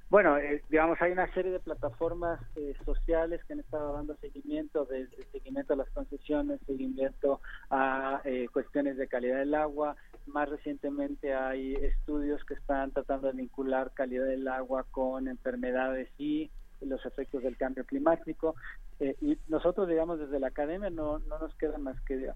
Bueno, 0.09 0.39
eh, 0.39 0.63
digamos, 0.69 0.99
hay 1.03 1.11
una 1.11 1.31
serie 1.35 1.51
de 1.51 1.59
plataformas 1.59 2.39
eh, 2.55 2.73
sociales 2.83 3.41
que 3.45 3.53
han 3.53 3.59
estado 3.59 3.93
dando 3.93 4.15
seguimiento, 4.15 4.85
desde 4.85 5.23
seguimiento 5.31 5.73
a 5.73 5.77
las 5.77 5.89
concesiones, 5.91 6.59
seguimiento 6.65 7.41
a 7.69 8.19
eh, 8.25 8.47
cuestiones 8.51 8.97
de 8.97 9.07
calidad 9.07 9.37
del 9.37 9.53
agua. 9.53 9.95
Más 10.25 10.49
recientemente 10.49 11.35
hay 11.35 11.75
estudios 11.75 12.43
que 12.45 12.55
están 12.55 12.89
tratando 12.89 13.27
de 13.27 13.33
vincular 13.33 13.91
calidad 13.93 14.25
del 14.25 14.47
agua 14.47 14.83
con 14.89 15.27
enfermedades 15.27 16.09
y 16.17 16.49
los 16.81 17.05
efectos 17.05 17.43
del 17.43 17.57
cambio 17.57 17.85
climático. 17.85 18.55
y 18.99 19.37
nosotros, 19.47 19.87
digamos, 19.87 20.17
desde 20.17 20.39
la 20.39 20.47
academia 20.47 20.89
no, 20.89 21.19
no 21.19 21.37
nos 21.37 21.53
queda 21.55 21.77
más 21.77 21.99
que 22.01 22.31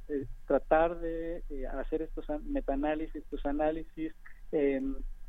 tratar 0.46 1.00
de 1.00 1.42
hacer 1.72 2.04
estos 2.04 2.26
metaanálisis, 2.44 3.16
estos 3.16 3.44
análisis, 3.48 4.14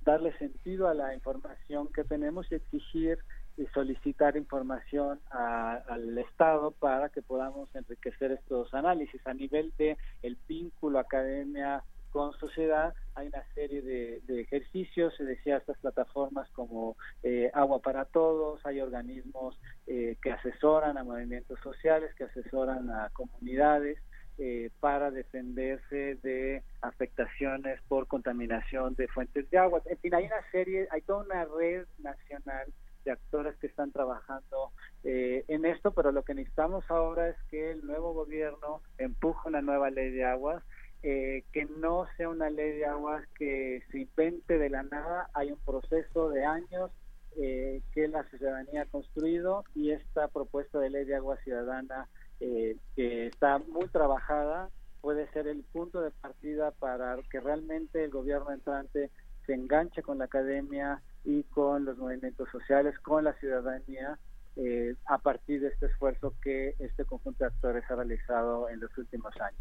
darle 0.04 0.36
sentido 0.38 0.88
a 0.88 0.94
la 0.94 1.14
información 1.14 1.88
que 1.92 2.04
tenemos 2.04 2.50
y 2.50 2.56
exigir 2.56 3.18
y 3.56 3.66
solicitar 3.66 4.36
información 4.36 5.20
al 5.30 6.18
Estado 6.18 6.72
para 6.72 7.08
que 7.08 7.22
podamos 7.22 7.68
enriquecer 7.74 8.32
estos 8.32 8.72
análisis. 8.74 9.24
A 9.26 9.34
nivel 9.34 9.72
de 9.78 9.96
el 10.22 10.36
vínculo 10.48 10.98
academia 10.98 11.82
con 12.10 12.32
sociedad 12.34 12.94
hay 13.16 13.28
una 13.28 13.44
serie 13.54 13.82
de, 13.82 14.40
ejercicios, 14.40 15.14
se 15.16 15.24
decía 15.24 15.56
estas 15.56 15.78
plataformas 15.78 16.48
como 16.50 16.96
eh, 17.22 17.50
Agua 17.52 17.80
para 17.80 18.04
Todos, 18.04 18.64
hay 18.64 18.80
organismos 18.80 19.58
eh, 19.86 20.16
que 20.22 20.30
asesoran 20.30 20.96
a 20.98 21.04
movimientos 21.04 21.58
sociales, 21.60 22.14
que 22.14 22.24
asesoran 22.24 22.90
a 22.90 23.10
comunidades, 23.10 23.98
eh, 24.36 24.70
para 24.80 25.12
defenderse 25.12 26.16
de 26.16 26.64
afectaciones 26.82 27.80
por 27.86 28.08
contaminación 28.08 28.96
de 28.96 29.06
fuentes 29.06 29.48
de 29.48 29.58
agua. 29.58 29.80
En 29.86 29.96
fin, 29.98 30.12
hay 30.12 30.24
una 30.26 30.50
serie, 30.50 30.88
hay 30.90 31.02
toda 31.02 31.24
una 31.24 31.44
red 31.44 31.86
nacional 31.98 32.66
de 33.04 33.12
actores 33.12 33.56
que 33.58 33.68
están 33.68 33.92
trabajando 33.92 34.72
eh, 35.04 35.44
en 35.46 35.64
esto, 35.64 35.92
pero 35.92 36.10
lo 36.10 36.24
que 36.24 36.34
necesitamos 36.34 36.84
ahora 36.88 37.28
es 37.28 37.36
que 37.48 37.70
el 37.70 37.86
nuevo 37.86 38.12
gobierno 38.12 38.82
empuje 38.98 39.48
una 39.48 39.62
nueva 39.62 39.90
ley 39.90 40.10
de 40.10 40.24
aguas, 40.24 40.64
eh, 41.04 41.44
que 41.52 41.66
no 41.66 42.08
sea 42.16 42.28
una 42.28 42.50
ley 42.50 42.72
de 42.72 42.86
aguas 42.86 43.24
que 43.38 43.84
se 43.92 44.00
invente 44.00 44.58
de 44.58 44.68
la 44.68 44.82
nada, 44.82 45.30
hay 45.34 45.52
un 45.52 45.60
proceso 45.60 46.30
de 46.30 46.44
años 46.44 46.90
que 47.36 48.08
la 48.08 48.22
ciudadanía 48.30 48.82
ha 48.82 48.86
construido 48.86 49.64
y 49.74 49.90
esta 49.90 50.28
propuesta 50.28 50.78
de 50.78 50.90
ley 50.90 51.04
de 51.04 51.16
agua 51.16 51.36
ciudadana 51.38 52.08
eh, 52.40 52.76
que 52.96 53.26
está 53.26 53.58
muy 53.58 53.88
trabajada, 53.88 54.70
puede 55.00 55.30
ser 55.32 55.46
el 55.46 55.62
punto 55.64 56.00
de 56.00 56.10
partida 56.10 56.70
para 56.72 57.16
que 57.30 57.40
realmente 57.40 58.02
el 58.04 58.10
gobierno 58.10 58.50
entrante 58.50 59.10
se 59.46 59.52
enganche 59.52 60.02
con 60.02 60.18
la 60.18 60.24
academia 60.24 61.02
y 61.24 61.42
con 61.44 61.84
los 61.84 61.98
movimientos 61.98 62.48
sociales, 62.50 62.98
con 63.00 63.24
la 63.24 63.34
ciudadanía, 63.34 64.18
eh, 64.56 64.94
a 65.06 65.18
partir 65.18 65.60
de 65.60 65.68
este 65.68 65.86
esfuerzo 65.86 66.34
que 66.42 66.74
este 66.78 67.04
conjunto 67.04 67.44
de 67.44 67.48
actores 67.48 67.84
ha 67.90 67.96
realizado 67.96 68.68
en 68.68 68.80
los 68.80 68.96
últimos 68.96 69.34
años. 69.40 69.60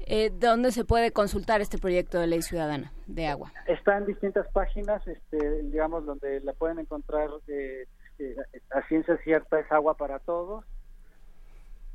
Eh, 0.00 0.30
¿Dónde 0.32 0.70
se 0.72 0.84
puede 0.84 1.12
consultar 1.12 1.60
este 1.60 1.78
proyecto 1.78 2.20
de 2.20 2.26
ley 2.26 2.42
ciudadana 2.42 2.92
de 3.06 3.26
agua? 3.26 3.52
Está 3.66 3.96
en 3.96 4.06
distintas 4.06 4.46
páginas, 4.52 5.06
este, 5.06 5.62
digamos, 5.62 6.04
donde 6.04 6.40
la 6.40 6.52
pueden 6.52 6.78
encontrar 6.78 7.30
eh, 7.48 7.86
a 8.70 8.86
ciencia 8.88 9.16
cierta 9.24 9.60
es 9.60 9.70
agua 9.72 9.96
para 9.96 10.18
todos 10.18 10.64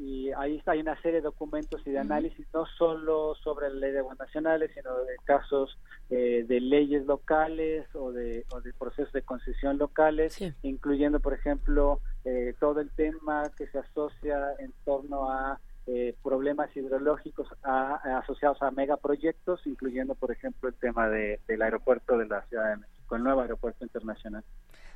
y 0.04 0.32
ahí 0.32 0.58
está, 0.58 0.72
hay 0.72 0.80
una 0.80 1.00
serie 1.02 1.18
de 1.18 1.22
documentos 1.22 1.80
y 1.86 1.92
de 1.92 2.00
análisis, 2.00 2.48
no 2.56 2.66
solo 2.66 3.36
sobre 3.36 3.70
la 3.70 3.76
ley 3.76 3.92
de 3.92 4.00
aguas 4.00 4.18
nacionales, 4.18 4.72
sino 4.74 4.98
de 5.04 5.16
casos 5.26 5.78
eh, 6.10 6.44
de 6.48 6.60
leyes 6.60 7.06
locales 7.06 7.86
o 7.94 8.12
de, 8.12 8.44
o 8.52 8.62
de 8.62 8.74
procesos 8.74 9.14
de 9.14 9.22
concesión 9.22 9.78
locales, 9.78 10.40
incluyendo, 10.64 11.20
por 11.20 11.36
ejemplo, 11.36 12.00
eh, 12.26 12.56
todo 12.60 12.80
el 12.80 12.90
tema 12.90 13.52
que 13.56 13.68
se 13.68 13.78
asocia 13.78 14.56
en 14.58 14.74
torno 14.86 15.30
a 15.30 15.60
eh, 15.86 16.16
problemas 16.24 16.76
hidrológicos 16.76 17.48
asociados 17.62 18.60
a 18.64 18.72
megaproyectos, 18.72 19.68
incluyendo, 19.68 20.16
por 20.16 20.32
ejemplo, 20.32 20.70
el 20.70 20.76
tema 20.76 21.10
de, 21.10 21.40
del 21.48 21.62
aeropuerto 21.62 22.18
de 22.18 22.26
la 22.26 22.42
Ciudad 22.48 22.72
de 22.72 22.78
México, 22.78 23.16
el 23.16 23.24
nuevo 23.24 23.42
aeropuerto 23.42 23.86
internacional. 23.86 24.44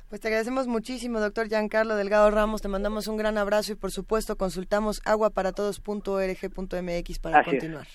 Pues 0.08 0.20
te 0.20 0.28
agradecemos 0.28 0.68
muchísimo, 0.68 1.18
doctor 1.18 1.48
Giancarlo 1.48 1.96
Delgado 1.96 2.30
Ramos. 2.30 2.62
Te 2.62 2.68
mandamos 2.68 3.08
un 3.08 3.16
gran 3.16 3.38
abrazo 3.38 3.72
y, 3.72 3.74
por 3.74 3.90
supuesto, 3.90 4.36
consultamos 4.36 5.00
aguaparatodos.org.mx 5.04 7.18
para 7.18 7.42
continuar. 7.42 7.88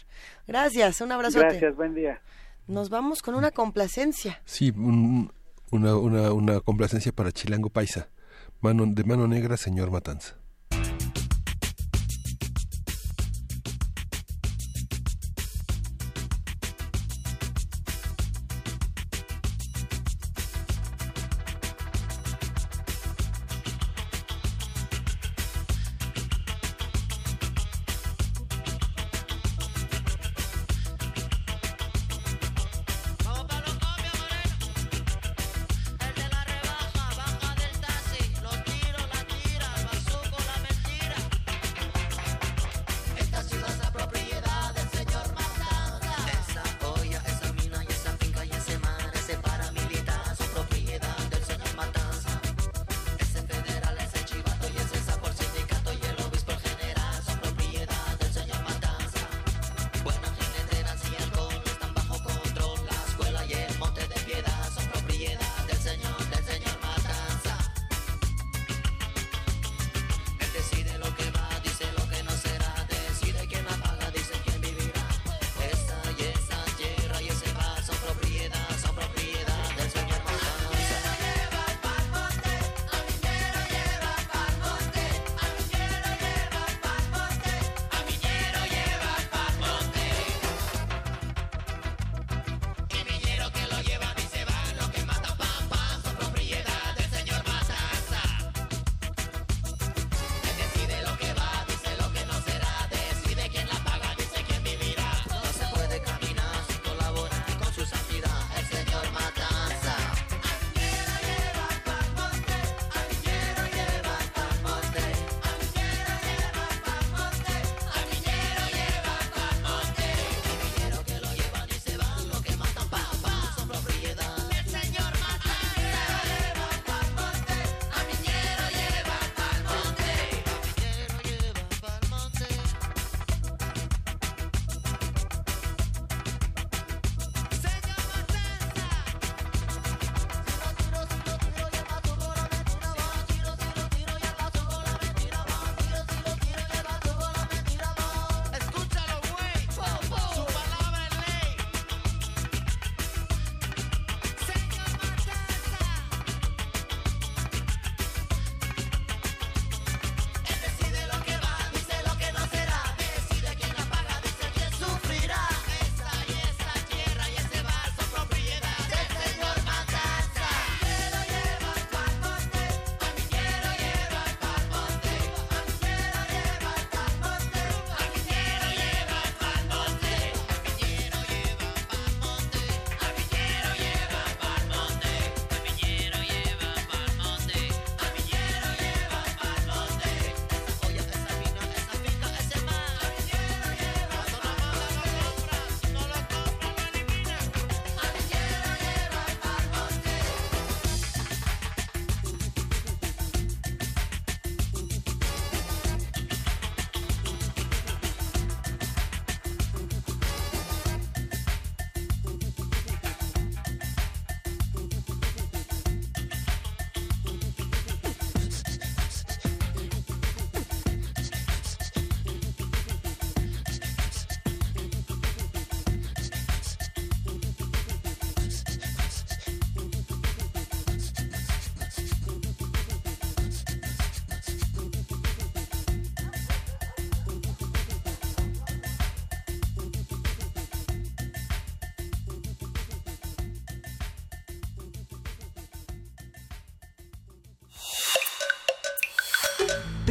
Gracias, 0.45 0.99
un 0.99 1.13
abrazo. 1.13 1.39
Gracias, 1.39 1.73
buen 1.73 1.95
día. 1.95 2.21
Nos 2.67 2.89
vamos 2.89 3.21
con 3.21 3.35
una 3.35 3.51
complacencia. 3.51 4.41
Sí, 4.43 4.73
una, 4.75 5.95
una, 5.95 6.33
una 6.33 6.59
complacencia 6.59 7.13
para 7.13 7.31
Chilango 7.31 7.69
Paisa. 7.69 8.09
Mano, 8.59 8.83
de 8.87 9.05
mano 9.05 9.25
negra, 9.27 9.55
señor 9.55 9.89
Matanza. 9.89 10.40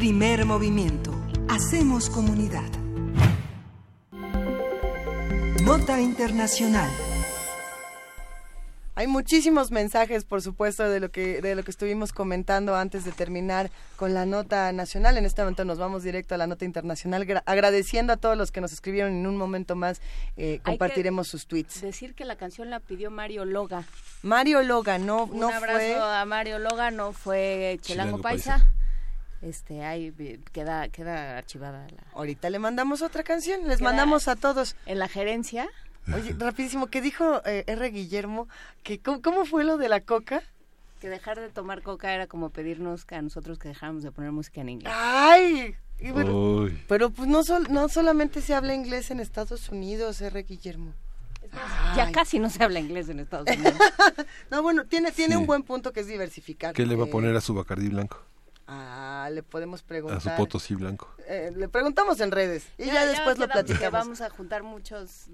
Primer 0.01 0.47
movimiento. 0.47 1.13
Hacemos 1.51 2.09
comunidad. 2.09 2.65
Nota 5.63 6.01
Internacional. 6.01 6.89
Hay 8.95 9.07
muchísimos 9.07 9.71
mensajes, 9.71 10.25
por 10.25 10.41
supuesto, 10.41 10.89
de 10.89 11.01
lo 11.01 11.11
que 11.11 11.43
de 11.43 11.55
lo 11.55 11.63
que 11.65 11.71
estuvimos 11.71 12.13
comentando 12.15 12.77
antes 12.77 13.05
de 13.05 13.13
terminar 13.13 13.71
con 13.97 14.15
la 14.15 14.25
nota 14.25 14.73
nacional. 14.73 15.19
En 15.19 15.27
este 15.27 15.43
momento 15.43 15.67
nos 15.67 15.77
vamos 15.77 16.03
directo 16.03 16.35
a 16.35 16.39
la 16.39 16.47
nota 16.47 16.65
internacional, 16.65 17.27
gra- 17.27 17.43
agradeciendo 17.45 18.15
a 18.15 18.17
todos 18.17 18.39
los 18.39 18.53
que 18.53 18.63
nos 18.63 18.73
escribieron. 18.73 19.13
En 19.13 19.27
un 19.27 19.37
momento 19.37 19.77
más 19.77 20.01
eh, 20.39 20.53
Hay 20.53 20.59
compartiremos 20.61 21.29
sus 21.29 21.47
tweets. 21.47 21.83
Decir 21.83 22.15
que 22.15 22.25
la 22.25 22.37
canción 22.37 22.71
la 22.71 22.81
pidió 22.81 23.11
Mario 23.11 23.45
Loga. 23.45 23.85
Mario 24.23 24.63
Loga, 24.63 24.97
no, 24.99 25.25
Un 25.25 25.41
no 25.41 25.49
abrazo 25.49 25.77
fue. 25.79 25.95
a 26.01 26.25
Mario 26.25 26.59
Loga, 26.59 26.91
no 26.91 27.13
fue 27.13 27.79
Chilango, 27.83 28.17
Chilango 28.17 28.23
Paisa. 28.23 28.53
Paisa. 28.59 28.73
Este, 29.43 29.85
ahí 29.85 30.13
queda 30.53 30.89
queda 30.91 31.39
archivada 31.39 31.87
la 31.89 32.03
Ahorita 32.13 32.51
le 32.51 32.59
mandamos 32.59 33.01
otra 33.03 33.23
canción, 33.23 33.67
les 33.67 33.79
Queda- 33.79 33.85
mandamos 33.91 34.29
a 34.29 34.37
todos. 34.37 34.77
En 34.87 34.99
la 34.99 35.09
gerencia. 35.09 35.69
Oye, 36.15 36.35
rapidísimo, 36.39 36.89
¿qué 36.89 37.01
dijo 37.01 37.41
eh, 37.47 37.65
R. 37.67 37.91
Guillermo? 37.91 38.49
Que, 38.83 38.99
¿cómo, 38.99 39.23
cómo 39.23 39.45
fue 39.47 39.65
lo 39.65 39.77
de 39.79 39.89
la 39.89 40.01
coca? 40.01 40.43
Que 41.01 41.09
dejar 41.09 41.41
de 41.41 41.49
tomar 41.49 41.83
coca 41.83 42.13
era 42.15 42.27
como 42.27 42.51
pedirnos 42.51 43.05
que 43.07 43.15
a 43.15 43.23
nosotros 43.23 43.59
que 43.59 43.69
dejáramos 43.69 44.03
de 44.03 44.11
poner 44.13 44.33
música 44.33 44.61
en 44.61 44.69
inglés. 44.71 44.93
¡Ay! 44.95 45.75
Uy. 46.03 46.79
pero 46.89 47.11
pues 47.11 47.29
no, 47.29 47.43
sol- 47.45 47.67
no 47.71 47.89
solamente 47.91 48.41
se 48.41 48.55
habla 48.55 48.75
inglés 48.75 49.11
en 49.11 49.21
Estados 49.21 49.69
Unidos, 49.69 50.21
R. 50.23 50.43
Guillermo. 50.43 50.95
Ya 51.97 52.11
casi 52.13 52.39
no 52.39 52.49
se 52.51 52.63
habla 52.63 52.81
inglés 52.81 53.09
en 53.09 53.21
Estados 53.21 53.47
Unidos. 53.55 53.75
No, 54.51 54.63
bueno, 54.63 54.85
tiene, 54.87 55.13
tiene 55.13 55.35
Sí. 55.35 55.41
un 55.41 55.47
buen 55.47 55.63
punto 55.63 55.93
que 55.93 56.01
es 56.01 56.07
diversificar. 56.07 56.75
¿Qué 56.75 56.87
le 56.87 56.97
va 56.97 57.05
a 57.05 57.07
Eh, 57.07 57.11
poner 57.11 57.37
a 57.37 57.41
su 57.41 57.55
Bacardí 57.55 57.89
blanco? 57.89 58.19
Ah, 58.73 59.29
le 59.33 59.43
podemos 59.43 59.83
preguntar. 59.83 60.19
A 60.19 60.21
su 60.21 60.31
potosí 60.37 60.77
blanco. 60.77 61.13
Eh, 61.27 61.53
le 61.57 61.69
preguntamos 61.69 62.21
en 62.21 62.31
redes 62.31 62.69
y 62.79 62.87
ya, 62.87 63.05
después 63.05 63.37
lo 63.37 63.49
platicamos. 63.49 63.91
Vamos 63.91 64.21
a 64.21 64.31
juntar 64.31 64.63
muchos. 64.63 65.27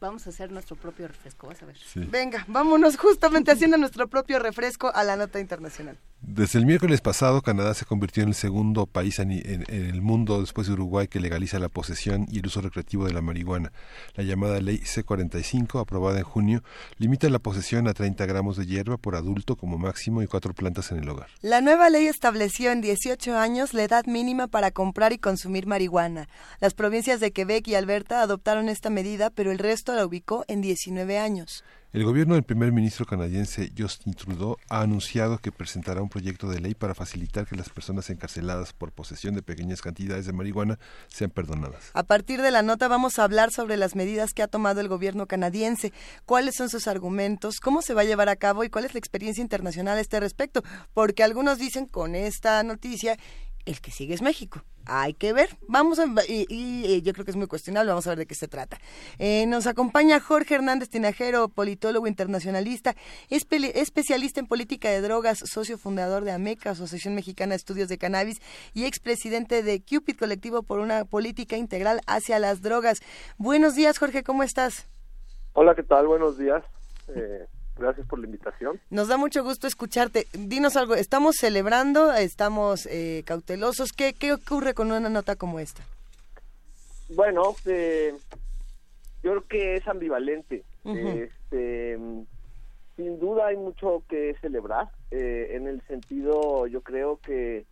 Vamos 0.00 0.26
a 0.26 0.30
hacer 0.30 0.50
nuestro 0.50 0.76
propio 0.76 1.06
refresco, 1.08 1.46
vas 1.46 1.62
a 1.62 1.66
ver. 1.66 1.76
Venga, 1.94 2.44
vámonos 2.48 2.96
justamente 2.96 3.52
haciendo 3.52 3.78
nuestro 3.78 4.08
propio 4.08 4.38
refresco 4.40 4.90
a 4.94 5.04
la 5.04 5.16
nota 5.16 5.38
internacional. 5.40 5.96
Desde 6.22 6.58
el 6.58 6.66
miércoles 6.66 7.02
pasado, 7.02 7.42
Canadá 7.42 7.74
se 7.74 7.84
convirtió 7.84 8.22
en 8.22 8.30
el 8.30 8.34
segundo 8.34 8.86
país 8.86 9.18
en, 9.18 9.30
el 9.30 10.00
mundo 10.00 10.40
después 10.40 10.66
de 10.66 10.72
Uruguay 10.72 11.08
que 11.08 11.20
legaliza 11.20 11.58
la 11.58 11.68
posesión 11.68 12.26
y 12.30 12.38
el 12.38 12.46
uso 12.46 12.62
recreativo 12.62 13.04
de 13.04 13.12
la 13.12 13.20
marihuana. 13.20 13.70
La 14.14 14.24
llamada 14.24 14.60
Ley 14.60 14.78
C-45, 14.78 15.80
aprobada 15.80 16.18
en 16.18 16.24
junio, 16.24 16.62
limita 16.98 17.28
la 17.28 17.38
posesión 17.38 17.86
a 17.86 17.94
30 17.94 18.24
gramos 18.26 18.56
de 18.56 18.66
hierba 18.66 18.96
por 18.96 19.14
adulto 19.14 19.56
como 19.56 19.78
máximo 19.78 20.22
y 20.22 20.26
cuatro 20.26 20.54
plantas 20.54 20.90
en 20.90 20.98
el 20.98 21.08
hogar. 21.08 21.28
La 21.42 21.60
nueva 21.60 21.90
ley 21.90 22.06
estableció 22.06 22.72
en 22.72 22.80
18 22.80 23.36
años 23.36 23.74
la 23.74 23.84
edad 23.84 24.06
mínima 24.06 24.46
para 24.46 24.70
comprar 24.70 25.12
y 25.12 25.18
consumir 25.18 25.66
marihuana. 25.66 26.28
Las 26.60 26.74
provincias 26.74 27.20
de 27.20 27.32
Quebec 27.32 27.68
y 27.68 27.74
Alberta 27.74 28.22
adoptaron 28.22 28.68
esta 28.68 28.90
medida, 28.90 29.30
pero 29.30 29.52
el 29.52 29.58
resto 29.58 29.94
la 29.94 30.04
ubicó 30.04 30.44
en 30.48 30.60
19 30.60 31.18
años. 31.18 31.62
El 31.92 32.04
gobierno 32.04 32.34
del 32.34 32.42
primer 32.42 32.72
ministro 32.72 33.06
canadiense 33.06 33.72
Justin 33.76 34.12
Trudeau 34.12 34.56
ha 34.68 34.80
anunciado 34.80 35.38
que 35.38 35.52
presentará 35.52 36.02
un 36.02 36.08
proyecto 36.08 36.48
de 36.48 36.60
ley 36.60 36.74
para 36.74 36.94
facilitar 36.94 37.46
que 37.46 37.54
las 37.54 37.70
personas 37.70 38.10
encarceladas 38.10 38.72
por 38.72 38.90
posesión 38.90 39.34
de 39.34 39.42
pequeñas 39.42 39.82
cantidades 39.82 40.26
de 40.26 40.32
marihuana 40.32 40.78
sean 41.06 41.30
perdonadas. 41.30 41.90
A 41.94 42.02
partir 42.02 42.42
de 42.42 42.50
la 42.50 42.62
nota 42.62 42.88
vamos 42.88 43.18
a 43.18 43.24
hablar 43.24 43.52
sobre 43.52 43.76
las 43.76 43.94
medidas 43.94 44.34
que 44.34 44.42
ha 44.42 44.48
tomado 44.48 44.80
el 44.80 44.88
gobierno 44.88 45.26
canadiense, 45.26 45.92
cuáles 46.26 46.56
son 46.56 46.68
sus 46.68 46.88
argumentos, 46.88 47.60
cómo 47.60 47.80
se 47.82 47.94
va 47.94 48.02
a 48.02 48.04
llevar 48.04 48.28
a 48.28 48.36
cabo 48.36 48.64
y 48.64 48.68
cuál 48.68 48.84
es 48.84 48.92
la 48.92 48.98
experiencia 48.98 49.40
internacional 49.40 49.96
a 49.96 50.00
este 50.00 50.18
respecto, 50.18 50.62
porque 50.92 51.22
algunos 51.22 51.56
dicen 51.56 51.86
con 51.86 52.16
esta 52.16 52.62
noticia 52.64 53.16
el 53.66 53.80
que 53.80 53.90
sigue 53.90 54.14
es 54.14 54.22
México. 54.22 54.62
Hay 54.88 55.14
que 55.14 55.32
ver, 55.32 55.48
vamos 55.66 55.98
a, 55.98 56.04
y, 56.28 56.46
y, 56.48 56.84
eh, 56.86 57.02
yo 57.02 57.12
creo 57.12 57.24
que 57.24 57.32
es 57.32 57.36
muy 57.36 57.48
cuestionable, 57.48 57.90
vamos 57.90 58.06
a 58.06 58.10
ver 58.10 58.18
de 58.20 58.26
qué 58.26 58.36
se 58.36 58.46
trata. 58.46 58.78
Eh, 59.18 59.44
nos 59.46 59.66
acompaña 59.66 60.20
Jorge 60.20 60.54
Hernández 60.54 60.88
Tinajero, 60.88 61.48
politólogo 61.48 62.06
internacionalista, 62.06 62.94
espe- 63.28 63.72
especialista 63.74 64.38
en 64.38 64.46
política 64.46 64.88
de 64.88 65.00
drogas, 65.00 65.40
socio 65.40 65.76
fundador 65.76 66.22
de 66.22 66.30
AMECA, 66.30 66.70
Asociación 66.70 67.16
Mexicana 67.16 67.50
de 67.50 67.56
Estudios 67.56 67.88
de 67.88 67.98
Cannabis, 67.98 68.40
y 68.74 68.84
expresidente 68.84 69.64
de 69.64 69.82
Cupid, 69.82 70.16
colectivo 70.16 70.62
por 70.62 70.78
una 70.78 71.04
política 71.04 71.56
integral 71.56 72.00
hacia 72.06 72.38
las 72.38 72.62
drogas. 72.62 73.00
Buenos 73.38 73.74
días, 73.74 73.98
Jorge, 73.98 74.22
¿cómo 74.22 74.44
estás? 74.44 74.86
Hola, 75.54 75.74
¿qué 75.74 75.82
tal? 75.82 76.06
Buenos 76.06 76.38
días. 76.38 76.62
Eh, 77.08 77.46
gracias 77.78 78.06
por 78.06 78.18
la 78.18 78.26
invitación. 78.26 78.80
Nos 78.90 79.08
da 79.08 79.16
mucho 79.16 79.42
gusto 79.42 79.66
escucharte. 79.66 80.26
Dinos 80.32 80.76
algo, 80.76 80.94
¿estamos 80.94 81.36
celebrando? 81.36 82.12
¿Estamos 82.12 82.86
eh, 82.86 83.22
cautelosos? 83.26 83.92
¿Qué, 83.92 84.12
¿Qué 84.12 84.32
ocurre 84.32 84.74
con 84.74 84.90
una 84.92 85.08
nota 85.08 85.36
como 85.36 85.60
esta? 85.60 85.82
Bueno, 87.10 87.54
eh, 87.66 88.14
yo 89.22 89.30
creo 89.32 89.46
que 89.46 89.76
es 89.76 89.86
ambivalente. 89.88 90.64
Este, 90.84 91.98
sin 92.96 93.18
duda 93.20 93.48
hay 93.48 93.56
mucho 93.56 94.02
que 94.08 94.34
celebrar. 94.40 94.88
eh, 95.10 95.50
en 95.56 95.66
el 95.68 95.80
sentido, 95.86 96.66
yo 96.66 96.80
creo 96.82 97.18
que 97.20 97.64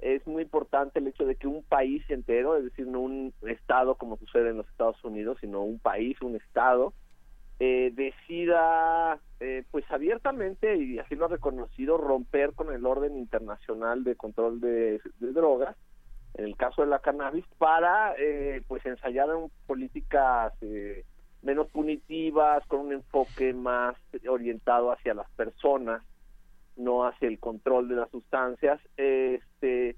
es 0.00 0.26
muy 0.26 0.42
importante 0.42 0.98
el 0.98 1.06
hecho 1.06 1.24
de 1.24 1.36
que 1.36 1.46
un 1.46 1.62
país 1.62 2.02
entero, 2.10 2.56
es 2.56 2.64
decir, 2.64 2.86
no 2.86 3.00
un 3.00 3.32
estado 3.42 3.94
como 3.94 4.18
sucede 4.18 4.50
en 4.50 4.58
los 4.58 4.68
Estados 4.68 5.02
Unidos, 5.02 5.38
sino 5.40 5.62
un 5.62 5.78
país, 5.78 6.20
un 6.20 6.36
estado, 6.36 6.92
eh, 7.58 7.90
decida, 7.94 9.18
eh, 9.44 9.64
pues 9.70 9.84
abiertamente, 9.90 10.76
y 10.76 10.98
así 10.98 11.14
lo 11.14 11.26
ha 11.26 11.28
reconocido, 11.28 11.98
romper 11.98 12.54
con 12.54 12.72
el 12.72 12.86
orden 12.86 13.18
internacional 13.18 14.02
de 14.02 14.16
control 14.16 14.58
de, 14.60 15.00
drogas, 15.20 15.76
en 16.34 16.46
el 16.46 16.56
caso 16.56 16.80
de 16.82 16.88
la 16.88 17.00
cannabis, 17.00 17.44
para 17.58 18.14
eh, 18.18 18.62
pues 18.66 18.84
ensayar 18.86 19.28
un- 19.34 19.52
políticas 19.66 20.52
eh, 20.62 21.04
menos 21.42 21.68
punitivas, 21.70 22.66
con 22.66 22.80
un 22.80 22.92
enfoque 22.94 23.52
más 23.52 23.96
orientado 24.26 24.90
hacia 24.90 25.12
las 25.12 25.30
personas, 25.32 26.02
no 26.76 27.06
hacia 27.06 27.28
el 27.28 27.38
control 27.38 27.88
de 27.88 27.96
las 27.96 28.10
sustancias. 28.10 28.80
Este, 28.96 29.96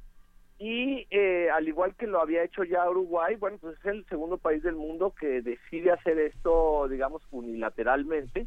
y 0.58 1.06
eh, 1.10 1.48
al 1.50 1.68
igual 1.68 1.94
que 1.94 2.06
lo 2.06 2.20
había 2.20 2.42
hecho 2.42 2.64
ya 2.64 2.90
Uruguay, 2.90 3.36
bueno, 3.36 3.58
pues 3.60 3.78
es 3.78 3.84
el 3.86 4.04
segundo 4.06 4.38
país 4.38 4.62
del 4.62 4.74
mundo 4.74 5.14
que 5.18 5.40
decide 5.40 5.92
hacer 5.92 6.18
esto, 6.18 6.88
digamos, 6.88 7.22
unilateralmente. 7.30 8.46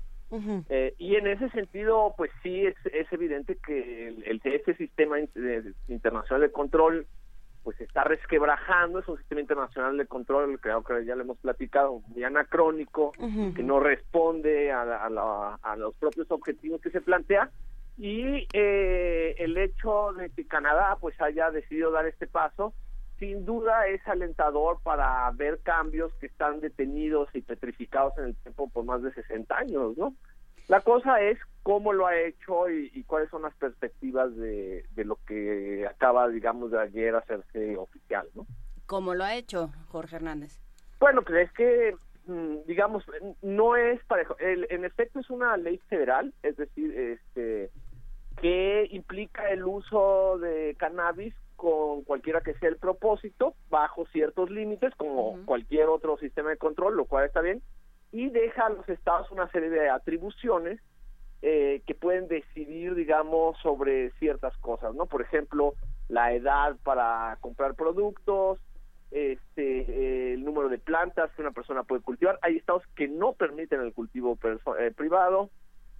Eh, 0.70 0.94
y 1.00 1.16
en 1.16 1.28
ese 1.28 1.50
sentido, 1.50 2.14
pues 2.18 2.30
sí, 2.44 2.66
es, 2.66 2.76
es 2.94 3.12
evidente 3.12 3.58
que 3.66 4.08
el, 4.10 4.24
el- 4.24 4.42
ese 4.44 4.76
sistema 4.76 5.20
in- 5.20 5.30
de- 5.34 5.74
internacional 5.88 6.42
de 6.42 6.52
control 6.52 7.08
pues 7.64 7.76
se 7.78 7.84
está 7.84 8.04
resquebrajando, 8.06 9.00
es 9.00 9.08
un 9.10 9.18
sistema 9.18 9.42
internacional 9.42 9.98
de 9.98 10.06
control, 10.08 10.60
creo 10.62 10.82
que 10.84 11.04
ya 11.06 11.16
lo 11.16 11.24
hemos 11.24 11.40
platicado, 11.40 12.00
muy 12.08 12.24
anacrónico, 12.24 13.14
que 13.54 13.64
no 13.64 13.80
responde 13.82 14.72
a, 14.72 14.86
la- 14.86 15.04
a 15.06 15.10
la- 15.10 15.60
a 15.62 15.76
los 15.76 15.94
propios 15.96 16.32
objetivos 16.32 16.80
que 16.82 16.90
se 16.90 17.02
plantea, 17.02 17.52
y 17.98 18.48
eh, 18.54 19.36
el 19.40 19.58
hecho 19.58 20.14
de 20.14 20.30
que 20.30 20.48
Canadá 20.48 20.98
pues 21.02 21.20
haya 21.20 21.52
decidido 21.52 21.92
dar 21.92 22.06
este 22.06 22.28
paso, 22.28 22.74
sin 23.20 23.46
duda 23.46 23.88
es 23.88 24.06
alentador 24.08 24.80
para 24.82 25.30
ver 25.32 25.60
cambios 25.62 26.14
que 26.16 26.28
están 26.28 26.60
detenidos 26.62 27.30
y 27.34 27.42
petrificados 27.42 28.18
en 28.18 28.26
el 28.26 28.36
tiempo 28.38 28.70
por 28.70 28.86
más 28.86 29.02
de 29.04 29.14
60 29.14 29.58
años, 29.58 29.98
¿no? 29.98 30.14
La 30.68 30.82
cosa 30.82 31.20
es 31.22 31.38
cómo 31.64 31.94
lo 31.94 32.06
ha 32.08 32.16
hecho 32.18 32.70
y, 32.70 32.92
y 32.94 33.04
cuáles 33.04 33.30
son 33.30 33.42
las 33.42 33.54
perspectivas 33.56 34.36
de, 34.36 34.86
de 34.92 35.04
lo 35.06 35.18
que 35.28 35.86
acaba, 35.90 36.28
digamos, 36.30 36.72
de 36.72 36.80
ayer 36.80 37.16
hacerse 37.16 37.76
oficial, 37.76 38.28
¿no? 38.36 38.46
Como 38.86 39.14
lo 39.16 39.24
ha 39.24 39.36
hecho 39.36 39.72
Jorge 39.90 40.16
Hernández. 40.18 40.60
Bueno, 41.00 41.22
pues 41.24 41.48
es 41.48 41.52
que, 41.54 41.96
mm, 42.28 42.58
digamos, 42.68 43.04
no 43.42 43.76
es 43.76 44.04
parejo. 44.06 44.38
El- 44.40 44.68
en 44.70 44.86
efecto, 44.86 45.20
es 45.20 45.30
una 45.30 45.58
ley 45.58 45.80
federal, 45.90 46.34
es 46.44 46.56
decir, 46.58 46.94
este 46.98 47.70
que 48.42 48.88
implica 48.92 49.50
el 49.50 49.66
uso 49.66 50.38
de 50.40 50.74
cannabis 50.80 51.34
con 51.60 52.04
cualquiera 52.04 52.40
que 52.40 52.54
sea 52.54 52.70
el 52.70 52.78
propósito, 52.78 53.54
bajo 53.70 54.06
ciertos 54.08 54.50
límites, 54.50 54.96
como 54.96 55.38
cualquier 55.46 55.90
otro 55.90 56.18
sistema 56.18 56.52
de 56.52 56.58
control, 56.58 56.96
lo 56.96 57.04
cual 57.04 57.26
está 57.26 57.42
bien, 57.42 57.62
y 58.14 58.30
deja 58.30 58.68
a 58.68 58.70
los 58.70 58.88
estados 58.88 59.30
una 59.30 59.52
serie 59.52 59.70
de 59.70 59.90
atribuciones 59.90 60.80
eh, 61.42 61.82
que 61.86 61.96
pueden 61.96 62.30
decidir, 62.30 62.96
digamos, 62.96 63.58
sobre 63.58 64.12
ciertas 64.12 64.56
cosas, 64.60 64.96
¿no? 64.96 65.06
Por 65.06 65.22
ejemplo, 65.22 65.74
la 66.08 66.34
edad 66.34 66.78
para 66.84 67.38
comprar 67.42 67.76
productos, 67.76 68.60
este, 69.12 69.82
eh, 69.82 70.34
el 70.36 70.46
número 70.46 70.70
de 70.70 70.78
plantas 70.78 71.30
que 71.34 71.42
una 71.42 71.52
persona 71.52 71.84
puede 71.84 72.02
cultivar. 72.02 72.40
Hay 72.42 72.56
estados 72.56 72.84
que 72.96 73.10
no 73.10 73.34
permiten 73.34 73.82
el 73.82 73.94
cultivo 73.94 74.38
eh, 74.80 74.92
privado. 74.96 75.50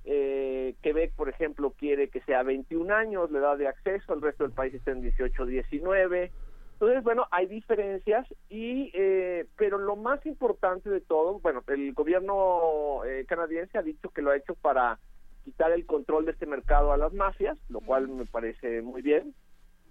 Eh, 0.06 0.76
Quebec, 0.82 1.14
por 1.14 1.30
ejemplo, 1.30 1.72
quiere 1.72 2.10
que 2.10 2.22
sea 2.22 2.44
21 2.44 2.94
años 2.94 3.32
la 3.32 3.40
edad 3.40 3.58
de 3.58 3.68
acceso, 3.68 4.14
el 4.14 4.22
resto 4.22 4.44
del 4.44 4.54
país 4.54 4.74
está 4.74 4.92
en 4.92 5.02
18, 5.02 5.46
19. 5.46 6.32
Entonces, 6.74 7.04
bueno, 7.04 7.28
hay 7.32 7.46
diferencias, 7.46 8.26
y 8.50 8.90
eh, 8.94 9.46
pero 9.58 9.78
lo 9.78 9.98
más 9.98 10.26
importante 10.26 10.90
de 10.90 11.02
todo, 11.02 11.40
bueno, 11.40 11.62
el 11.68 11.94
gobierno 11.94 13.04
eh, 13.06 13.26
canadiense 13.28 13.78
ha 13.78 13.82
dicho 13.82 14.10
que 14.12 14.22
lo 14.22 14.32
ha 14.32 14.38
hecho 14.38 14.56
para 14.56 14.98
quitar 15.44 15.74
el 15.74 15.86
control 15.86 16.26
de 16.26 16.32
este 16.32 16.46
mercado 16.46 16.94
a 16.94 16.98
las 16.98 17.12
mafias, 17.12 17.58
lo 17.68 17.82
cual 17.82 18.08
me 18.08 18.26
parece 18.26 18.82
muy 18.82 19.02
bien. 19.02 19.34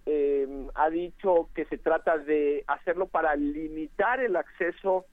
eh, 0.06 0.48
ha 0.74 0.88
dicho 0.88 1.50
que 1.54 1.66
se 1.66 1.76
trata 1.76 2.16
de 2.16 2.64
hacerlo 2.66 3.08
para 3.08 3.36
limitar 3.36 4.20
el 4.20 4.36
acceso 4.36 5.04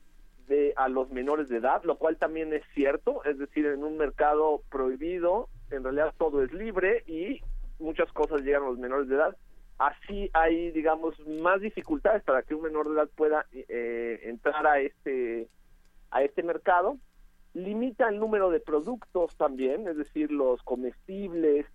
de 0.48 0.74
a 0.76 0.88
los 0.90 1.10
menores 1.12 1.50
de 1.50 1.58
edad, 1.58 1.84
lo 1.84 1.98
cual 1.98 2.18
también 2.18 2.54
es 2.54 2.64
cierto, 2.74 3.24
es 3.24 3.38
decir, 3.38 3.66
en 3.66 3.84
un 3.84 3.98
mercado 3.98 4.62
prohibido, 4.70 5.50
en 5.72 5.84
realidad 5.84 6.14
todo 6.18 6.44
es 6.44 6.54
libre 6.54 7.04
y 7.08 7.42
muchas 7.80 8.12
cosas 8.12 8.42
llegan 8.42 8.64
a 8.64 8.68
los 8.68 8.78
menores 8.78 9.08
de 9.08 9.16
edad. 9.16 9.36
Así 9.78 10.30
hay, 10.34 10.72
digamos, 10.72 11.20
más 11.28 11.60
dificultades 11.60 12.24
para 12.24 12.44
que 12.44 12.56
un 12.56 12.62
menor 12.62 12.88
de 12.88 12.96
edad 12.96 13.10
pueda 13.16 13.46
eh, 13.52 14.22
entrar 14.24 14.66
a 14.66 14.80
este 14.80 15.50
a 16.12 16.24
este 16.24 16.44
mercado. 16.44 16.98
Limita 17.54 18.08
el 18.08 18.20
número 18.20 18.50
de 18.50 18.60
productos 18.60 19.36
también, 19.36 19.88
es 19.88 19.98
decir, 19.98 20.32
los 20.32 20.62
comestibles 20.64 21.66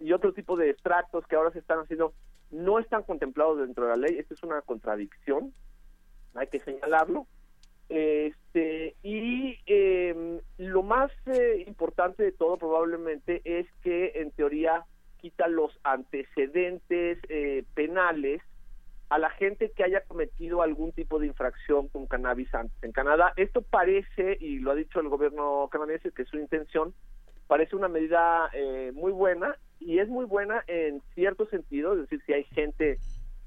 y 0.00 0.12
otro 0.12 0.32
tipo 0.32 0.56
de 0.56 0.70
extractos 0.70 1.26
que 1.26 1.36
ahora 1.36 1.50
se 1.50 1.58
están 1.58 1.80
haciendo 1.80 2.14
no 2.50 2.78
están 2.78 3.02
contemplados 3.02 3.58
dentro 3.58 3.84
de 3.84 3.90
la 3.90 3.96
ley. 3.96 4.18
Esto 4.18 4.34
es 4.34 4.42
una 4.42 4.60
contradicción, 4.62 5.52
hay 6.34 6.46
que 6.46 6.60
señalarlo. 6.60 7.26
Este, 7.90 8.94
y 9.02 9.58
eh, 9.66 10.40
lo 10.58 10.82
más 10.84 11.10
eh, 11.26 11.64
importante 11.66 12.22
de 12.22 12.30
todo 12.30 12.56
probablemente 12.56 13.42
es 13.44 13.66
que 13.82 14.12
en 14.14 14.30
teoría 14.30 14.84
quita 15.20 15.48
los 15.48 15.76
antecedentes 15.82 17.18
eh, 17.28 17.64
penales 17.74 18.40
a 19.08 19.18
la 19.18 19.30
gente 19.30 19.72
que 19.72 19.82
haya 19.82 20.02
cometido 20.04 20.62
algún 20.62 20.92
tipo 20.92 21.18
de 21.18 21.26
infracción 21.26 21.88
con 21.88 22.06
cannabis 22.06 22.54
antes. 22.54 22.80
En 22.82 22.92
Canadá 22.92 23.32
esto 23.36 23.60
parece, 23.60 24.38
y 24.40 24.60
lo 24.60 24.70
ha 24.70 24.76
dicho 24.76 25.00
el 25.00 25.08
gobierno 25.08 25.68
canadiense, 25.70 26.12
que 26.12 26.22
es 26.22 26.28
su 26.28 26.38
intención, 26.38 26.94
parece 27.48 27.74
una 27.74 27.88
medida 27.88 28.48
eh, 28.52 28.92
muy 28.94 29.10
buena 29.10 29.56
y 29.80 29.98
es 29.98 30.08
muy 30.08 30.26
buena 30.26 30.62
en 30.68 31.02
cierto 31.16 31.46
sentido, 31.46 31.94
es 31.94 32.02
decir, 32.02 32.22
si 32.24 32.32
hay 32.32 32.44
gente 32.44 32.98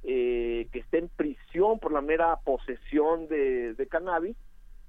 eh, 0.04 0.68
que 0.72 0.80
esté 0.80 0.98
en 1.00 1.10
prisión 1.10 1.80
por 1.80 1.92
la 1.92 2.02
mera 2.02 2.36
posesión 2.44 3.28
de, 3.28 3.88
cannabis, 3.90 4.36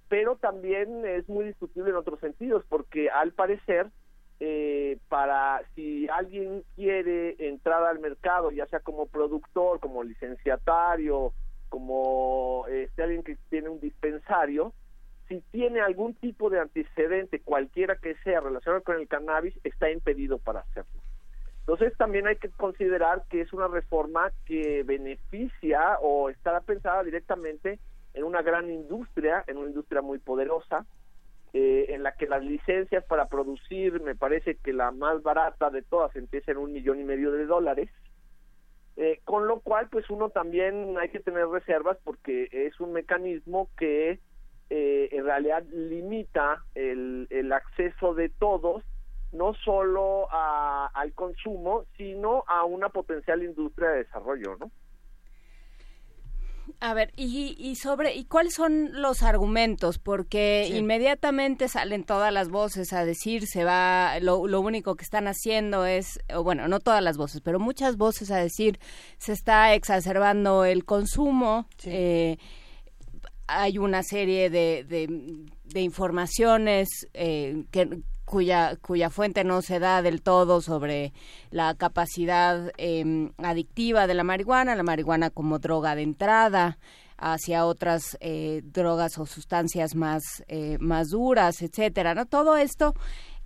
pero 0.09 0.37
también 0.37 1.05
es 1.07 1.29
muy 1.29 1.45
discutible 1.45 1.91
en 1.91 1.97
otros 1.97 2.21
sentidos, 2.21 2.65
porque 2.69 3.11
al 3.11 3.33
parecer, 3.33 3.89
eh, 4.41 4.99
para 5.09 5.63
si 5.75 6.09
alguien 6.09 6.65
quiere 6.75 7.37
entrar 7.39 7.85
al 7.85 8.01
mercado, 8.01 8.51
ya 8.51 8.67
sea 8.67 8.81
como 8.81 9.07
productor, 9.07 9.81
como 9.81 10.03
licenciatario, 10.03 11.33
como 11.69 12.67
este, 12.69 13.03
alguien 13.03 13.23
que 13.23 13.37
tiene 13.51 13.69
un 13.69 13.81
dispensario, 13.81 14.73
si 15.29 15.41
tiene 15.53 15.81
algún 15.81 16.15
tipo 16.15 16.51
de 16.51 16.61
antecedente, 16.61 17.41
cualquiera 17.41 17.97
que 17.97 18.15
sea 18.25 18.41
relacionado 18.41 18.83
con 18.83 18.97
el 18.97 19.09
cannabis, 19.09 19.55
está 19.65 19.91
impedido 19.91 20.39
para 20.39 20.61
hacerlo. 20.61 21.01
Entonces 21.67 21.97
también 21.97 22.27
hay 22.27 22.37
que 22.37 22.51
considerar 22.51 23.25
que 23.31 23.41
es 23.41 23.53
una 23.55 23.69
reforma 23.69 24.31
que 24.45 24.83
beneficia 24.83 25.99
o 26.03 26.29
estará 26.29 26.61
pensada 26.61 27.03
directamente 27.03 27.79
en 28.13 28.25
una 28.25 28.43
gran 28.43 28.71
industria, 28.71 29.43
en 29.47 29.57
una 29.57 29.69
industria 29.69 30.03
muy 30.03 30.19
poderosa, 30.19 30.85
eh, 31.55 31.87
en 31.95 32.03
la 32.03 32.13
que 32.13 32.27
las 32.27 32.45
licencias 32.45 33.03
para 33.05 33.29
producir, 33.29 33.99
me 34.03 34.15
parece 34.15 34.57
que 34.57 34.75
la 34.75 34.91
más 34.91 35.23
barata 35.23 35.71
de 35.71 35.81
todas 35.81 36.15
empieza 36.17 36.53
en 36.53 36.59
un 36.59 36.73
millón 36.73 37.01
y 37.01 37.05
medio 37.05 37.33
de 37.33 37.47
dólares, 37.47 37.89
eh, 38.97 39.21
con 39.25 39.47
lo 39.47 39.61
cual 39.61 39.89
pues 39.89 40.11
uno 40.11 40.29
también 40.29 40.99
hay 40.99 41.09
que 41.09 41.21
tener 41.21 41.47
reservas 41.47 41.97
porque 42.05 42.49
es 42.53 42.79
un 42.79 42.93
mecanismo 42.93 43.71
que 43.79 44.21
eh, 44.69 45.09
en 45.13 45.25
realidad 45.25 45.65
limita 45.73 46.63
el, 46.75 47.27
el 47.31 47.53
acceso 47.53 48.15
de 48.15 48.29
todos 48.29 48.85
no 49.35 49.53
solo 49.65 50.29
a, 50.31 50.91
al 50.95 51.13
consumo, 51.13 51.85
sino 51.97 52.45
a 52.47 52.65
una 52.65 52.89
potencial 52.89 53.43
industria 53.43 53.91
de 53.91 54.05
desarrollo, 54.05 54.57
¿no? 54.59 54.71
A 56.81 56.95
ver, 56.95 57.13
y, 57.17 57.57
y 57.59 57.77
sobre, 57.77 58.15
¿y 58.15 58.25
cuáles 58.25 58.55
son 58.55 59.01
los 59.01 59.23
argumentos? 59.23 59.99
Porque 59.99 60.69
inmediatamente 60.73 61.69
salen 61.69 62.05
todas 62.05 62.33
las 62.33 62.49
voces 62.49 62.93
a 62.93 63.05
decir, 63.05 63.47
se 63.47 63.65
va, 63.65 64.19
lo, 64.21 64.47
lo 64.47 64.61
único 64.61 64.95
que 64.95 65.05
están 65.05 65.27
haciendo 65.27 65.85
es, 65.85 66.21
o 66.35 66.43
bueno, 66.43 66.67
no 66.69 66.81
todas 66.81 67.03
las 67.03 67.17
voces, 67.17 67.43
pero 67.43 67.59
muchas 67.59 67.97
voces 67.97 68.31
a 68.31 68.39
decir, 68.39 68.79
se 69.19 69.33
está 69.33 69.75
exacerbando 69.75 70.65
el 70.65 70.85
consumo, 70.85 71.67
eh, 71.85 72.39
hay 73.47 73.77
una 73.77 74.03
serie 74.03 74.49
de, 74.49 74.85
de, 74.85 75.47
de 75.65 75.81
informaciones 75.81 76.89
eh, 77.13 77.65
que, 77.71 78.03
cuya, 78.35 78.75
cuya 78.83 79.11
fuente 79.11 79.45
no 79.45 79.63
se 79.63 79.79
da 79.79 80.03
del 80.03 80.21
todo 80.21 80.61
sobre 80.61 81.13
la 81.53 81.77
capacidad 81.77 82.73
eh, 82.79 83.31
adictiva 83.39 84.09
de 84.09 84.15
la 84.15 84.25
marihuana, 84.25 84.75
la 84.75 84.83
marihuana 84.83 85.31
como 85.31 85.61
droga 85.61 85.95
de 85.95 86.03
entrada 86.03 86.79
hacia 87.17 87.65
otras 87.65 88.19
eh, 88.19 88.63
drogas 88.65 89.19
o 89.19 89.27
sustancias 89.27 89.95
más, 89.95 90.45
eh, 90.49 90.79
más 90.81 91.11
duras, 91.11 91.63
etcétera, 91.63 92.17
¿no? 92.17 92.27
Todo 92.27 92.57
esto, 92.57 92.95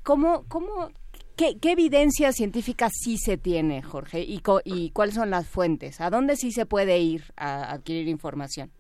¿cómo, 0.02 0.44
cómo, 0.48 0.88
qué, 1.36 1.58
qué 1.60 1.72
evidencia 1.72 2.32
científica 2.32 2.88
sí 2.90 3.18
se 3.18 3.36
tiene, 3.36 3.82
Jorge? 3.82 4.20
Y, 4.20 4.38
co 4.38 4.62
¿Y 4.64 4.90
cuáles 4.92 5.16
son 5.16 5.28
las 5.28 5.46
fuentes? 5.46 6.00
¿A 6.00 6.08
dónde 6.08 6.36
sí 6.36 6.50
se 6.50 6.64
puede 6.64 6.96
ir 6.98 7.24
a 7.36 7.72
adquirir 7.72 8.08
información? 8.08 8.70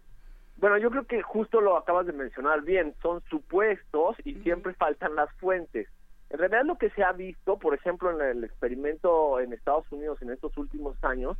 Bueno, 0.56 0.78
yo 0.78 0.90
creo 0.90 1.06
que 1.06 1.20
justo 1.20 1.60
lo 1.60 1.76
acabas 1.76 2.06
de 2.06 2.14
mencionar 2.14 2.62
bien, 2.62 2.94
son 3.02 3.22
supuestos 3.28 4.16
y 4.24 4.36
siempre 4.36 4.72
faltan 4.72 5.14
las 5.14 5.30
fuentes. 5.34 5.86
En 6.30 6.38
realidad 6.38 6.64
lo 6.64 6.76
que 6.76 6.90
se 6.90 7.02
ha 7.02 7.12
visto, 7.12 7.58
por 7.58 7.74
ejemplo, 7.74 8.10
en 8.10 8.20
el 8.20 8.44
experimento 8.44 9.40
en 9.40 9.52
Estados 9.52 9.90
Unidos 9.90 10.20
en 10.20 10.30
estos 10.30 10.56
últimos 10.58 10.96
años, 11.02 11.38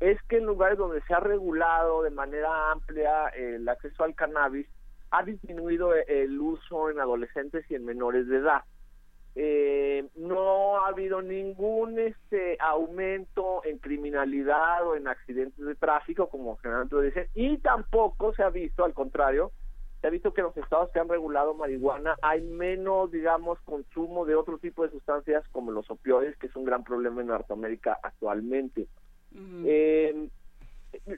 es 0.00 0.20
que 0.22 0.38
en 0.38 0.44
lugares 0.44 0.78
donde 0.78 1.02
se 1.02 1.14
ha 1.14 1.20
regulado 1.20 2.02
de 2.02 2.10
manera 2.10 2.70
amplia 2.70 3.28
el 3.28 3.68
acceso 3.68 4.04
al 4.04 4.14
cannabis, 4.14 4.68
ha 5.10 5.22
disminuido 5.24 5.94
el 5.94 6.38
uso 6.38 6.90
en 6.90 7.00
adolescentes 7.00 7.64
y 7.70 7.74
en 7.74 7.84
menores 7.84 8.28
de 8.28 8.36
edad. 8.36 8.62
Eh, 9.34 10.06
no 10.16 10.78
ha 10.78 10.88
habido 10.88 11.22
ningún 11.22 11.98
este 11.98 12.56
aumento 12.60 13.62
en 13.64 13.78
criminalidad 13.78 14.86
o 14.86 14.96
en 14.96 15.08
accidentes 15.08 15.64
de 15.64 15.74
tráfico, 15.74 16.28
como 16.28 16.56
generalmente 16.56 17.00
dicen, 17.02 17.26
y 17.34 17.58
tampoco 17.58 18.34
se 18.34 18.42
ha 18.42 18.50
visto, 18.50 18.84
al 18.84 18.94
contrario, 18.94 19.52
se 20.00 20.06
ha 20.06 20.10
visto 20.10 20.32
que 20.32 20.40
en 20.40 20.46
los 20.46 20.56
estados 20.56 20.90
que 20.92 21.00
han 21.00 21.08
regulado 21.08 21.54
marihuana 21.54 22.16
hay 22.22 22.42
menos, 22.42 23.10
digamos, 23.10 23.58
consumo 23.60 24.24
de 24.24 24.36
otro 24.36 24.58
tipo 24.58 24.84
de 24.84 24.90
sustancias 24.90 25.44
como 25.50 25.72
los 25.72 25.90
opioides, 25.90 26.36
que 26.36 26.46
es 26.46 26.56
un 26.56 26.64
gran 26.64 26.84
problema 26.84 27.20
en 27.20 27.28
Norteamérica 27.28 27.98
actualmente. 28.02 28.86
eh, 29.64 30.28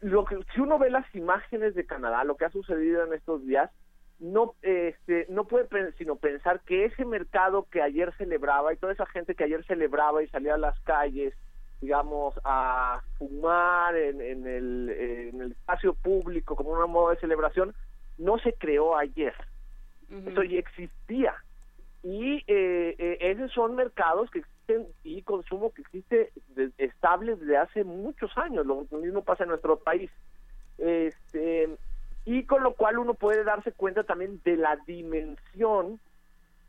lo 0.00 0.24
que 0.24 0.38
si 0.54 0.60
uno 0.60 0.78
ve 0.78 0.90
las 0.90 1.14
imágenes 1.14 1.74
de 1.74 1.86
Canadá, 1.86 2.24
lo 2.24 2.36
que 2.36 2.46
ha 2.46 2.50
sucedido 2.50 3.04
en 3.04 3.12
estos 3.12 3.46
días, 3.46 3.70
no 4.20 4.54
este 4.60 5.26
no 5.30 5.44
puede 5.44 5.92
sino 5.92 6.16
pensar 6.16 6.60
que 6.60 6.84
ese 6.84 7.04
mercado 7.04 7.66
que 7.70 7.80
ayer 7.80 8.12
celebraba 8.18 8.72
y 8.72 8.76
toda 8.76 8.92
esa 8.92 9.06
gente 9.06 9.34
que 9.34 9.44
ayer 9.44 9.64
celebraba 9.64 10.22
y 10.22 10.28
salía 10.28 10.54
a 10.54 10.58
las 10.58 10.78
calles 10.80 11.32
digamos 11.80 12.34
a 12.44 13.00
fumar 13.16 13.96
en, 13.96 14.20
en 14.20 14.46
el 14.46 14.90
en 14.90 15.40
el 15.40 15.52
espacio 15.52 15.94
público 15.94 16.54
como 16.54 16.70
una 16.70 16.84
moda 16.84 17.14
de 17.14 17.20
celebración 17.20 17.74
no 18.20 18.38
se 18.38 18.52
creó 18.54 18.96
ayer. 18.96 19.34
Eso 20.26 20.42
ya 20.42 20.58
existía. 20.58 21.34
Y 22.02 22.44
eh, 22.46 22.96
eh, 22.98 23.18
esos 23.20 23.52
son 23.52 23.76
mercados 23.76 24.30
que 24.30 24.40
existen 24.40 24.86
y 25.04 25.22
consumo 25.22 25.72
que 25.72 25.82
existe 25.82 26.32
de, 26.48 26.72
estable 26.78 27.36
desde 27.36 27.56
hace 27.56 27.84
muchos 27.84 28.36
años. 28.36 28.66
Lo 28.66 28.86
mismo 28.98 29.22
pasa 29.22 29.44
en 29.44 29.50
nuestro 29.50 29.78
país. 29.78 30.10
Este 30.78 31.68
y 32.24 32.44
con 32.44 32.62
lo 32.62 32.74
cual 32.74 32.98
uno 32.98 33.14
puede 33.14 33.44
darse 33.44 33.72
cuenta 33.72 34.04
también 34.04 34.40
de 34.44 34.56
la 34.56 34.76
dimensión 34.86 35.98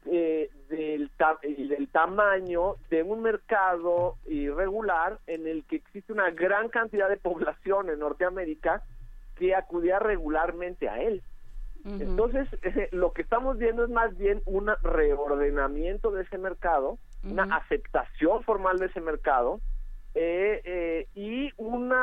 eh, 0.05 0.49
del, 0.69 1.11
ta 1.17 1.37
del 1.43 1.87
tamaño 1.89 2.77
de 2.89 3.03
un 3.03 3.21
mercado 3.21 4.15
irregular 4.27 5.19
en 5.27 5.45
el 5.45 5.63
que 5.65 5.75
existe 5.75 6.13
una 6.13 6.31
gran 6.31 6.69
cantidad 6.69 7.09
de 7.09 7.17
población 7.17 7.89
en 7.89 7.99
Norteamérica 7.99 8.81
que 9.35 9.53
acudía 9.53 9.99
regularmente 9.99 10.89
a 10.89 11.01
él. 11.01 11.21
Uh 11.83 11.89
-huh. 11.89 12.01
Entonces, 12.01 12.47
eh, 12.63 12.89
lo 12.91 13.11
que 13.13 13.21
estamos 13.21 13.57
viendo 13.57 13.83
es 13.83 13.89
más 13.89 14.17
bien 14.17 14.41
un 14.45 14.71
reordenamiento 14.83 16.11
de 16.11 16.23
ese 16.23 16.37
mercado, 16.37 16.91
uh 16.91 16.97
-huh. 17.23 17.31
una 17.31 17.55
aceptación 17.55 18.43
formal 18.43 18.77
de 18.79 18.87
ese 18.87 19.01
mercado, 19.01 19.59
eh, 20.13 20.61
eh, 20.65 21.07
y 21.15 21.51
un 21.55 21.93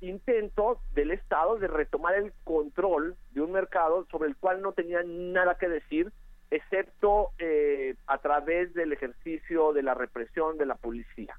intento 0.00 0.80
del 0.94 1.10
Estado 1.10 1.56
de 1.58 1.66
retomar 1.66 2.14
el 2.14 2.32
control 2.44 3.16
de 3.32 3.40
un 3.40 3.50
mercado 3.50 4.06
sobre 4.10 4.28
el 4.28 4.36
cual 4.36 4.62
no 4.62 4.72
tenía 4.72 5.02
nada 5.04 5.56
que 5.56 5.68
decir, 5.68 6.12
excepto 6.50 7.30
eh, 7.38 7.96
a 8.06 8.18
través 8.18 8.72
del 8.74 8.92
ejercicio 8.92 9.72
de 9.72 9.82
la 9.82 9.94
represión 9.94 10.58
de 10.58 10.66
la 10.66 10.76
policía. 10.76 11.36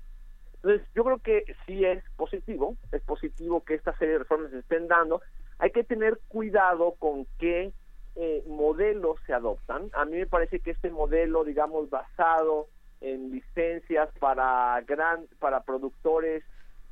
Entonces, 0.56 0.86
yo 0.94 1.04
creo 1.06 1.18
que 1.20 1.46
sí 1.66 1.86
es 1.86 2.04
positivo, 2.18 2.76
es 2.92 3.02
positivo 3.04 3.64
que 3.64 3.76
esta 3.76 3.98
serie 3.98 4.14
de 4.14 4.20
reformas 4.20 4.52
se 4.52 4.60
estén 4.60 4.88
dando. 4.88 5.22
Hay 5.62 5.70
que 5.70 5.84
tener 5.84 6.20
cuidado 6.28 6.96
con 6.98 7.28
qué 7.38 7.72
eh, 8.16 8.44
modelos 8.48 9.20
se 9.28 9.34
adoptan. 9.34 9.92
A 9.94 10.06
mí 10.06 10.18
me 10.18 10.26
parece 10.26 10.60
que 10.60 10.72
este 10.72 10.90
modelo, 10.90 11.44
digamos, 11.44 11.90
basado 11.92 12.68
en 13.00 13.32
licencias 13.32 14.10
para 14.20 14.82
gran 14.88 15.28
para 15.40 15.62
productores 15.62 16.44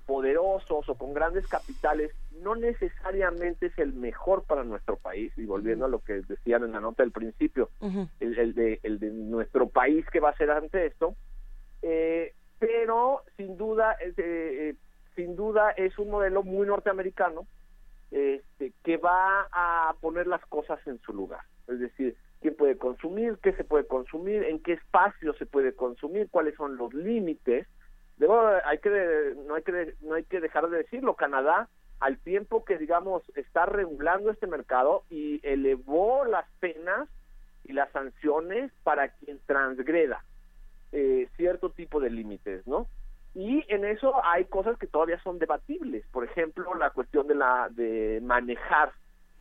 poderosos 0.06 0.88
o 0.88 0.96
con 0.96 1.14
grandes 1.14 1.48
capitales 1.48 2.12
no 2.44 2.56
necesariamente 2.56 3.68
es 3.68 3.78
el 3.80 3.94
mejor 3.94 4.44
para 4.44 4.64
nuestro 4.64 4.98
país. 4.98 5.34
Y 5.36 5.46
volviendo 5.46 5.86
a 5.86 5.90
lo 5.90 6.00
que 6.00 6.22
decían 6.22 6.64
en 6.64 6.74
la 6.74 6.80
nota 6.80 7.02
del 7.02 7.12
principio, 7.12 7.72
el, 8.20 8.38
el 8.38 8.54
de, 8.54 8.80
el 8.84 9.00
de 9.00 9.10
nuestro 9.10 9.68
país 9.68 10.06
que 10.12 10.20
va 10.20 10.30
a 10.30 10.38
ser 10.38 10.52
ante 10.52 10.86
esto, 10.86 11.16
eh, 11.82 12.34
pero 12.60 13.24
sin 13.36 13.58
duda, 13.58 13.98
eh, 14.00 14.14
eh, 14.18 14.76
sin 15.16 15.36
duda 15.36 15.72
es 15.72 15.98
un 15.98 16.12
modelo 16.12 16.44
muy 16.44 16.68
norteamericano 16.68 17.48
este, 18.12 18.74
que 18.84 18.98
va 18.98 19.48
a 19.52 19.96
poner 20.02 20.28
las 20.28 20.46
cosas 20.48 20.80
en 20.88 21.00
su 21.02 21.14
lugar. 21.14 21.42
Es 21.68 21.80
decir, 21.80 22.16
quién 22.42 22.56
puede 22.56 22.78
consumir, 22.78 23.38
qué 23.42 23.54
se 23.54 23.64
puede 23.64 23.86
consumir, 23.86 24.44
en 24.44 24.60
qué 24.60 24.74
espacio 24.74 25.34
se 25.34 25.46
puede 25.46 25.74
consumir, 25.74 26.30
cuáles 26.30 26.56
son 26.56 26.78
los 26.78 26.94
límites. 26.94 27.68
Luego, 28.18 28.42
hay 28.66 28.80
que 28.80 29.36
no 29.48 29.56
hay 29.56 29.64
que 29.64 29.96
no 30.02 30.16
hay 30.16 30.24
que 30.24 30.40
dejar 30.40 30.70
de 30.70 30.78
decirlo. 30.78 31.16
Canadá, 31.16 31.70
al 32.00 32.18
tiempo 32.20 32.66
que 32.66 32.78
digamos 32.78 33.24
está 33.36 33.66
regulando 33.66 34.32
este 34.32 34.48
mercado 34.48 35.04
y 35.10 35.40
elevó 35.44 36.26
las 36.26 36.46
penas 36.60 37.10
y 37.66 37.74
las 37.74 37.92
sanciones 37.92 38.72
para 38.84 39.10
quien 39.10 39.40
transgreda 39.46 40.24
eh, 40.92 41.30
cierto 41.38 41.70
tipo 41.70 42.00
de 42.00 42.10
límites, 42.10 42.66
¿no? 42.66 42.88
Y 43.36 43.64
en 43.68 43.86
eso 43.86 44.14
hay 44.24 44.46
cosas 44.46 44.78
que 44.78 44.88
todavía 44.88 45.22
son 45.22 45.40
debatibles. 45.40 46.06
Por 46.12 46.24
ejemplo, 46.24 46.74
la 46.76 46.90
cuestión 46.90 47.28
de 47.28 47.36
la 47.36 47.70
de 47.70 48.20
manejar 48.24 48.92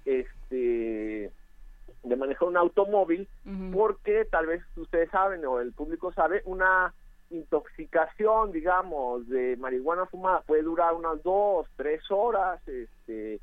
este 0.05 1.33
de 2.05 2.17
manejar 2.17 2.49
un 2.49 2.57
automóvil 2.57 3.29
porque 3.73 4.25
tal 4.25 4.47
vez 4.47 4.63
ustedes 4.77 5.11
saben 5.11 5.45
o 5.45 5.61
el 5.61 5.73
público 5.73 6.13
sabe 6.13 6.43
una 6.45 6.95
intoxicación 7.31 8.53
digamos 8.53 9.29
de 9.29 9.57
marihuana 9.57 10.07
fumada 10.07 10.43
puede 10.43 10.63
durar 10.63 10.95
unas 10.95 11.23
dos 11.23 11.67
tres 11.77 12.01
horas 12.11 12.67
este 12.69 13.41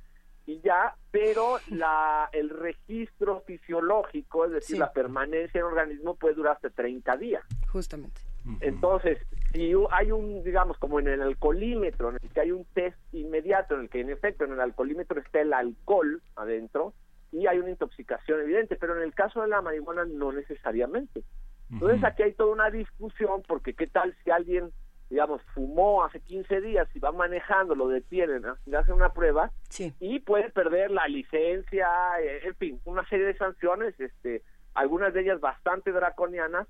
y 0.47 0.61
ya 0.61 0.95
pero 1.11 1.57
la 1.69 2.29
el 2.31 2.49
registro 2.49 3.41
fisiológico 3.41 4.45
es 4.45 4.51
decir 4.51 4.79
la 4.79 4.93
permanencia 4.93 5.59
en 5.59 5.65
el 5.65 5.73
organismo 5.73 6.15
puede 6.15 6.35
durar 6.35 6.55
hasta 6.55 6.69
30 6.69 7.17
días. 7.17 7.43
Justamente 7.71 8.21
entonces, 8.61 9.17
si 9.53 9.73
hay 9.91 10.11
un, 10.11 10.43
digamos, 10.43 10.77
como 10.77 10.99
en 10.99 11.07
el 11.07 11.21
alcoholímetro, 11.21 12.09
en 12.09 12.17
el 12.21 12.29
que 12.29 12.41
hay 12.41 12.51
un 12.51 12.65
test 12.73 12.97
inmediato, 13.13 13.75
en 13.75 13.81
el 13.81 13.89
que 13.89 14.01
en 14.01 14.09
efecto 14.09 14.45
en 14.45 14.53
el 14.53 14.59
alcoholímetro 14.59 15.19
está 15.19 15.41
el 15.41 15.53
alcohol 15.53 16.21
adentro, 16.35 16.93
y 17.31 17.47
hay 17.47 17.57
una 17.57 17.71
intoxicación 17.71 18.41
evidente, 18.41 18.75
pero 18.75 18.95
en 18.95 19.03
el 19.03 19.13
caso 19.13 19.41
de 19.41 19.47
la 19.47 19.61
marihuana 19.61 20.05
no 20.05 20.31
necesariamente. 20.31 21.23
Entonces 21.71 22.03
aquí 22.03 22.23
hay 22.23 22.33
toda 22.33 22.53
una 22.53 22.69
discusión, 22.69 23.43
porque 23.47 23.73
qué 23.73 23.87
tal 23.87 24.15
si 24.23 24.29
alguien, 24.29 24.71
digamos, 25.09 25.41
fumó 25.53 26.03
hace 26.03 26.19
15 26.19 26.61
días 26.61 26.87
y 26.93 26.99
va 26.99 27.11
manejando, 27.11 27.75
lo 27.75 27.87
detienen, 27.87 28.43
¿no? 28.43 28.55
le 28.65 28.77
hacen 28.77 28.93
una 28.93 29.11
prueba 29.11 29.51
y 29.99 30.19
puede 30.19 30.49
perder 30.51 30.91
la 30.91 31.07
licencia, 31.07 31.87
eh, 32.21 32.47
en 32.47 32.55
fin, 32.55 32.81
una 32.85 33.07
serie 33.09 33.25
de 33.25 33.37
sanciones, 33.37 33.99
este, 33.99 34.43
algunas 34.73 35.13
de 35.13 35.21
ellas 35.21 35.41
bastante 35.41 35.91
draconianas, 35.91 36.67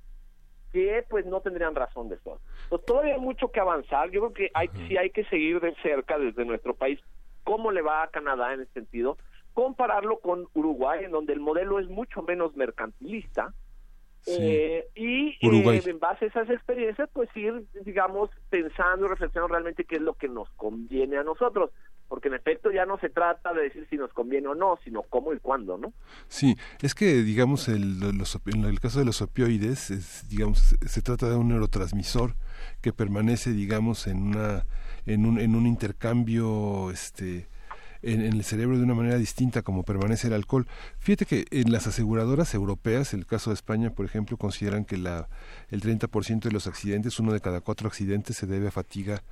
que 0.75 1.05
pues 1.09 1.25
no 1.25 1.39
tendrían 1.39 1.73
razón 1.73 2.09
de 2.09 2.19
ser. 2.19 2.33
Pues 2.67 2.83
todavía 2.83 3.13
hay 3.13 3.21
mucho 3.21 3.47
que 3.47 3.61
avanzar. 3.61 4.11
Yo 4.11 4.19
creo 4.19 4.33
que 4.33 4.51
hay, 4.53 4.67
sí 4.89 4.97
hay 4.97 5.09
que 5.09 5.23
seguir 5.25 5.61
de 5.61 5.73
cerca 5.75 6.17
desde 6.17 6.43
nuestro 6.43 6.73
país 6.73 6.99
cómo 7.45 7.71
le 7.71 7.81
va 7.81 8.03
a 8.03 8.09
Canadá 8.09 8.53
en 8.53 8.61
ese 8.61 8.73
sentido, 8.73 9.17
compararlo 9.53 10.19
con 10.19 10.49
Uruguay, 10.53 11.05
en 11.05 11.11
donde 11.11 11.31
el 11.31 11.39
modelo 11.39 11.79
es 11.79 11.87
mucho 11.87 12.23
menos 12.23 12.57
mercantilista. 12.57 13.53
Eh, 14.27 14.85
y 14.95 15.29
eh, 15.29 15.81
en 15.85 15.99
base 15.99 16.25
a 16.25 16.27
esas 16.27 16.49
experiencias, 16.49 17.07
pues 17.13 17.29
ir, 17.37 17.63
digamos, 17.85 18.29
pensando 18.49 19.05
y 19.05 19.09
reflexionando 19.09 19.53
realmente 19.53 19.85
qué 19.85 19.95
es 19.95 20.01
lo 20.01 20.15
que 20.15 20.27
nos 20.27 20.49
conviene 20.57 21.17
a 21.17 21.23
nosotros 21.23 21.69
porque 22.07 22.27
en 22.27 22.35
efecto 22.35 22.71
ya 22.71 22.85
no 22.85 22.97
se 22.99 23.09
trata 23.09 23.53
de 23.53 23.63
decir 23.63 23.87
si 23.89 23.97
nos 23.97 24.13
conviene 24.13 24.47
o 24.47 24.55
no, 24.55 24.77
sino 24.83 25.03
cómo 25.03 25.33
y 25.33 25.39
cuándo, 25.39 25.77
¿no? 25.77 25.93
Sí, 26.27 26.55
es 26.81 26.93
que 26.93 27.23
digamos 27.23 27.67
el, 27.67 27.99
en 28.45 28.65
el 28.65 28.79
caso 28.79 28.99
de 28.99 29.05
los 29.05 29.21
opioides, 29.21 29.91
es, 29.91 30.27
digamos 30.29 30.75
se 30.85 31.01
trata 31.01 31.29
de 31.29 31.35
un 31.35 31.49
neurotransmisor 31.49 32.35
que 32.81 32.93
permanece, 32.93 33.51
digamos, 33.51 34.07
en 34.07 34.21
una 34.21 34.65
en 35.05 35.25
un, 35.25 35.39
en 35.39 35.55
un 35.55 35.67
intercambio 35.67 36.91
este 36.91 37.47
en, 38.05 38.21
el 38.21 38.43
cerebro 38.43 38.77
de 38.77 38.83
una 38.83 38.93
manera 38.93 39.17
distinta 39.17 39.61
como 39.61 39.83
permanece 39.83 40.27
el 40.27 40.33
alcohol. 40.33 40.67
Fíjate 40.99 41.25
que 41.25 41.45
en 41.51 41.71
las 41.71 41.87
aseguradoras 41.87 42.53
europeas, 42.53 43.13
el 43.13 43.25
caso 43.25 43.49
de 43.49 43.55
España, 43.55 43.89
por 43.89 44.05
ejemplo, 44.05 44.37
consideran 44.37 44.85
que 44.85 44.97
la, 44.97 45.27
el 45.69 45.81
30% 45.81 46.41
de 46.41 46.51
los 46.51 46.67
accidentes, 46.67 47.19
uno 47.19 47.33
de 47.33 47.41
cada 47.41 47.61
cuatro 47.61 47.87
accidentes, 47.87 48.37
se 48.37 48.47
debe 48.47 48.67
a 48.67 48.71
fatiga 48.71 49.23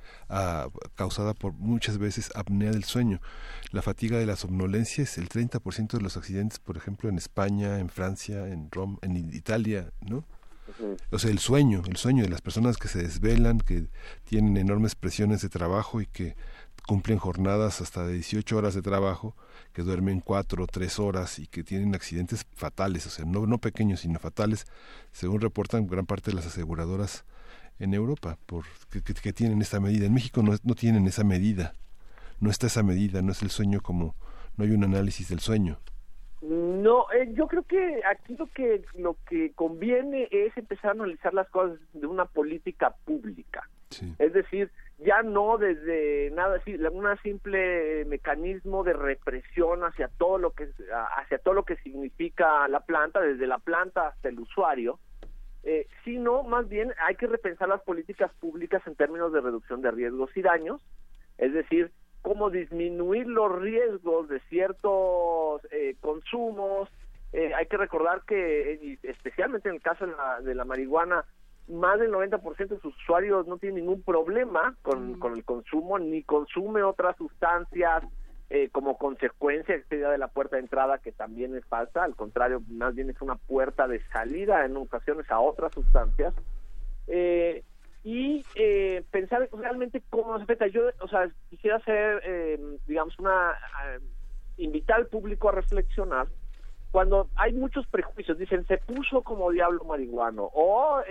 causada 0.94 1.34
por 1.34 1.52
muchas 1.54 1.98
veces 1.98 2.30
apnea 2.34 2.70
del 2.70 2.84
sueño. 2.84 3.20
La 3.70 3.82
fatiga 3.82 4.18
de 4.18 4.26
la 4.26 4.36
somnolencia 4.36 5.04
es 5.04 5.18
el 5.18 5.28
30% 5.28 5.92
de 5.92 6.00
los 6.00 6.16
accidentes, 6.16 6.58
por 6.58 6.76
ejemplo, 6.76 7.08
en 7.08 7.16
España, 7.16 7.78
en 7.78 7.88
Francia, 7.88 8.48
en 8.48 8.70
Roma, 8.70 8.98
en 9.02 9.16
Italia, 9.16 9.90
¿no? 10.00 10.24
O 11.10 11.18
sea, 11.18 11.30
el 11.30 11.38
sueño, 11.38 11.82
el 11.86 11.96
sueño 11.96 12.22
de 12.24 12.30
las 12.30 12.40
personas 12.40 12.78
que 12.78 12.88
se 12.88 13.02
desvelan, 13.02 13.58
que 13.58 13.86
tienen 14.24 14.56
enormes 14.56 14.94
presiones 14.94 15.42
de 15.42 15.48
trabajo 15.48 16.00
y 16.00 16.06
que 16.06 16.36
cumplen 16.86 17.18
jornadas 17.18 17.80
hasta 17.80 18.06
de 18.06 18.14
18 18.14 18.56
horas 18.56 18.74
de 18.74 18.82
trabajo, 18.82 19.34
que 19.72 19.82
duermen 19.82 20.20
4 20.20 20.64
o 20.64 20.66
3 20.66 20.98
horas 20.98 21.38
y 21.38 21.46
que 21.46 21.64
tienen 21.64 21.94
accidentes 21.94 22.46
fatales, 22.54 23.06
o 23.06 23.10
sea, 23.10 23.24
no, 23.24 23.46
no 23.46 23.58
pequeños, 23.58 24.00
sino 24.00 24.18
fatales, 24.18 24.66
según 25.12 25.40
reportan 25.40 25.86
gran 25.86 26.06
parte 26.06 26.30
de 26.30 26.36
las 26.36 26.46
aseguradoras 26.46 27.24
en 27.78 27.94
Europa, 27.94 28.38
por, 28.46 28.64
que, 28.90 29.32
tienen 29.32 29.60
esta 29.60 29.80
medida. 29.80 30.06
En 30.06 30.14
México 30.14 30.42
no, 30.42 30.52
no 30.62 30.74
tienen 30.74 31.06
esa 31.06 31.24
medida, 31.24 31.74
no 32.40 32.50
está 32.50 32.66
esa 32.66 32.82
medida, 32.82 33.22
no 33.22 33.32
es 33.32 33.42
el 33.42 33.50
sueño 33.50 33.80
como, 33.80 34.14
no 34.56 34.64
hay 34.64 34.70
un 34.70 34.84
análisis 34.84 35.28
del 35.28 35.40
sueño. 35.40 35.78
No, 36.42 37.06
eh, 37.12 37.32
yo 37.32 37.46
creo 37.46 37.62
que 37.62 38.02
aquí 38.04 38.36
lo 38.36 38.46
que 38.48 38.82
lo 38.98 39.16
que 39.26 39.52
conviene 39.52 40.28
es 40.30 40.54
empezar 40.58 40.90
a 40.90 40.92
analizar 40.92 41.32
las 41.32 41.48
cosas 41.48 41.78
de 41.94 42.06
una 42.06 42.26
política 42.26 42.94
pública. 43.06 43.66
Es 44.18 44.32
decir, 44.32 44.70
ya 44.98 45.22
no 45.22 45.58
desde 45.58 46.30
nada 46.30 46.60
un 46.92 47.18
simple 47.22 48.04
mecanismo 48.04 48.84
de 48.84 48.92
represión 48.92 49.82
hacia 49.82 50.08
todo 50.08 50.38
lo 50.38 50.52
que 50.52 50.68
hacia 51.18 51.38
todo 51.38 51.54
lo 51.54 51.64
que 51.64 51.76
significa 51.76 52.68
la 52.68 52.80
planta, 52.80 53.20
desde 53.20 53.46
la 53.46 53.58
planta 53.58 54.08
hasta 54.08 54.28
el 54.28 54.38
usuario, 54.38 55.00
eh, 55.64 55.86
sino 56.04 56.42
más 56.42 56.68
bien 56.68 56.92
hay 57.00 57.16
que 57.16 57.26
repensar 57.26 57.68
las 57.68 57.82
políticas 57.82 58.30
públicas 58.34 58.82
en 58.86 58.94
términos 58.94 59.32
de 59.32 59.40
reducción 59.40 59.82
de 59.82 59.90
riesgos 59.90 60.30
y 60.36 60.42
daños, 60.42 60.80
es 61.38 61.52
decir, 61.52 61.90
cómo 62.22 62.50
disminuir 62.50 63.26
los 63.26 63.50
riesgos 63.60 64.28
de 64.28 64.40
ciertos 64.48 65.60
eh, 65.70 65.96
consumos. 66.00 66.88
Eh, 67.32 67.52
hay 67.54 67.66
que 67.66 67.76
recordar 67.76 68.22
que, 68.26 68.98
especialmente 69.02 69.68
en 69.68 69.74
el 69.74 69.82
caso 69.82 70.06
de 70.06 70.12
la, 70.12 70.40
de 70.40 70.54
la 70.54 70.64
marihuana, 70.64 71.24
más 71.68 71.98
del 71.98 72.12
90% 72.12 72.68
de 72.68 72.80
sus 72.80 72.94
usuarios 72.96 73.46
no 73.46 73.58
tienen 73.58 73.84
ningún 73.84 74.02
problema 74.02 74.76
con, 74.82 75.18
con 75.18 75.34
el 75.34 75.44
consumo, 75.44 75.98
ni 75.98 76.22
consume 76.22 76.82
otras 76.82 77.16
sustancias 77.16 78.04
eh, 78.50 78.68
como 78.70 78.98
consecuencia 78.98 79.82
de 79.88 80.18
la 80.18 80.28
puerta 80.28 80.56
de 80.56 80.62
entrada, 80.62 80.98
que 80.98 81.12
también 81.12 81.56
es 81.56 81.64
falsa, 81.64 82.04
al 82.04 82.14
contrario, 82.14 82.62
más 82.68 82.94
bien 82.94 83.10
es 83.10 83.20
una 83.22 83.36
puerta 83.36 83.88
de 83.88 84.02
salida 84.12 84.64
en 84.64 84.76
ocasiones 84.76 85.30
a 85.30 85.40
otras 85.40 85.72
sustancias. 85.72 86.34
Eh, 87.06 87.64
y 88.04 88.44
eh, 88.54 89.02
pensar 89.10 89.48
realmente 89.52 90.02
cómo 90.10 90.32
nos 90.34 90.42
afecta. 90.42 90.66
Yo, 90.66 90.82
o 91.00 91.08
sea, 91.08 91.30
quisiera 91.48 91.76
hacer, 91.76 92.20
eh, 92.24 92.60
digamos, 92.86 93.18
una. 93.18 93.54
invitar 94.58 94.98
al 94.98 95.06
público 95.06 95.48
a 95.48 95.52
reflexionar 95.52 96.26
cuando 96.94 97.28
hay 97.34 97.52
muchos 97.52 97.84
prejuicios, 97.88 98.38
dicen, 98.38 98.64
se 98.68 98.78
puso 98.78 99.22
como 99.22 99.50
diablo 99.50 99.82
marihuano, 99.82 100.48
o 100.54 101.02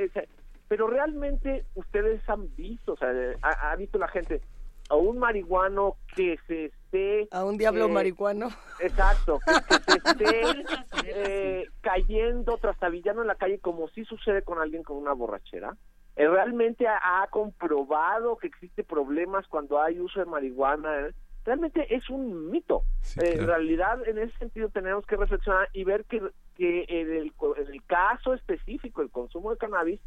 pero 0.74 0.88
realmente 0.88 1.68
ustedes 1.76 2.28
han 2.28 2.56
visto, 2.56 2.94
o 2.94 2.98
sea, 2.98 3.12
ha, 3.44 3.76
visto 3.76 4.00
la 4.00 4.08
gente 4.08 4.41
a 4.90 4.95
un 4.95 5.20
marihuano 5.20 5.98
que 6.16 6.40
se 6.48 6.66
esté... 6.66 7.28
A 7.30 7.45
un 7.45 7.60
diablo 7.60 7.86
eh, 7.86 7.90
marihuano. 7.90 8.50
Exacto, 8.80 9.40
que, 9.45 9.91
se 9.91 9.98
esté 10.10 10.66
eh, 11.06 11.68
cayendo, 11.82 12.58
trastabillando 12.58 13.22
en 13.22 13.28
la 13.28 13.36
calle 13.36 13.60
como 13.60 13.88
si 13.90 14.04
sucede 14.04 14.41
con 14.41 14.58
alguien 14.58 14.82
con 14.82 14.98
una 14.98 15.14
borrachera. 15.14 15.78
Eh, 16.16 16.28
realmente 16.28 16.88
ha, 16.88 17.28
comprobado 17.30 18.38
que 18.38 18.48
existe 18.48 18.84
problemas 18.84 19.48
cuando 19.48 19.80
hay 19.80 20.00
uso 20.00 20.22
de 20.22 20.26
marihuana. 20.26 21.14
Realmente 21.45 21.94
es 21.95 22.10
un 22.10 22.50
mito. 22.50 22.82
En 23.18 23.45
realidad, 23.45 24.00
en 24.08 24.18
ese 24.18 24.36
sentido, 24.40 24.70
tenemos 24.70 25.06
que 25.06 25.18
reflexionar 25.18 25.70
y 25.72 25.84
ver 25.84 26.06
que, 26.06 26.20
que 26.56 26.86
en, 26.88 27.12
el, 27.12 27.34
en 27.58 27.72
el 27.72 27.84
caso 27.86 28.34
específico, 28.34 29.04
el 29.04 29.12
consumo 29.12 29.52
de 29.52 29.58
cannabis, 29.58 30.00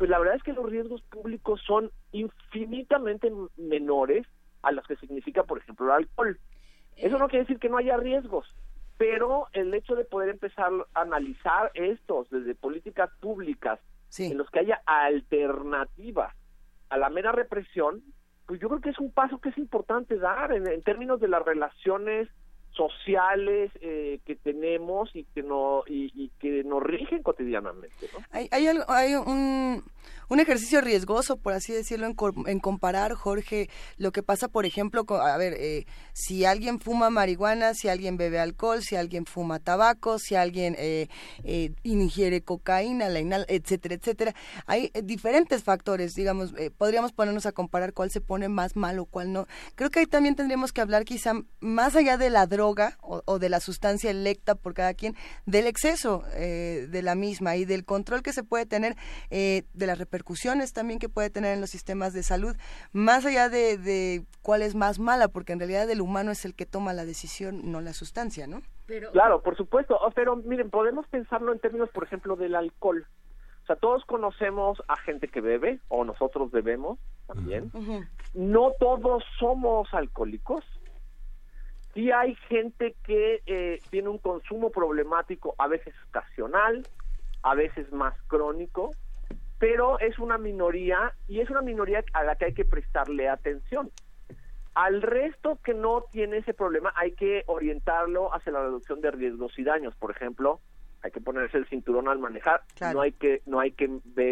pues 0.00 0.08
la 0.08 0.18
verdad 0.18 0.36
es 0.36 0.42
que 0.42 0.54
los 0.54 0.64
riesgos 0.64 1.02
públicos 1.02 1.60
son 1.66 1.90
infinitamente 2.12 3.30
menores 3.58 4.26
a 4.62 4.72
los 4.72 4.86
que 4.86 4.96
significa, 4.96 5.42
por 5.42 5.58
ejemplo, 5.58 5.84
el 5.84 5.92
alcohol. 5.92 6.40
Eso 6.96 7.18
no 7.18 7.28
quiere 7.28 7.44
decir 7.44 7.58
que 7.58 7.68
no 7.68 7.76
haya 7.76 7.98
riesgos, 7.98 8.46
pero 8.96 9.48
el 9.52 9.74
hecho 9.74 9.96
de 9.96 10.06
poder 10.06 10.30
empezar 10.30 10.72
a 10.94 11.00
analizar 11.02 11.70
estos 11.74 12.30
desde 12.30 12.54
políticas 12.54 13.10
públicas 13.20 13.78
en 14.16 14.38
los 14.38 14.48
que 14.48 14.60
haya 14.60 14.80
alternativas 14.86 16.34
a 16.88 16.96
la 16.96 17.10
mera 17.10 17.32
represión, 17.32 18.02
pues 18.46 18.58
yo 18.58 18.70
creo 18.70 18.80
que 18.80 18.90
es 18.90 18.98
un 18.98 19.12
paso 19.12 19.38
que 19.38 19.50
es 19.50 19.58
importante 19.58 20.16
dar 20.16 20.52
en, 20.52 20.66
en 20.66 20.80
términos 20.80 21.20
de 21.20 21.28
las 21.28 21.44
relaciones 21.44 22.26
sociales 22.76 23.70
eh, 23.80 24.20
que 24.24 24.36
tenemos 24.36 25.10
y 25.14 25.24
que 25.34 25.42
no 25.42 25.82
y, 25.86 26.10
y 26.14 26.30
que 26.40 26.62
nos 26.64 26.82
rigen 26.82 27.22
cotidianamente 27.22 28.08
¿no? 28.12 28.24
Hay, 28.30 28.48
hay, 28.52 28.66
algo- 28.68 28.84
hay 28.88 29.14
un, 29.16 29.82
un 30.28 30.40
ejercicio 30.40 30.80
riesgoso, 30.80 31.36
por 31.36 31.52
así 31.52 31.72
decirlo, 31.72 32.06
en, 32.06 32.14
en 32.46 32.60
comparar, 32.60 33.12
Jorge, 33.14 33.68
lo 33.98 34.12
que 34.12 34.22
pasa, 34.22 34.48
por 34.48 34.66
ejemplo, 34.66 35.04
con- 35.04 35.20
a 35.20 35.36
ver, 35.36 35.54
eh, 35.58 35.84
si 36.12 36.44
alguien 36.44 36.78
fuma 36.78 37.10
marihuana, 37.10 37.74
si 37.74 37.88
alguien 37.88 38.16
bebe 38.16 38.38
alcohol, 38.38 38.82
si 38.82 38.94
alguien 38.96 39.26
fuma 39.26 39.58
tabaco, 39.58 40.18
si 40.18 40.36
alguien 40.36 40.76
eh, 40.78 41.08
eh, 41.44 41.72
ingiere 41.82 42.42
cocaína, 42.42 43.08
la 43.08 43.20
inhala, 43.20 43.44
etcétera, 43.48 43.96
etcétera. 43.96 44.34
Hay 44.66 44.90
eh, 44.94 45.02
diferentes 45.02 45.64
factores, 45.64 46.14
digamos, 46.14 46.54
eh, 46.56 46.70
podríamos 46.70 47.12
ponernos 47.12 47.46
a 47.46 47.52
comparar 47.52 47.92
cuál 47.92 48.10
se 48.10 48.20
pone 48.20 48.48
más 48.48 48.76
mal 48.76 48.98
o 49.00 49.06
cuál 49.06 49.32
no. 49.32 49.46
Creo 49.74 49.90
que 49.90 50.00
ahí 50.00 50.06
también 50.06 50.36
tendríamos 50.36 50.72
que 50.72 50.80
hablar 50.80 51.04
quizá 51.04 51.32
más 51.60 51.96
allá 51.96 52.16
de 52.16 52.30
la 52.30 52.46
droga 52.46 52.59
o, 52.68 53.22
o 53.24 53.38
de 53.38 53.48
la 53.48 53.60
sustancia 53.60 54.10
electa 54.10 54.54
por 54.54 54.74
cada 54.74 54.94
quien, 54.94 55.14
del 55.46 55.66
exceso 55.66 56.24
eh, 56.34 56.86
de 56.88 57.02
la 57.02 57.14
misma 57.14 57.56
y 57.56 57.64
del 57.64 57.84
control 57.84 58.22
que 58.22 58.32
se 58.32 58.42
puede 58.42 58.66
tener, 58.66 58.96
eh, 59.30 59.64
de 59.74 59.86
las 59.86 59.98
repercusiones 59.98 60.72
también 60.72 60.98
que 60.98 61.08
puede 61.08 61.30
tener 61.30 61.54
en 61.54 61.60
los 61.60 61.70
sistemas 61.70 62.12
de 62.12 62.22
salud, 62.22 62.56
más 62.92 63.26
allá 63.26 63.48
de, 63.48 63.78
de 63.78 64.24
cuál 64.42 64.62
es 64.62 64.74
más 64.74 64.98
mala, 64.98 65.28
porque 65.28 65.52
en 65.52 65.58
realidad 65.60 65.88
el 65.90 66.00
humano 66.00 66.30
es 66.30 66.44
el 66.44 66.54
que 66.54 66.66
toma 66.66 66.92
la 66.92 67.04
decisión, 67.04 67.70
no 67.70 67.80
la 67.80 67.92
sustancia, 67.92 68.46
¿no? 68.46 68.62
Claro, 69.12 69.40
por 69.42 69.56
supuesto. 69.56 69.96
Oh, 70.00 70.10
Pero 70.10 70.36
miren, 70.36 70.70
podemos 70.70 71.06
pensarlo 71.06 71.52
en 71.52 71.60
términos, 71.60 71.88
por 71.90 72.04
ejemplo, 72.04 72.36
del 72.36 72.54
alcohol. 72.56 73.06
O 73.62 73.66
sea, 73.66 73.76
todos 73.76 74.04
conocemos 74.04 74.82
a 74.88 74.96
gente 74.96 75.28
que 75.28 75.40
bebe, 75.40 75.78
o 75.88 76.04
nosotros 76.04 76.50
bebemos 76.50 76.98
también. 77.26 77.70
No 78.34 78.72
todos 78.80 79.22
somos 79.38 79.92
alcohólicos. 79.94 80.64
Sí 81.94 82.12
hay 82.12 82.34
gente 82.48 82.94
que 83.04 83.42
eh, 83.46 83.80
tiene 83.90 84.08
un 84.08 84.18
consumo 84.18 84.70
problemático, 84.70 85.54
a 85.58 85.66
veces 85.66 85.94
ocasional, 86.08 86.86
a 87.42 87.54
veces 87.54 87.90
más 87.92 88.14
crónico, 88.28 88.90
pero 89.58 89.98
es 89.98 90.18
una 90.18 90.38
minoría 90.38 91.12
y 91.28 91.40
es 91.40 91.50
una 91.50 91.62
minoría 91.62 92.04
a 92.12 92.24
la 92.24 92.36
que 92.36 92.46
hay 92.46 92.54
que 92.54 92.64
prestarle 92.64 93.28
atención. 93.28 93.90
Al 94.74 95.02
resto 95.02 95.58
que 95.64 95.74
no 95.74 96.04
tiene 96.12 96.38
ese 96.38 96.54
problema 96.54 96.92
hay 96.96 97.12
que 97.12 97.42
orientarlo 97.46 98.32
hacia 98.32 98.52
la 98.52 98.62
reducción 98.62 99.00
de 99.00 99.10
riesgos 99.10 99.58
y 99.58 99.64
daños. 99.64 99.94
Por 99.96 100.12
ejemplo, 100.12 100.60
hay 101.02 101.10
que 101.10 101.20
ponerse 101.20 101.58
el 101.58 101.66
cinturón 101.66 102.08
al 102.08 102.18
manejar. 102.18 102.62
No 102.92 103.00
hay 103.00 103.12
que 103.12 103.42
no 103.46 103.60
hay 103.60 103.72
que 103.72 103.88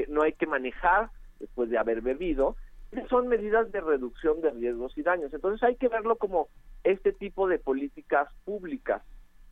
no 0.09 0.23
hay 0.23 0.33
que 0.33 0.47
manejar 0.47 1.11
después 1.41 1.71
de 1.71 1.79
haber 1.79 2.03
bebido. 2.03 2.57
Son 3.11 3.29
medidas 3.29 3.71
de 3.71 3.81
reducción 3.81 4.41
de 4.41 4.51
riesgos 4.51 4.97
y 4.97 5.03
daños. 5.03 5.33
Entonces 5.35 5.63
hay 5.63 5.77
que 5.77 5.89
verlo 5.89 6.17
como 6.17 6.49
este 6.85 7.13
tipo 7.13 7.49
de 7.49 7.59
políticas 7.59 8.29
públicas. 8.45 9.03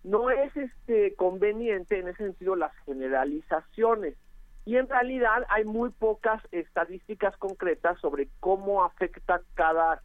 No 0.04 0.30
es 0.30 0.56
este 0.56 1.14
conveniente 1.16 1.98
en 1.98 2.08
ese 2.08 2.24
sentido 2.24 2.56
las 2.56 2.74
generalizaciones. 2.84 4.16
Y 4.64 4.76
en 4.76 4.88
realidad 4.88 5.44
hay 5.48 5.64
muy 5.64 5.90
pocas 5.90 6.42
estadísticas 6.50 7.36
concretas 7.36 7.98
sobre 8.00 8.28
cómo 8.40 8.84
afecta 8.84 9.40
cada 9.54 10.02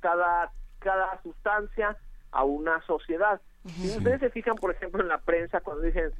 cada 0.00 0.52
cada 0.80 1.22
sustancia 1.22 1.96
a 2.32 2.44
una 2.44 2.82
sociedad. 2.82 3.40
Si 3.66 3.96
ustedes 3.96 4.20
se 4.20 4.30
fijan, 4.30 4.56
por 4.56 4.72
ejemplo, 4.72 5.00
en 5.00 5.08
la 5.08 5.18
prensa 5.18 5.60
cuando 5.60 5.82
dicen 5.82 6.12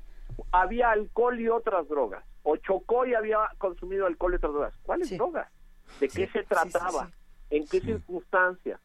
había 0.52 0.90
alcohol 0.90 1.38
y 1.38 1.48
otras 1.48 1.88
drogas, 1.88 2.24
o 2.42 2.56
chocó 2.56 3.06
y 3.06 3.14
había 3.14 3.38
consumido 3.58 4.06
alcohol 4.06 4.32
y 4.32 4.36
otras 4.36 4.52
drogas, 4.52 4.74
¿cuáles 4.82 5.10
drogas? 5.16 5.50
¿De 6.00 6.08
qué 6.08 6.28
se 6.28 6.42
trataba? 6.44 7.10
¿En 7.50 7.66
qué 7.66 7.80
circunstancias? 7.80 8.80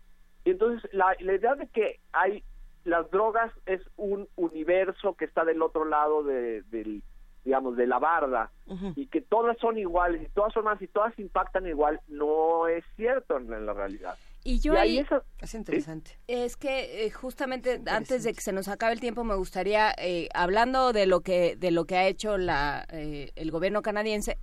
Y 0.46 0.52
entonces 0.52 0.90
la, 0.94 1.16
la 1.20 1.34
idea 1.36 1.56
de 1.56 1.68
que 1.68 2.00
hay 2.12 2.44
las 2.86 3.10
drogas 3.12 3.52
es 3.66 3.82
un 3.98 4.28
universo 4.36 5.16
que 5.16 5.26
está 5.26 5.44
del 5.46 5.62
otro 5.62 5.86
lado 5.86 6.24
de, 6.24 6.62
del 6.64 7.04
digamos 7.46 7.78
de 7.78 7.88
la 7.88 8.00
barda 8.00 8.52
y 8.96 9.08
que 9.08 9.22
todas 9.22 9.58
son 9.60 9.78
iguales 9.78 10.22
y 10.22 10.30
todas 10.34 10.54
son 10.54 10.66
más 10.66 10.80
y 10.82 10.88
todas 10.88 11.18
impactan 11.18 11.66
igual 11.68 12.00
no 12.08 12.68
es 12.68 12.84
cierto 12.96 13.38
en, 13.38 13.52
en 13.52 13.66
la 13.66 13.74
realidad 13.74 14.16
Y 14.44 14.60
yo 14.60 14.74
Y 14.74 14.78
ahí, 14.78 14.90
ahí 14.90 15.00
eso- 15.00 15.24
Es 15.42 15.54
interesante. 15.56 16.12
Es 16.28 16.58
que 16.58 17.06
eh, 17.06 17.12
justamente 17.12 17.82
antes 17.88 18.24
de 18.26 18.34
que 18.34 18.42
se 18.42 18.52
nos 18.52 18.68
acabe 18.68 18.94
el 18.94 19.00
tiempo 19.00 19.24
me 19.24 19.36
gustaría 19.36 19.94
eh, 19.98 20.28
hablando 20.34 20.92
de 20.94 21.06
lo 21.08 21.22
que 21.22 21.56
de 21.56 21.72
lo 21.72 21.86
que 21.86 21.96
ha 21.98 22.08
hecho 22.08 22.38
la 22.38 22.86
eh, 22.92 23.32
el 23.36 23.52
gobierno 23.52 23.82
canadiense 23.82 24.38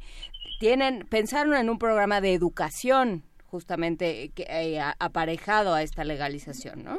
tienen 0.59 1.07
pensaron 1.09 1.55
en 1.55 1.69
un 1.71 1.79
programa 1.79 2.21
de 2.21 2.33
educación 2.35 3.23
justamente 3.47 4.31
que, 4.35 4.45
eh, 4.49 4.81
aparejado 4.99 5.75
a 5.75 5.83
esta 5.83 6.05
legalización, 6.05 6.85
¿no? 6.85 6.99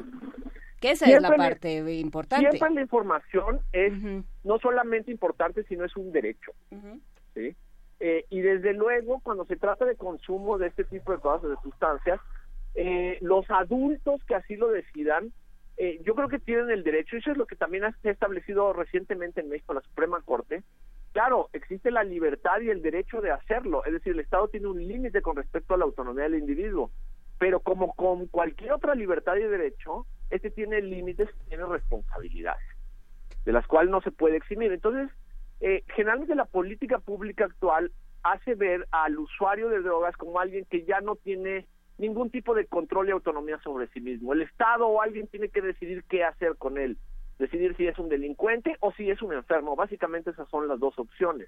Que 0.79 0.91
esa 0.91 1.05
es 1.07 1.21
la 1.21 1.29
le- 1.29 1.37
parte 1.37 1.99
importante. 1.99 2.49
Siempre 2.51 2.75
la 2.75 2.81
información 2.81 3.59
es 3.73 3.93
no 4.43 4.59
solamente 4.59 5.11
importante, 5.11 5.63
sino 5.63 5.85
es 5.85 5.95
un 5.97 6.11
derecho. 6.11 6.51
¿sí? 7.33 7.55
Eh, 7.99 8.25
y 8.29 8.41
desde 8.41 8.73
luego, 8.73 9.19
cuando 9.21 9.45
se 9.45 9.55
trata 9.55 9.85
de 9.85 9.95
consumo 9.95 10.57
de 10.59 10.67
este 10.67 10.83
tipo 10.83 11.11
de 11.11 11.17
cosas, 11.19 11.49
de 11.49 11.55
sustancias, 11.63 12.19
eh, 12.75 13.17
los 13.21 13.49
adultos 13.49 14.23
que 14.25 14.35
así 14.35 14.55
lo 14.55 14.67
decidan, 14.69 15.33
eh, 15.77 15.99
yo 16.03 16.13
creo 16.13 16.27
que 16.29 16.37
tienen 16.39 16.69
el 16.69 16.83
derecho, 16.83 17.15
y 17.15 17.19
eso 17.19 17.31
es 17.31 17.37
lo 17.37 17.47
que 17.47 17.55
también 17.55 17.83
se 18.03 18.09
ha 18.09 18.11
establecido 18.11 18.71
recientemente 18.73 19.41
en 19.41 19.49
México, 19.49 19.73
la 19.73 19.81
Suprema 19.81 20.21
Corte. 20.21 20.63
Claro, 21.17 21.49
existe 21.51 21.89
la 21.89 22.03
libertad 22.03 22.61
y 22.61 22.69
el 22.69 22.83
derecho 22.83 23.21
de 23.21 23.31
hacerlo, 23.31 23.83
es 23.85 23.91
decir, 23.91 24.13
el 24.13 24.19
Estado 24.19 24.49
tiene 24.49 24.67
un 24.67 24.87
límite 24.87 25.23
con 25.23 25.35
respecto 25.35 25.73
a 25.73 25.77
la 25.77 25.85
autonomía 25.85 26.25
del 26.25 26.35
individuo, 26.35 26.91
pero 27.39 27.59
como 27.59 27.95
con 27.95 28.27
cualquier 28.27 28.73
otra 28.73 28.93
libertad 28.93 29.35
y 29.35 29.41
derecho, 29.41 30.05
este 30.29 30.51
tiene 30.51 30.79
límites, 30.79 31.27
tiene 31.49 31.65
responsabilidades 31.65 32.61
de 33.45 33.51
las 33.51 33.65
cuales 33.65 33.89
no 33.89 33.99
se 34.01 34.11
puede 34.11 34.37
eximir. 34.37 34.71
Entonces, 34.71 35.09
eh, 35.59 35.83
generalmente 35.87 36.35
la 36.35 36.45
política 36.45 36.99
pública 36.99 37.45
actual 37.45 37.91
hace 38.21 38.53
ver 38.53 38.87
al 38.91 39.17
usuario 39.17 39.69
de 39.69 39.81
drogas 39.81 40.15
como 40.17 40.39
alguien 40.39 40.65
que 40.65 40.85
ya 40.85 41.01
no 41.01 41.15
tiene 41.15 41.65
ningún 41.97 42.29
tipo 42.29 42.53
de 42.53 42.67
control 42.67 43.07
y 43.07 43.11
autonomía 43.13 43.57
sobre 43.63 43.87
sí 43.87 44.01
mismo. 44.01 44.33
El 44.33 44.43
Estado 44.43 44.85
o 44.85 45.01
alguien 45.01 45.25
tiene 45.25 45.49
que 45.49 45.63
decidir 45.63 46.03
qué 46.03 46.23
hacer 46.23 46.57
con 46.57 46.77
él, 46.77 46.99
decidir 47.39 47.75
si 47.77 47.87
es 47.87 47.97
un 47.99 48.09
delincuente 48.09 48.75
o 48.79 48.91
si 48.93 49.09
es 49.09 49.21
un 49.21 49.33
enfermo. 49.33 49.75
Básicamente 49.75 50.31
esas 50.31 50.49
son 50.49 50.67
las 50.67 50.79
dos 50.79 50.97
opciones. 50.97 51.47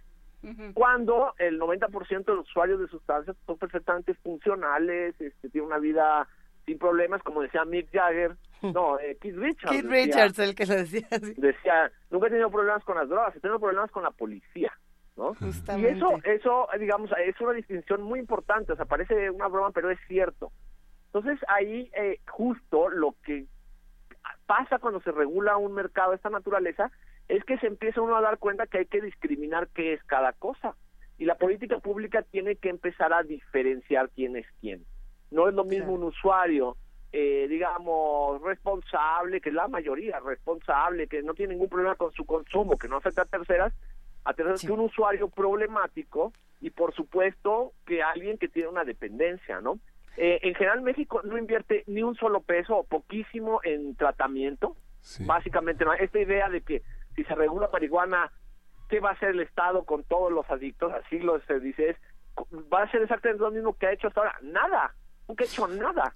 Cuando 0.74 1.34
el 1.38 1.60
90% 1.60 2.24
de 2.26 2.36
los 2.36 2.48
usuarios 2.48 2.80
de 2.80 2.88
sustancias 2.88 3.36
son 3.46 3.58
perfectamente 3.58 4.14
funcionales, 4.16 5.20
este, 5.20 5.50
tienen 5.50 5.68
una 5.68 5.80
vida 5.80 6.28
sin 6.66 6.78
problemas, 6.78 7.22
como 7.24 7.42
decía 7.42 7.66
Mick 7.66 7.90
Jagger, 7.92 8.38
no, 8.62 8.98
eh, 9.00 9.18
Keith 9.20 9.36
Richards. 9.36 9.72
Keith 9.72 9.86
decía- 9.86 10.06
Richards, 10.06 10.40
el 10.40 10.56
que 10.56 10.66
lo 10.66 10.76
decía. 10.76 11.08
sí. 11.22 11.34
decía, 11.38 11.92
nunca 12.10 12.28
he 12.28 12.30
tenido 12.30 12.50
problemas 12.52 12.84
con 12.86 12.96
las 12.98 13.10
drogas, 13.10 13.36
he 13.36 13.40
tenido 13.40 13.60
problemas 13.60 13.92
con 13.92 14.04
la 14.04 14.12
policía, 14.12 14.72
¿no? 15.18 15.34
Y 15.42 15.86
eso, 15.86 16.20
eso, 16.24 16.68
digamos, 16.80 17.10
es 17.26 17.40
una 17.42 17.54
distinción 17.54 18.02
muy 18.04 18.20
importante, 18.20 18.72
o 18.72 18.76
sea, 18.78 18.86
parece 18.86 19.30
una 19.30 19.48
broma, 19.48 19.72
pero 19.72 19.90
es 19.90 20.00
cierto. 20.08 20.52
Entonces, 21.08 21.40
ahí 21.50 21.90
eh, 21.98 22.20
justo 22.30 22.90
lo 22.90 23.16
que 23.26 23.46
pasa 24.50 24.80
cuando 24.80 25.00
se 25.02 25.12
regula 25.12 25.58
un 25.58 25.76
mercado 25.76 26.10
de 26.10 26.16
esta 26.16 26.32
naturaleza 26.32 26.92
es 27.28 27.44
que 27.44 27.60
se 27.60 27.68
empieza 27.68 28.02
uno 28.02 28.16
a 28.16 28.22
dar 28.22 28.40
cuenta 28.40 28.66
que 28.66 28.80
hay 28.80 28.86
que 28.88 29.00
discriminar 29.00 29.68
qué 29.76 29.94
es 29.94 30.04
cada 30.06 30.34
cosa. 30.34 30.76
Y 31.20 31.26
la 31.26 31.36
política 31.36 31.78
pública 31.78 32.24
tiene 32.24 32.56
que 32.56 32.70
empezar 32.70 33.14
a 33.14 33.22
diferenciar 33.22 34.10
quién 34.10 34.36
es 34.38 34.48
quién. 34.60 34.84
No 35.30 35.48
es 35.48 35.54
lo 35.54 35.66
mismo 35.66 35.94
un 35.94 36.04
usuario, 36.04 36.78
eh, 37.12 37.46
digamos, 37.48 38.42
responsable, 38.42 39.40
que 39.40 39.50
es 39.50 39.56
la 39.56 39.68
mayoría, 39.68 40.20
responsable, 40.20 41.06
que 41.06 41.22
no 41.22 41.36
tiene 41.36 41.54
ningún 41.54 41.70
problema 41.70 41.94
con 41.94 42.12
su 42.14 42.26
consumo, 42.26 42.76
que 42.76 42.88
no 42.88 42.98
afecta 42.98 43.22
a 43.22 43.26
terceras, 43.26 43.72
a 44.24 44.34
terceras 44.34 44.62
que 44.62 44.72
un 44.72 44.80
usuario 44.80 45.30
problemático 45.30 46.34
y 46.60 46.72
por 46.72 46.96
supuesto 46.96 47.74
que 47.86 48.02
alguien 48.02 48.40
que 48.40 48.48
tiene 48.48 48.70
una 48.70 48.84
dependencia, 48.84 49.62
¿no? 49.62 49.78
Eh, 50.22 50.42
en 50.50 50.54
general 50.54 50.82
México 50.82 51.22
no 51.24 51.38
invierte 51.38 51.86
ni 51.88 52.04
un 52.04 52.14
solo 52.14 52.42
peso 52.42 52.76
o 52.76 52.84
poquísimo 52.84 53.62
en 53.64 53.96
tratamiento, 53.96 54.76
básicamente 55.22 55.86
no. 55.86 55.94
Esta 55.94 56.20
idea 56.20 56.50
de 56.50 56.60
que 56.60 56.84
si 57.16 57.24
se 57.24 57.36
regula 57.36 57.70
marihuana, 57.72 58.30
¿qué 58.90 59.00
va 59.00 59.12
a 59.12 59.14
hacer 59.14 59.30
el 59.30 59.40
Estado 59.40 59.86
con 59.86 60.04
todos 60.04 60.30
los 60.30 60.50
adictos? 60.50 60.92
Así 60.92 61.20
lo 61.20 61.40
se 61.46 61.62
dice, 61.62 61.92
es, 61.92 61.98
va 62.52 62.82
a 62.82 62.92
ser 62.92 63.02
exactamente 63.02 63.42
lo 63.42 63.52
mismo 63.52 63.78
que 63.78 63.88
ha 63.88 63.94
hecho 63.94 64.10
hasta 64.10 64.20
ahora, 64.20 64.36
nada, 64.42 64.94
nunca 65.26 65.46
ha 65.46 65.48
hecho 65.48 65.70
nada. 65.70 66.14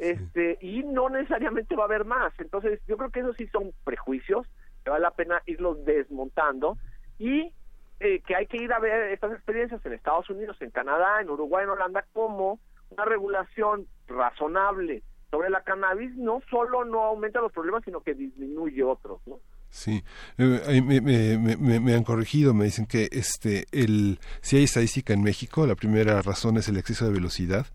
Este, 0.00 0.58
y 0.60 0.82
no 0.82 1.08
necesariamente 1.08 1.76
va 1.76 1.84
a 1.84 1.86
haber 1.86 2.04
más. 2.04 2.32
Entonces, 2.40 2.80
yo 2.88 2.96
creo 2.96 3.10
que 3.10 3.20
esos 3.20 3.36
sí 3.36 3.46
son 3.46 3.72
prejuicios, 3.84 4.48
que 4.82 4.90
vale 4.90 5.02
la 5.02 5.12
pena 5.12 5.40
irlos 5.46 5.84
desmontando 5.84 6.78
y 7.20 7.52
eh, 8.00 8.22
que 8.26 8.34
hay 8.34 8.48
que 8.48 8.56
ir 8.56 8.72
a 8.72 8.80
ver 8.80 9.12
estas 9.12 9.34
experiencias 9.34 9.86
en 9.86 9.92
Estados 9.92 10.28
Unidos, 10.30 10.60
en 10.60 10.72
Canadá, 10.72 11.20
en 11.20 11.30
Uruguay, 11.30 11.62
en 11.62 11.70
Holanda, 11.70 12.04
como 12.12 12.58
una 12.90 13.04
regulación 13.04 13.86
razonable 14.06 15.02
sobre 15.30 15.50
la 15.50 15.62
cannabis 15.62 16.14
no 16.16 16.40
solo 16.50 16.84
no 16.84 17.02
aumenta 17.02 17.40
los 17.40 17.52
problemas, 17.52 17.82
sino 17.84 18.00
que 18.00 18.14
disminuye 18.14 18.82
otros, 18.82 19.20
¿no? 19.26 19.38
Sí, 19.68 20.02
eh, 20.38 20.80
me, 20.80 21.00
me, 21.00 21.36
me, 21.38 21.80
me, 21.80 21.94
han 21.94 22.04
corregido, 22.04 22.54
me 22.54 22.64
dicen 22.64 22.86
que 22.86 23.08
este 23.10 23.66
el 23.72 24.20
si 24.40 24.56
hay 24.56 24.64
estadística 24.64 25.12
en 25.12 25.22
México, 25.22 25.66
la 25.66 25.74
primera 25.74 26.22
razón 26.22 26.56
es 26.56 26.68
el 26.68 26.78
exceso 26.78 27.04
de 27.04 27.12
velocidad, 27.12 27.66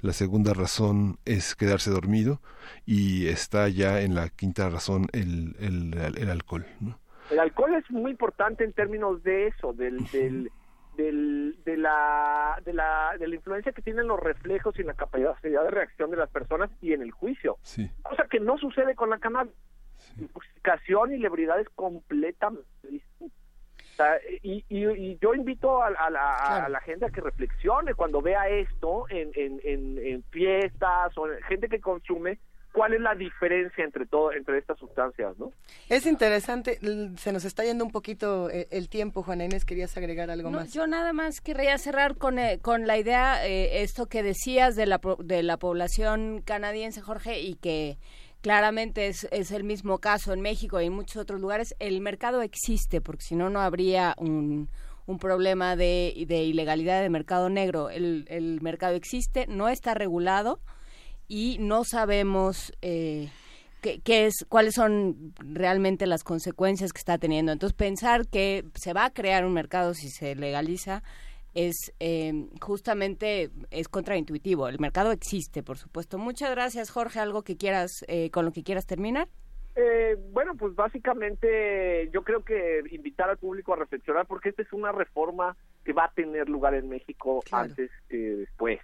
la 0.00 0.12
segunda 0.12 0.54
razón 0.54 1.18
es 1.24 1.56
quedarse 1.56 1.90
dormido 1.90 2.40
y 2.86 3.26
está 3.26 3.68
ya 3.68 4.00
en 4.00 4.14
la 4.14 4.28
quinta 4.28 4.70
razón 4.70 5.08
el, 5.12 5.56
el, 5.58 5.94
el 6.16 6.30
alcohol. 6.30 6.64
¿no? 6.78 6.98
El 7.30 7.38
alcohol 7.38 7.74
es 7.74 7.88
muy 7.90 8.12
importante 8.12 8.64
en 8.64 8.72
términos 8.72 9.22
de 9.22 9.48
eso, 9.48 9.72
del, 9.72 10.04
del, 10.10 10.50
del, 10.96 11.56
de, 11.64 11.76
la, 11.76 12.60
de, 12.64 12.72
la, 12.72 13.16
de 13.18 13.28
la 13.28 13.34
influencia 13.34 13.72
que 13.72 13.82
tienen 13.82 14.08
los 14.08 14.20
reflejos 14.20 14.78
y 14.78 14.82
la 14.82 14.94
capacidad 14.94 15.36
de 15.42 15.70
reacción 15.70 16.10
de 16.10 16.16
las 16.16 16.30
personas 16.30 16.70
y 16.80 16.92
en 16.92 17.02
el 17.02 17.10
juicio. 17.10 17.58
Sí. 17.62 17.90
Cosa 18.02 18.26
que 18.28 18.40
no 18.40 18.58
sucede 18.58 18.94
con 18.94 19.10
la 19.10 19.18
cannabis 19.18 19.54
intoxicación 20.18 21.12
y 21.12 21.18
lebridad 21.18 21.60
es 21.60 21.68
completamente 21.70 22.68
distinta. 22.82 23.36
y, 24.42 24.64
y, 24.68 25.18
yo 25.18 25.34
invito 25.34 25.82
a, 25.82 25.90
la, 25.90 26.64
a, 26.64 26.68
la, 26.68 26.80
gente 26.80 27.06
a 27.06 27.10
que 27.10 27.20
reflexione 27.20 27.94
cuando 27.94 28.22
vea 28.22 28.48
esto 28.48 29.04
en, 29.10 29.30
en, 29.34 29.60
en, 29.62 30.22
fiestas 30.30 31.16
o 31.18 31.26
gente 31.46 31.68
que 31.68 31.80
consume 31.80 32.38
cuál 32.72 32.94
es 32.94 33.00
la 33.00 33.14
diferencia 33.14 33.84
entre 33.84 34.06
todo 34.06 34.32
entre 34.32 34.58
estas 34.58 34.78
sustancias, 34.78 35.38
¿no? 35.38 35.52
Es 35.88 36.06
interesante, 36.06 36.78
se 37.16 37.32
nos 37.32 37.44
está 37.44 37.64
yendo 37.64 37.84
un 37.84 37.90
poquito 37.90 38.48
eh, 38.50 38.68
el 38.70 38.88
tiempo, 38.88 39.22
Juana 39.22 39.44
Inés, 39.44 39.64
querías 39.64 39.96
agregar 39.96 40.30
algo 40.30 40.50
más. 40.50 40.72
Yo 40.72 40.86
nada 40.86 41.12
más 41.12 41.40
querría 41.40 41.76
cerrar 41.78 42.16
con, 42.16 42.38
eh, 42.38 42.58
con 42.62 42.86
la 42.86 42.98
idea, 42.98 43.46
eh, 43.46 43.82
esto 43.82 44.06
que 44.06 44.22
decías 44.22 44.76
de 44.76 44.86
la, 44.86 45.00
de 45.18 45.42
la 45.42 45.56
población 45.56 46.42
canadiense, 46.44 47.00
Jorge, 47.00 47.40
y 47.40 47.54
que 47.56 47.98
claramente 48.40 49.08
es, 49.08 49.28
es 49.32 49.50
el 49.50 49.64
mismo 49.64 49.98
caso 49.98 50.32
en 50.32 50.40
México 50.40 50.80
y 50.80 50.86
en 50.86 50.92
muchos 50.92 51.16
otros 51.16 51.40
lugares. 51.40 51.74
El 51.78 52.00
mercado 52.00 52.42
existe, 52.42 53.00
porque 53.00 53.22
si 53.22 53.34
no, 53.34 53.50
no 53.50 53.60
habría 53.60 54.14
un, 54.18 54.68
un 55.06 55.18
problema 55.18 55.76
de, 55.76 56.24
de, 56.28 56.44
ilegalidad 56.44 57.02
de 57.02 57.10
mercado 57.10 57.50
negro. 57.50 57.90
El, 57.90 58.26
el, 58.28 58.60
mercado 58.60 58.94
existe, 58.94 59.46
no 59.48 59.68
está 59.68 59.94
regulado 59.94 60.60
y 61.30 61.58
no 61.60 61.84
sabemos 61.84 62.72
eh, 62.82 63.30
qué, 63.80 64.00
qué, 64.00 64.26
es, 64.26 64.44
cuáles 64.48 64.74
son 64.74 65.32
realmente 65.38 66.06
las 66.06 66.24
consecuencias 66.24 66.92
que 66.92 66.98
está 66.98 67.18
teniendo. 67.18 67.52
Entonces, 67.52 67.76
pensar 67.76 68.26
que 68.26 68.64
se 68.74 68.92
va 68.92 69.04
a 69.04 69.10
crear 69.10 69.46
un 69.46 69.54
mercado 69.54 69.94
si 69.94 70.10
se 70.10 70.34
legaliza 70.34 71.02
es 71.54 71.92
eh, 72.00 72.48
justamente 72.60 73.50
es 73.70 73.88
contraintuitivo. 73.88 74.68
El 74.68 74.80
mercado 74.80 75.12
existe, 75.12 75.62
por 75.62 75.78
supuesto. 75.78 76.18
Muchas 76.18 76.50
gracias, 76.50 76.90
Jorge. 76.90 77.20
Algo 77.20 77.42
que 77.42 77.56
quieras 77.56 78.04
eh, 78.08 78.30
con 78.30 78.44
lo 78.44 78.52
que 78.52 78.64
quieras 78.64 78.86
terminar. 78.86 79.28
Eh, 79.76 80.16
bueno, 80.32 80.56
pues 80.56 80.74
básicamente 80.74 82.10
yo 82.12 82.22
creo 82.22 82.44
que 82.44 82.82
invitar 82.90 83.30
al 83.30 83.38
público 83.38 83.72
a 83.72 83.76
reflexionar 83.76 84.26
porque 84.26 84.48
esta 84.48 84.62
es 84.62 84.72
una 84.72 84.90
reforma 84.90 85.56
que 85.84 85.92
va 85.92 86.06
a 86.06 86.12
tener 86.12 86.48
lugar 86.48 86.74
en 86.74 86.88
México 86.88 87.40
antes 87.52 87.88
que 88.08 88.16
después. 88.16 88.80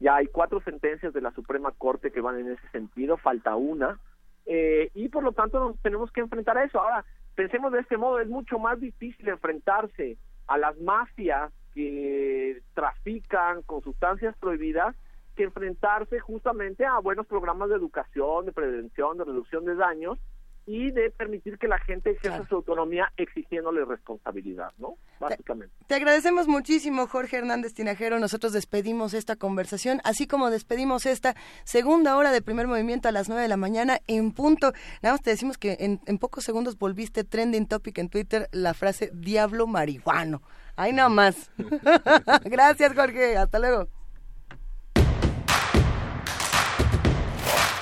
Ya 0.00 0.16
hay 0.16 0.26
cuatro 0.26 0.60
sentencias 0.60 1.12
de 1.12 1.20
la 1.20 1.32
Suprema 1.32 1.72
Corte 1.72 2.10
que 2.10 2.20
van 2.20 2.38
en 2.38 2.52
ese 2.52 2.68
sentido, 2.68 3.16
falta 3.16 3.56
una, 3.56 3.98
eh, 4.46 4.90
y 4.94 5.08
por 5.08 5.22
lo 5.22 5.32
tanto 5.32 5.60
nos 5.60 5.80
tenemos 5.80 6.10
que 6.12 6.20
enfrentar 6.20 6.58
a 6.58 6.64
eso. 6.64 6.80
Ahora, 6.80 7.04
pensemos 7.34 7.72
de 7.72 7.80
este 7.80 7.96
modo, 7.96 8.20
es 8.20 8.28
mucho 8.28 8.58
más 8.58 8.80
difícil 8.80 9.28
enfrentarse 9.28 10.18
a 10.46 10.58
las 10.58 10.78
mafias 10.80 11.52
que 11.72 12.60
trafican 12.74 13.62
con 13.62 13.82
sustancias 13.82 14.36
prohibidas 14.38 14.94
que 15.34 15.44
enfrentarse 15.44 16.20
justamente 16.20 16.84
a 16.84 16.98
buenos 17.00 17.26
programas 17.26 17.68
de 17.68 17.74
educación, 17.74 18.46
de 18.46 18.52
prevención, 18.52 19.18
de 19.18 19.24
reducción 19.24 19.64
de 19.64 19.74
daños 19.74 20.18
y 20.66 20.90
de 20.90 21.10
permitir 21.10 21.58
que 21.58 21.68
la 21.68 21.78
gente 21.78 22.10
ejerza 22.10 22.46
su 22.48 22.56
autonomía 22.56 23.12
exigiéndole 23.16 23.84
responsabilidad, 23.84 24.72
¿no? 24.78 24.96
Básicamente. 25.20 25.74
Te, 25.86 25.94
agradecemos 25.94 26.48
muchísimo, 26.48 27.06
Jorge 27.06 27.36
Hernández 27.36 27.74
Tinajero. 27.74 28.18
Nosotros 28.18 28.52
despedimos 28.52 29.14
esta 29.14 29.36
conversación, 29.36 30.00
así 30.04 30.26
como 30.26 30.50
despedimos 30.50 31.06
esta 31.06 31.34
segunda 31.64 32.16
hora 32.16 32.32
de 32.32 32.42
primer 32.42 32.66
movimiento 32.66 33.08
a 33.08 33.12
las 33.12 33.28
nueve 33.28 33.42
de 33.42 33.48
la 33.48 33.56
mañana 33.56 34.00
en 34.06 34.32
punto. 34.32 34.72
Nada 35.02 35.14
más 35.14 35.22
te 35.22 35.30
decimos 35.30 35.58
que 35.58 35.76
en, 35.80 36.00
en 36.06 36.18
pocos 36.18 36.44
segundos 36.44 36.78
volviste 36.78 37.24
trending 37.24 37.66
topic 37.66 37.98
en 37.98 38.08
Twitter 38.08 38.48
la 38.52 38.74
frase 38.74 39.10
diablo 39.12 39.66
marihuano. 39.66 40.42
Ahí 40.76 40.92
más. 40.92 41.50
Gracias, 42.44 42.94
Jorge. 42.94 43.36
Hasta 43.36 43.58
luego. 43.58 43.88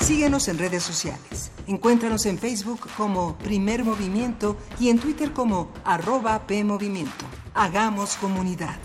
Síguenos 0.00 0.48
en 0.48 0.58
redes 0.58 0.82
sociales. 0.82 1.51
Encuéntranos 1.66 2.26
en 2.26 2.38
Facebook 2.38 2.80
como 2.96 3.36
Primer 3.38 3.84
Movimiento 3.84 4.56
y 4.78 4.90
en 4.90 4.98
Twitter 4.98 5.32
como 5.32 5.72
arroba 5.84 6.46
PMovimiento. 6.46 7.24
Hagamos 7.54 8.16
comunidad. 8.16 8.76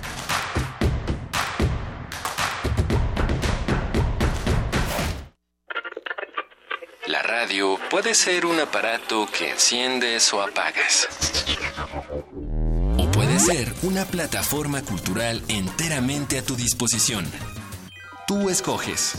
La 7.06 7.22
radio 7.24 7.80
puede 7.90 8.14
ser 8.14 8.46
un 8.46 8.60
aparato 8.60 9.28
que 9.38 9.52
enciendes 9.52 10.34
o 10.34 10.42
apagas 10.42 11.08
puede 13.18 13.40
ser 13.40 13.74
una 13.82 14.06
plataforma 14.06 14.84
cultural 14.84 15.42
enteramente 15.48 16.38
a 16.38 16.44
tu 16.44 16.56
disposición. 16.56 17.26
Tú 18.28 18.50
escoges. 18.52 19.14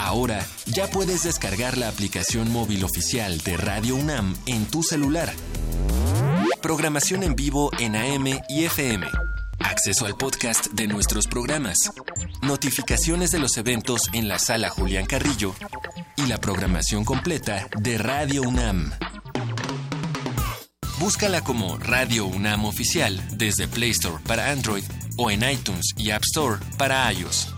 Ahora 0.00 0.44
ya 0.64 0.88
puedes 0.88 1.24
descargar 1.24 1.76
la 1.76 1.88
aplicación 1.88 2.50
móvil 2.50 2.84
oficial 2.84 3.38
de 3.42 3.58
Radio 3.58 3.96
UNAM 3.96 4.34
en 4.46 4.64
tu 4.64 4.82
celular. 4.82 5.30
Programación 6.62 7.22
en 7.22 7.36
vivo 7.36 7.70
en 7.78 7.94
AM 7.94 8.26
y 8.48 8.64
FM. 8.64 9.06
Acceso 9.58 10.06
al 10.06 10.16
podcast 10.16 10.68
de 10.68 10.86
nuestros 10.86 11.26
programas. 11.26 11.76
Notificaciones 12.40 13.30
de 13.30 13.40
los 13.40 13.58
eventos 13.58 14.08
en 14.14 14.26
la 14.26 14.38
sala 14.38 14.70
Julián 14.70 15.04
Carrillo. 15.04 15.54
Y 16.16 16.26
la 16.26 16.38
programación 16.38 17.04
completa 17.04 17.68
de 17.78 17.98
Radio 17.98 18.42
UNAM. 18.42 18.92
Búscala 20.98 21.44
como 21.44 21.76
Radio 21.78 22.24
UNAM 22.24 22.64
Oficial 22.64 23.22
desde 23.36 23.68
Play 23.68 23.90
Store 23.90 24.16
para 24.26 24.50
Android 24.50 24.84
o 25.18 25.30
en 25.30 25.48
iTunes 25.48 25.92
y 25.98 26.10
App 26.10 26.22
Store 26.24 26.58
para 26.78 27.12
iOS. 27.12 27.54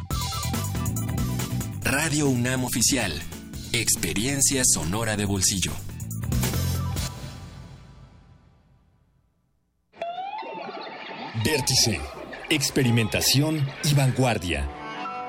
Radio 1.84 2.28
UNAM 2.28 2.64
Oficial. 2.64 3.12
Experiencia 3.72 4.62
sonora 4.64 5.16
de 5.16 5.24
bolsillo. 5.24 5.72
Vértice. 11.44 12.00
Experimentación 12.50 13.66
y 13.84 13.94
vanguardia. 13.94 14.68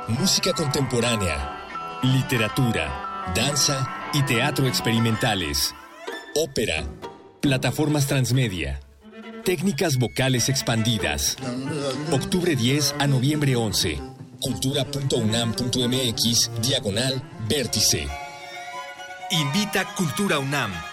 Música 0.07 0.53
contemporánea. 0.53 1.99
Literatura, 2.03 3.31
danza 3.35 4.09
y 4.13 4.21
teatro 4.23 4.67
experimentales. 4.67 5.73
Ópera 6.35 6.85
Plataformas 7.41 8.07
Transmedia. 8.07 8.79
Técnicas 9.43 9.97
vocales 9.97 10.49
expandidas. 10.49 11.35
Octubre 12.11 12.55
10 12.55 12.95
a 12.99 13.07
noviembre 13.07 13.55
11. 13.55 14.12
Cultura.unam.mx, 14.43 16.51
diagonal, 16.61 17.21
vértice. 17.47 18.05
Invita 19.31 19.85
Cultura 19.95 20.37
UNAM. 20.37 20.92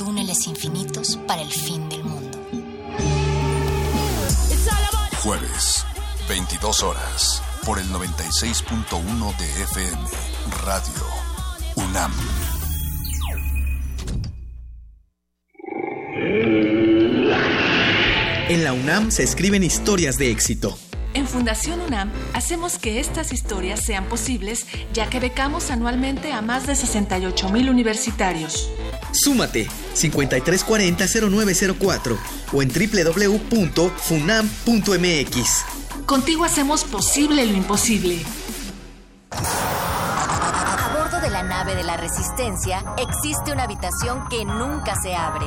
túneles 0.00 0.46
infinitos 0.46 1.18
para 1.26 1.42
el 1.42 1.50
fin 1.52 1.86
del 1.90 2.02
mundo. 2.02 2.38
Jueves, 5.22 5.84
22 6.26 6.82
horas, 6.82 7.42
por 7.66 7.78
el 7.78 7.84
96.1 7.88 9.36
de 9.36 9.62
FM, 9.62 10.02
Radio 10.64 11.04
UNAM. 11.76 12.12
En 18.48 18.64
la 18.64 18.72
UNAM 18.72 19.10
se 19.10 19.22
escriben 19.22 19.62
historias 19.62 20.16
de 20.16 20.30
éxito. 20.30 20.78
En 21.12 21.26
Fundación 21.26 21.80
UNAM 21.80 22.12
hacemos 22.34 22.78
que 22.78 23.00
estas 23.00 23.32
historias 23.32 23.84
sean 23.84 24.04
posibles 24.04 24.64
ya 24.92 25.10
que 25.10 25.18
becamos 25.18 25.70
anualmente 25.70 26.32
a 26.32 26.40
más 26.40 26.68
de 26.68 26.76
68 26.76 27.48
mil 27.50 27.68
universitarios. 27.68 28.70
Súmate 29.12 29.68
5340-0904 29.94 32.16
o 32.52 32.62
en 32.62 32.68
www.funam.mx. 32.68 35.64
Contigo 36.06 36.44
hacemos 36.44 36.84
posible 36.84 37.44
lo 37.46 37.56
imposible. 37.56 38.24
A 39.32 40.94
bordo 40.96 41.20
de 41.20 41.30
la 41.30 41.42
nave 41.42 41.74
de 41.74 41.82
la 41.82 41.96
Resistencia 41.96 42.84
existe 42.98 43.50
una 43.52 43.64
habitación 43.64 44.28
que 44.28 44.44
nunca 44.44 44.94
se 45.02 45.12
abre. 45.14 45.46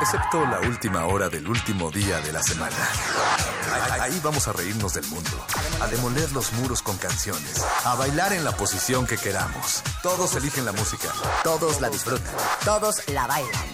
Excepto 0.00 0.46
la 0.46 0.60
última 0.60 1.04
hora 1.06 1.28
del 1.28 1.48
último 1.48 1.90
día 1.90 2.20
de 2.20 2.32
la 2.32 2.40
semana. 2.42 2.76
Ahí 4.00 4.20
vamos 4.22 4.48
a 4.48 4.52
reírnos 4.52 4.94
del 4.94 5.06
mundo, 5.06 5.30
a 5.80 5.86
demoler 5.86 6.30
los 6.32 6.52
muros 6.52 6.82
con 6.82 6.96
canciones, 6.96 7.64
a 7.84 7.94
bailar 7.94 8.32
en 8.32 8.44
la 8.44 8.52
posición 8.52 9.06
que 9.06 9.18
queramos. 9.18 9.82
Todos 10.02 10.34
eligen 10.36 10.64
la 10.64 10.72
música, 10.72 11.08
todos 11.42 11.80
la 11.80 11.88
disfrutan, 11.88 12.34
todos 12.64 13.08
la 13.08 13.26
bailan. 13.26 13.66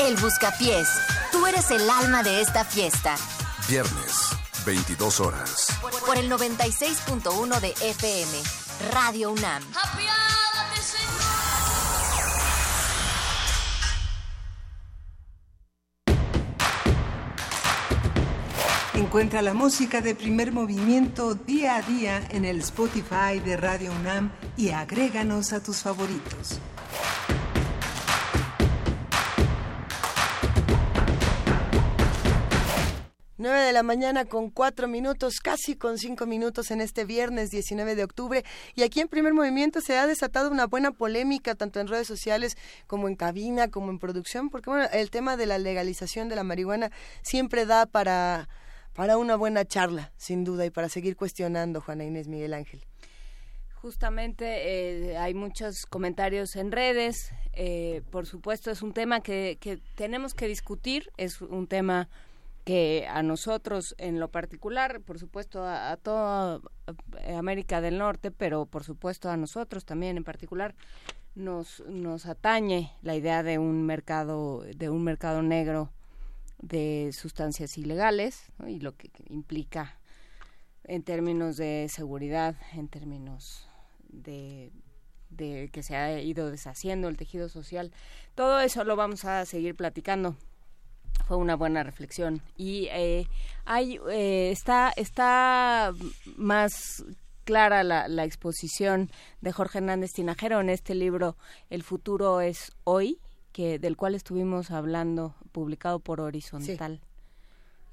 El 0.00 0.16
Buscapiés, 0.16 0.88
tú 1.32 1.46
eres 1.46 1.70
el 1.70 1.88
alma 1.88 2.22
de 2.22 2.40
esta 2.40 2.64
fiesta. 2.64 3.16
Viernes, 3.68 4.30
22 4.64 5.20
horas. 5.20 5.66
Por 6.06 6.16
el 6.16 6.30
96.1 6.30 7.60
de 7.60 7.74
FM, 7.80 8.42
Radio 8.92 9.30
UNAM. 9.30 9.62
Encuentra 19.18 19.42
la 19.42 19.52
música 19.52 20.00
de 20.00 20.14
primer 20.14 20.52
movimiento 20.52 21.34
día 21.34 21.74
a 21.74 21.82
día 21.82 22.22
en 22.30 22.44
el 22.44 22.60
Spotify 22.60 23.40
de 23.44 23.56
Radio 23.56 23.90
UNAM 23.90 24.30
y 24.56 24.70
agréganos 24.70 25.52
a 25.52 25.60
tus 25.60 25.78
favoritos. 25.78 26.60
9 33.38 33.60
de 33.60 33.72
la 33.72 33.82
mañana 33.82 34.24
con 34.24 34.50
4 34.50 34.86
minutos, 34.86 35.40
casi 35.40 35.74
con 35.74 35.98
5 35.98 36.24
minutos 36.26 36.70
en 36.70 36.80
este 36.80 37.04
viernes 37.04 37.50
19 37.50 37.96
de 37.96 38.04
octubre. 38.04 38.44
Y 38.76 38.84
aquí 38.84 39.00
en 39.00 39.08
Primer 39.08 39.34
Movimiento 39.34 39.80
se 39.80 39.98
ha 39.98 40.06
desatado 40.06 40.48
una 40.48 40.68
buena 40.68 40.92
polémica, 40.92 41.56
tanto 41.56 41.80
en 41.80 41.88
redes 41.88 42.06
sociales 42.06 42.56
como 42.86 43.08
en 43.08 43.16
cabina, 43.16 43.66
como 43.66 43.90
en 43.90 43.98
producción, 43.98 44.48
porque 44.48 44.70
bueno, 44.70 44.86
el 44.92 45.10
tema 45.10 45.36
de 45.36 45.46
la 45.46 45.58
legalización 45.58 46.28
de 46.28 46.36
la 46.36 46.44
marihuana 46.44 46.92
siempre 47.22 47.66
da 47.66 47.84
para 47.86 48.48
para 48.98 49.16
una 49.16 49.36
buena 49.36 49.64
charla, 49.64 50.10
sin 50.16 50.42
duda, 50.42 50.66
y 50.66 50.70
para 50.70 50.88
seguir 50.88 51.14
cuestionando, 51.14 51.80
Juana 51.80 52.02
Inés 52.02 52.26
Miguel 52.26 52.52
Ángel. 52.52 52.84
Justamente 53.74 55.12
eh, 55.12 55.16
hay 55.16 55.34
muchos 55.34 55.86
comentarios 55.86 56.56
en 56.56 56.72
redes, 56.72 57.30
eh, 57.52 58.02
por 58.10 58.26
supuesto 58.26 58.72
es 58.72 58.82
un 58.82 58.92
tema 58.92 59.20
que, 59.20 59.56
que 59.60 59.76
tenemos 59.94 60.34
que 60.34 60.48
discutir, 60.48 61.12
es 61.16 61.40
un 61.40 61.68
tema 61.68 62.08
que 62.64 63.06
a 63.08 63.22
nosotros 63.22 63.94
en 63.98 64.18
lo 64.18 64.32
particular, 64.32 65.00
por 65.00 65.20
supuesto 65.20 65.62
a, 65.62 65.92
a, 65.92 65.96
toda 65.96 66.60
América 67.36 67.80
del 67.80 67.98
Norte, 67.98 68.32
pero 68.32 68.66
por 68.66 68.82
supuesto 68.82 69.30
a 69.30 69.36
nosotros 69.36 69.84
también 69.84 70.16
en 70.16 70.24
particular, 70.24 70.74
nos, 71.36 71.84
nos 71.86 72.26
atañe 72.26 72.90
la 73.02 73.14
idea 73.14 73.44
de 73.44 73.58
un 73.58 73.86
mercado, 73.86 74.64
de 74.74 74.90
un 74.90 75.04
mercado 75.04 75.40
negro 75.42 75.92
de 76.60 77.10
sustancias 77.12 77.78
ilegales 77.78 78.50
y 78.66 78.80
lo 78.80 78.96
que 78.96 79.10
implica 79.28 79.98
en 80.84 81.02
términos 81.02 81.56
de 81.56 81.88
seguridad, 81.90 82.56
en 82.72 82.88
términos 82.88 83.68
de, 84.08 84.72
de, 85.30 85.70
que 85.72 85.82
se 85.82 85.96
ha 85.96 86.20
ido 86.20 86.50
deshaciendo 86.50 87.08
el 87.08 87.16
tejido 87.16 87.48
social. 87.48 87.92
Todo 88.34 88.60
eso 88.60 88.84
lo 88.84 88.96
vamos 88.96 89.24
a 89.24 89.44
seguir 89.44 89.76
platicando. 89.76 90.36
Fue 91.26 91.36
una 91.36 91.56
buena 91.56 91.82
reflexión 91.82 92.42
y 92.56 92.86
eh, 92.90 93.26
hay 93.64 93.98
eh, 94.10 94.50
está 94.50 94.92
está 94.96 95.92
más 96.36 97.04
clara 97.44 97.82
la, 97.82 98.08
la 98.08 98.24
exposición 98.24 99.10
de 99.40 99.52
Jorge 99.52 99.78
Hernández 99.78 100.12
Tinajero 100.12 100.60
en 100.60 100.70
este 100.70 100.94
libro 100.94 101.36
El 101.70 101.82
futuro 101.82 102.40
es 102.40 102.72
hoy 102.84 103.20
que 103.58 103.80
del 103.80 103.96
cual 103.96 104.14
estuvimos 104.14 104.70
hablando, 104.70 105.34
publicado 105.50 105.98
por 105.98 106.20
Horizontal. 106.20 107.00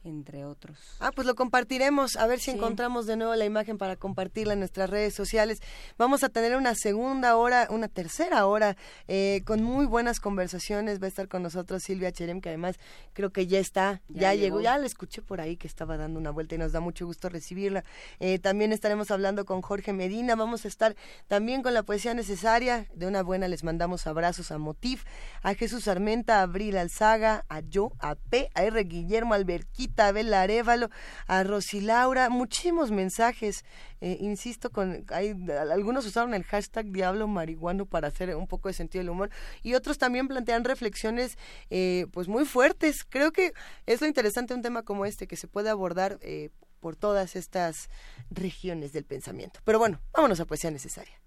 Entre 0.05 0.45
otros. 0.45 0.77
Ah, 0.99 1.11
pues 1.11 1.25
lo 1.25 1.33
compartiremos, 1.33 2.15
a 2.15 2.27
ver 2.27 2.37
si 2.37 2.51
sí. 2.51 2.51
encontramos 2.51 3.07
de 3.07 3.17
nuevo 3.17 3.33
la 3.33 3.43
imagen 3.43 3.79
para 3.79 3.95
compartirla 3.95 4.53
en 4.53 4.59
nuestras 4.59 4.87
redes 4.87 5.15
sociales. 5.15 5.61
Vamos 5.97 6.23
a 6.23 6.29
tener 6.29 6.55
una 6.55 6.75
segunda 6.75 7.35
hora, 7.35 7.67
una 7.71 7.87
tercera 7.87 8.45
hora, 8.45 8.77
eh, 9.07 9.41
con 9.45 9.63
muy 9.63 9.87
buenas 9.87 10.19
conversaciones. 10.19 11.01
Va 11.01 11.05
a 11.05 11.07
estar 11.07 11.27
con 11.27 11.41
nosotros 11.41 11.81
Silvia 11.81 12.11
Cherem, 12.11 12.39
que 12.39 12.49
además 12.49 12.77
creo 13.13 13.31
que 13.31 13.47
ya 13.47 13.57
está, 13.57 14.03
ya, 14.07 14.21
ya 14.21 14.33
llegó. 14.35 14.57
llegó. 14.57 14.61
ya 14.61 14.77
la 14.77 14.85
escuché 14.85 15.23
por 15.23 15.41
ahí 15.41 15.57
que 15.57 15.65
estaba 15.65 15.97
dando 15.97 16.19
una 16.19 16.29
vuelta 16.29 16.53
y 16.53 16.59
nos 16.59 16.71
da 16.71 16.81
mucho 16.81 17.07
gusto 17.07 17.27
recibirla. 17.27 17.83
Eh, 18.19 18.37
también 18.37 18.73
estaremos 18.73 19.09
hablando 19.09 19.43
con 19.45 19.63
Jorge 19.63 19.91
Medina, 19.91 20.35
vamos 20.35 20.65
a 20.65 20.67
estar 20.67 20.95
también 21.27 21.63
con 21.63 21.73
la 21.73 21.81
poesía 21.81 22.13
necesaria. 22.13 22.85
De 22.93 23.07
una 23.07 23.23
buena 23.23 23.47
les 23.47 23.63
mandamos 23.63 24.05
abrazos 24.05 24.51
a 24.51 24.59
Motif, 24.59 25.03
a 25.41 25.55
Jesús 25.55 25.87
Armenta, 25.87 26.41
a 26.41 26.43
Abril 26.43 26.77
Alzaga, 26.77 27.43
a 27.49 27.61
yo, 27.61 27.91
a 27.97 28.13
P, 28.13 28.51
a 28.53 28.61
R. 28.65 28.83
Guillermo 28.83 29.33
Alberquita 29.33 29.94
a 30.03 30.11
Bela 30.11 30.41
Arevalo, 30.41 30.89
a 31.27 31.43
Rosy 31.43 31.81
Laura, 31.81 32.29
muchísimos 32.29 32.91
mensajes. 32.91 33.63
Eh, 34.01 34.17
insisto, 34.19 34.69
con 34.69 35.05
hay, 35.09 35.35
algunos 35.71 36.05
usaron 36.05 36.33
el 36.33 36.43
hashtag 36.43 36.91
Diablo 36.91 37.27
Marihuano 37.27 37.85
para 37.85 38.07
hacer 38.07 38.35
un 38.35 38.47
poco 38.47 38.67
de 38.69 38.73
sentido 38.73 39.01
del 39.01 39.09
humor 39.09 39.29
y 39.63 39.73
otros 39.73 39.97
también 39.97 40.27
plantean 40.27 40.63
reflexiones 40.63 41.37
eh, 41.69 42.07
pues 42.11 42.27
muy 42.27 42.45
fuertes. 42.45 43.03
Creo 43.07 43.31
que 43.31 43.53
es 43.85 44.01
lo 44.01 44.07
interesante 44.07 44.53
un 44.53 44.61
tema 44.61 44.83
como 44.83 45.05
este 45.05 45.27
que 45.27 45.35
se 45.37 45.47
puede 45.47 45.69
abordar 45.69 46.19
eh, 46.21 46.49
por 46.79 46.95
todas 46.95 47.35
estas 47.35 47.89
regiones 48.29 48.91
del 48.93 49.05
pensamiento. 49.05 49.59
Pero 49.63 49.79
bueno, 49.79 49.99
vámonos 50.13 50.39
a 50.39 50.45
poesía 50.45 50.71
necesaria. 50.71 51.19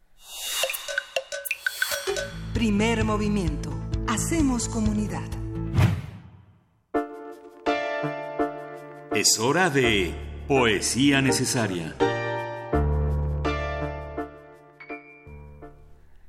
Primer 2.54 3.04
movimiento. 3.04 3.70
Hacemos 4.08 4.68
comunidad. 4.68 5.47
Es 9.18 9.40
hora 9.40 9.68
de 9.68 10.14
Poesía 10.46 11.20
Necesaria. 11.20 11.96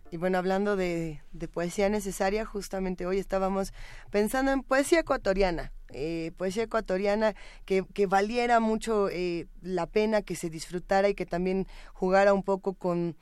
Y 0.09 0.17
bueno, 0.17 0.39
hablando 0.39 0.75
de, 0.75 1.21
de, 1.31 1.47
poesía 1.47 1.87
necesaria, 1.89 2.45
justamente 2.45 3.05
hoy 3.05 3.19
estábamos 3.19 3.73
pensando 4.09 4.51
en 4.51 4.63
poesía 4.63 5.01
ecuatoriana. 5.01 5.71
Eh, 5.89 6.31
poesía 6.35 6.63
ecuatoriana 6.63 7.35
que, 7.65 7.85
que 7.93 8.07
valiera 8.07 8.59
mucho 8.59 9.07
eh, 9.11 9.45
la 9.61 9.85
pena, 9.85 10.23
que 10.23 10.35
se 10.35 10.49
disfrutara 10.49 11.09
y 11.09 11.13
que 11.13 11.27
también 11.27 11.67
jugara 11.93 12.33
un 12.33 12.41
poco 12.41 12.73
con 12.73 13.15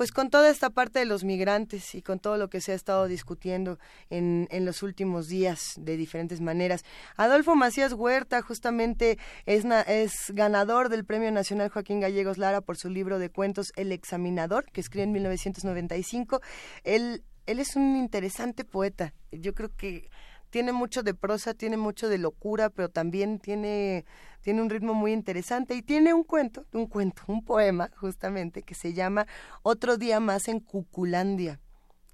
pues 0.00 0.12
con 0.12 0.30
toda 0.30 0.48
esta 0.48 0.70
parte 0.70 0.98
de 1.00 1.04
los 1.04 1.24
migrantes 1.24 1.94
y 1.94 2.00
con 2.00 2.20
todo 2.20 2.38
lo 2.38 2.48
que 2.48 2.62
se 2.62 2.72
ha 2.72 2.74
estado 2.74 3.06
discutiendo 3.06 3.78
en, 4.08 4.48
en 4.50 4.64
los 4.64 4.82
últimos 4.82 5.28
días 5.28 5.74
de 5.76 5.98
diferentes 5.98 6.40
maneras. 6.40 6.86
Adolfo 7.18 7.54
Macías 7.54 7.92
Huerta 7.92 8.40
justamente 8.40 9.18
es, 9.44 9.66
es 9.88 10.12
ganador 10.30 10.88
del 10.88 11.04
Premio 11.04 11.30
Nacional 11.30 11.68
Joaquín 11.68 12.00
Gallegos 12.00 12.38
Lara 12.38 12.62
por 12.62 12.78
su 12.78 12.88
libro 12.88 13.18
de 13.18 13.28
cuentos 13.28 13.74
El 13.76 13.92
Examinador, 13.92 14.64
que 14.72 14.80
escribe 14.80 15.04
en 15.04 15.12
1995. 15.12 16.40
Él, 16.84 17.22
él 17.44 17.58
es 17.58 17.76
un 17.76 17.94
interesante 17.96 18.64
poeta. 18.64 19.12
Yo 19.32 19.54
creo 19.54 19.76
que 19.76 20.08
tiene 20.50 20.72
mucho 20.72 21.02
de 21.02 21.14
prosa, 21.14 21.54
tiene 21.54 21.76
mucho 21.76 22.08
de 22.08 22.18
locura, 22.18 22.70
pero 22.70 22.88
también 22.88 23.38
tiene 23.38 24.04
tiene 24.42 24.62
un 24.62 24.70
ritmo 24.70 24.94
muy 24.94 25.12
interesante 25.12 25.74
y 25.74 25.82
tiene 25.82 26.14
un 26.14 26.24
cuento, 26.24 26.66
un 26.72 26.86
cuento, 26.86 27.22
un 27.26 27.44
poema 27.44 27.90
justamente 27.96 28.62
que 28.62 28.74
se 28.74 28.92
llama 28.92 29.26
Otro 29.62 29.96
día 29.96 30.18
más 30.20 30.48
en 30.48 30.60
Cuculandia. 30.60 31.60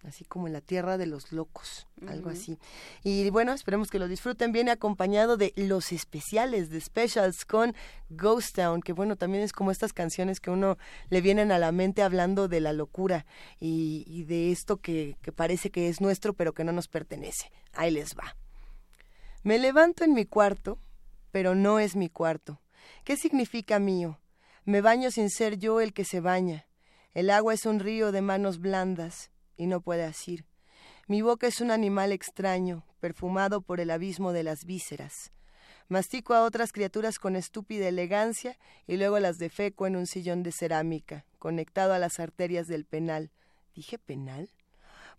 Así 0.07 0.25
como 0.25 0.47
en 0.47 0.53
la 0.53 0.61
tierra 0.61 0.99
de 0.99 1.07
los 1.07 1.33
locos, 1.33 1.87
algo 2.07 2.31
así. 2.31 2.59
Y 3.03 3.29
bueno, 3.31 3.53
esperemos 3.53 3.91
que 3.91 3.99
lo 3.99 4.09
disfruten. 4.09 4.53
Viene 4.53 4.71
acompañado 4.71 5.37
de 5.37 5.53
los 5.57 5.93
especiales, 5.93 6.71
de 6.71 6.81
specials 6.81 7.45
con 7.45 7.75
Ghost 8.09 8.57
Town, 8.57 8.83
que 8.83 8.93
bueno, 8.93 9.17
también 9.17 9.43
es 9.43 9.53
como 9.53 9.71
estas 9.71 9.93
canciones 9.93 10.41
que 10.41 10.51
uno 10.51 10.79
le 11.11 11.21
vienen 11.21 11.51
a 11.53 11.59
la 11.59 11.73
mente 11.73 12.03
hablando 12.03 12.49
de 12.49 12.61
la 12.61 12.73
locura 12.73 13.27
y, 13.59 14.05
y 14.07 14.25
de 14.25 14.53
esto 14.53 14.79
que, 14.79 15.17
que 15.23 15.33
parece 15.33 15.71
que 15.71 15.89
es 15.89 16.01
nuestro 16.01 16.35
pero 16.35 16.55
que 16.55 16.65
no 16.65 16.73
nos 16.73 16.89
pertenece. 16.89 17.51
Ahí 17.73 17.91
les 17.91 18.15
va. 18.15 18.37
Me 19.43 19.59
levanto 19.59 20.05
en 20.05 20.15
mi 20.15 20.25
cuarto, 20.25 20.79
pero 21.31 21.55
no 21.55 21.79
es 21.79 21.97
mi 21.97 22.09
cuarto. 22.09 22.61
¿Qué 23.05 23.17
significa 23.17 23.79
mío? 23.79 24.21
Me 24.65 24.81
baño 24.81 25.11
sin 25.11 25.31
ser 25.31 25.59
yo 25.59 25.81
el 25.81 25.93
que 25.93 26.05
se 26.05 26.21
baña. 26.21 26.67
El 27.15 27.31
agua 27.31 27.55
es 27.55 27.67
un 27.67 27.81
río 27.81 28.13
de 28.13 28.21
manos 28.21 28.59
blandas 28.59 29.31
y 29.57 29.67
no 29.67 29.81
puede 29.81 30.05
asir. 30.05 30.45
Mi 31.09 31.23
boca 31.23 31.47
es 31.47 31.61
un 31.61 31.71
animal 31.71 32.13
extraño, 32.13 32.85
perfumado 33.01 33.61
por 33.61 33.81
el 33.81 33.91
abismo 33.91 34.33
de 34.33 34.43
las 34.43 34.65
vísceras. 34.65 35.31
Mastico 35.89 36.35
a 36.35 36.43
otras 36.43 36.73
criaturas 36.73 37.21
con 37.21 37.37
estúpida 37.37 37.87
elegancia 37.87 38.59
y 38.89 38.97
luego 38.97 39.21
las 39.21 39.39
defeco 39.39 39.87
en 39.87 39.95
un 39.95 40.07
sillón 40.07 40.43
de 40.43 40.51
cerámica, 40.51 41.25
conectado 41.39 41.95
a 41.95 42.01
las 42.01 42.19
arterias 42.19 42.67
del 42.67 42.85
penal. 42.85 43.31
¿Dije 43.75 43.99
penal? 43.99 44.51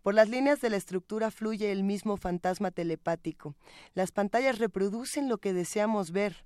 Por 0.03 0.13
las 0.13 0.27
líneas 0.27 0.59
de 0.59 0.69
la 0.69 0.77
estructura 0.77 1.31
fluye 1.31 1.71
el 1.71 1.83
mismo 1.83 2.17
fantasma 2.17 2.71
telepático. 2.71 3.55
Las 3.93 4.11
pantallas 4.11 4.59
reproducen 4.59 5.29
lo 5.29 5.37
que 5.37 5.53
deseamos 5.53 6.11
ver. 6.11 6.43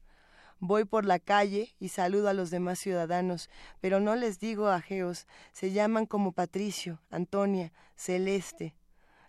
Voy 0.64 0.86
por 0.86 1.06
la 1.06 1.18
calle 1.18 1.74
y 1.80 1.90
saludo 1.90 2.30
a 2.30 2.34
los 2.34 2.52
demás 2.52 2.78
ciudadanos, 2.78 3.50
pero 3.80 4.00
no 4.00 4.16
les 4.16 4.40
digo 4.40 4.68
ajeos, 4.68 5.26
se 5.54 5.72
llaman 5.72 6.06
como 6.06 6.34
Patricio, 6.34 7.02
Antonia, 7.10 7.74
Celeste. 7.96 8.76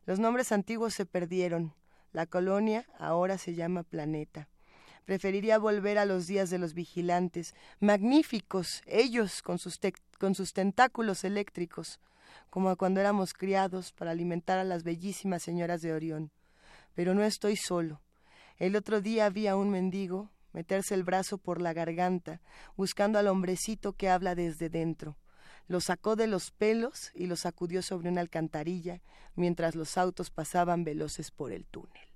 Los 0.05 0.19
nombres 0.19 0.53
antiguos 0.53 0.93
se 0.93 1.07
perdieron. 1.07 1.73
La 2.13 2.27
colonia 2.27 2.85
ahora 2.99 3.39
se 3.39 3.55
llama 3.55 3.83
Planeta. 3.83 4.51
Preferiría 5.07 5.57
volver 5.57 5.97
a 5.97 6.05
los 6.05 6.27
días 6.27 6.51
de 6.51 6.59
los 6.59 6.75
vigilantes, 6.75 7.55
magníficos, 7.81 8.83
ellos 8.85 9.41
con 9.41 9.59
sus, 9.59 9.81
con 10.19 10.35
sus 10.35 10.53
tentáculos 10.53 11.25
eléctricos, 11.25 11.99
como 12.51 12.77
cuando 12.77 13.01
éramos 13.01 13.33
criados 13.33 13.93
para 13.93 14.11
alimentar 14.11 14.59
a 14.59 14.65
las 14.65 14.85
bellísimas 14.85 15.43
señoras 15.43 15.81
de 15.81 15.95
Orión. 15.95 16.31
Pero 16.95 17.15
no 17.15 17.23
estoy 17.23 17.57
solo. 17.57 18.03
El 18.59 18.77
otro 18.77 19.01
día 19.01 19.25
había 19.25 19.57
un 19.57 19.71
mendigo, 19.71 20.29
meterse 20.53 20.95
el 20.95 21.05
brazo 21.05 21.39
por 21.39 21.61
la 21.61 21.73
garganta, 21.73 22.41
buscando 22.77 23.19
al 23.19 23.29
hombrecito 23.29 23.95
que 23.95 24.09
habla 24.09 24.35
desde 24.35 24.69
dentro. 24.69 25.17
Lo 25.69 25.81
sacó 25.81 26.17
de 26.17 26.27
los 26.27 26.51
pelos 26.51 27.11
y 27.15 27.27
lo 27.27 27.37
sacudió 27.37 27.83
sobre 27.83 28.09
una 28.09 28.21
alcantarilla 28.21 29.01
mientras 29.35 29.75
los 29.75 29.97
autos 29.97 30.31
pasaban 30.31 30.85
veloces 30.85 31.31
por 31.31 31.53
el 31.53 31.67
túnel. 31.67 32.12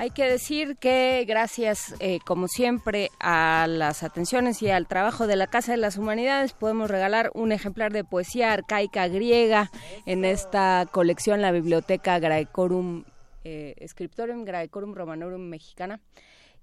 Hay 0.00 0.08
que 0.12 0.24
decir 0.24 0.78
que 0.78 1.26
gracias, 1.28 1.94
eh, 2.00 2.20
como 2.24 2.48
siempre, 2.48 3.10
a 3.20 3.66
las 3.68 4.02
atenciones 4.02 4.62
y 4.62 4.70
al 4.70 4.88
trabajo 4.88 5.26
de 5.26 5.36
la 5.36 5.46
Casa 5.46 5.72
de 5.72 5.76
las 5.76 5.98
Humanidades 5.98 6.54
podemos 6.54 6.88
regalar 6.90 7.30
un 7.34 7.52
ejemplar 7.52 7.92
de 7.92 8.02
poesía 8.02 8.54
arcaica 8.54 9.08
griega 9.08 9.70
en 10.06 10.24
esta 10.24 10.86
colección, 10.90 11.42
la 11.42 11.52
Biblioteca 11.52 12.18
Graecorum 12.18 13.04
eh, 13.44 13.74
Scriptorium 13.86 14.46
Graecorum 14.46 14.94
Romanorum 14.94 15.42
Mexicana, 15.42 16.00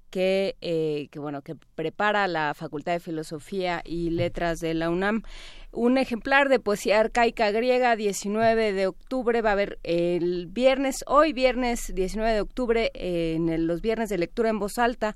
que, 0.09 0.55
eh, 0.61 1.07
que, 1.11 1.19
bueno, 1.19 1.43
que 1.43 1.53
prepara 1.75 2.27
la 2.27 2.55
Facultad 2.55 2.93
de 2.93 2.99
Filosofía 2.99 3.83
y 3.85 4.09
Letras 4.09 4.61
de 4.61 4.73
la 4.73 4.89
UNAM. 4.89 5.21
Un 5.71 5.97
ejemplar 5.97 6.49
de 6.49 6.59
poesía 6.59 6.99
arcaica 6.99 7.51
griega, 7.51 7.95
19 7.95 8.73
de 8.73 8.87
octubre, 8.87 9.41
va 9.41 9.49
a 9.49 9.53
haber 9.53 9.79
el 9.83 10.47
viernes, 10.47 11.03
hoy 11.05 11.33
viernes 11.33 11.93
19 11.93 12.33
de 12.33 12.41
octubre, 12.41 12.91
en 12.95 13.67
los 13.67 13.81
viernes 13.81 14.09
de 14.09 14.17
lectura 14.17 14.49
en 14.49 14.59
voz 14.59 14.77
alta, 14.79 15.15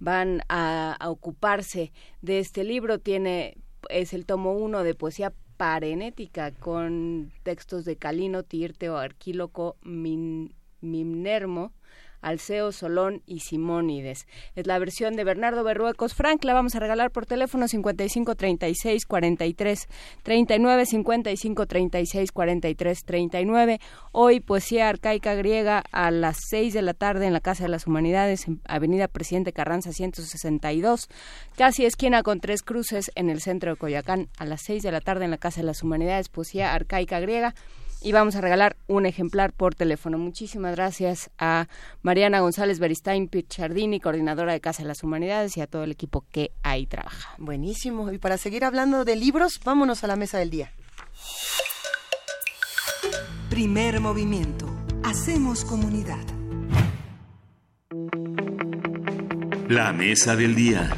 van 0.00 0.42
a, 0.48 0.96
a 0.98 1.08
ocuparse 1.08 1.92
de 2.20 2.40
este 2.40 2.64
libro. 2.64 2.98
Tiene, 2.98 3.56
es 3.88 4.12
el 4.12 4.26
tomo 4.26 4.52
1 4.52 4.82
de 4.82 4.94
poesía 4.94 5.32
parenética 5.56 6.50
con 6.50 7.30
textos 7.42 7.84
de 7.84 7.96
Calino, 7.96 8.42
Tirteo, 8.42 8.98
Arquíloco, 8.98 9.76
Min- 9.82 10.52
Mimnermo, 10.80 11.72
Alceo, 12.22 12.72
Solón 12.72 13.22
y 13.26 13.40
Simónides. 13.40 14.26
Es 14.54 14.66
la 14.66 14.78
versión 14.78 15.14
de 15.14 15.24
Bernardo 15.24 15.64
Berruecos 15.64 16.14
Frank. 16.14 16.44
La 16.44 16.54
vamos 16.54 16.74
a 16.74 16.80
regalar 16.80 17.10
por 17.10 17.26
teléfono 17.26 17.68
55 17.68 18.34
36 18.34 19.04
43 19.06 19.88
39 20.22 20.86
55 20.86 21.66
36 21.66 22.32
43 22.32 23.04
39. 23.04 23.80
Hoy 24.12 24.40
poesía 24.40 24.88
arcaica 24.88 25.34
griega 25.34 25.82
a 25.92 26.10
las 26.10 26.38
6 26.48 26.72
de 26.72 26.82
la 26.82 26.94
tarde 26.94 27.26
en 27.26 27.32
la 27.32 27.40
Casa 27.40 27.64
de 27.64 27.68
las 27.68 27.86
Humanidades, 27.86 28.46
en 28.46 28.60
Avenida 28.64 29.08
Presidente 29.08 29.52
Carranza 29.52 29.92
162, 29.92 31.08
casi 31.56 31.84
esquina 31.84 32.22
con 32.22 32.40
tres 32.40 32.62
cruces 32.62 33.10
en 33.14 33.28
el 33.28 33.40
centro 33.40 33.72
de 33.72 33.76
Coyacán 33.76 34.28
a 34.38 34.46
las 34.46 34.62
6 34.62 34.82
de 34.82 34.92
la 34.92 35.00
tarde 35.00 35.24
en 35.24 35.30
la 35.30 35.38
Casa 35.38 35.60
de 35.60 35.66
las 35.66 35.82
Humanidades, 35.82 36.28
poesía 36.28 36.74
arcaica 36.74 37.20
griega 37.20 37.54
y 38.02 38.12
vamos 38.12 38.36
a 38.36 38.40
regalar 38.40 38.76
un 38.86 39.06
ejemplar 39.06 39.52
por 39.52 39.74
teléfono. 39.74 40.18
Muchísimas 40.18 40.74
gracias 40.74 41.30
a 41.38 41.68
Mariana 42.02 42.40
González 42.40 42.78
Beristain 42.78 43.28
Pichardini, 43.28 44.00
coordinadora 44.00 44.52
de 44.52 44.60
Casa 44.60 44.82
de 44.82 44.88
las 44.88 45.02
Humanidades, 45.02 45.56
y 45.56 45.60
a 45.60 45.66
todo 45.66 45.84
el 45.84 45.92
equipo 45.92 46.24
que 46.30 46.52
ahí 46.62 46.86
trabaja. 46.86 47.34
Buenísimo. 47.38 48.10
Y 48.12 48.18
para 48.18 48.38
seguir 48.38 48.64
hablando 48.64 49.04
de 49.04 49.16
libros, 49.16 49.60
vámonos 49.64 50.04
a 50.04 50.06
la 50.06 50.16
mesa 50.16 50.38
del 50.38 50.50
día. 50.50 50.72
Primer 53.48 54.00
movimiento. 54.00 54.66
Hacemos 55.04 55.64
comunidad. 55.64 56.24
La 59.68 59.92
mesa 59.92 60.36
del 60.36 60.54
día. 60.54 60.90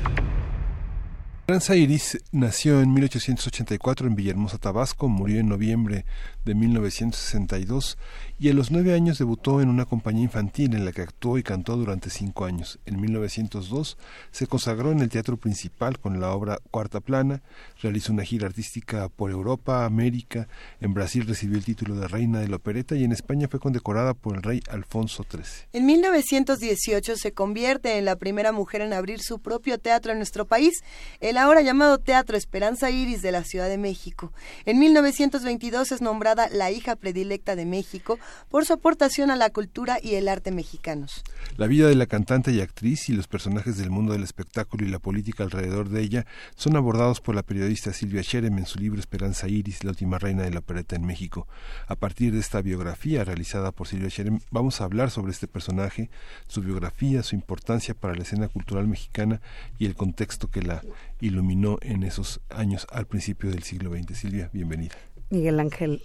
Esperanza 1.45 1.77
Iris 1.77 2.19
nació 2.33 2.81
en 2.81 2.95
1884 2.95 4.07
en 4.07 4.17
Villahermosa, 4.17 4.57
Tabasco, 4.57 5.11
murió 5.11 5.41
en 5.41 5.49
noviembre 5.51 6.07
de 6.47 6.55
1962 6.55 7.99
y 8.39 8.49
a 8.49 8.55
los 8.55 8.71
nueve 8.71 8.95
años 8.95 9.19
debutó 9.19 9.61
en 9.61 9.69
una 9.69 9.85
compañía 9.85 10.25
infantil 10.25 10.75
en 10.75 10.85
la 10.85 10.93
que 10.93 11.03
actuó 11.03 11.39
y 11.39 11.43
cantó 11.43 11.77
durante 11.77 12.11
cinco 12.11 12.45
años. 12.45 12.81
En 12.85 13.01
1902 13.01 13.97
se 14.33 14.47
consagró 14.47 14.91
en 14.91 15.01
el 15.01 15.09
teatro 15.09 15.37
principal 15.37 15.99
con 15.99 16.21
la 16.21 16.33
obra 16.33 16.59
Cuarta 16.71 17.01
Plana, 17.01 17.43
realizó 17.81 18.13
una 18.13 18.25
gira 18.25 18.47
artística 18.47 19.09
por 19.09 19.31
Europa, 19.31 19.85
América, 19.85 20.49
en 20.81 20.95
Brasil 20.95 21.27
recibió 21.27 21.57
el 21.59 21.65
título 21.65 21.95
de 21.95 22.09
Reina 22.09 22.41
de 22.41 22.49
la 22.49 22.57
Opereta 22.57 22.97
y 22.97 23.05
en 23.05 23.13
España 23.13 23.47
fue 23.49 23.61
condecorada 23.61 24.15
por 24.15 24.37
el 24.37 24.43
rey 24.43 24.61
Alfonso 24.69 25.25
XIII. 25.31 25.69
En 25.73 25.87
1918 25.87 27.17
se 27.17 27.33
convierte 27.33 27.99
en 27.99 28.05
la 28.05 28.17
primera 28.17 28.51
mujer 28.51 28.81
en 28.81 28.93
abrir 28.93 29.21
su 29.21 29.39
propio 29.39 29.79
teatro 29.79 30.13
en 30.13 30.19
nuestro 30.19 30.45
país, 30.45 30.83
el 31.21 31.37
ahora 31.37 31.63
llamado 31.63 31.99
Teatro 31.99 32.37
Esperanza 32.37 32.91
Iris 32.91 33.23
de 33.23 33.33
la 33.33 33.45
Ciudad 33.45 33.69
de 33.69 33.79
México. 33.79 34.33
En 34.65 34.79
1922 34.81 35.93
es 35.93 36.01
nombrada 36.01 36.49
la 36.51 36.71
hija 36.71 36.97
predilecta 36.97 37.55
de 37.55 37.65
México 37.65 38.19
por 38.51 38.65
su 38.65 38.73
aportación 38.73 39.31
a 39.31 39.37
la 39.37 39.51
cultura 39.51 39.99
y 40.03 40.15
el 40.15 40.29
arte 40.29 40.51
mexicanos. 40.51 41.23
La 41.57 41.67
vida 41.67 41.89
de 41.89 41.95
la 41.95 42.07
cantante 42.07 42.53
y 42.53 42.61
actriz 42.61 43.09
y 43.09 43.13
los 43.13 43.29
personajes 43.29 43.77
del 43.77 43.91
mundo 43.91 44.13
del 44.13 44.23
espectáculo 44.23 44.85
y 44.85 44.91
la 44.91 44.99
política 44.99 45.45
alrededor 45.45 45.89
de 45.89 46.03
ella 46.03 46.27
son 46.57 46.77
abordados 46.77 47.21
por 47.21 47.35
la 47.35 47.43
periodista 47.43 47.93
Silvia 47.93 48.23
Scherem 48.23 48.59
en 48.59 48.67
su 48.67 48.79
libro 48.79 49.01
Esperanza 49.01 49.49
Iris, 49.49 49.85
la 49.85 49.91
última 49.91 50.19
reina 50.19 50.43
de 50.43 50.51
la 50.51 50.61
opereta 50.61 50.97
en 50.97 51.07
México. 51.07 51.47
A 51.87 51.97
partir 51.97 52.33
de 52.33 52.41
esta 52.41 52.63
biografía 52.63 53.25
realizada 53.25 53.73
por 53.73 53.89
Silvia 53.89 54.09
Scherem, 54.09 54.41
vamos 54.51 54.81
a 54.81 54.85
hablar 54.85 55.11
sobre 55.11 55.33
este 55.33 55.47
personaje, 55.47 56.11
su 56.47 56.63
biografía, 56.63 57.23
su 57.23 57.35
importancia 57.35 57.95
para 57.95 58.15
la 58.15 58.23
escena 58.23 58.49
cultural 58.49 58.89
mexicana 58.89 59.41
y 59.79 59.87
el 59.87 59.95
contexto 59.95 60.51
que 60.51 60.63
la 60.63 60.83
iluminó 61.21 61.79
en 61.83 62.03
esos 62.03 62.41
años 62.51 62.87
al 62.91 63.07
principio 63.07 63.51
del 63.51 63.63
siglo 63.63 63.91
XX. 63.91 64.19
Silvia, 64.19 64.51
bienvenida. 64.53 64.95
Miguel 65.31 65.61
Ángel, 65.61 66.03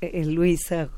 eh, 0.00 0.24
Luisa, 0.24 0.90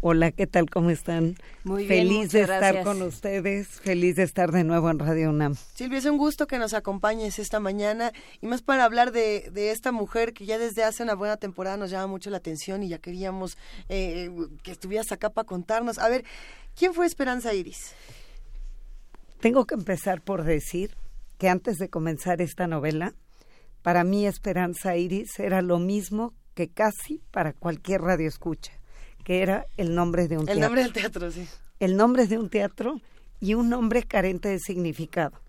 hola, 0.00 0.32
¿qué 0.32 0.46
tal? 0.46 0.70
¿Cómo 0.70 0.90
están? 0.90 1.36
Muy 1.64 1.86
bien, 1.86 2.08
feliz 2.08 2.32
de 2.32 2.42
estar 2.42 2.74
gracias. 2.74 2.84
con 2.84 3.02
ustedes, 3.02 3.68
feliz 3.68 4.16
de 4.16 4.22
estar 4.22 4.52
de 4.52 4.64
nuevo 4.64 4.90
en 4.90 4.98
Radio 4.98 5.30
UNAM. 5.30 5.54
Silvia, 5.74 5.98
es 5.98 6.04
un 6.04 6.18
gusto 6.18 6.46
que 6.46 6.58
nos 6.58 6.74
acompañes 6.74 7.38
esta 7.38 7.60
mañana 7.60 8.12
y 8.40 8.46
más 8.46 8.62
para 8.62 8.84
hablar 8.84 9.12
de, 9.12 9.50
de 9.52 9.70
esta 9.70 9.92
mujer 9.92 10.32
que 10.32 10.46
ya 10.46 10.58
desde 10.58 10.84
hace 10.84 11.02
una 11.02 11.14
buena 11.14 11.36
temporada 11.36 11.76
nos 11.76 11.90
llama 11.90 12.06
mucho 12.06 12.30
la 12.30 12.38
atención 12.38 12.82
y 12.82 12.88
ya 12.88 12.98
queríamos 12.98 13.56
eh, 13.88 14.30
que 14.62 14.72
estuvieras 14.72 15.12
acá 15.12 15.30
para 15.30 15.46
contarnos. 15.46 15.98
A 15.98 16.08
ver, 16.08 16.24
¿quién 16.74 16.94
fue 16.94 17.06
Esperanza 17.06 17.54
Iris? 17.54 17.92
Tengo 19.40 19.66
que 19.66 19.74
empezar 19.74 20.22
por 20.22 20.44
decir 20.44 20.96
que 21.38 21.48
antes 21.48 21.78
de 21.78 21.88
comenzar 21.88 22.40
esta 22.40 22.66
novela, 22.66 23.14
para 23.82 24.02
mí 24.02 24.26
Esperanza 24.26 24.96
Iris 24.96 25.38
era 25.38 25.62
lo 25.62 25.78
mismo 25.78 26.34
que 26.54 26.68
casi 26.68 27.20
para 27.30 27.52
cualquier 27.52 28.00
radio 28.00 28.26
escucha, 28.26 28.72
que 29.26 29.42
era 29.42 29.66
el 29.76 29.92
nombre 29.92 30.28
de 30.28 30.36
un 30.38 30.42
El 30.42 30.46
teatro. 30.58 30.60
nombre 30.62 30.82
del 30.84 30.92
teatro, 30.92 31.30
sí. 31.32 31.48
el 31.80 31.96
nombre 31.96 32.28
de 32.28 32.38
un 32.38 32.48
teatro 32.48 33.00
y 33.40 33.54
un 33.54 33.68
nombre 33.68 34.04
carente 34.04 34.48
de 34.48 34.60
significado. 34.60 35.40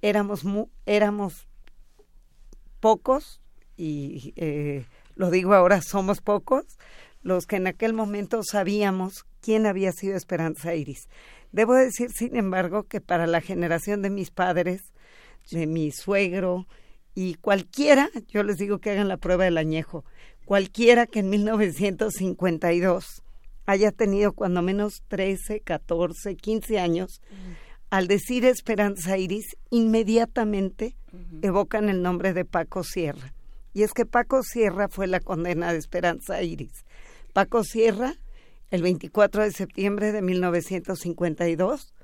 Éramos, 0.00 0.44
mu- 0.44 0.68
éramos 0.86 1.48
pocos, 2.78 3.40
y 3.76 4.32
eh, 4.36 4.84
lo 5.16 5.30
digo 5.30 5.54
ahora, 5.54 5.82
somos 5.82 6.20
pocos, 6.20 6.78
los 7.22 7.46
que 7.46 7.56
en 7.56 7.66
aquel 7.66 7.94
momento 7.94 8.42
sabíamos 8.44 9.24
quién 9.40 9.66
había 9.66 9.90
sido 9.90 10.16
Esperanza 10.16 10.76
Iris. 10.76 11.08
Debo 11.50 11.74
decir, 11.74 12.10
sin 12.12 12.36
embargo, 12.36 12.84
que 12.84 13.00
para 13.00 13.26
la 13.26 13.40
generación 13.40 14.02
de 14.02 14.10
mis 14.10 14.30
padres, 14.30 14.92
de 15.50 15.66
mi 15.66 15.90
suegro 15.90 16.68
y 17.14 17.34
cualquiera, 17.34 18.10
yo 18.28 18.42
les 18.42 18.56
digo 18.56 18.78
que 18.78 18.90
hagan 18.90 19.08
la 19.08 19.16
prueba 19.16 19.44
del 19.44 19.58
añejo, 19.58 20.04
cualquiera 20.44 21.06
que 21.06 21.20
en 21.20 21.30
1952 21.30 23.22
haya 23.66 23.92
tenido 23.92 24.32
cuando 24.32 24.62
menos 24.62 25.02
13, 25.08 25.60
14, 25.60 26.36
15 26.36 26.78
años, 26.78 27.20
al 27.90 28.06
decir 28.06 28.44
Esperanza 28.44 29.18
Iris, 29.18 29.56
inmediatamente 29.70 30.96
evocan 31.42 31.88
el 31.88 32.02
nombre 32.02 32.32
de 32.32 32.44
Paco 32.44 32.84
Sierra. 32.84 33.34
Y 33.72 33.82
es 33.82 33.92
que 33.92 34.06
Paco 34.06 34.42
Sierra 34.42 34.88
fue 34.88 35.06
la 35.06 35.20
condena 35.20 35.72
de 35.72 35.78
Esperanza 35.78 36.42
Iris. 36.42 36.84
Paco 37.32 37.62
Sierra, 37.64 38.14
el 38.70 38.82
24 38.82 39.44
de 39.44 39.52
septiembre 39.52 40.12
de 40.12 40.22
1952, 40.22 41.94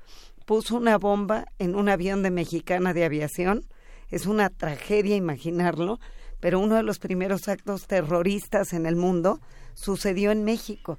puso 0.45 0.77
una 0.77 0.97
bomba 0.97 1.45
en 1.59 1.75
un 1.75 1.89
avión 1.89 2.23
de 2.23 2.31
Mexicana 2.31 2.93
de 2.93 3.03
Aviación. 3.03 3.65
Es 4.09 4.25
una 4.25 4.49
tragedia 4.49 5.15
imaginarlo, 5.15 5.99
pero 6.39 6.59
uno 6.59 6.75
de 6.75 6.83
los 6.83 6.99
primeros 6.99 7.47
actos 7.47 7.87
terroristas 7.87 8.73
en 8.73 8.85
el 8.85 8.95
mundo 8.95 9.41
sucedió 9.73 10.31
en 10.31 10.43
México. 10.43 10.97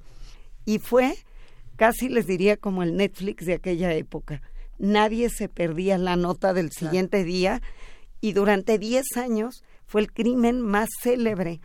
Y 0.65 0.79
fue, 0.79 1.15
casi 1.75 2.09
les 2.09 2.27
diría, 2.27 2.57
como 2.57 2.83
el 2.83 2.95
Netflix 2.97 3.45
de 3.45 3.53
aquella 3.53 3.93
época. 3.93 4.41
Nadie 4.77 5.29
se 5.29 5.49
perdía 5.49 5.97
la 5.97 6.15
nota 6.15 6.53
del 6.53 6.71
siguiente 6.71 7.23
día 7.23 7.61
y 8.21 8.33
durante 8.33 8.77
10 8.77 9.17
años 9.17 9.63
fue 9.85 10.01
el 10.01 10.11
crimen 10.13 10.61
más 10.61 10.89
célebre 11.01 11.59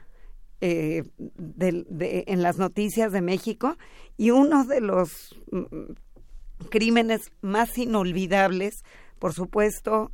eh, 0.60 1.02
de- 1.18 2.24
en 2.26 2.42
las 2.42 2.56
noticias 2.58 3.12
de 3.12 3.20
México 3.20 3.76
y 4.16 4.30
uno 4.30 4.64
de 4.64 4.80
los 4.80 5.10
mm, 5.52 5.66
crímenes 6.70 7.20
más 7.42 7.76
inolvidables, 7.76 8.82
por 9.18 9.32
supuesto, 9.34 10.10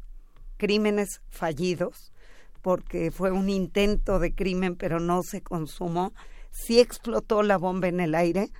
crímenes 0.60 1.22
fallidos, 1.30 2.12
porque 2.60 3.10
fue 3.10 3.32
un 3.32 3.48
intento 3.48 4.18
de 4.18 4.34
crimen, 4.34 4.76
pero 4.76 5.00
no 5.00 5.22
se 5.22 5.40
consumó. 5.40 6.12
Sí 6.50 6.80
explotó 6.80 7.42
la 7.42 7.56
bomba 7.56 7.88
en 7.88 7.98
el 8.00 8.14
aire, 8.14 8.50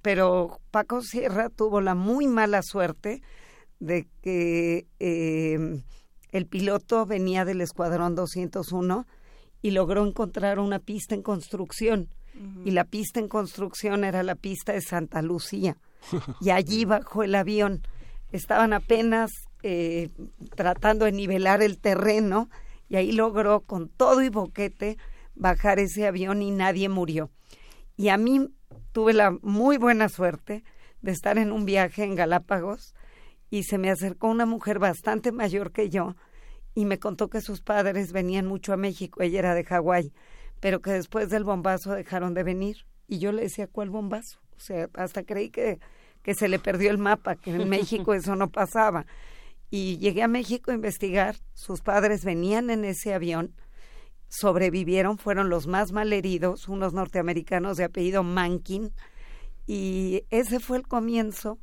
pero 0.00 0.60
Paco 0.70 1.02
Sierra 1.02 1.48
tuvo 1.48 1.80
la 1.80 1.96
muy 1.96 2.28
mala 2.28 2.62
suerte 2.62 3.20
de 3.80 4.06
que 4.22 4.86
eh, 5.00 5.82
el 6.30 6.46
piloto 6.46 7.04
venía 7.04 7.44
del 7.44 7.62
Escuadrón 7.62 8.14
201 8.14 9.06
y 9.60 9.72
logró 9.72 10.06
encontrar 10.06 10.60
una 10.60 10.78
pista 10.78 11.16
en 11.16 11.22
construcción. 11.22 12.08
Y 12.64 12.70
la 12.70 12.84
pista 12.84 13.18
en 13.18 13.28
construcción 13.28 14.04
era 14.04 14.22
la 14.22 14.36
pista 14.36 14.72
de 14.72 14.80
Santa 14.80 15.20
Lucía. 15.20 15.76
Y 16.40 16.50
allí 16.50 16.84
bajó 16.84 17.24
el 17.24 17.34
avión. 17.34 17.82
Estaban 18.30 18.72
apenas 18.72 19.30
eh, 19.62 20.10
tratando 20.54 21.04
de 21.04 21.12
nivelar 21.12 21.62
el 21.62 21.78
terreno 21.78 22.48
y 22.88 22.96
ahí 22.96 23.12
logró 23.12 23.60
con 23.60 23.88
todo 23.88 24.22
y 24.22 24.28
boquete 24.28 24.98
bajar 25.34 25.78
ese 25.78 26.06
avión 26.06 26.42
y 26.42 26.50
nadie 26.50 26.88
murió. 26.88 27.30
Y 27.96 28.08
a 28.08 28.16
mí 28.16 28.48
tuve 28.92 29.12
la 29.12 29.36
muy 29.42 29.76
buena 29.76 30.08
suerte 30.08 30.64
de 31.02 31.12
estar 31.12 31.38
en 31.38 31.52
un 31.52 31.64
viaje 31.64 32.04
en 32.04 32.14
Galápagos 32.14 32.94
y 33.50 33.64
se 33.64 33.78
me 33.78 33.90
acercó 33.90 34.28
una 34.28 34.46
mujer 34.46 34.78
bastante 34.78 35.32
mayor 35.32 35.72
que 35.72 35.88
yo 35.88 36.14
y 36.74 36.84
me 36.84 36.98
contó 36.98 37.28
que 37.28 37.40
sus 37.40 37.60
padres 37.60 38.12
venían 38.12 38.46
mucho 38.46 38.72
a 38.72 38.76
México, 38.76 39.22
ella 39.22 39.40
era 39.40 39.54
de 39.54 39.64
Hawái, 39.64 40.12
pero 40.60 40.80
que 40.80 40.92
después 40.92 41.30
del 41.30 41.44
bombazo 41.44 41.92
dejaron 41.94 42.34
de 42.34 42.42
venir. 42.42 42.86
Y 43.08 43.18
yo 43.18 43.32
le 43.32 43.42
decía, 43.42 43.66
¿cuál 43.66 43.90
bombazo? 43.90 44.38
O 44.56 44.60
sea, 44.60 44.88
hasta 44.94 45.24
creí 45.24 45.50
que, 45.50 45.80
que 46.22 46.34
se 46.34 46.48
le 46.48 46.58
perdió 46.58 46.90
el 46.90 46.98
mapa, 46.98 47.34
que 47.34 47.50
en 47.50 47.68
México 47.68 48.14
eso 48.14 48.36
no 48.36 48.50
pasaba. 48.50 49.06
Y 49.70 49.98
llegué 49.98 50.22
a 50.22 50.28
México 50.28 50.70
a 50.70 50.74
investigar, 50.74 51.36
sus 51.54 51.80
padres 51.80 52.24
venían 52.24 52.70
en 52.70 52.84
ese 52.84 53.14
avión, 53.14 53.54
sobrevivieron, 54.28 55.16
fueron 55.16 55.48
los 55.48 55.66
más 55.66 55.92
malheridos, 55.92 56.68
unos 56.68 56.92
norteamericanos 56.92 57.76
de 57.76 57.84
apellido 57.84 58.22
Mankin, 58.24 58.92
y 59.66 60.24
ese 60.30 60.58
fue 60.58 60.78
el 60.78 60.88
comienzo 60.88 61.58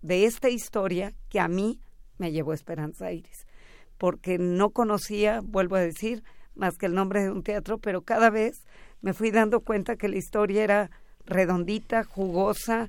de 0.00 0.24
esta 0.24 0.48
historia 0.48 1.14
que 1.28 1.38
a 1.38 1.46
mí 1.46 1.80
me 2.18 2.32
llevó 2.32 2.52
Esperanza 2.52 3.12
Iris, 3.12 3.46
porque 3.96 4.38
no 4.38 4.70
conocía, 4.70 5.40
vuelvo 5.44 5.76
a 5.76 5.80
decir, 5.80 6.24
más 6.56 6.76
que 6.76 6.86
el 6.86 6.94
nombre 6.94 7.22
de 7.22 7.30
un 7.30 7.44
teatro, 7.44 7.78
pero 7.78 8.02
cada 8.02 8.30
vez 8.30 8.64
me 9.00 9.12
fui 9.12 9.30
dando 9.30 9.60
cuenta 9.60 9.96
que 9.96 10.08
la 10.08 10.16
historia 10.16 10.64
era 10.64 10.90
redondita, 11.24 12.02
jugosa, 12.02 12.88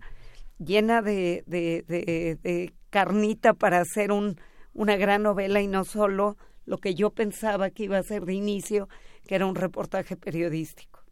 llena 0.58 1.02
de, 1.02 1.44
de, 1.46 1.84
de, 1.88 2.38
de 2.42 2.74
carnita 2.90 3.54
para 3.54 3.80
hacer 3.80 4.12
un, 4.12 4.38
una 4.74 4.96
gran 4.96 5.24
novela 5.24 5.62
y 5.62 5.68
no 5.68 5.86
solo 5.86 6.38
lo 6.66 6.78
que 6.78 6.96
yo 6.96 7.10
pensaba 7.10 7.70
que 7.70 7.84
iba 7.84 7.98
a 7.98 8.04
ser 8.04 8.26
de 8.26 8.34
inicio, 8.34 8.90
que 9.28 9.36
era 9.36 9.46
un 9.46 9.56
reportaje 9.56 10.16
periodístico. 10.16 11.04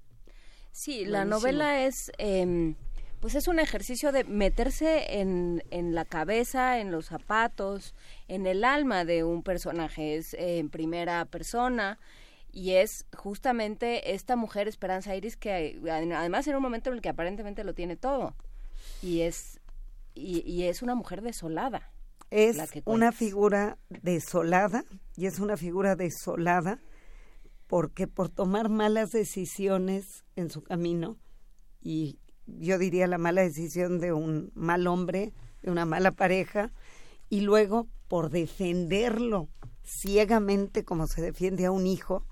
Sí, 0.71 1.05
la 1.05 1.25
novela 1.25 1.85
es, 1.85 2.11
eh, 2.17 2.75
pues 3.19 3.35
es 3.35 3.47
un 3.47 3.59
ejercicio 3.59 4.11
de 4.11 4.23
meterse 4.23 5.19
en, 5.19 5.63
en 5.69 5.93
la 5.93 6.05
cabeza, 6.05 6.79
en 6.79 6.91
los 6.91 7.07
zapatos, 7.07 7.93
en 8.27 8.47
el 8.47 8.63
alma 8.63 9.05
de 9.05 9.23
un 9.23 9.43
personaje. 9.43 10.15
Es 10.15 10.33
eh, 10.33 10.59
en 10.59 10.69
primera 10.69 11.25
persona 11.25 11.99
y 12.51 12.71
es 12.71 13.05
justamente 13.15 14.13
esta 14.13 14.35
mujer 14.35 14.67
Esperanza 14.67 15.15
Iris 15.15 15.37
que 15.37 15.79
además 15.89 16.47
en 16.47 16.55
un 16.55 16.61
momento 16.61 16.89
en 16.89 16.95
el 16.95 17.01
que 17.01 17.09
aparentemente 17.09 17.63
lo 17.63 17.73
tiene 17.73 17.95
todo 17.95 18.35
y 19.01 19.21
es 19.21 19.61
y, 20.13 20.39
y 20.45 20.63
es 20.63 20.81
una 20.81 20.95
mujer 20.95 21.21
desolada. 21.21 21.91
Es 22.31 22.57
una 22.85 23.11
figura 23.11 23.77
desolada 23.89 24.85
y 25.17 25.25
es 25.25 25.39
una 25.39 25.57
figura 25.57 25.95
desolada 25.95 26.81
porque 27.67 28.07
por 28.07 28.29
tomar 28.29 28.69
malas 28.69 29.11
decisiones 29.11 30.23
en 30.35 30.49
su 30.49 30.63
camino 30.63 31.17
y 31.81 32.19
yo 32.45 32.77
diría 32.77 33.07
la 33.07 33.17
mala 33.17 33.41
decisión 33.41 33.99
de 33.99 34.13
un 34.13 34.51
mal 34.55 34.87
hombre, 34.87 35.33
de 35.61 35.71
una 35.71 35.85
mala 35.85 36.11
pareja 36.11 36.71
y 37.29 37.41
luego 37.41 37.87
por 38.07 38.29
defenderlo 38.29 39.49
ciegamente 39.83 40.83
como 40.83 41.07
se 41.07 41.21
defiende 41.21 41.65
a 41.65 41.71
un 41.71 41.87
hijo, 41.87 42.25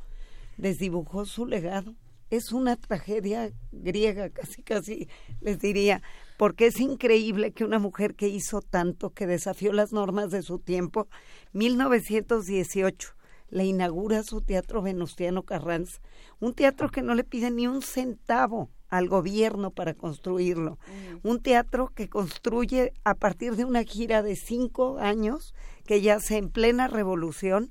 desdibujó 0.57 1.25
su 1.25 1.45
legado. 1.45 1.95
Es 2.29 2.51
una 2.51 2.75
tragedia 2.75 3.51
griega, 3.71 4.29
casi 4.31 4.63
casi 4.63 5.09
les 5.41 5.59
diría, 5.59 6.01
porque 6.39 6.67
es 6.67 6.79
increíble 6.79 7.51
que 7.51 7.65
una 7.65 7.79
mujer 7.79 8.15
que 8.15 8.29
hizo 8.29 8.61
tanto, 8.61 9.09
que 9.09 9.27
desafió 9.27 9.73
las 9.73 9.91
normas 9.91 10.31
de 10.31 10.41
su 10.41 10.57
tiempo, 10.57 11.09
1918 11.51 13.13
le 13.49 13.65
inaugura 13.65 14.23
su 14.23 14.39
teatro 14.39 14.81
Venustiano 14.81 15.43
Carranza, 15.43 15.99
un 16.39 16.53
teatro 16.53 16.91
que 16.91 17.01
no 17.01 17.13
le 17.13 17.25
pide 17.25 17.51
ni 17.51 17.67
un 17.67 17.81
centavo 17.81 18.69
al 18.87 19.09
gobierno 19.09 19.71
para 19.71 19.95
construirlo, 19.95 20.79
un 21.23 21.41
teatro 21.41 21.91
que 21.93 22.07
construye 22.07 22.93
a 23.03 23.15
partir 23.15 23.57
de 23.57 23.65
una 23.65 23.83
gira 23.83 24.23
de 24.23 24.37
cinco 24.37 24.97
años 24.97 25.53
que 25.85 25.99
ya 25.99 26.21
se 26.21 26.37
en 26.37 26.49
plena 26.49 26.87
revolución 26.87 27.69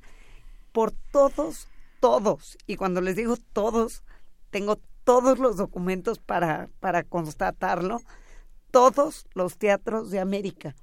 por 0.73 0.93
todos, 1.11 1.69
todos, 2.01 2.59
y 2.67 2.77
cuando 2.77 3.01
les 3.01 3.17
digo 3.17 3.39
todos, 3.55 4.03
tengo 4.51 4.79
todos 5.05 5.39
los 5.39 5.57
documentos 5.57 6.19
para, 6.19 6.69
para 6.81 7.03
constatarlo, 7.03 8.03
todos 8.71 9.27
los 9.35 9.59
teatros 9.59 10.11
de 10.11 10.21
América. 10.21 10.75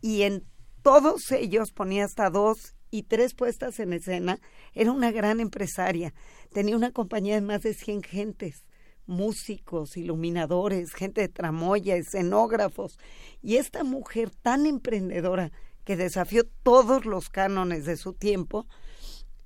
Y 0.00 0.22
en 0.22 0.44
todos 0.82 1.30
ellos 1.30 1.72
ponía 1.72 2.04
hasta 2.04 2.30
dos 2.30 2.74
y 2.90 3.04
tres 3.04 3.34
puestas 3.34 3.78
en 3.80 3.92
escena. 3.92 4.40
Era 4.74 4.92
una 4.92 5.10
gran 5.10 5.40
empresaria. 5.40 6.12
Tenía 6.52 6.76
una 6.76 6.92
compañía 6.92 7.34
de 7.34 7.40
más 7.40 7.62
de 7.62 7.74
100 7.74 8.02
gentes, 8.02 8.66
músicos, 9.06 9.96
iluminadores, 9.96 10.92
gente 10.92 11.22
de 11.22 11.28
tramoya, 11.28 11.96
escenógrafos. 11.96 12.98
Y 13.40 13.56
esta 13.56 13.84
mujer 13.84 14.30
tan 14.30 14.66
emprendedora 14.66 15.52
que 15.84 15.96
desafió 15.96 16.44
todos 16.62 17.04
los 17.06 17.28
cánones 17.28 17.84
de 17.84 17.96
su 17.96 18.12
tiempo, 18.12 18.66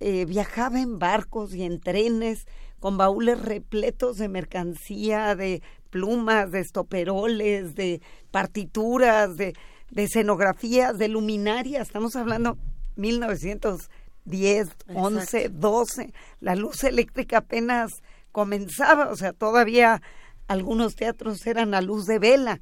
eh, 0.01 0.27
viajaba 0.27 0.81
en 0.81 0.99
barcos 0.99 1.55
y 1.55 1.63
en 1.63 1.81
trenes 1.81 2.47
con 2.79 2.99
baúles 2.99 3.41
repletos 3.41 4.19
de 4.19 4.29
mercancía, 4.29 5.35
de 5.35 5.63
plumas, 5.97 6.51
de 6.51 6.61
estoperoles, 6.61 7.75
de 7.75 8.03
partituras, 8.31 9.35
de, 9.39 9.55
de 9.91 10.03
escenografías, 10.03 10.99
de 10.99 11.09
luminarias. 11.09 11.87
Estamos 11.87 12.17
hablando 12.17 12.59
1910, 12.97 14.69
11, 14.95 15.49
12. 15.49 16.13
La 16.41 16.55
luz 16.55 16.85
eléctrica 16.85 17.39
apenas 17.39 18.03
comenzaba, 18.31 19.09
o 19.09 19.17
sea, 19.17 19.33
todavía 19.33 20.03
algunos 20.49 20.97
teatros 20.97 21.47
eran 21.47 21.73
a 21.73 21.81
luz 21.81 22.05
de 22.05 22.19
vela. 22.19 22.61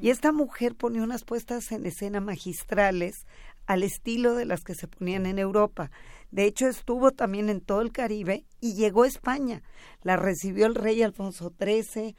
Y 0.00 0.10
esta 0.10 0.30
mujer 0.30 0.76
ponía 0.76 1.02
unas 1.02 1.24
puestas 1.24 1.72
en 1.72 1.86
escena 1.86 2.20
magistrales 2.20 3.26
al 3.66 3.82
estilo 3.82 4.36
de 4.36 4.44
las 4.44 4.62
que 4.62 4.76
se 4.76 4.86
ponían 4.86 5.26
en 5.26 5.40
Europa. 5.40 5.90
De 6.30 6.44
hecho, 6.44 6.68
estuvo 6.68 7.10
también 7.10 7.48
en 7.50 7.60
todo 7.60 7.80
el 7.80 7.90
Caribe 7.90 8.44
y 8.60 8.74
llegó 8.74 9.02
a 9.02 9.08
España. 9.08 9.62
La 10.02 10.16
recibió 10.16 10.66
el 10.66 10.74
rey 10.76 11.02
Alfonso 11.02 11.52
XIII, 11.58 12.16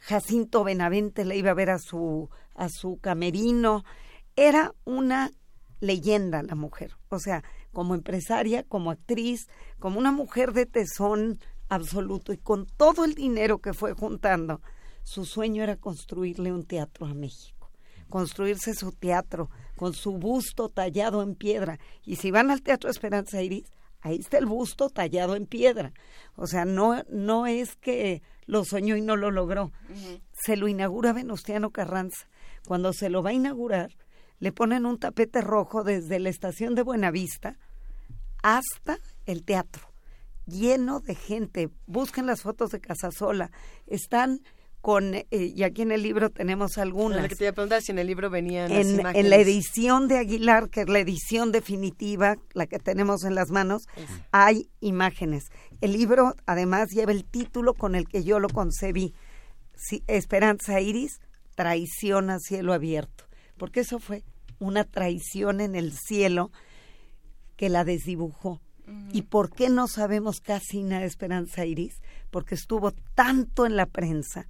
Jacinto 0.00 0.64
Benavente 0.64 1.24
la 1.24 1.34
iba 1.34 1.50
a 1.50 1.54
ver 1.54 1.70
a 1.70 1.78
su, 1.78 2.30
a 2.54 2.68
su 2.68 2.98
camerino. 2.98 3.84
Era 4.36 4.74
una 4.84 5.30
leyenda 5.80 6.42
la 6.42 6.54
mujer. 6.54 6.96
O 7.08 7.18
sea, 7.18 7.42
como 7.72 7.94
empresaria, 7.94 8.62
como 8.62 8.90
actriz, 8.90 9.48
como 9.78 9.98
una 9.98 10.12
mujer 10.12 10.52
de 10.52 10.66
tesón 10.66 11.38
absoluto 11.68 12.32
y 12.32 12.38
con 12.38 12.66
todo 12.66 13.04
el 13.04 13.14
dinero 13.14 13.58
que 13.58 13.74
fue 13.74 13.92
juntando, 13.92 14.60
su 15.02 15.24
sueño 15.24 15.62
era 15.62 15.76
construirle 15.76 16.52
un 16.52 16.64
teatro 16.64 17.06
a 17.06 17.14
México, 17.14 17.70
construirse 18.08 18.74
su 18.74 18.92
teatro 18.92 19.50
con 19.76 19.94
su 19.94 20.18
busto 20.18 20.68
tallado 20.68 21.22
en 21.22 21.34
piedra. 21.34 21.78
Y 22.04 22.16
si 22.16 22.30
van 22.30 22.50
al 22.50 22.62
Teatro 22.62 22.90
Esperanza 22.90 23.40
Iris, 23.42 23.70
ahí 24.08 24.18
está 24.18 24.38
el 24.38 24.46
busto 24.46 24.90
tallado 24.90 25.36
en 25.36 25.46
piedra. 25.46 25.92
O 26.36 26.46
sea, 26.46 26.64
no, 26.64 27.02
no 27.08 27.46
es 27.46 27.76
que 27.76 28.22
lo 28.46 28.64
soñó 28.64 28.96
y 28.96 29.00
no 29.00 29.16
lo 29.16 29.30
logró. 29.30 29.72
Se 30.32 30.56
lo 30.56 30.68
inaugura 30.68 31.12
Venustiano 31.12 31.70
Carranza. 31.70 32.28
Cuando 32.66 32.92
se 32.92 33.10
lo 33.10 33.22
va 33.22 33.30
a 33.30 33.34
inaugurar, 33.34 33.90
le 34.40 34.52
ponen 34.52 34.86
un 34.86 34.98
tapete 34.98 35.40
rojo 35.40 35.84
desde 35.84 36.18
la 36.18 36.28
estación 36.28 36.74
de 36.74 36.82
Buenavista 36.82 37.58
hasta 38.42 38.98
el 39.26 39.44
teatro, 39.44 39.92
lleno 40.46 41.00
de 41.00 41.14
gente. 41.14 41.70
Busquen 41.86 42.26
las 42.26 42.42
fotos 42.42 42.70
de 42.70 42.80
Casasola. 42.80 43.50
Están 43.86 44.42
con, 44.80 45.14
eh, 45.14 45.26
y 45.30 45.62
aquí 45.64 45.82
en 45.82 45.92
el 45.92 46.02
libro 46.02 46.30
tenemos 46.30 46.78
algunas. 46.78 47.22
Lo 47.22 47.28
que 47.28 47.34
te 47.34 47.44
iba 47.44 47.50
a 47.50 47.54
preguntar 47.54 47.82
si 47.82 47.92
en 47.92 47.98
el 47.98 48.06
libro 48.06 48.30
venían 48.30 48.70
las 48.72 48.86
En, 48.86 49.00
imágenes. 49.00 49.24
en 49.24 49.30
la 49.30 49.36
edición 49.36 50.08
de 50.08 50.18
Aguilar, 50.18 50.70
que 50.70 50.82
es 50.82 50.88
la 50.88 51.00
edición 51.00 51.52
definitiva, 51.52 52.36
la 52.54 52.66
que 52.66 52.78
tenemos 52.78 53.24
en 53.24 53.34
las 53.34 53.50
manos, 53.50 53.82
hay 54.30 54.68
imágenes. 54.80 55.50
El 55.80 55.92
libro 55.92 56.34
además 56.46 56.90
lleva 56.90 57.12
el 57.12 57.24
título 57.24 57.74
con 57.74 57.94
el 57.94 58.06
que 58.08 58.22
yo 58.24 58.38
lo 58.38 58.48
concebí. 58.48 59.14
Esperanza 60.06 60.80
Iris, 60.80 61.20
traición 61.54 62.30
a 62.30 62.38
cielo 62.38 62.72
abierto. 62.72 63.24
Porque 63.56 63.80
eso 63.80 63.98
fue 63.98 64.22
una 64.58 64.84
traición 64.84 65.60
en 65.60 65.74
el 65.74 65.92
cielo 65.92 66.50
que 67.56 67.68
la 67.68 67.84
desdibujó. 67.84 68.60
¿Y 69.12 69.22
por 69.22 69.50
qué 69.50 69.68
no 69.68 69.86
sabemos 69.86 70.40
casi 70.40 70.82
nada 70.82 71.02
de 71.02 71.08
Esperanza 71.08 71.66
Iris? 71.66 72.00
Porque 72.30 72.54
estuvo 72.54 72.92
tanto 73.14 73.66
en 73.66 73.76
la 73.76 73.84
prensa, 73.84 74.48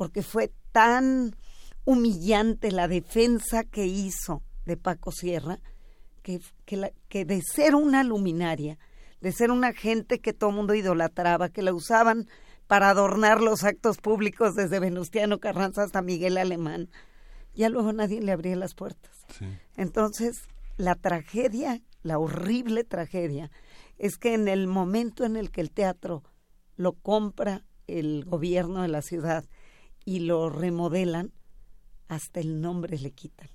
porque 0.00 0.22
fue 0.22 0.50
tan 0.72 1.36
humillante 1.84 2.72
la 2.72 2.88
defensa 2.88 3.64
que 3.64 3.84
hizo 3.84 4.42
de 4.64 4.78
Paco 4.78 5.12
Sierra, 5.12 5.58
que, 6.22 6.40
que, 6.64 6.78
la- 6.78 6.92
que 7.10 7.26
de 7.26 7.42
ser 7.42 7.74
una 7.74 8.02
luminaria, 8.02 8.78
de 9.20 9.30
ser 9.30 9.50
una 9.50 9.74
gente 9.74 10.18
que 10.18 10.32
todo 10.32 10.48
el 10.50 10.56
mundo 10.56 10.72
idolatraba, 10.72 11.50
que 11.50 11.60
la 11.60 11.74
usaban 11.74 12.28
para 12.66 12.88
adornar 12.88 13.42
los 13.42 13.62
actos 13.62 13.98
públicos 13.98 14.54
desde 14.54 14.80
Venustiano 14.80 15.38
Carranza 15.38 15.82
hasta 15.82 16.00
Miguel 16.00 16.38
Alemán, 16.38 16.88
ya 17.54 17.68
luego 17.68 17.92
nadie 17.92 18.22
le 18.22 18.32
abría 18.32 18.56
las 18.56 18.72
puertas. 18.74 19.12
Entonces, 19.76 20.44
la 20.78 20.94
tragedia, 20.94 21.82
la 22.02 22.18
horrible 22.18 22.84
tragedia, 22.84 23.50
es 23.98 24.16
que 24.16 24.32
en 24.32 24.48
el 24.48 24.66
momento 24.66 25.26
en 25.26 25.36
el 25.36 25.50
que 25.50 25.60
el 25.60 25.70
teatro 25.70 26.22
lo 26.76 26.94
compra 26.94 27.66
el 27.86 28.24
gobierno 28.24 28.80
de 28.80 28.88
la 28.88 29.02
ciudad 29.02 29.44
y 30.04 30.20
lo 30.20 30.50
remodelan, 30.50 31.32
hasta 32.08 32.40
el 32.40 32.60
nombre 32.60 32.98
le 32.98 33.12
quitan. 33.12 33.48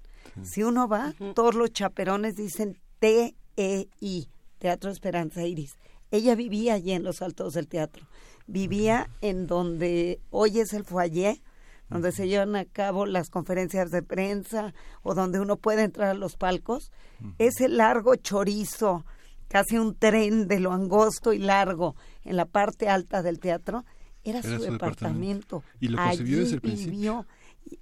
Si 0.44 0.64
uno 0.64 0.88
va, 0.88 1.14
todos 1.34 1.56
los 1.56 1.72
chaperones 1.72 2.36
dicen 2.36 2.78
T-E-I, 3.00 4.30
Teatro 4.58 4.92
Esperanza 4.92 5.46
Iris. 5.46 5.78
Ella 6.12 6.36
vivía 6.36 6.74
allí 6.76 6.92
en 6.92 7.04
los 7.04 7.22
altos 7.22 7.54
del 7.54 7.68
teatro. 7.68 8.06
Vivía 8.48 9.10
en 9.22 9.48
donde 9.48 10.20
hoy 10.30 10.60
es 10.60 10.74
el 10.74 10.84
foyer, 10.84 11.42
donde 11.90 12.12
se 12.12 12.28
llevan 12.28 12.56
a 12.56 12.66
cabo 12.66 13.06
las 13.06 13.30
conferencias 13.30 13.92
de 13.92 14.02
prensa 14.02 14.74
o 15.04 15.14
donde 15.14 15.40
uno 15.40 15.58
puede 15.58 15.84
entrar 15.84 16.10
a 16.10 16.14
los 16.16 16.36
palcos. 16.36 16.92
Ese 17.38 17.70
largo 17.70 18.16
chorizo, 18.16 19.06
casi 19.48 19.78
un 19.78 19.96
tren 19.96 20.48
de 20.48 20.60
lo 20.60 20.72
angosto 20.72 21.34
y 21.34 21.40
largo 21.40 21.96
en 22.24 22.38
la 22.38 22.46
parte 22.46 22.90
alta 22.90 23.22
del 23.22 23.40
teatro, 23.40 23.86
era, 24.26 24.42
su, 24.42 24.58
departamento. 24.60 25.64
Y 25.80 25.88
lo 25.90 25.98
concibió 25.98 26.40
desde 26.40 26.56
el 26.56 26.62
principio. 26.62 26.92
vivió, 26.92 27.26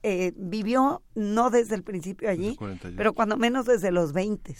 eh, 0.04 0.34
vivió 0.36 1.02
no 1.16 1.50
desde 1.50 1.76
el 1.76 1.84
principio 1.84 2.30
allí, 2.30 2.50
el 2.50 2.58
48. 2.58 2.98
pero 2.98 3.14
cuando 3.14 3.38
menos 3.38 3.66
desde 3.66 3.92
los 3.92 4.14
20. 4.14 4.56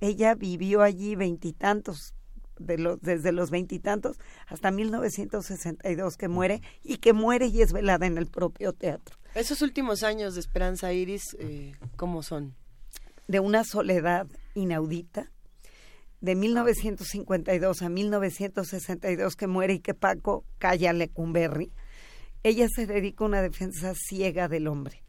Ella 0.00 0.34
vivió 0.34 0.82
allí 0.82 1.14
veintitantos, 1.14 2.14
de 2.58 2.78
los, 2.78 3.00
desde 3.00 3.32
los 3.32 3.50
veintitantos 3.50 4.18
hasta 4.46 4.70
1962 4.70 6.16
que 6.16 6.28
muere 6.28 6.62
y 6.82 6.98
que 6.98 7.12
muere 7.12 7.46
y 7.46 7.62
es 7.62 7.72
velada 7.72 8.06
en 8.06 8.18
el 8.18 8.26
propio 8.26 8.72
teatro. 8.72 9.16
Esos 9.34 9.62
últimos 9.62 10.02
años 10.02 10.34
de 10.34 10.40
Esperanza 10.40 10.92
Iris, 10.92 11.36
eh, 11.38 11.72
¿cómo 11.96 12.22
son? 12.22 12.54
De 13.28 13.40
una 13.40 13.64
soledad 13.64 14.26
inaudita, 14.54 15.30
de 16.20 16.34
1952 16.34 17.82
a 17.82 17.88
1962 17.88 19.36
que 19.36 19.46
muere 19.46 19.74
y 19.74 19.80
que 19.80 19.94
Paco 19.94 20.44
calla 20.58 20.92
Lecumberri, 20.92 21.72
ella 22.42 22.68
se 22.74 22.86
dedica 22.86 23.24
a 23.24 23.28
una 23.28 23.42
defensa 23.42 23.94
ciega 23.94 24.48
del 24.48 24.66
hombre, 24.66 25.02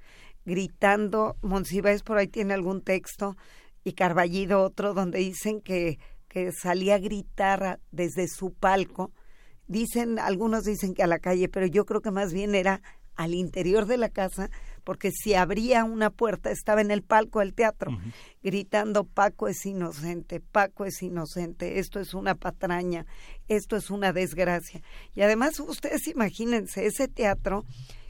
gritando, 0.45 1.37
Monsiváis 1.41 2.03
por 2.03 2.17
ahí 2.17 2.27
tiene 2.27 2.53
algún 2.53 2.81
texto 2.81 3.35
y 3.83 3.93
Carballido 3.93 4.61
otro 4.61 4.93
donde 4.93 5.19
dicen 5.19 5.61
que, 5.61 5.99
que 6.27 6.51
salía 6.51 6.95
a 6.95 6.99
gritar 6.99 7.79
desde 7.91 8.27
su 8.27 8.53
palco, 8.53 9.11
dicen, 9.67 10.19
algunos 10.19 10.63
dicen 10.63 10.93
que 10.93 11.03
a 11.03 11.07
la 11.07 11.19
calle, 11.19 11.49
pero 11.49 11.65
yo 11.65 11.85
creo 11.85 12.01
que 12.01 12.11
más 12.11 12.33
bien 12.33 12.55
era 12.55 12.81
al 13.15 13.33
interior 13.33 13.85
de 13.85 13.97
la 13.97 14.09
casa, 14.09 14.49
porque 14.91 15.11
si 15.13 15.35
abría 15.35 15.85
una 15.85 16.09
puerta 16.09 16.51
estaba 16.51 16.81
en 16.81 16.91
el 16.91 17.01
palco 17.01 17.39
del 17.39 17.53
teatro, 17.53 17.97
gritando 18.43 19.05
Paco 19.05 19.47
es 19.47 19.65
inocente, 19.65 20.41
Paco 20.41 20.83
es 20.83 21.01
inocente, 21.01 21.79
esto 21.79 22.01
es 22.01 22.13
una 22.13 22.35
patraña, 22.35 23.05
esto 23.47 23.77
es 23.77 23.89
una 23.89 24.11
desgracia. 24.11 24.81
Y 25.15 25.21
además 25.21 25.57
ustedes 25.61 26.09
imagínense 26.09 26.85
ese 26.85 27.07
teatro 27.07 27.63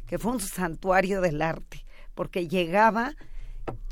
que 0.08 0.18
fue 0.18 0.32
un 0.32 0.40
santuario 0.40 1.22
del 1.22 1.44
arte, 1.44 1.86
porque 2.16 2.48
llegaba 2.48 3.14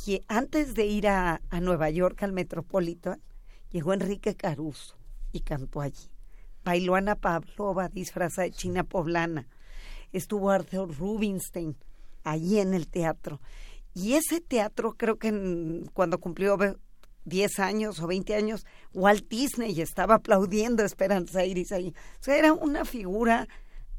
que 0.03 0.23
antes 0.27 0.73
de 0.73 0.87
ir 0.87 1.09
a, 1.09 1.41
a 1.51 1.59
Nueva 1.59 1.91
York 1.91 2.23
al 2.23 2.31
Metropolitan, 2.33 3.21
llegó 3.69 3.93
Enrique 3.93 4.35
Caruso 4.35 4.97
y 5.31 5.41
cantó 5.41 5.81
allí. 5.81 6.09
Bailó 6.63 6.95
Ana 6.95 7.13
Pavlova 7.13 7.87
disfrazada 7.87 8.45
de 8.45 8.51
china 8.51 8.83
poblana. 8.83 9.47
Estuvo 10.11 10.49
Arthur 10.49 10.97
Rubinstein 10.97 11.77
allí 12.31 12.59
en 12.59 12.73
el 12.73 12.87
teatro. 12.87 13.41
Y 13.93 14.13
ese 14.13 14.39
teatro 14.41 14.93
creo 14.93 15.17
que 15.17 15.29
en- 15.29 15.85
cuando 15.93 16.19
cumplió 16.19 16.57
ve- 16.57 16.75
10 17.25 17.59
años 17.59 17.99
o 17.99 18.07
20 18.07 18.33
años, 18.35 18.65
Walt 18.93 19.27
Disney 19.29 19.79
estaba 19.81 20.15
aplaudiendo 20.15 20.83
a 20.83 20.85
Esperanza 20.85 21.45
Iris 21.45 21.71
ahí. 21.71 21.93
O 22.19 22.23
sea, 22.23 22.37
era 22.37 22.53
una 22.53 22.85
figura 22.85 23.47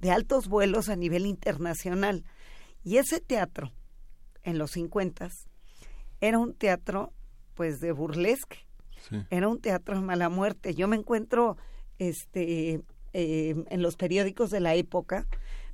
de 0.00 0.10
altos 0.10 0.48
vuelos 0.48 0.88
a 0.88 0.96
nivel 0.96 1.26
internacional. 1.26 2.24
Y 2.82 2.96
ese 2.96 3.20
teatro, 3.20 3.70
en 4.42 4.58
los 4.58 4.70
50 4.72 5.28
era 6.20 6.38
un 6.38 6.54
teatro 6.54 7.12
pues 7.54 7.80
de 7.80 7.92
burlesque. 7.92 8.58
Era 9.30 9.48
un 9.48 9.60
teatro 9.60 9.94
de 9.96 10.00
mala 10.02 10.28
muerte. 10.28 10.74
Yo 10.74 10.88
me 10.88 10.96
encuentro 10.96 11.56
este 11.98 12.80
eh, 13.12 13.64
en 13.68 13.82
los 13.82 13.96
periódicos 13.96 14.50
de 14.50 14.60
la 14.60 14.74
época, 14.76 15.26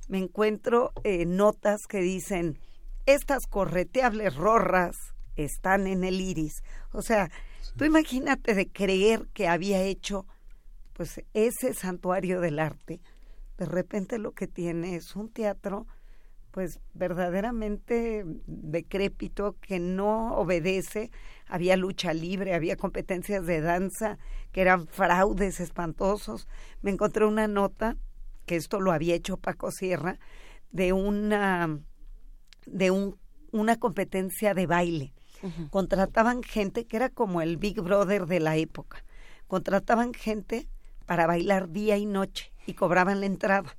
me 0.07 0.19
encuentro 0.19 0.91
eh, 1.03 1.25
notas 1.25 1.87
que 1.87 1.99
dicen 1.99 2.59
estas 3.05 3.47
correteables 3.47 4.35
rorras 4.35 4.95
están 5.35 5.87
en 5.87 6.03
el 6.03 6.19
iris. 6.19 6.63
O 6.91 7.01
sea, 7.01 7.29
tú 7.77 7.85
imagínate 7.85 8.53
de 8.53 8.69
creer 8.69 9.27
que 9.33 9.47
había 9.47 9.81
hecho 9.81 10.25
pues 10.93 11.23
ese 11.33 11.73
santuario 11.73 12.41
del 12.41 12.59
arte. 12.59 12.99
De 13.57 13.65
repente 13.65 14.17
lo 14.17 14.33
que 14.33 14.47
tiene 14.47 14.95
es 14.95 15.15
un 15.15 15.29
teatro 15.29 15.87
pues 16.51 16.79
verdaderamente 16.93 18.23
decrépito 18.47 19.57
que 19.61 19.79
no 19.79 20.35
obedece. 20.35 21.11
Había 21.47 21.77
lucha 21.77 22.13
libre, 22.13 22.55
había 22.55 22.75
competencias 22.75 23.45
de 23.45 23.61
danza 23.61 24.17
que 24.51 24.61
eran 24.61 24.87
fraudes 24.87 25.59
espantosos. 25.59 26.47
Me 26.81 26.91
encontré 26.91 27.25
una 27.25 27.47
nota 27.47 27.95
que 28.47 28.55
esto 28.55 28.79
lo 28.79 28.91
había 28.91 29.13
hecho 29.13 29.37
Paco 29.37 29.69
Sierra 29.69 30.17
de 30.71 30.93
una 30.93 31.79
de 32.65 32.91
un, 32.91 33.19
una 33.51 33.77
competencia 33.77 34.55
de 34.55 34.65
baile. 34.65 35.13
Contrataban 35.69 36.41
gente 36.41 36.87
que 36.87 36.97
era 36.97 37.09
como 37.09 37.41
el 37.41 37.57
Big 37.57 37.79
Brother 37.79 38.25
de 38.25 38.39
la 38.39 38.57
época. 38.57 39.05
Contrataban 39.47 40.13
gente 40.13 40.67
para 41.05 41.27
bailar 41.27 41.69
día 41.69 41.95
y 41.97 42.07
noche 42.07 42.51
y 42.65 42.73
cobraban 42.73 43.19
la 43.19 43.27
entrada. 43.27 43.77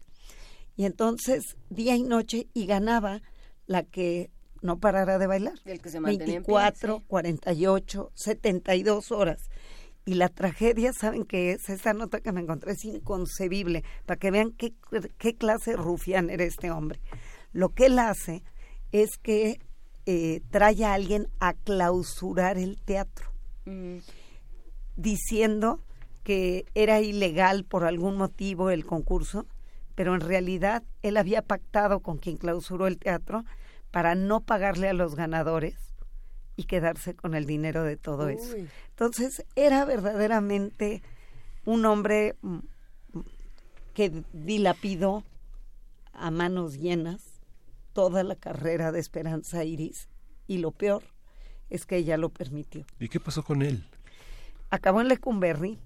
Y 0.76 0.84
entonces, 0.84 1.56
día 1.68 1.96
y 1.96 2.04
noche, 2.04 2.46
y 2.54 2.66
ganaba 2.66 3.22
la 3.66 3.82
que 3.82 4.30
no 4.62 4.78
parara 4.78 5.18
de 5.18 5.26
bailar. 5.26 5.54
El 5.64 5.80
que 5.80 5.90
se 5.90 5.98
mantenía 5.98 6.36
en 6.36 6.44
pie, 6.44 6.54
24, 6.54 7.02
48, 7.08 8.12
72 8.14 9.10
horas. 9.10 9.50
Y 10.08 10.14
la 10.14 10.30
tragedia, 10.30 10.94
¿saben 10.94 11.26
qué 11.26 11.52
es? 11.52 11.68
Esta 11.68 11.92
nota 11.92 12.22
que 12.22 12.32
me 12.32 12.40
encontré 12.40 12.72
es 12.72 12.82
inconcebible, 12.86 13.84
para 14.06 14.18
que 14.18 14.30
vean 14.30 14.52
qué, 14.52 14.72
qué 15.18 15.36
clase 15.36 15.76
rufián 15.76 16.30
era 16.30 16.44
este 16.44 16.70
hombre. 16.70 16.98
Lo 17.52 17.74
que 17.74 17.84
él 17.84 17.98
hace 17.98 18.42
es 18.90 19.18
que 19.18 19.60
eh, 20.06 20.40
trae 20.48 20.82
a 20.86 20.94
alguien 20.94 21.28
a 21.40 21.52
clausurar 21.52 22.56
el 22.56 22.80
teatro, 22.80 23.30
diciendo 24.96 25.78
que 26.22 26.64
era 26.74 27.02
ilegal 27.02 27.64
por 27.64 27.84
algún 27.84 28.16
motivo 28.16 28.70
el 28.70 28.86
concurso, 28.86 29.44
pero 29.94 30.14
en 30.14 30.22
realidad 30.22 30.84
él 31.02 31.18
había 31.18 31.42
pactado 31.42 32.00
con 32.00 32.16
quien 32.16 32.38
clausuró 32.38 32.86
el 32.86 32.96
teatro 32.96 33.44
para 33.90 34.14
no 34.14 34.40
pagarle 34.40 34.88
a 34.88 34.94
los 34.94 35.16
ganadores 35.16 35.87
y 36.58 36.64
quedarse 36.64 37.14
con 37.14 37.36
el 37.36 37.46
dinero 37.46 37.84
de 37.84 37.96
todo 37.96 38.28
eso. 38.28 38.56
Entonces 38.90 39.44
era 39.54 39.84
verdaderamente 39.84 41.02
un 41.64 41.86
hombre 41.86 42.34
mm, 42.42 42.58
que 43.94 44.24
dilapidó 44.32 45.22
a 46.12 46.32
manos 46.32 46.76
llenas 46.76 47.22
toda 47.92 48.24
la 48.24 48.34
carrera 48.34 48.90
de 48.90 48.98
Esperanza 48.98 49.62
Iris 49.64 50.08
y 50.48 50.58
lo 50.58 50.72
peor 50.72 51.04
es 51.70 51.86
que 51.86 51.96
ella 51.96 52.16
lo 52.16 52.30
permitió. 52.30 52.84
¿Y 52.98 53.08
qué 53.08 53.20
pasó 53.20 53.44
con 53.44 53.62
él? 53.62 53.84
Acabó 54.68 55.00
en 55.00 55.06
Lecumberri. 55.06 55.78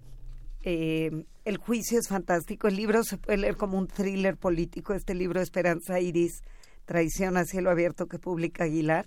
eh, 0.62 1.26
el 1.44 1.56
juicio 1.58 1.98
es 1.98 2.08
fantástico. 2.08 2.68
El 2.68 2.76
libro 2.76 3.04
se 3.04 3.18
puede 3.18 3.36
leer 3.36 3.56
como 3.56 3.76
un 3.76 3.88
thriller 3.88 4.38
político. 4.38 4.94
Este 4.94 5.14
libro, 5.14 5.42
Esperanza 5.42 6.00
Iris, 6.00 6.42
Traición 6.86 7.36
a 7.36 7.44
cielo 7.44 7.70
abierto, 7.70 8.06
que 8.06 8.18
publica 8.18 8.64
Aguilar. 8.64 9.06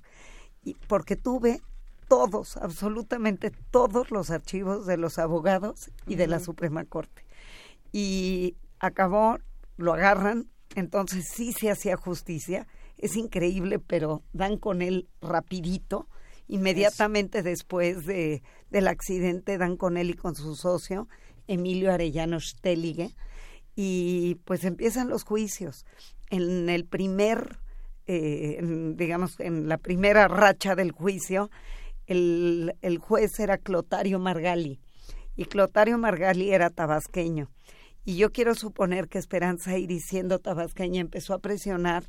Y 0.65 0.73
porque 0.87 1.15
tuve 1.15 1.61
todos, 2.09 2.57
absolutamente 2.57 3.51
todos 3.71 4.11
los 4.11 4.29
archivos 4.29 4.85
de 4.85 4.97
los 4.97 5.17
abogados 5.17 5.89
y 6.07 6.15
de 6.15 6.27
la. 6.27 6.39
Suprema 6.39 6.83
Corte. 6.83 7.23
Y 7.93 8.57
acabó, 8.79 9.39
lo 9.77 9.93
agarran, 9.93 10.49
entonces 10.75 11.25
sí 11.33 11.53
se 11.53 11.71
hacía 11.71 11.95
justicia. 11.95 12.67
Es 12.97 13.15
increíble, 13.15 13.79
pero 13.79 14.23
dan 14.33 14.57
con 14.57 14.81
él 14.81 15.07
rapidito. 15.21 16.07
Inmediatamente 16.47 17.41
después 17.41 18.05
de, 18.05 18.43
del 18.69 18.87
accidente 18.87 19.57
dan 19.57 19.77
con 19.77 19.97
él 19.97 20.11
y 20.11 20.13
con 20.13 20.35
su 20.35 20.55
socio, 20.55 21.07
Emilio 21.47 21.91
Arellano 21.91 22.39
Stellige, 22.39 23.15
y 23.75 24.35
pues 24.45 24.63
empiezan 24.63 25.09
los 25.09 25.23
juicios. 25.23 25.85
En 26.29 26.69
el 26.69 26.85
primer, 26.85 27.59
eh, 28.07 28.57
en, 28.59 28.97
digamos, 28.97 29.39
en 29.39 29.67
la 29.67 29.77
primera 29.77 30.27
racha 30.27 30.75
del 30.75 30.91
juicio, 30.91 31.49
el, 32.07 32.75
el 32.81 32.97
juez 32.99 33.39
era 33.39 33.57
Clotario 33.57 34.19
Margali, 34.19 34.79
y 35.35 35.45
Clotario 35.45 35.97
Margali 35.97 36.51
era 36.51 36.69
tabasqueño. 36.69 37.49
Y 38.03 38.17
yo 38.17 38.31
quiero 38.31 38.53
suponer 38.53 39.07
que 39.07 39.17
Esperanza 39.17 39.77
Iris, 39.77 40.05
siendo 40.05 40.39
tabasqueña, 40.39 41.01
empezó 41.01 41.33
a 41.33 41.39
presionar 41.39 42.03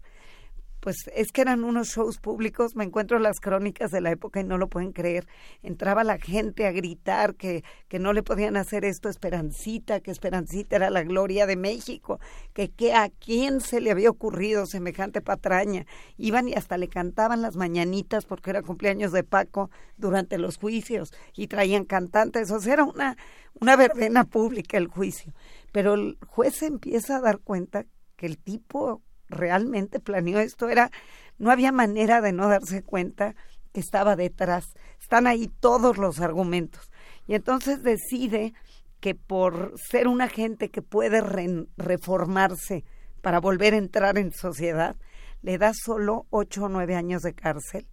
pues 0.87 1.11
es 1.17 1.33
que 1.33 1.41
eran 1.41 1.65
unos 1.65 1.89
shows 1.89 2.19
públicos, 2.19 2.77
me 2.77 2.85
encuentro 2.85 3.19
las 3.19 3.41
crónicas 3.41 3.91
de 3.91 4.01
la 4.01 4.13
época 4.13 4.39
y 4.39 4.45
no 4.45 4.57
lo 4.57 4.69
pueden 4.69 4.93
creer. 4.93 5.27
Entraba 5.65 6.05
la 6.05 6.17
gente 6.17 6.65
a 6.65 6.71
gritar 6.71 7.35
que, 7.35 7.65
que 7.89 7.99
no 7.99 8.13
le 8.13 8.23
podían 8.23 8.57
hacer 8.57 8.85
esto 8.85 9.09
a 9.09 9.11
Esperancita, 9.11 9.99
que 9.99 10.13
Esperancita 10.13 10.77
era 10.77 10.91
la 10.91 11.03
gloria 11.03 11.45
de 11.45 11.57
México, 11.57 12.21
que, 12.53 12.71
que 12.71 12.95
a 12.95 13.09
quién 13.09 13.61
se 13.61 13.81
le 13.81 13.91
había 13.91 14.11
ocurrido 14.11 14.65
semejante 14.65 15.21
patraña. 15.21 15.87
Iban 16.19 16.49
y 16.49 16.55
hasta 16.55 16.79
le 16.79 16.87
cantaban 16.87 17.43
las 17.43 17.57
mañanitas 17.57 18.25
porque 18.25 18.51
era 18.51 18.63
cumpleaños 18.63 19.11
de 19.11 19.25
Paco 19.25 19.73
durante 19.97 20.39
los 20.39 20.57
juicios 20.57 21.13
y 21.35 21.49
traían 21.49 21.85
cantantes, 21.85 22.49
o 22.53 22.61
sea, 22.61 22.75
era 22.75 22.85
una, 22.85 23.17
una 23.61 23.75
verbena 23.75 24.23
pública 24.23 24.79
el 24.79 24.87
juicio. 24.87 25.35
Pero 25.73 25.95
el 25.95 26.17
juez 26.29 26.63
empieza 26.63 27.17
a 27.17 27.23
dar 27.23 27.41
cuenta 27.41 27.87
que 28.15 28.27
el 28.27 28.39
tipo 28.39 29.03
realmente 29.29 30.01
planeó 30.01 30.39
esto, 30.39 30.69
era, 30.69 30.91
no 31.39 31.51
había 31.51 31.73
manera 31.73 32.21
de 32.21 32.33
no 32.33 32.49
darse 32.49 32.83
cuenta 32.83 33.35
que 33.73 33.81
estaba 33.81 34.17
detrás. 34.17 34.67
Están 35.01 35.27
ahí 35.27 35.49
todos 35.61 35.99
los 35.99 36.21
argumentos. 36.21 36.91
Y 37.27 37.35
entonces 37.35 37.83
decide 37.83 38.55
que 39.01 39.15
por 39.15 39.75
ser 39.79 40.09
una 40.09 40.29
gente 40.29 40.71
que 40.71 40.83
puede 40.83 41.21
re- 41.21 41.67
reformarse 41.77 42.85
para 43.21 43.41
volver 43.41 43.75
a 43.75 43.79
entrar 43.79 44.17
en 44.19 44.33
sociedad, 44.33 44.97
le 45.43 45.59
da 45.59 45.73
solo 45.75 46.27
ocho 46.31 46.65
o 46.65 46.69
nueve 46.69 46.95
años 46.95 47.23
de 47.23 47.35
cárcel 47.35 47.87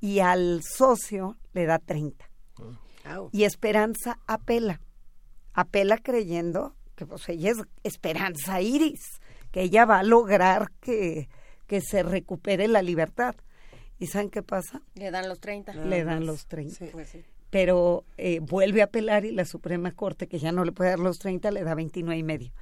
y 0.00 0.18
al 0.20 0.60
socio 0.62 1.36
le 1.52 1.64
da 1.66 1.78
30. 1.78 2.28
Y 3.32 3.44
Esperanza 3.44 4.18
apela. 4.26 4.80
Apela 5.54 5.98
creyendo 5.98 6.74
que 6.94 7.06
pues 7.06 7.28
ella 7.28 7.50
es 7.52 7.58
Esperanza 7.82 8.60
Iris, 8.60 9.20
que 9.54 9.62
ella 9.62 9.84
va 9.84 10.00
a 10.00 10.02
lograr 10.02 10.72
que, 10.80 11.28
que 11.68 11.80
se 11.80 12.02
recupere 12.02 12.66
la 12.66 12.82
libertad. 12.82 13.36
¿Y 14.00 14.08
saben 14.08 14.28
qué 14.28 14.42
pasa? 14.42 14.82
Le 14.96 15.12
dan 15.12 15.28
los 15.28 15.38
30. 15.38 15.74
Le 15.74 16.02
dan 16.02 16.26
los 16.26 16.48
30. 16.48 16.86
Pues 16.90 17.10
sí. 17.10 17.24
Pero 17.50 18.04
eh, 18.16 18.40
vuelve 18.40 18.80
a 18.80 18.86
apelar 18.86 19.24
y 19.24 19.30
la 19.30 19.44
Suprema 19.44 19.92
Corte, 19.92 20.26
que 20.26 20.40
ya 20.40 20.50
no 20.50 20.64
le 20.64 20.72
puede 20.72 20.90
dar 20.90 20.98
los 20.98 21.20
30, 21.20 21.52
le 21.52 21.62
da 21.62 21.76
29 21.76 22.18
y 22.18 22.24
medio. 22.24 22.52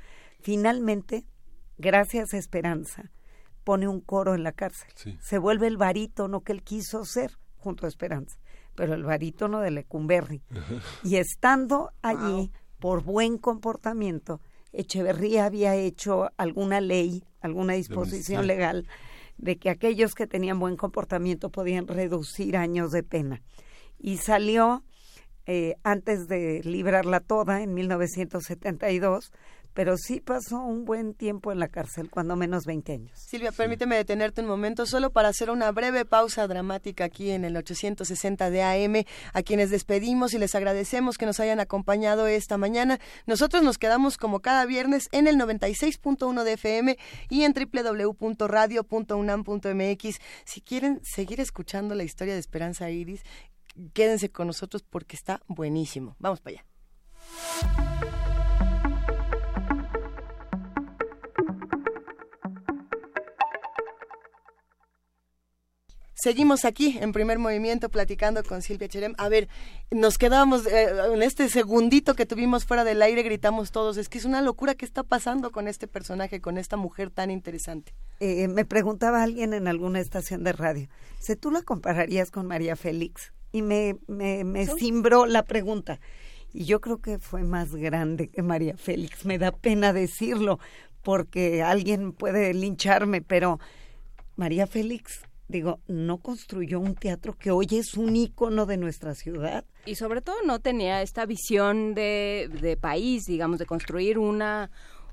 Finalmente, 0.43 1.25
gracias 1.79 2.35
a 2.35 2.37
Esperanza, 2.37 3.11
pone 3.65 3.89
un 3.89 4.03
coro 4.03 4.35
en 4.35 4.43
la 4.43 4.53
cárcel. 4.53 4.91
Sí. 4.95 5.17
Se 5.23 5.39
vuelve 5.39 5.69
el 5.69 5.79
barítono 5.79 6.43
que 6.43 6.53
él 6.53 6.63
quiso 6.63 7.07
ser 7.07 7.39
junto 7.57 7.87
a 7.87 7.89
Esperanza, 7.89 8.39
pero 8.75 8.93
el 8.93 9.05
barítono 9.05 9.61
de 9.61 9.71
Lecumberri. 9.71 10.43
Y 11.05 11.17
estando 11.17 11.91
allí, 12.03 12.53
por 12.79 13.03
buen 13.03 13.39
comportamiento, 13.39 14.43
Echeverría 14.73 15.45
había 15.45 15.75
hecho 15.75 16.31
alguna 16.37 16.81
ley, 16.81 17.25
alguna 17.41 17.75
disposición 17.75 18.47
legal 18.47 18.87
de 19.39 19.59
que 19.59 19.71
aquellos 19.71 20.15
que 20.15 20.27
tenían 20.27 20.59
buen 20.59 20.77
comportamiento 20.77 21.51
podían 21.51 21.87
reducir 21.87 22.57
años 22.57 22.93
de 22.93 23.03
pena. 23.03 23.43
Y 23.99 24.19
salió 24.19 24.85
eh, 25.47 25.75
antes 25.83 26.29
de 26.29 26.61
librarla 26.65 27.21
toda 27.21 27.63
en 27.63 27.75
1972, 27.75 29.33
pero 29.75 29.97
sí 29.97 30.21
pasó 30.21 30.61
un 30.61 30.85
buen 30.85 31.15
tiempo 31.15 31.53
en 31.53 31.59
la 31.59 31.69
cárcel, 31.69 32.11
cuando 32.11 32.37
menos 32.37 32.65
20 32.65 32.93
años. 32.93 33.19
Silvia, 33.19 33.53
permíteme 33.53 33.97
detenerte 33.97 34.41
un 34.41 34.49
momento 34.49 34.87
solo 34.87 35.11
para 35.11 35.29
hacer 35.29 35.51
una 35.51 35.71
breve 35.73 36.05
pausa 36.05 36.47
dramática 36.47 37.05
aquí 37.05 37.31
en 37.31 37.45
el 37.45 37.57
860 37.57 38.51
de 38.51 38.63
AM, 38.63 39.05
a 39.33 39.43
quienes 39.43 39.71
despedimos 39.71 40.35
y 40.35 40.39
les 40.39 40.55
agradecemos 40.55 41.19
que 41.19 41.27
nos 41.27 41.41
hayan 41.41 41.61
acompañado 41.61 42.27
esta 42.27 42.59
mañana. 42.59 42.99
Nosotros 43.27 43.63
nos 43.63 43.79
quedamos 43.79 44.17
como 44.17 44.41
cada 44.41 44.65
viernes 44.67 45.09
en 45.13 45.27
el 45.27 45.37
96.1 45.37 46.45
de 46.45 46.53
FM 46.53 46.99
y 47.31 47.45
en 47.45 47.55
www.radio.unam.mx. 47.55 50.19
Si 50.45 50.61
quieren 50.61 51.01
seguir 51.03 51.41
escuchando 51.41 51.95
la 51.95 52.05
historia 52.05 52.35
de 52.35 52.41
Esperanza 52.41 52.91
Iris, 52.91 53.23
quédense 53.93 54.31
con 54.31 54.47
nosotros 54.47 54.83
porque 54.83 55.17
está 55.17 55.41
buenísimo. 55.47 56.17
Vamos 56.19 56.41
para 56.41 56.57
allá. 56.57 56.65
Seguimos 66.23 66.65
aquí 66.65 66.99
en 67.01 67.11
primer 67.11 67.41
movimiento 67.41 67.89
platicando 67.89 68.45
con 68.45 68.63
Silvia 68.63 68.87
Cherem. 68.87 69.13
A 69.19 69.29
ver, 69.29 69.49
nos 69.91 70.19
quedamos 70.19 70.65
eh, 70.69 70.87
en 71.13 71.21
este 71.21 71.49
segundito 71.49 72.15
que 72.15 72.27
tuvimos 72.27 72.65
fuera 72.65 72.85
del 72.85 73.03
aire, 73.03 73.25
gritamos 73.25 73.73
todos. 73.73 73.97
Es 73.97 74.09
que 74.09 74.19
es 74.19 74.25
una 74.25 74.41
locura 74.41 74.77
que 74.77 74.85
está 74.85 75.03
pasando 75.03 75.51
con 75.51 75.67
este 75.67 75.89
personaje, 75.89 76.41
con 76.41 76.59
esta 76.59 76.77
mujer 76.77 77.11
tan 77.11 77.33
interesante. 77.33 77.93
Eh, 78.21 78.47
me 78.47 78.65
preguntaba 78.65 79.21
alguien 79.21 79.53
en 79.53 79.67
alguna 79.67 79.99
estación 79.99 80.45
de 80.45 80.53
radio, 80.53 80.89
si 81.19 81.35
tú 81.35 81.51
la 81.51 81.63
compararías 81.63 82.31
con 82.31 82.47
María 82.47 82.77
Félix, 82.77 83.33
y 83.51 83.63
me, 83.63 83.97
me, 84.07 84.45
me 84.45 84.69
cimbró 84.69 85.27
la 85.27 85.43
pregunta. 85.43 85.99
Y 86.53 86.67
yo 86.67 86.81
creo 86.81 86.99
que 86.99 87.19
fue 87.19 87.43
más 87.43 87.75
grande 87.75 88.29
que 88.29 88.43
María 88.43 88.77
Félix. 88.77 89.25
Me 89.25 89.39
da 89.39 89.51
pena 89.51 89.93
decirlo, 89.93 90.61
porque 91.03 91.65
alguien 91.65 92.13
puede 92.13 92.55
lincharme, 92.55 93.23
pero 93.23 93.59
María 94.37 94.69
Félix, 94.69 95.23
digo, 95.53 95.79
no 95.87 96.19
construyó 96.19 96.81
un 96.81 96.97
teatro 96.97 97.37
que 97.39 97.53
hoy 97.53 97.67
es 97.71 97.95
un 97.95 98.17
ícono 98.17 98.67
de 98.67 98.77
nuestra 98.77 99.15
ciudad. 99.15 99.65
Y 99.87 99.95
sobre 99.95 100.21
todo 100.23 100.37
no 100.45 100.59
tenía 100.59 101.03
esta 101.03 101.25
visión 101.27 101.95
de, 101.95 102.51
de 102.61 102.77
país, 102.77 103.23
digamos, 103.27 103.61
de 103.61 103.67
construir 103.67 104.19
una, 104.19 104.71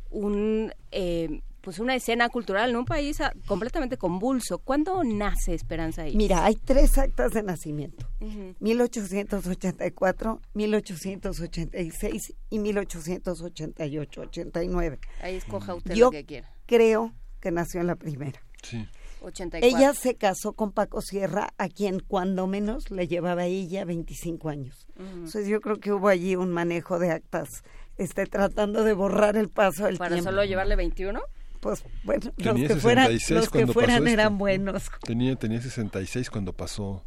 un, 0.09 0.73
eh, 0.91 1.41
pues 1.61 1.77
una 1.79 1.93
escena 1.93 2.29
cultural 2.29 2.69
en 2.69 2.77
un 2.77 2.85
país 2.85 3.19
ah, 3.21 3.33
completamente 3.45 3.97
convulso. 3.97 4.59
¿Cuándo 4.59 5.03
nace 5.03 5.53
Esperanza 5.53 6.03
Iris? 6.07 6.15
Mira, 6.15 6.45
hay 6.45 6.55
tres 6.55 6.97
actas 6.97 7.31
de 7.33 7.43
nacimiento. 7.43 8.07
Ujú. 8.21 8.55
1884, 8.59 10.41
1886 10.53 12.33
y 12.49 12.59
1888, 12.59 14.21
89. 14.21 14.99
Ahí 15.21 15.35
escoja 15.35 15.75
usted 15.75 15.93
Yo 15.95 16.05
lo 16.05 16.11
que 16.11 16.25
quiera. 16.25 16.49
creo 16.65 17.13
que 17.39 17.51
nació 17.51 17.81
en 17.81 17.87
la 17.87 17.95
primera. 17.95 18.41
Sí. 18.63 18.85
84. 19.22 19.67
Ella 19.77 19.93
se 19.93 20.15
casó 20.15 20.53
con 20.53 20.72
Paco 20.72 21.01
Sierra, 21.01 21.49
a 21.57 21.67
quien 21.69 21.99
cuando 21.99 22.48
menos 22.48 22.89
le 22.91 23.07
llevaba 23.07 23.45
ella 23.45 23.85
25 23.85 24.49
años. 24.49 24.88
Ujú. 24.98 25.07
Entonces 25.07 25.48
yo 25.48 25.61
creo 25.61 25.80
que 25.80 25.91
hubo 25.91 26.07
allí 26.07 26.35
un 26.35 26.51
manejo 26.51 26.99
de 26.99 27.11
actas, 27.11 27.49
este, 27.98 28.25
tratando 28.25 28.83
de 28.83 28.93
borrar 28.93 29.35
el 29.38 29.49
paso 29.49 29.85
del 29.85 29.98
¿Para 29.98 30.15
tiempo. 30.15 30.30
solo 30.31 30.43
llevarle 30.45 30.75
21? 30.75 31.19
Pues 31.59 31.83
bueno, 32.06 32.31
los 32.38 32.53
Tenía 32.56 32.67
que 32.69 32.75
fueran, 32.77 33.06
66 33.07 33.39
los 33.39 33.49
que 33.49 33.67
fueran 33.73 33.98
esto. 34.07 34.09
eran 34.22 34.38
buenos. 34.38 34.83
Tenía, 35.03 35.35
tenía 35.35 35.61
66 35.61 36.30
cuando 36.30 36.53
pasó 36.53 37.03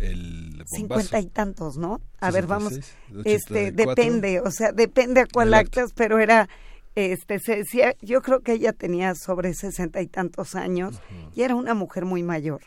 el 0.00 0.50
bombazo. 0.50 0.74
Cincuenta 0.76 1.20
y 1.20 1.26
tantos, 1.26 1.76
¿no? 1.76 2.00
A 2.20 2.30
ver, 2.32 2.46
vamos. 2.46 2.72
66, 2.74 3.24
Este, 3.24 3.52
84. 3.68 3.86
depende, 3.94 4.40
o 4.40 4.50
sea, 4.50 4.72
depende 4.72 5.20
a 5.20 5.26
cuál 5.32 5.54
actas, 5.54 5.92
pero 5.94 6.18
era, 6.18 6.48
este, 6.96 7.38
se 7.38 7.56
decía, 7.56 7.94
yo 8.00 8.22
creo 8.22 8.40
que 8.40 8.54
ella 8.54 8.72
tenía 8.72 9.14
sobre 9.14 9.52
sesenta 9.54 10.00
y 10.00 10.08
tantos 10.08 10.54
años 10.54 11.00
y 11.34 11.42
era 11.42 11.54
una 11.54 11.74
mujer 11.74 12.06
muy 12.06 12.22
mayor. 12.22 12.62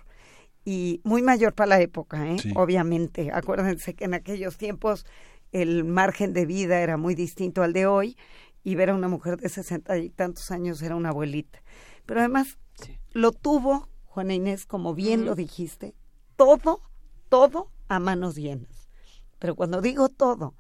Y 0.63 1.01
muy 1.03 1.23
mayor 1.23 1.53
para 1.53 1.69
la 1.69 1.81
época, 1.81 2.31
¿eh? 2.31 2.37
Sí. 2.37 2.53
Obviamente. 2.55 3.31
Acuérdense 3.33 3.95
que 3.95 4.05
en 4.05 4.13
aquellos 4.13 4.57
tiempos 4.57 5.05
el 5.51 5.83
margen 5.83 6.31
de 6.31 6.45
vida 6.45 6.81
era 6.81 6.95
muy 6.95 7.15
distinto 7.15 7.63
al 7.63 7.73
de 7.73 7.87
hoy 7.87 8.17
y 8.63 8.75
ver 8.75 8.91
a 8.91 8.95
una 8.95 9.07
mujer 9.07 9.37
de 9.37 9.49
sesenta 9.49 9.97
y 9.97 10.11
tantos 10.11 10.51
años 10.51 10.81
era 10.83 10.95
una 10.95 11.09
abuelita. 11.09 11.63
Pero 12.05 12.19
además 12.19 12.59
lo 13.13 13.31
tuvo, 13.31 13.89
Juana 14.05 14.35
Inés, 14.35 14.67
como 14.67 14.93
bien 14.93 15.25
lo 15.25 15.33
dijiste, 15.33 15.95
todo, 16.35 16.83
todo 17.29 17.71
a 17.87 17.97
manos 17.97 18.35
llenas. 18.35 18.89
Pero 19.39 19.55
cuando 19.55 19.81
digo 19.81 20.07
todo, 20.07 20.53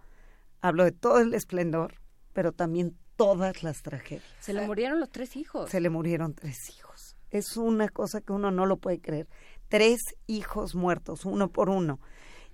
hablo 0.59 0.85
de 0.85 0.91
todo 0.91 1.19
el 1.19 1.35
esplendor, 1.35 1.95
pero 2.33 2.51
también 2.51 2.97
todas 3.19 3.63
las 3.63 3.81
tragedias. 3.81 4.23
Se 4.39 4.53
le 4.53 4.65
murieron 4.65 5.01
los 5.01 5.09
tres 5.09 5.35
hijos. 5.35 5.69
Se 5.69 5.81
le 5.81 5.89
murieron 5.89 6.33
tres 6.33 6.69
hijos. 6.69 7.17
Es 7.31 7.57
una 7.57 7.89
cosa 7.89 8.21
que 8.21 8.31
uno 8.31 8.49
no 8.49 8.65
lo 8.65 8.77
puede 8.77 9.01
creer. 9.01 9.27
Tres 9.67 9.99
hijos 10.25 10.73
muertos, 10.73 11.25
uno 11.25 11.49
por 11.49 11.69
uno. 11.69 11.99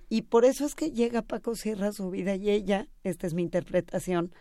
Y 0.08 0.22
por 0.22 0.44
eso 0.44 0.66
es 0.66 0.74
que 0.74 0.90
llega 0.90 1.22
Paco 1.22 1.54
Sierra 1.54 1.88
a 1.88 1.92
su 1.92 2.10
vida 2.10 2.34
y 2.34 2.50
ella, 2.50 2.88
esta 3.04 3.28
es 3.28 3.34
mi 3.34 3.42
interpretación, 3.42 4.32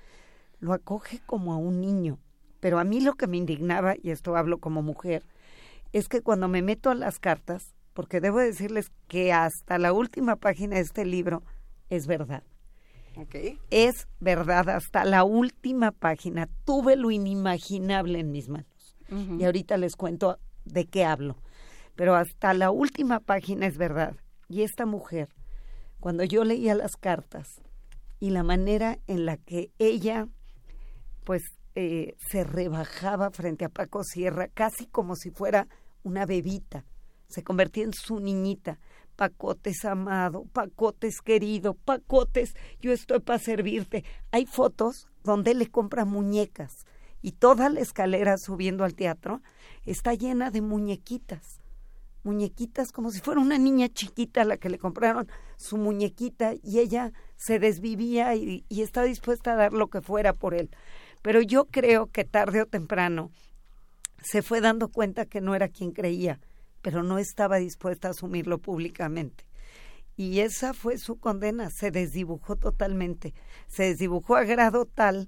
lo 0.60 0.74
acoge 0.74 1.22
como 1.28 1.54
a 1.54 1.58
un 1.58 1.80
niño. 1.80 2.18
Pero 2.60 2.80
a 2.80 2.84
mí 2.84 3.02
lo 3.02 3.14
que 3.14 3.28
me 3.28 3.38
indignaba, 3.38 3.94
y 3.96 4.10
esto 4.10 4.36
hablo 4.36 4.58
como 4.58 4.82
mujer, 4.82 5.28
es 5.94 6.08
que 6.10 6.22
cuando 6.22 6.48
me 6.48 6.64
meto 6.64 6.90
a 6.90 6.96
las 6.96 7.20
cartas, 7.20 7.76
porque 7.94 8.20
debo 8.20 8.40
decirles 8.40 8.92
que 9.08 9.32
hasta 9.32 9.78
la 9.78 9.94
última 9.94 10.38
página 10.38 10.78
de 10.78 10.82
este 10.82 11.06
libro 11.06 11.44
es 11.90 12.08
verdad. 12.08 12.44
Es 13.70 14.08
verdad, 14.20 14.70
hasta 14.70 15.06
la 15.06 15.24
última 15.24 15.92
página 15.92 16.50
tuve 16.66 16.96
lo 16.96 17.12
inimaginable 17.12 18.20
en 18.20 18.32
mis 18.32 18.50
manos. 18.50 18.98
Y 19.10 19.44
ahorita 19.44 19.78
les 19.78 19.96
cuento 19.96 20.40
de 20.66 20.86
qué 20.86 21.06
hablo. 21.06 21.38
Pero 21.96 22.16
hasta 22.16 22.54
la 22.54 22.72
última 22.72 23.20
página 23.20 23.68
es 23.68 23.78
verdad. 23.78 24.16
Y 24.50 24.64
esta 24.64 24.86
mujer, 24.86 25.30
cuando 26.00 26.24
yo 26.24 26.44
leía 26.44 26.76
las 26.76 26.98
cartas 26.98 27.48
y 28.20 28.32
la 28.32 28.44
manera 28.44 29.00
en 29.08 29.26
la 29.26 29.38
que 29.38 29.72
ella, 29.80 30.28
pues, 31.24 31.44
eh, 31.76 32.16
se 32.30 32.44
rebajaba 32.44 33.32
frente 33.32 33.66
a 33.66 33.70
Paco 33.70 34.04
Sierra, 34.04 34.48
casi 34.48 34.88
como 34.88 35.16
si 35.16 35.30
fuera 35.30 35.68
una 36.04 36.26
bebita, 36.26 36.86
se 37.28 37.44
convertía 37.44 37.84
en 37.84 37.94
su 37.94 38.20
niñita. 38.20 38.80
Pacotes 39.16 39.86
amado, 39.86 40.46
Pacotes 40.52 41.22
querido, 41.22 41.74
Pacotes, 41.74 42.56
yo 42.82 42.92
estoy 42.92 43.20
para 43.20 43.40
servirte. 43.40 44.04
Hay 44.32 44.46
fotos 44.46 45.08
donde 45.24 45.54
le 45.54 45.68
compra 45.68 46.06
muñecas 46.06 46.86
y 47.22 47.32
toda 47.32 47.70
la 47.70 47.80
escalera 47.80 48.38
subiendo 48.38 48.84
al 48.84 48.94
teatro 48.94 49.42
está 49.86 50.14
llena 50.14 50.52
de 50.52 50.62
muñequitas. 50.62 51.62
Muñequitas 52.24 52.92
como 52.92 53.12
si 53.12 53.20
fuera 53.20 53.40
una 53.40 53.58
niña 53.58 53.88
chiquita 53.90 54.44
la 54.44 54.58
que 54.58 54.70
le 54.70 54.80
compraron 54.80 55.28
su 55.58 55.78
muñequita 55.78 56.54
y 56.62 56.80
ella 56.80 57.14
se 57.36 57.60
desvivía 57.60 58.36
y, 58.36 58.66
y 58.68 58.82
está 58.82 59.04
dispuesta 59.04 59.54
a 59.54 59.56
dar 59.56 59.74
lo 59.74 59.88
que 59.88 60.02
fuera 60.02 60.34
por 60.34 60.54
él. 60.54 60.70
Pero 61.22 61.42
yo 61.42 61.66
creo 61.66 62.08
que 62.08 62.26
tarde 62.26 62.62
o 62.62 62.66
temprano 62.66 63.32
se 64.22 64.42
fue 64.42 64.60
dando 64.60 64.90
cuenta 64.90 65.26
que 65.26 65.42
no 65.42 65.56
era 65.56 65.70
quien 65.70 65.92
creía, 65.92 66.40
pero 66.86 67.02
no 67.02 67.18
estaba 67.18 67.58
dispuesta 67.58 68.10
a 68.10 68.12
asumirlo 68.12 68.60
públicamente. 68.60 69.48
Y 70.16 70.42
esa 70.42 70.76
fue 70.76 71.00
su 71.00 71.18
condena, 71.18 71.72
se 71.72 71.90
desdibujó 71.90 72.58
totalmente, 72.58 73.34
se 73.66 73.86
desdibujó 73.86 74.36
a 74.36 74.44
grado 74.44 74.86
tal 74.86 75.28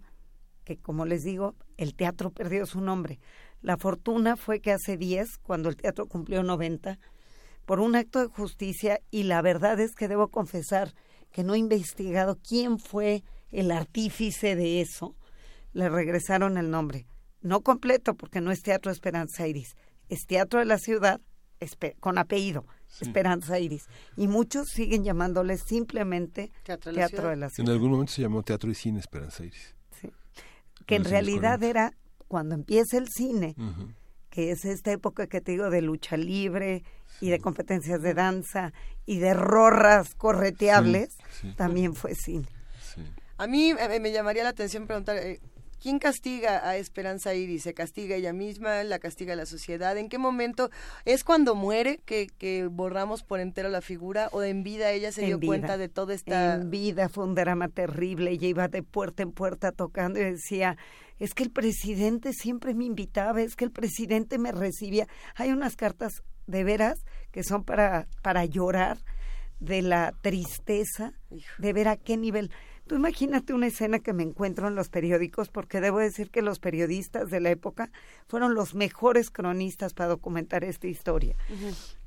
que, 0.64 0.78
como 0.78 1.08
les 1.08 1.24
digo, 1.24 1.56
el 1.78 1.96
teatro 1.96 2.30
perdió 2.30 2.68
su 2.68 2.80
nombre. 2.80 3.20
La 3.64 3.76
fortuna 3.76 4.38
fue 4.38 4.60
que 4.62 4.72
hace 4.72 4.98
10, 4.98 5.40
cuando 5.40 5.70
el 5.70 5.78
teatro 5.78 6.06
cumplió 6.06 6.44
90, 6.44 7.00
por 7.66 7.80
un 7.80 7.96
acto 7.96 8.20
de 8.20 8.28
justicia, 8.28 9.02
y 9.10 9.24
la 9.24 9.42
verdad 9.42 9.80
es 9.80 9.96
que 9.96 10.08
debo 10.08 10.28
confesar 10.28 10.94
que 11.32 11.44
no 11.44 11.56
he 11.56 11.58
investigado 11.58 12.38
quién 12.48 12.78
fue 12.78 13.24
el 13.50 13.72
artífice 13.72 14.56
de 14.56 14.82
eso, 14.82 15.16
le 15.74 15.90
regresaron 15.90 16.60
el 16.60 16.70
nombre. 16.70 17.08
No 17.42 17.62
completo, 17.62 18.14
porque 18.14 18.42
no 18.42 18.52
es 18.52 18.62
Teatro 18.62 18.92
Esperanza 18.92 19.48
Iris, 19.48 19.76
es 20.08 20.28
Teatro 20.28 20.60
de 20.60 20.66
la 20.66 20.78
Ciudad 20.78 21.20
con 22.00 22.18
apellido, 22.18 22.66
Esperanza 23.02 23.60
Iris. 23.60 23.86
Y 24.16 24.28
muchos 24.28 24.68
siguen 24.70 25.04
llamándole 25.04 25.58
simplemente 25.58 26.52
Teatro 26.64 26.94
Teatro, 26.94 27.18
de 27.18 27.24
la 27.24 27.30
de 27.32 27.38
la 27.38 27.46
En 27.48 27.52
Ciudad. 27.52 27.72
algún 27.74 27.92
momento 27.92 28.14
se 28.14 28.22
llamó 28.22 28.44
Teatro 28.44 28.70
y 28.72 28.76
Cine 28.76 29.00
Esperanza 29.00 29.44
Iris. 29.46 29.76
que 30.86 30.96
en 30.96 31.04
realidad 31.04 31.60
40. 31.60 31.68
era 31.68 31.92
cuando 32.28 32.56
empieza 32.56 32.98
el 32.98 33.08
cine, 33.10 33.56
que 34.30 34.52
es 34.52 34.64
esta 34.66 34.92
época 34.92 35.28
que 35.28 35.42
te 35.42 35.52
digo 35.52 35.70
de 35.70 35.82
lucha 35.82 36.16
libre 36.18 36.84
y 37.22 37.30
de 37.30 37.40
competencias 37.40 38.02
de 38.02 38.14
danza 38.14 38.72
y 39.06 39.20
de 39.20 39.34
rorras 39.34 40.14
correteables, 40.16 41.10
Sí, 41.32 41.50
sí. 41.50 41.54
también 41.56 41.94
fue 41.96 42.14
cine. 42.16 42.48
A 43.40 43.48
mí 43.48 43.70
eh, 43.72 44.00
me 44.00 44.12
llamaría 44.12 44.44
la 44.44 44.50
atención 44.50 44.88
preguntar, 44.88 45.18
eh, 45.18 45.40
¿quién 45.82 46.00
castiga 46.00 46.68
a 46.68 46.78
Esperanza 46.78 47.34
Iris? 47.34 47.64
¿Se 47.64 47.74
castiga 47.74 48.16
ella 48.16 48.34
misma? 48.34 48.84
¿La 48.84 49.00
castiga 49.00 49.36
la 49.36 49.46
sociedad? 49.46 49.98
¿En 49.98 50.10
qué 50.10 50.18
momento? 50.18 50.70
¿Es 51.06 51.24
cuando 51.24 51.56
muere 51.56 52.00
que, 52.06 52.28
que 52.38 52.68
borramos 52.68 53.24
por 53.24 53.40
entero 53.40 53.70
la 53.70 53.82
figura 53.82 54.30
o 54.32 54.44
en 54.44 54.64
vida 54.64 54.92
ella 54.92 55.12
se 55.12 55.26
dio 55.26 55.40
vida. 55.40 55.48
cuenta 55.50 55.78
de 55.78 55.90
toda 55.90 56.14
esta... 56.14 56.56
En 56.56 56.70
vida 56.70 57.10
fue 57.10 57.26
un 57.26 57.36
drama 57.36 57.68
terrible. 57.70 58.32
Ella 58.32 58.48
iba 58.48 58.68
de 58.68 58.84
puerta 58.84 59.24
en 59.24 59.32
puerta 59.32 59.72
tocando 59.72 60.20
y 60.20 60.24
decía, 60.24 60.78
es 61.20 61.34
que 61.34 61.44
el 61.44 61.52
presidente 61.52 62.34
siempre 62.34 62.74
me 62.74 62.86
invitaba, 62.86 63.42
es 63.42 63.56
que 63.56 63.66
el 63.66 63.72
presidente 63.72 64.38
me 64.38 64.52
recibía. 64.52 65.08
Hay 65.36 65.52
unas 65.52 65.76
cartas 65.76 66.24
de 66.46 66.64
veras 66.64 67.04
que 67.32 67.44
son 67.44 67.64
para, 67.64 68.08
para 68.22 68.46
llorar 68.46 68.98
de 69.60 69.82
la 69.82 70.14
tristeza, 70.22 71.14
de 71.58 71.74
ver 71.74 71.88
a 71.88 71.98
qué 71.98 72.18
nivel. 72.18 72.52
Tú 72.88 72.96
imagínate 72.96 73.54
una 73.54 73.68
escena 73.68 74.00
que 74.00 74.14
me 74.14 74.24
encuentro 74.24 74.68
en 74.68 74.76
los 74.76 74.88
periódicos, 74.88 75.50
porque 75.50 75.82
debo 75.82 76.00
decir 76.00 76.32
que 76.32 76.42
los 76.42 76.60
periodistas 76.60 77.30
de 77.30 77.42
la 77.42 77.50
época 77.50 77.92
fueron 78.28 78.56
los 78.56 78.76
mejores 78.76 79.30
cronistas 79.30 79.94
para 79.94 80.10
documentar 80.10 80.64
esta 80.64 80.88
historia. 80.88 81.36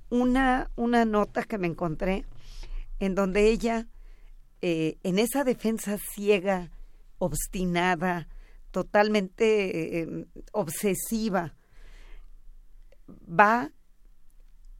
Una, 0.08 0.70
una 0.76 1.04
nota 1.04 1.44
que 1.44 1.58
me 1.58 1.66
encontré 1.66 2.24
en 2.98 3.14
donde 3.14 3.48
ella, 3.48 3.88
eh, 4.62 4.98
en 5.02 5.18
esa 5.18 5.44
defensa 5.44 5.98
ciega, 5.98 6.70
obstinada, 7.18 8.28
totalmente 8.70 10.00
eh, 10.00 10.26
obsesiva, 10.52 11.54
va 13.28 13.72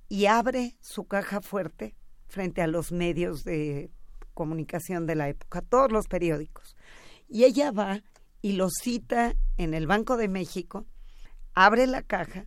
y 0.08 0.26
abre 0.26 0.76
su 0.80 1.04
caja 1.04 1.40
fuerte 1.40 1.94
frente 2.28 2.62
a 2.62 2.66
los 2.66 2.90
medios 2.90 3.44
de 3.44 3.90
comunicación 4.40 5.04
de 5.04 5.16
la 5.16 5.28
época, 5.28 5.60
todos 5.60 5.92
los 5.92 6.08
periódicos. 6.08 6.74
Y 7.28 7.44
ella 7.44 7.72
va 7.72 8.02
y 8.40 8.52
los 8.52 8.72
cita 8.80 9.34
en 9.58 9.74
el 9.74 9.86
Banco 9.86 10.16
de 10.16 10.28
México, 10.28 10.86
abre 11.52 11.86
la 11.86 12.00
caja 12.00 12.46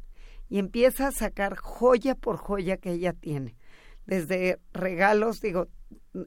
y 0.50 0.58
empieza 0.58 1.10
a 1.10 1.12
sacar 1.12 1.56
joya 1.56 2.16
por 2.16 2.38
joya 2.38 2.78
que 2.78 2.94
ella 2.94 3.14
tiene, 3.14 3.56
desde 4.08 4.60
regalos, 4.74 5.40
digo, 5.40 5.68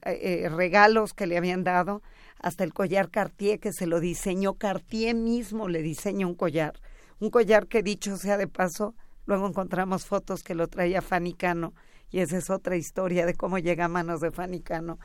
eh, 0.04 0.44
eh, 0.44 0.48
regalos 0.50 1.14
que 1.14 1.26
le 1.26 1.36
habían 1.36 1.64
dado, 1.64 2.00
hasta 2.40 2.62
el 2.62 2.72
collar 2.72 3.10
Cartier 3.10 3.58
que 3.58 3.72
se 3.72 3.88
lo 3.88 3.98
diseñó, 3.98 4.54
Cartier 4.54 5.16
mismo 5.16 5.68
le 5.68 5.82
diseña 5.82 6.28
un 6.28 6.36
collar, 6.36 6.80
un 7.18 7.30
collar 7.30 7.66
que 7.66 7.82
dicho 7.82 8.16
sea 8.18 8.36
de 8.36 8.46
paso, 8.46 8.94
luego 9.26 9.48
encontramos 9.48 10.06
fotos 10.06 10.44
que 10.44 10.54
lo 10.54 10.68
traía 10.68 11.02
Fanny 11.02 11.34
Cano, 11.34 11.74
y 12.08 12.20
esa 12.20 12.38
es 12.38 12.50
otra 12.50 12.76
historia 12.76 13.26
de 13.26 13.34
cómo 13.34 13.58
llega 13.58 13.86
a 13.86 13.88
manos 13.88 14.20
de 14.20 14.30
Fanny 14.30 14.60
Cano, 14.60 14.98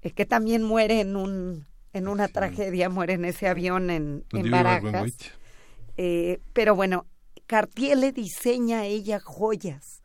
que 0.00 0.26
también 0.26 0.62
muere 0.62 1.00
en 1.00 1.16
un 1.16 1.66
en 1.92 2.08
una 2.08 2.28
tragedia, 2.28 2.88
muere 2.88 3.14
en 3.14 3.24
ese 3.24 3.48
avión 3.48 3.90
en, 3.90 4.24
Lo 4.30 4.38
en 4.38 4.50
Barajas. 4.50 5.12
Eh, 5.96 6.40
pero 6.52 6.74
bueno, 6.74 7.06
Cartier 7.46 7.98
le 7.98 8.12
diseña 8.12 8.80
a 8.80 8.86
ella 8.86 9.18
joyas, 9.18 10.02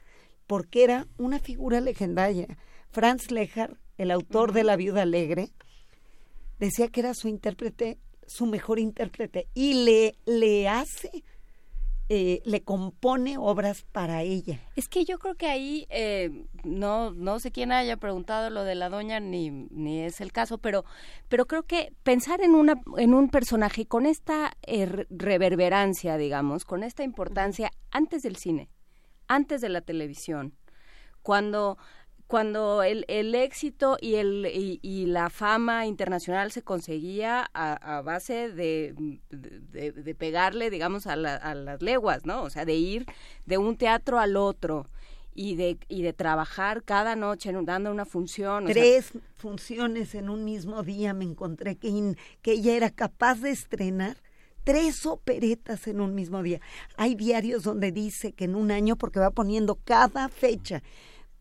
porque 0.48 0.84
era 0.84 1.08
una 1.18 1.40
figura 1.40 1.80
legendaria. 1.82 2.48
Franz 2.90 3.30
Lehar, 3.30 3.78
el 3.98 4.12
autor 4.12 4.52
de 4.52 4.64
La 4.64 4.76
Viuda 4.76 5.04
Alegre, 5.04 5.52
decía 6.60 6.88
que 6.88 7.02
era 7.02 7.14
su 7.14 7.28
intérprete, 7.28 8.00
su 8.26 8.46
mejor 8.48 8.80
intérprete, 8.80 9.48
y 9.54 9.86
le, 9.86 10.16
le 10.26 10.68
hace, 10.68 11.24
eh, 12.10 12.42
le 12.46 12.62
compone 12.64 13.38
obras 13.38 13.84
para 13.92 14.22
ella. 14.22 14.60
Es 14.76 14.88
que 14.88 15.06
yo 15.06 15.18
creo 15.18 15.36
que 15.36 15.48
ahí 15.48 15.88
eh, 15.90 16.46
no 16.64 17.12
no 17.12 17.40
sé 17.40 17.52
quién 17.52 17.72
haya 17.72 17.98
preguntado 17.98 18.50
lo 18.52 18.64
de 18.64 18.76
la 18.76 18.90
doña 18.90 19.20
ni 19.20 19.50
ni 19.50 20.02
es 20.02 20.22
el 20.22 20.32
caso, 20.32 20.60
pero 20.60 20.86
pero 21.30 21.48
creo 21.48 21.64
que 21.64 21.94
pensar 22.04 22.42
en 22.42 22.54
una 22.54 22.76
en 22.98 23.14
un 23.16 23.30
personaje 23.30 23.86
con 23.88 24.06
esta 24.06 24.52
eh, 24.68 24.86
re- 24.86 25.08
reverberancia, 25.10 26.18
digamos, 26.18 26.64
con 26.64 26.84
esta 26.84 27.04
importancia 27.04 27.72
antes 27.92 28.22
del 28.22 28.36
cine, 28.36 28.70
antes 29.28 29.62
de 29.62 29.70
la 29.70 29.82
televisión, 29.82 30.54
cuando 31.24 31.78
cuando 32.28 32.82
el, 32.82 33.06
el 33.08 33.36
éxito 33.36 33.98
y, 34.02 34.16
el, 34.16 34.50
y, 34.82 35.06
la 35.06 35.30
fama 35.30 35.86
internacional 35.86 36.52
se 36.52 36.64
conseguía 36.64 37.50
a, 37.54 38.02
base 38.02 38.50
de, 38.52 38.96
de, 39.30 40.16
pegarle, 40.16 40.70
digamos, 40.70 41.06
a, 41.06 41.16
la- 41.16 41.36
a 41.36 41.54
las 41.54 41.82
leguas, 41.82 42.26
¿no? 42.26 42.42
O 42.44 42.50
sea, 42.50 42.66
de 42.66 42.74
ir 42.76 43.06
de 43.46 43.58
un 43.60 43.78
teatro 43.78 44.18
al 44.20 44.38
otro 44.38 44.88
y 45.36 45.56
de, 45.56 45.78
y 45.88 46.02
de 46.02 46.14
trabajar 46.14 46.82
cada 46.84 47.16
noche 47.16 47.50
en 47.52 47.66
dando 47.66 47.92
una 47.92 48.06
función. 48.06 48.66
Tres 48.66 49.12
funciones 49.36 50.16
en 50.16 50.30
un 50.30 50.46
mismo 50.46 50.82
día 50.82 51.14
me 51.14 51.26
encontré 51.26 51.76
que, 51.76 52.16
que 52.42 52.54
ella 52.54 52.76
era 52.76 52.90
capaz 52.90 53.42
de 53.42 53.52
estrenar 53.52 54.18
tres 54.64 55.06
operetas 55.06 55.88
en 55.88 56.02
un 56.02 56.16
mismo 56.16 56.42
día. 56.42 56.60
Hay 56.98 57.16
diarios 57.16 57.64
donde 57.64 57.92
dice 57.92 58.34
que 58.34 58.46
en 58.46 58.56
un 58.56 58.72
año, 58.72 58.96
porque 58.96 59.20
va 59.20 59.30
poniendo 59.30 59.76
cada 59.76 60.28
fecha, 60.28 60.82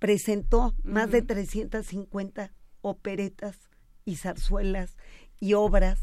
presentó 0.08 0.74
más 0.82 1.10
de 1.10 1.22
350 1.22 2.52
operetas 2.82 3.56
y 4.04 4.16
zarzuelas 4.16 4.98
y 5.40 5.54
obras, 5.54 5.98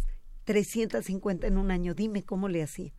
350 0.46 1.46
en 1.46 1.60
un 1.60 1.70
año. 1.70 1.94
Dime 1.94 2.24
cómo 2.24 2.50
le 2.50 2.64
hacía. 2.64 2.92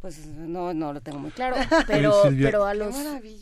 Pues 0.00 0.26
no, 0.26 0.72
no 0.72 0.94
lo 0.94 1.02
tengo 1.02 1.18
muy 1.18 1.30
claro, 1.30 1.56
pero, 1.86 2.22
pero 2.40 2.64
a 2.64 2.72
los, 2.72 2.96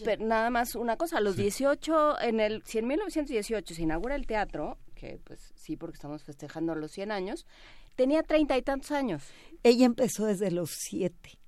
pero 0.04 0.24
nada 0.26 0.50
más 0.50 0.74
una 0.74 0.96
cosa, 0.96 1.18
a 1.18 1.20
los 1.20 1.36
18, 1.36 2.20
en 2.20 2.40
el, 2.40 2.64
si 2.66 2.78
en 2.78 2.88
1918 2.88 3.72
se 3.72 3.82
inaugura 3.82 4.16
el 4.16 4.26
teatro, 4.26 4.76
que 4.96 5.20
pues 5.22 5.52
sí, 5.54 5.76
porque 5.76 5.94
estamos 5.94 6.24
festejando 6.24 6.74
los 6.74 6.90
100 6.90 7.12
años, 7.12 7.46
tenía 7.94 8.24
treinta 8.24 8.58
y 8.58 8.62
tantos 8.62 8.90
años. 8.90 9.22
Ella 9.62 9.86
empezó 9.86 10.26
desde 10.26 10.50
los 10.50 10.70
siete. 10.72 11.38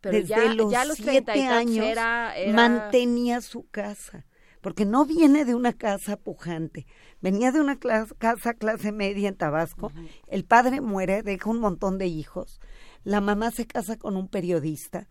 Pero 0.00 0.16
desde 0.16 0.28
ya- 0.30 0.54
los 0.54 0.72
ya 0.72 0.80
a 0.80 0.84
los 0.86 0.96
treinta 0.96 1.36
y 1.36 1.40
siete 1.40 1.54
años 1.54 1.84
era- 1.86 2.34
era- 2.38 2.52
mantenía 2.54 3.42
su 3.42 3.66
casa. 3.70 4.24
Porque 4.66 4.84
no 4.84 5.06
viene 5.06 5.44
de 5.44 5.54
una 5.54 5.74
casa 5.74 6.16
pujante, 6.16 6.88
venía 7.20 7.52
de 7.52 7.60
una 7.60 7.78
clas- 7.78 8.12
casa 8.18 8.52
clase 8.52 8.90
media 8.90 9.28
en 9.28 9.36
Tabasco. 9.36 9.92
El 10.26 10.44
padre 10.44 10.80
muere, 10.80 11.22
deja 11.22 11.48
un 11.48 11.60
montón 11.60 11.98
de 11.98 12.08
hijos. 12.08 12.58
La 13.04 13.20
mamá 13.20 13.52
se 13.52 13.68
casa 13.68 13.96
con 13.96 14.16
un 14.16 14.26
periodista 14.26 15.06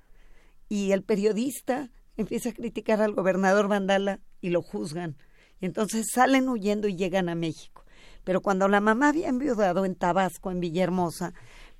y 0.67 0.91
el 0.91 1.03
periodista 1.03 1.89
empieza 2.17 2.49
a 2.49 2.53
criticar 2.53 3.01
al 3.01 3.13
gobernador 3.13 3.69
Vandala 3.69 4.19
y 4.41 4.49
lo 4.49 4.61
juzgan. 4.61 5.15
Y 5.61 5.67
entonces 5.67 6.07
salen 6.13 6.49
huyendo 6.49 6.89
y 6.89 6.97
llegan 6.97 7.29
a 7.29 7.35
México. 7.35 7.85
Pero 8.25 8.41
cuando 8.41 8.67
la 8.67 8.81
mamá 8.81 9.07
había 9.07 9.29
enviudado 9.29 9.85
en 9.85 9.95
Tabasco, 9.95 10.51
en 10.51 10.59
Villahermosa, 10.59 11.33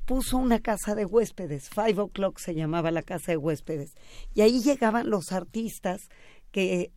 puso 0.06 0.38
una 0.38 0.62
casa 0.62 0.96
de 0.96 1.04
huéspedes, 1.04 1.68
Five 1.68 2.00
O'Clock 2.00 2.40
se 2.40 2.56
llamaba 2.56 2.92
la 2.92 3.04
casa 3.04 3.34
de 3.34 3.38
huéspedes, 3.38 3.96
y 4.34 4.44
ahí 4.44 4.62
llegaban 4.62 5.10
los 5.10 5.34
artistas 5.34 6.08
que 6.52 6.94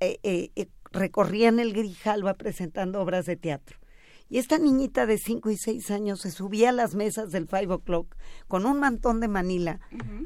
eh, 0.00 0.18
eh, 0.22 0.50
eh, 0.56 0.66
recorrían 0.92 1.58
el 1.60 1.72
Grijalva 1.72 2.34
presentando 2.34 3.00
obras 3.00 3.26
de 3.26 3.36
teatro. 3.36 3.78
Y 4.28 4.38
esta 4.38 4.58
niñita 4.58 5.06
de 5.06 5.18
5 5.18 5.50
y 5.50 5.56
6 5.56 5.90
años 5.90 6.20
se 6.20 6.30
subía 6.30 6.68
a 6.68 6.72
las 6.72 6.94
mesas 6.94 7.32
del 7.32 7.48
Five 7.48 7.74
O'Clock 7.74 8.14
con 8.46 8.64
un 8.64 8.78
mantón 8.78 9.18
de 9.20 9.26
Manila 9.28 9.80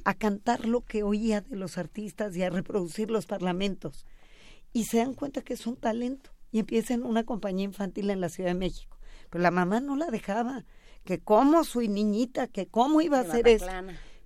a 0.05 0.13
cantar 0.15 0.67
lo 0.67 0.83
que 0.83 1.03
oía 1.03 1.41
de 1.41 1.57
los 1.57 1.79
artistas 1.79 2.37
y 2.37 2.43
a 2.43 2.51
reproducir 2.51 3.11
los 3.11 3.25
parlamentos. 3.27 4.05
Y 4.75 4.85
se 4.85 4.99
dan 4.99 5.15
cuenta 5.15 5.41
que 5.41 5.55
es 5.55 5.67
un 5.67 5.77
talento 5.77 6.31
y 6.53 6.59
empieza 6.59 6.93
en 6.93 7.03
una 7.03 7.25
compañía 7.25 7.65
infantil 7.65 8.11
en 8.11 8.21
la 8.21 8.29
Ciudad 8.29 8.51
de 8.51 8.59
México. 8.59 8.99
Pero 9.31 9.41
la 9.43 9.51
mamá 9.51 9.81
no 9.81 9.97
la 9.97 10.07
dejaba, 10.11 10.67
que 11.05 11.21
cómo 11.21 11.65
su 11.65 11.81
niñita, 11.81 12.47
que 12.47 12.67
cómo 12.67 13.01
iba 13.01 13.19
a 13.19 13.23
hacer 13.23 13.49
eso. 13.49 13.65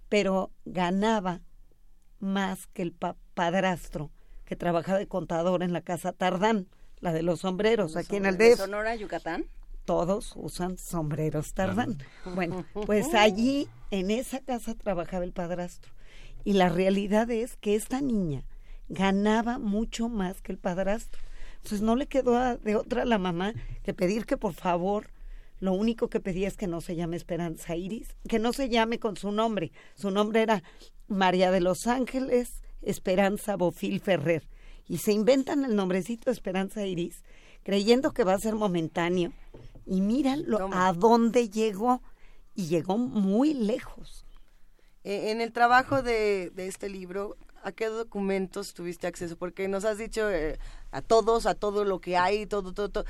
Pero 0.08 0.50
ganaba 0.64 1.40
más 2.18 2.66
que 2.66 2.82
el 2.82 2.92
pa- 2.92 3.16
padrastro 3.34 4.10
que 4.48 4.56
trabajaba 4.56 4.98
de 4.98 5.06
contador 5.06 5.62
en 5.62 5.74
la 5.74 5.82
casa 5.82 6.12
Tardán, 6.12 6.68
la 7.00 7.12
de 7.12 7.22
los 7.22 7.40
sombreros, 7.40 7.96
aquí 7.96 8.16
en 8.16 8.24
el 8.24 8.38
¿De 8.38 8.52
DF 8.52 8.56
Sonora, 8.60 8.96
Yucatán? 8.96 9.44
todos 9.84 10.32
usan 10.36 10.78
sombreros 10.78 11.52
tardán. 11.52 11.98
Bueno, 12.34 12.64
pues 12.86 13.12
allí 13.14 13.68
en 13.90 14.10
esa 14.10 14.40
casa 14.40 14.74
trabajaba 14.74 15.24
el 15.24 15.32
padrastro. 15.32 15.92
Y 16.44 16.54
la 16.54 16.70
realidad 16.70 17.30
es 17.30 17.56
que 17.56 17.74
esta 17.74 18.00
niña 18.00 18.42
ganaba 18.88 19.58
mucho 19.58 20.08
más 20.08 20.40
que 20.40 20.52
el 20.52 20.58
padrastro. 20.58 21.20
Entonces 21.56 21.82
no 21.82 21.94
le 21.94 22.06
quedó 22.06 22.36
a- 22.38 22.56
de 22.56 22.74
otra 22.76 23.02
a 23.02 23.06
la 23.06 23.18
mamá 23.18 23.52
que 23.82 23.92
pedir 23.92 24.24
que 24.24 24.38
por 24.38 24.54
favor, 24.54 25.08
lo 25.60 25.72
único 25.74 26.08
que 26.08 26.20
pedía 26.20 26.48
es 26.48 26.56
que 26.56 26.66
no 26.68 26.80
se 26.80 26.96
llame 26.96 27.16
Esperanza 27.18 27.76
Iris, 27.76 28.16
que 28.28 28.38
no 28.38 28.52
se 28.54 28.70
llame 28.70 28.98
con 28.98 29.16
su 29.18 29.30
nombre. 29.30 29.72
Su 29.94 30.10
nombre 30.10 30.40
era 30.42 30.62
María 31.06 31.50
de 31.50 31.60
los 31.60 31.86
Ángeles 31.86 32.62
Esperanza 32.82 33.56
Bofil 33.56 34.00
Ferrer. 34.00 34.46
Y 34.86 34.98
se 34.98 35.12
inventan 35.12 35.64
el 35.64 35.76
nombrecito 35.76 36.30
Esperanza 36.30 36.86
Iris, 36.86 37.22
creyendo 37.62 38.12
que 38.12 38.24
va 38.24 38.34
a 38.34 38.38
ser 38.38 38.54
momentáneo. 38.54 39.32
Y 39.86 40.00
míralo 40.00 40.70
a 40.72 40.92
dónde 40.92 41.48
llegó. 41.48 42.02
Y 42.54 42.66
llegó 42.66 42.98
muy 42.98 43.54
lejos. 43.54 44.24
Eh, 45.04 45.30
en 45.30 45.40
el 45.40 45.52
trabajo 45.52 46.02
de, 46.02 46.50
de 46.54 46.66
este 46.66 46.88
libro, 46.88 47.36
¿a 47.62 47.72
qué 47.72 47.86
documentos 47.86 48.74
tuviste 48.74 49.06
acceso? 49.06 49.36
Porque 49.36 49.68
nos 49.68 49.84
has 49.84 49.98
dicho 49.98 50.30
eh, 50.30 50.58
a 50.90 51.02
todos, 51.02 51.46
a 51.46 51.54
todo 51.54 51.84
lo 51.84 52.00
que 52.00 52.16
hay, 52.16 52.46
todo, 52.46 52.72
todo, 52.72 52.88
todo. 52.88 53.04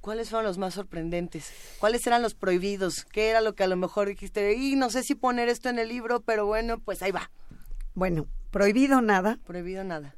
¿Cuáles 0.00 0.28
fueron 0.28 0.44
los 0.44 0.58
más 0.58 0.74
sorprendentes? 0.74 1.50
¿Cuáles 1.78 2.06
eran 2.06 2.20
los 2.20 2.34
prohibidos? 2.34 3.06
¿Qué 3.06 3.30
era 3.30 3.40
lo 3.40 3.54
que 3.54 3.64
a 3.64 3.68
lo 3.68 3.76
mejor 3.76 4.08
dijiste? 4.08 4.52
Y 4.54 4.76
no 4.76 4.90
sé 4.90 5.02
si 5.02 5.14
poner 5.14 5.48
esto 5.48 5.70
en 5.70 5.78
el 5.78 5.88
libro, 5.88 6.20
pero 6.20 6.44
bueno, 6.44 6.78
pues 6.78 7.02
ahí 7.02 7.10
va. 7.10 7.30
Bueno, 7.94 8.26
prohibido 8.54 9.00
nada. 9.00 9.40
Prohibido 9.44 9.82
nada. 9.82 10.14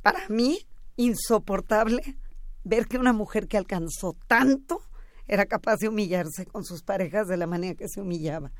Para 0.00 0.26
mí, 0.30 0.58
insoportable 0.96 2.16
ver 2.64 2.86
que 2.86 2.96
una 2.96 3.12
mujer 3.12 3.46
que 3.46 3.58
alcanzó 3.58 4.16
tanto 4.26 4.80
era 5.26 5.44
capaz 5.44 5.76
de 5.76 5.88
humillarse 5.88 6.46
con 6.46 6.64
sus 6.64 6.82
parejas 6.82 7.28
de 7.28 7.36
la 7.36 7.46
manera 7.46 7.74
que 7.74 7.88
se 7.88 8.00
humillaba. 8.00 8.52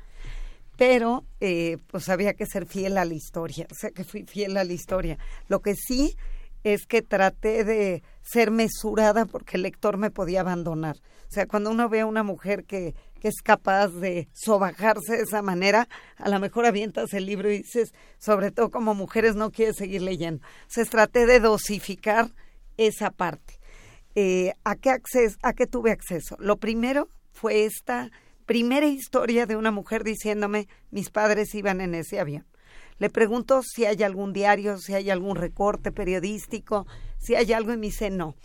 Pero, 0.77 1.25
eh, 1.39 1.77
pues 1.87 2.07
había 2.09 2.35
que 2.35 2.45
ser 2.45 2.67
fiel 2.67 2.99
a 2.99 3.05
la 3.05 3.15
historia, 3.15 3.65
o 3.71 3.73
sea 3.73 3.89
que 3.89 4.03
fui 4.03 4.25
fiel 4.25 4.57
a 4.57 4.63
la 4.63 4.73
historia. 4.73 5.17
Lo 5.47 5.59
que 5.59 5.73
sí 5.73 6.15
es 6.63 6.85
que 6.85 7.01
traté 7.01 7.63
de 7.63 8.03
ser 8.21 8.51
mesurada 8.51 9.25
porque 9.25 9.57
el 9.57 9.63
lector 9.63 9.97
me 9.97 10.11
podía 10.11 10.41
abandonar. 10.41 10.97
O 10.97 11.31
sea, 11.31 11.47
cuando 11.47 11.71
uno 11.71 11.89
ve 11.89 12.01
a 12.01 12.05
una 12.05 12.21
mujer 12.21 12.65
que, 12.65 12.93
es 13.27 13.41
capaz 13.43 13.89
de 13.89 14.27
sobajarse 14.33 15.17
de 15.17 15.23
esa 15.23 15.41
manera, 15.41 15.87
a 16.17 16.29
lo 16.29 16.39
mejor 16.39 16.65
avientas 16.65 17.13
el 17.13 17.25
libro 17.25 17.51
y 17.51 17.59
dices, 17.59 17.93
sobre 18.17 18.51
todo 18.51 18.69
como 18.71 18.93
mujeres 18.93 19.35
no 19.35 19.51
quieres 19.51 19.77
seguir 19.77 20.01
leyendo. 20.01 20.45
Entonces 20.63 20.89
traté 20.89 21.25
de 21.25 21.39
dosificar 21.39 22.31
esa 22.77 23.11
parte. 23.11 23.59
Eh, 24.15 24.53
¿a, 24.63 24.75
qué 24.75 24.91
acceso, 24.91 25.37
¿A 25.43 25.53
qué 25.53 25.67
tuve 25.67 25.91
acceso? 25.91 26.37
Lo 26.39 26.57
primero 26.57 27.09
fue 27.31 27.65
esta 27.65 28.11
primera 28.45 28.85
historia 28.85 29.45
de 29.45 29.55
una 29.55 29.71
mujer 29.71 30.03
diciéndome, 30.03 30.67
mis 30.91 31.09
padres 31.09 31.53
iban 31.55 31.81
en 31.81 31.95
ese 31.95 32.19
avión. 32.19 32.45
Le 32.97 33.09
pregunto 33.09 33.61
si 33.61 33.85
hay 33.85 34.03
algún 34.03 34.31
diario, 34.31 34.77
si 34.77 34.93
hay 34.93 35.09
algún 35.09 35.35
recorte 35.35 35.91
periodístico, 35.91 36.87
si 37.17 37.35
hay 37.35 37.51
algo 37.51 37.73
y 37.73 37.77
me 37.77 37.87
dice 37.87 38.09
no. 38.09 38.35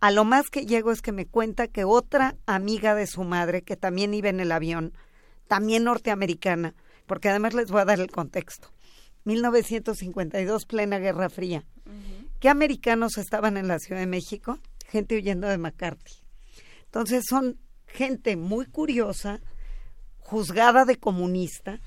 A 0.00 0.10
lo 0.10 0.24
más 0.24 0.48
que 0.50 0.64
llego 0.64 0.92
es 0.92 1.02
que 1.02 1.12
me 1.12 1.26
cuenta 1.26 1.66
que 1.66 1.84
otra 1.84 2.36
amiga 2.46 2.94
de 2.94 3.06
su 3.06 3.24
madre, 3.24 3.62
que 3.62 3.76
también 3.76 4.14
iba 4.14 4.28
en 4.28 4.40
el 4.40 4.52
avión, 4.52 4.92
también 5.48 5.84
norteamericana, 5.84 6.74
porque 7.06 7.28
además 7.28 7.54
les 7.54 7.70
voy 7.70 7.80
a 7.80 7.86
dar 7.86 7.98
el 7.98 8.10
contexto. 8.10 8.72
1952, 9.24 10.66
plena 10.66 10.98
Guerra 10.98 11.28
Fría. 11.28 11.64
¿Qué 12.38 12.48
americanos 12.48 13.18
estaban 13.18 13.56
en 13.56 13.66
la 13.66 13.78
Ciudad 13.78 14.00
de 14.00 14.06
México? 14.06 14.58
Gente 14.86 15.16
huyendo 15.16 15.48
de 15.48 15.58
McCarthy. 15.58 16.14
Entonces 16.84 17.24
son 17.28 17.58
gente 17.86 18.36
muy 18.36 18.66
curiosa, 18.66 19.40
juzgada 20.18 20.84
de 20.84 20.96
comunista, 20.96 21.80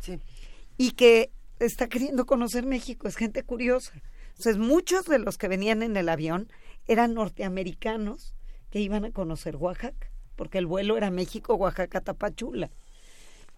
y 0.77 0.91
que 0.91 1.31
está 1.59 1.87
queriendo 1.87 2.25
conocer 2.25 2.65
México, 2.65 3.07
es 3.07 3.15
gente 3.15 3.43
curiosa. 3.43 3.93
Entonces, 4.31 4.57
muchos 4.57 5.05
de 5.05 5.19
los 5.19 5.37
que 5.37 5.47
venían 5.47 5.83
en 5.83 5.95
el 5.95 6.09
avión 6.09 6.47
eran 6.87 7.13
norteamericanos 7.13 8.33
que 8.69 8.79
iban 8.79 9.05
a 9.05 9.11
conocer 9.11 9.55
Oaxaca, 9.55 10.11
porque 10.35 10.57
el 10.57 10.65
vuelo 10.65 10.97
era 10.97 11.11
México, 11.11 11.55
Oaxaca, 11.55 12.01
Tapachula. 12.01 12.71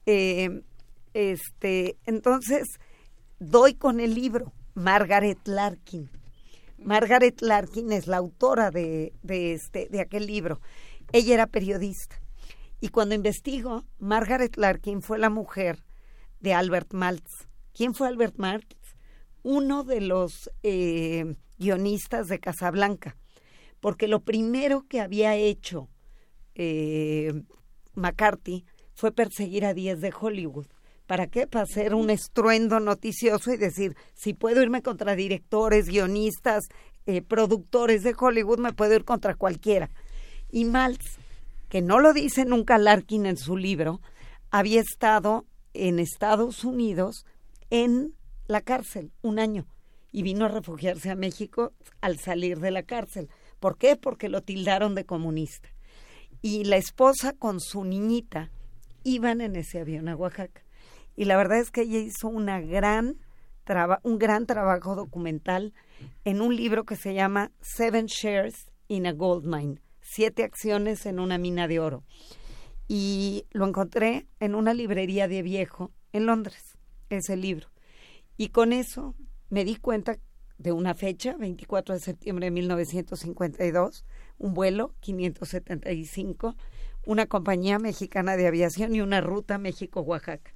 Eh, 0.05 0.61
este, 1.13 1.97
entonces, 2.05 2.79
doy 3.39 3.75
con 3.75 3.99
el 3.99 4.15
libro, 4.15 4.53
Margaret 4.73 5.39
Larkin. 5.45 6.09
Margaret 6.77 7.41
Larkin 7.41 7.91
es 7.91 8.07
la 8.07 8.17
autora 8.17 8.71
de, 8.71 9.13
de, 9.21 9.53
este, 9.53 9.87
de 9.89 10.01
aquel 10.01 10.27
libro. 10.27 10.59
Ella 11.11 11.35
era 11.35 11.47
periodista. 11.47 12.19
Y 12.81 12.89
cuando 12.89 13.15
investigo, 13.15 13.85
Margaret 13.99 14.57
Larkin 14.57 15.01
fue 15.01 15.17
la 15.17 15.29
mujer 15.29 15.83
de 16.41 16.53
Albert 16.53 16.93
Maltz. 16.93 17.47
¿Quién 17.73 17.93
fue 17.93 18.07
Albert 18.07 18.35
Maltz? 18.37 18.75
Uno 19.43 19.83
de 19.83 20.01
los 20.01 20.49
eh, 20.63 21.35
guionistas 21.57 22.27
de 22.27 22.39
Casablanca. 22.39 23.15
Porque 23.79 24.07
lo 24.07 24.21
primero 24.21 24.85
que 24.87 25.01
había 25.01 25.35
hecho 25.35 25.89
eh, 26.55 27.43
McCarthy 27.95 28.65
fue 28.93 29.11
perseguir 29.11 29.65
a 29.65 29.73
10 29.73 30.01
de 30.01 30.13
Hollywood. 30.17 30.67
¿Para 31.05 31.27
qué? 31.27 31.47
Para 31.47 31.63
hacer 31.63 31.93
un 31.93 32.09
estruendo 32.09 32.79
noticioso 32.79 33.51
y 33.51 33.57
decir, 33.57 33.95
si 34.13 34.33
puedo 34.33 34.61
irme 34.61 34.81
contra 34.81 35.15
directores, 35.15 35.87
guionistas, 35.87 36.69
eh, 37.05 37.21
productores 37.21 38.03
de 38.03 38.15
Hollywood, 38.17 38.59
me 38.59 38.73
puedo 38.73 38.95
ir 38.95 39.03
contra 39.03 39.35
cualquiera. 39.35 39.89
Y 40.49 40.65
Maltz, 40.65 41.17
que 41.67 41.81
no 41.81 41.99
lo 41.99 42.13
dice 42.13 42.45
nunca 42.45 42.77
Larkin 42.77 43.25
en 43.25 43.37
su 43.37 43.57
libro, 43.57 43.99
había 44.49 44.79
estado 44.79 45.45
en 45.73 45.99
Estados 45.99 46.63
Unidos 46.63 47.25
en 47.69 48.13
la 48.53 48.61
cárcel 48.61 49.11
un 49.23 49.39
año 49.39 49.65
y 50.11 50.21
vino 50.21 50.45
a 50.45 50.47
refugiarse 50.47 51.09
a 51.09 51.15
México 51.15 51.73
al 52.01 52.19
salir 52.19 52.59
de 52.59 52.69
la 52.69 52.83
cárcel. 52.83 53.29
¿Por 53.59 53.79
qué? 53.79 53.95
Porque 53.95 54.29
lo 54.29 54.43
tildaron 54.43 54.93
de 54.93 55.05
comunista. 55.05 55.69
Y 56.43 56.65
la 56.65 56.77
esposa 56.77 57.33
con 57.33 57.59
su 57.59 57.83
niñita 57.83 58.51
iban 59.03 59.41
en 59.41 59.55
ese 59.55 59.79
avión 59.79 60.07
a 60.07 60.15
Oaxaca. 60.15 60.63
Y 61.15 61.25
la 61.25 61.35
verdad 61.35 61.57
es 61.57 61.71
que 61.71 61.81
ella 61.81 61.97
hizo 61.97 62.27
una 62.27 62.61
gran 62.61 63.17
un 64.03 64.19
gran 64.19 64.45
trabajo 64.45 64.93
documental 64.93 65.73
en 66.25 66.41
un 66.41 66.53
libro 66.53 66.83
que 66.83 66.97
se 66.97 67.13
llama 67.13 67.51
Seven 67.61 68.07
Shares 68.07 68.69
in 68.89 69.07
a 69.07 69.13
Gold 69.13 69.45
Mine, 69.45 69.81
siete 70.01 70.43
acciones 70.43 71.05
en 71.05 71.19
una 71.19 71.37
mina 71.37 71.67
de 71.67 71.79
oro. 71.79 72.03
Y 72.89 73.45
lo 73.51 73.65
encontré 73.65 74.27
en 74.41 74.53
una 74.53 74.73
librería 74.73 75.29
de 75.29 75.41
viejo 75.41 75.91
en 76.11 76.25
Londres, 76.25 76.77
ese 77.09 77.37
libro. 77.37 77.72
Y 78.37 78.49
con 78.49 78.73
eso 78.73 79.15
me 79.49 79.65
di 79.65 79.75
cuenta 79.75 80.17
de 80.57 80.71
una 80.71 80.95
fecha, 80.95 81.35
24 81.37 81.95
de 81.95 81.99
septiembre 81.99 82.45
de 82.47 82.51
1952, 82.51 84.05
un 84.37 84.53
vuelo 84.53 84.95
575, 85.01 86.55
una 87.05 87.25
compañía 87.25 87.79
mexicana 87.79 88.37
de 88.37 88.47
aviación 88.47 88.95
y 88.95 89.01
una 89.01 89.21
ruta 89.21 89.57
México-Oaxaca. 89.57 90.53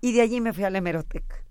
Y 0.00 0.12
de 0.12 0.22
allí 0.22 0.40
me 0.40 0.52
fui 0.52 0.64
a 0.64 0.70
la 0.70 0.78
hemeroteca. 0.78 1.44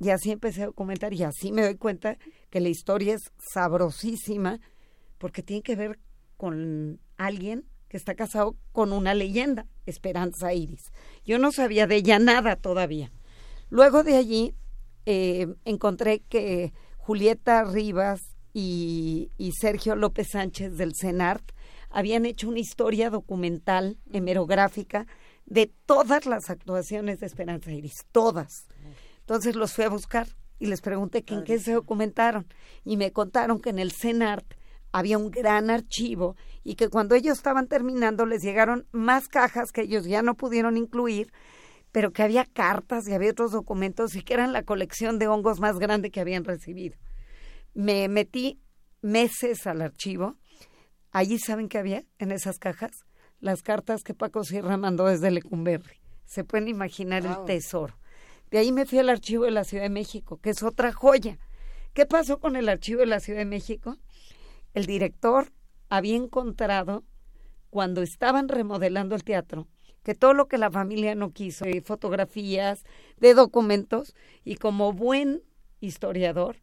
Y 0.00 0.10
así 0.10 0.32
empecé 0.32 0.62
a 0.62 0.66
documentar 0.66 1.14
y 1.14 1.22
así 1.22 1.52
me 1.52 1.62
doy 1.62 1.76
cuenta 1.76 2.18
que 2.50 2.60
la 2.60 2.68
historia 2.68 3.14
es 3.14 3.32
sabrosísima 3.38 4.60
porque 5.18 5.42
tiene 5.42 5.62
que 5.62 5.76
ver 5.76 6.00
con 6.36 7.00
alguien 7.16 7.64
que 7.88 7.96
está 7.96 8.14
casado 8.14 8.56
con 8.72 8.92
una 8.92 9.14
leyenda, 9.14 9.66
Esperanza 9.86 10.52
Iris. 10.52 10.92
Yo 11.24 11.38
no 11.38 11.52
sabía 11.52 11.86
de 11.86 11.96
ella 11.96 12.18
nada 12.18 12.56
todavía. 12.56 13.12
Luego 13.70 14.02
de 14.02 14.16
allí 14.16 14.54
eh, 15.06 15.46
encontré 15.64 16.20
que 16.20 16.72
Julieta 16.98 17.64
Rivas 17.64 18.22
y, 18.52 19.30
y, 19.36 19.52
Sergio 19.52 19.96
López 19.96 20.28
Sánchez 20.28 20.76
del 20.76 20.94
CENART 20.94 21.42
habían 21.90 22.26
hecho 22.26 22.48
una 22.48 22.60
historia 22.60 23.10
documental, 23.10 23.98
hemerográfica, 24.12 25.06
de 25.46 25.72
todas 25.86 26.26
las 26.26 26.50
actuaciones 26.50 27.20
de 27.20 27.26
Esperanza 27.26 27.72
Iris, 27.72 28.04
todas. 28.12 28.66
Entonces 29.20 29.56
los 29.56 29.72
fui 29.72 29.84
a 29.84 29.88
buscar 29.88 30.26
y 30.58 30.66
les 30.66 30.80
pregunté 30.80 31.22
que 31.22 31.34
en 31.34 31.44
qué 31.44 31.58
se 31.58 31.72
documentaron 31.72 32.46
y 32.84 32.96
me 32.96 33.12
contaron 33.12 33.60
que 33.60 33.70
en 33.70 33.78
el 33.78 33.92
CENART 33.92 34.44
había 34.92 35.18
un 35.18 35.30
gran 35.30 35.70
archivo 35.70 36.36
y 36.62 36.76
que 36.76 36.88
cuando 36.88 37.14
ellos 37.14 37.36
estaban 37.36 37.66
terminando 37.66 38.26
les 38.26 38.42
llegaron 38.42 38.86
más 38.92 39.28
cajas 39.28 39.72
que 39.72 39.82
ellos 39.82 40.04
ya 40.04 40.22
no 40.22 40.34
pudieron 40.36 40.76
incluir, 40.76 41.32
pero 41.94 42.12
que 42.12 42.24
había 42.24 42.44
cartas 42.44 43.06
y 43.06 43.12
había 43.12 43.30
otros 43.30 43.52
documentos 43.52 44.16
y 44.16 44.22
que 44.22 44.34
eran 44.34 44.52
la 44.52 44.64
colección 44.64 45.20
de 45.20 45.28
hongos 45.28 45.60
más 45.60 45.78
grande 45.78 46.10
que 46.10 46.18
habían 46.18 46.42
recibido. 46.42 46.96
Me 47.72 48.08
metí 48.08 48.60
meses 49.00 49.64
al 49.68 49.80
archivo. 49.80 50.34
Allí 51.12 51.38
saben 51.38 51.68
qué 51.68 51.78
había 51.78 52.02
en 52.18 52.32
esas 52.32 52.58
cajas, 52.58 53.04
las 53.38 53.62
cartas 53.62 54.02
que 54.02 54.12
Paco 54.12 54.42
Sierra 54.42 54.76
mandó 54.76 55.06
desde 55.06 55.30
Lecumberri. 55.30 56.00
Se 56.24 56.42
pueden 56.42 56.66
imaginar 56.66 57.24
el 57.24 57.44
tesoro. 57.44 57.96
De 58.50 58.58
ahí 58.58 58.72
me 58.72 58.86
fui 58.86 58.98
al 58.98 59.08
archivo 59.08 59.44
de 59.44 59.52
la 59.52 59.62
Ciudad 59.62 59.84
de 59.84 59.90
México, 59.90 60.38
que 60.38 60.50
es 60.50 60.64
otra 60.64 60.90
joya. 60.90 61.38
¿Qué 61.92 62.06
pasó 62.06 62.40
con 62.40 62.56
el 62.56 62.68
archivo 62.68 63.02
de 63.02 63.06
la 63.06 63.20
Ciudad 63.20 63.38
de 63.38 63.44
México? 63.44 63.98
El 64.72 64.86
director 64.86 65.52
había 65.90 66.16
encontrado, 66.16 67.04
cuando 67.70 68.02
estaban 68.02 68.48
remodelando 68.48 69.14
el 69.14 69.22
teatro, 69.22 69.68
que 70.04 70.14
todo 70.14 70.34
lo 70.34 70.46
que 70.46 70.58
la 70.58 70.70
familia 70.70 71.14
no 71.14 71.32
quiso, 71.32 71.64
fotografías, 71.82 72.84
de 73.18 73.34
documentos, 73.34 74.14
y 74.44 74.56
como 74.56 74.92
buen 74.92 75.42
historiador, 75.80 76.58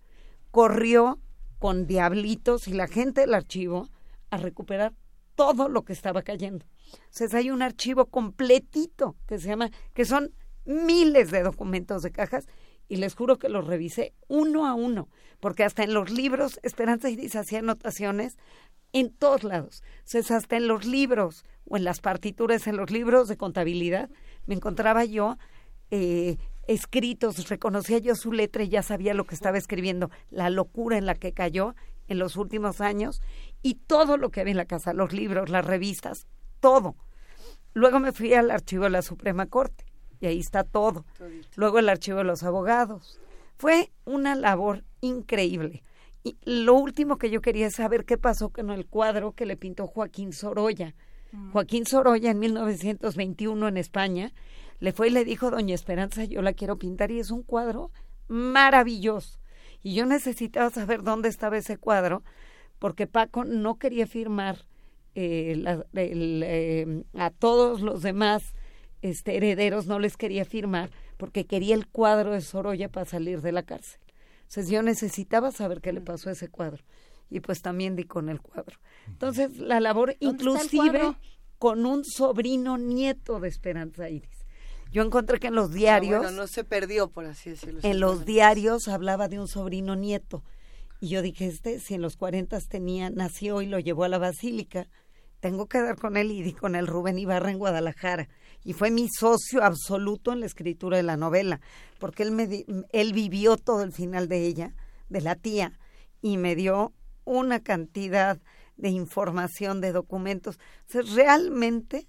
corrió 0.51 1.19
con 1.59 1.87
diablitos 1.87 2.67
y 2.67 2.73
la 2.73 2.87
gente 2.87 3.21
del 3.21 3.33
archivo 3.33 3.89
a 4.29 4.37
recuperar 4.37 4.93
todo 5.35 5.69
lo 5.69 5.83
que 5.83 5.93
estaba 5.93 6.21
cayendo. 6.21 6.65
Entonces 6.93 7.33
hay 7.33 7.49
un 7.49 7.61
archivo 7.61 8.05
completito 8.05 9.15
que 9.27 9.39
se 9.39 9.47
llama, 9.47 9.71
que 9.93 10.05
son 10.05 10.33
miles 10.65 11.31
de 11.31 11.41
documentos 11.43 12.03
de 12.03 12.11
cajas 12.11 12.47
y 12.87 12.97
les 12.97 13.15
juro 13.15 13.39
que 13.39 13.49
los 13.49 13.65
revisé 13.65 14.13
uno 14.27 14.67
a 14.67 14.73
uno, 14.73 15.09
porque 15.39 15.63
hasta 15.63 15.83
en 15.83 15.93
los 15.93 16.11
libros 16.11 16.59
Esperanza 16.61 17.09
Iris 17.09 17.35
hacía 17.35 17.59
anotaciones 17.59 18.37
en 18.93 19.11
todos 19.11 19.43
lados. 19.43 19.83
Entonces 19.99 20.31
hasta 20.31 20.57
en 20.57 20.67
los 20.67 20.85
libros 20.85 21.45
o 21.65 21.77
en 21.77 21.83
las 21.83 22.01
partituras, 22.01 22.67
en 22.67 22.77
los 22.77 22.91
libros 22.91 23.27
de 23.27 23.37
contabilidad, 23.37 24.09
me 24.45 24.55
encontraba 24.55 25.05
yo 25.05 25.37
eh, 25.91 26.37
escritos, 26.67 27.49
reconocía 27.49 27.99
yo 27.99 28.15
su 28.15 28.31
letra 28.31 28.63
y 28.63 28.69
ya 28.69 28.81
sabía 28.81 29.13
lo 29.13 29.25
que 29.25 29.35
estaba 29.35 29.57
escribiendo, 29.57 30.09
la 30.29 30.49
locura 30.49 30.97
en 30.97 31.05
la 31.05 31.15
que 31.15 31.33
cayó 31.33 31.75
en 32.07 32.19
los 32.19 32.35
últimos 32.35 32.81
años 32.81 33.21
y 33.61 33.75
todo 33.75 34.17
lo 34.17 34.31
que 34.31 34.41
había 34.41 34.51
en 34.51 34.57
la 34.57 34.65
casa, 34.65 34.93
los 34.93 35.13
libros, 35.13 35.49
las 35.49 35.65
revistas, 35.65 36.27
todo. 36.59 36.95
Luego 37.73 37.99
me 37.99 38.11
fui 38.11 38.33
al 38.33 38.51
archivo 38.51 38.85
de 38.85 38.89
la 38.89 39.01
Suprema 39.01 39.45
Corte 39.45 39.85
y 40.19 40.27
ahí 40.27 40.39
está 40.39 40.63
todo. 40.63 41.05
Luego 41.55 41.79
el 41.79 41.89
archivo 41.89 42.19
de 42.19 42.25
los 42.25 42.43
abogados. 42.43 43.19
Fue 43.57 43.91
una 44.05 44.35
labor 44.35 44.83
increíble. 45.01 45.83
Y 46.23 46.37
lo 46.45 46.75
último 46.75 47.17
que 47.17 47.29
yo 47.31 47.41
quería 47.41 47.67
es 47.67 47.75
saber 47.75 48.05
qué 48.05 48.17
pasó 48.17 48.49
con 48.49 48.69
el 48.69 48.85
cuadro 48.85 49.31
que 49.33 49.45
le 49.45 49.57
pintó 49.57 49.87
Joaquín 49.87 50.33
Sorolla. 50.33 50.93
Joaquín 51.53 51.85
Sorolla 51.85 52.29
en 52.31 52.39
1921 52.39 53.67
en 53.69 53.77
España 53.77 54.33
le 54.79 54.91
fue 54.91 55.07
y 55.07 55.11
le 55.11 55.23
dijo, 55.25 55.49
Doña 55.49 55.73
Esperanza, 55.73 56.25
yo 56.25 56.41
la 56.41 56.53
quiero 56.53 56.77
pintar 56.77 57.09
y 57.11 57.19
es 57.19 57.31
un 57.31 57.41
cuadro 57.43 57.91
maravilloso. 58.27 59.39
Y 59.83 59.95
yo 59.95 60.05
necesitaba 60.05 60.69
saber 60.69 61.03
dónde 61.03 61.29
estaba 61.29 61.57
ese 61.57 61.77
cuadro 61.77 62.23
porque 62.79 63.07
Paco 63.07 63.45
no 63.45 63.77
quería 63.77 64.07
firmar 64.07 64.65
eh, 65.15 65.55
la- 65.57 65.85
el, 65.93 66.41
eh, 66.45 67.03
a 67.15 67.31
todos 67.31 67.81
los 67.81 68.01
demás 68.01 68.53
este, 69.01 69.35
herederos, 69.37 69.85
no 69.87 69.99
les 69.99 70.15
quería 70.17 70.45
firmar 70.45 70.89
porque 71.17 71.45
quería 71.45 71.75
el 71.75 71.87
cuadro 71.87 72.31
de 72.31 72.41
Sorolla 72.41 72.87
para 72.89 73.05
salir 73.05 73.41
de 73.41 73.51
la 73.51 73.63
cárcel. 73.63 73.99
Entonces 74.51 74.69
yo 74.69 74.83
necesitaba 74.83 75.51
saber 75.53 75.79
qué 75.79 75.93
le 75.93 76.01
pasó 76.01 76.27
a 76.27 76.33
ese 76.33 76.49
cuadro 76.49 76.83
y 77.29 77.39
pues 77.39 77.61
también 77.61 77.95
di 77.95 78.03
con 78.03 78.27
el 78.27 78.41
cuadro. 78.41 78.77
Entonces 79.07 79.57
la 79.57 79.79
labor 79.79 80.17
¿Dónde 80.19 80.43
está 80.43 80.59
el 80.61 80.65
inclusive 80.67 81.15
con 81.57 81.85
un 81.85 82.03
sobrino 82.03 82.77
nieto 82.77 83.39
de 83.39 83.47
Esperanza 83.47 84.09
Iris. 84.09 84.45
Yo 84.91 85.03
encontré 85.03 85.39
que 85.39 85.47
en 85.47 85.55
los 85.55 85.69
Ah, 85.69 85.73
diarios 85.73 86.21
bueno, 86.21 86.35
no 86.41 86.47
se 86.47 86.65
perdió, 86.65 87.09
por 87.09 87.25
así 87.25 87.51
decirlo. 87.51 87.79
en 87.81 87.99
los 88.01 88.25
diarios 88.25 88.89
hablaba 88.89 89.29
de 89.29 89.39
un 89.39 89.47
sobrino 89.47 89.95
nieto. 89.95 90.43
Y 90.99 91.07
yo 91.07 91.21
dije, 91.21 91.47
este, 91.47 91.79
si 91.79 91.93
en 91.93 92.01
los 92.01 92.17
40 92.17 92.59
tenía, 92.67 93.09
nació 93.09 93.61
y 93.61 93.67
lo 93.67 93.79
llevó 93.79 94.03
a 94.03 94.09
la 94.09 94.17
basílica, 94.17 94.89
tengo 95.39 95.67
que 95.67 95.81
dar 95.81 95.95
con 95.95 96.17
él 96.17 96.29
y 96.31 96.43
di 96.43 96.51
con 96.51 96.75
el 96.75 96.87
Rubén 96.87 97.17
Ibarra 97.17 97.51
en 97.51 97.57
Guadalajara. 97.57 98.27
Y 98.63 98.73
fue 98.73 98.91
mi 98.91 99.07
socio 99.09 99.63
absoluto 99.63 100.31
en 100.31 100.41
la 100.41 100.45
escritura 100.45 100.97
de 100.97 101.03
la 101.03 101.17
novela, 101.17 101.61
porque 101.99 102.23
él, 102.23 102.31
me 102.31 102.47
di- 102.47 102.65
él 102.91 103.13
vivió 103.13 103.57
todo 103.57 103.83
el 103.83 103.91
final 103.91 104.27
de 104.27 104.45
ella, 104.45 104.75
de 105.09 105.21
la 105.21 105.35
tía, 105.35 105.79
y 106.21 106.37
me 106.37 106.55
dio 106.55 106.93
una 107.25 107.61
cantidad 107.61 108.39
de 108.77 108.89
información, 108.89 109.81
de 109.81 109.91
documentos. 109.91 110.57
O 110.87 110.91
sea, 110.91 111.01
realmente 111.01 112.07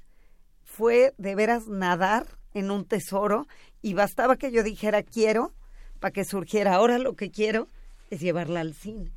fue 0.65 1.15
de 1.19 1.35
veras 1.35 1.69
nadar 1.69 2.27
en 2.55 2.71
un 2.71 2.85
tesoro 2.85 3.47
y 3.81 3.95
bastaba 3.95 4.37
que 4.37 4.53
yo 4.53 4.63
dijera 4.63 5.03
quiero 5.03 5.53
para 6.01 6.13
que 6.13 6.25
surgiera. 6.25 6.75
Ahora 6.75 6.99
lo 6.99 7.15
que 7.15 7.31
quiero 7.31 7.69
es 8.11 8.21
llevarla 8.21 8.61
al 8.61 8.75
cine. 8.75 9.13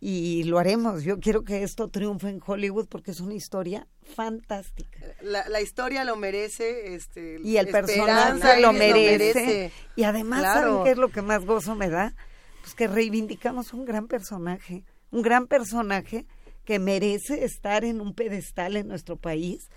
Y 0.00 0.44
lo 0.44 0.58
haremos. 0.60 1.02
Yo 1.02 1.18
quiero 1.18 1.42
que 1.42 1.62
esto 1.64 1.88
triunfe 1.88 2.28
en 2.28 2.40
Hollywood 2.44 2.86
porque 2.88 3.10
es 3.10 3.20
una 3.20 3.34
historia 3.34 3.88
fantástica. 4.14 5.00
La, 5.22 5.48
la 5.48 5.60
historia 5.60 6.04
lo 6.04 6.14
merece, 6.16 6.94
este, 6.94 7.38
Y 7.42 7.56
el 7.56 7.66
personaje 7.68 8.60
lo 8.60 8.72
merece. 8.72 9.72
Y 9.96 10.04
además, 10.04 10.40
Claro. 10.40 10.60
¿saben 10.70 10.84
qué 10.84 10.90
es 10.92 10.98
lo 10.98 11.08
que 11.08 11.22
más 11.22 11.44
gozo 11.44 11.74
me 11.74 11.88
da? 11.88 12.14
Pues 12.62 12.74
que 12.74 12.86
reivindicamos 12.86 13.72
un 13.72 13.84
gran 13.84 14.06
personaje, 14.06 14.84
un 15.10 15.22
gran 15.22 15.46
personaje 15.48 16.26
que 16.64 16.78
merece 16.78 17.44
estar 17.44 17.84
en 17.84 18.00
un 18.00 18.14
pedestal 18.14 18.76
en 18.76 18.86
nuestro 18.88 19.16
país 19.16 19.68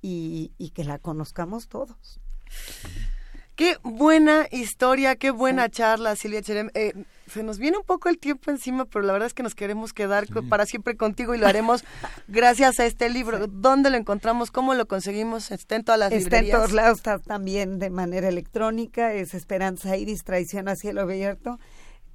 y, 0.00 0.52
y 0.56 0.70
que 0.70 0.84
la 0.84 0.98
conozcamos 0.98 1.68
todos. 1.68 2.20
Qué 3.56 3.76
buena 3.82 4.46
historia, 4.52 5.16
qué 5.16 5.30
buena 5.30 5.68
charla, 5.70 6.14
Silvia 6.14 6.42
Cherem. 6.42 6.70
Eh, 6.74 6.92
se 7.26 7.42
nos 7.42 7.58
viene 7.58 7.76
un 7.76 7.84
poco 7.84 8.08
el 8.08 8.18
tiempo 8.18 8.50
encima, 8.50 8.84
pero 8.84 9.04
la 9.04 9.12
verdad 9.12 9.26
es 9.26 9.34
que 9.34 9.42
nos 9.42 9.54
queremos 9.54 9.92
quedar 9.92 10.26
para 10.48 10.66
siempre 10.66 10.96
contigo 10.96 11.34
y 11.34 11.38
lo 11.38 11.46
haremos 11.46 11.84
gracias 12.28 12.78
a 12.80 12.86
este 12.86 13.10
libro. 13.10 13.46
¿Dónde 13.46 13.90
lo 13.90 13.96
encontramos? 13.96 14.50
¿Cómo 14.50 14.74
lo 14.74 14.86
conseguimos? 14.86 15.50
Está 15.50 15.76
en 15.76 15.84
todas 15.84 15.98
las 15.98 16.12
Está 16.12 16.38
en 16.38 16.44
librerías. 16.44 16.56
todos 16.58 16.72
lados, 16.72 16.98
está 16.98 17.18
también 17.18 17.78
de 17.78 17.90
manera 17.90 18.28
electrónica, 18.28 19.12
es 19.12 19.34
Esperanza 19.34 19.96
Iris, 19.96 20.24
Traición 20.24 20.68
a 20.68 20.76
Cielo 20.76 21.02
Abierto. 21.02 21.58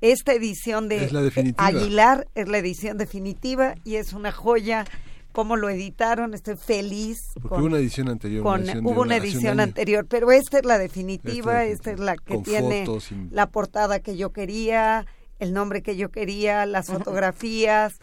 Esta 0.01 0.33
edición 0.33 0.89
de 0.89 1.05
Es 1.05 1.13
la 1.13 1.21
definitiva. 1.21 1.63
Aguilar 1.65 2.27
es 2.33 2.47
la 2.47 2.57
edición 2.57 2.97
definitiva 2.97 3.75
y 3.83 3.97
es 3.97 4.13
una 4.13 4.31
joya. 4.31 4.85
¿Cómo 5.31 5.55
lo 5.55 5.69
editaron? 5.69 6.33
Estoy 6.33 6.55
feliz. 6.57 7.17
Porque 7.41 7.55
hubo 7.55 7.65
una 7.65 7.77
edición 7.77 8.09
anterior, 8.09 8.45
una 8.45 8.57
edición 8.57 8.85
hubo 8.85 9.01
una 9.01 9.17
edición 9.17 9.59
anterior, 9.59 10.05
pero 10.07 10.31
esta 10.31 10.59
es 10.59 10.65
la 10.65 10.77
definitiva, 10.77 11.63
Esta 11.65 11.91
esta 11.91 11.91
es 11.91 11.99
la 11.99 12.15
que 12.17 12.37
tiene 12.39 12.85
fotos 12.85 13.09
la 13.29 13.49
portada 13.49 13.99
que 13.99 14.17
yo 14.17 14.31
quería, 14.31 15.05
el 15.39 15.53
nombre 15.53 15.81
que 15.81 15.95
yo 15.95 16.09
quería, 16.09 16.65
las 16.65 16.87
fotografías, 16.87 17.93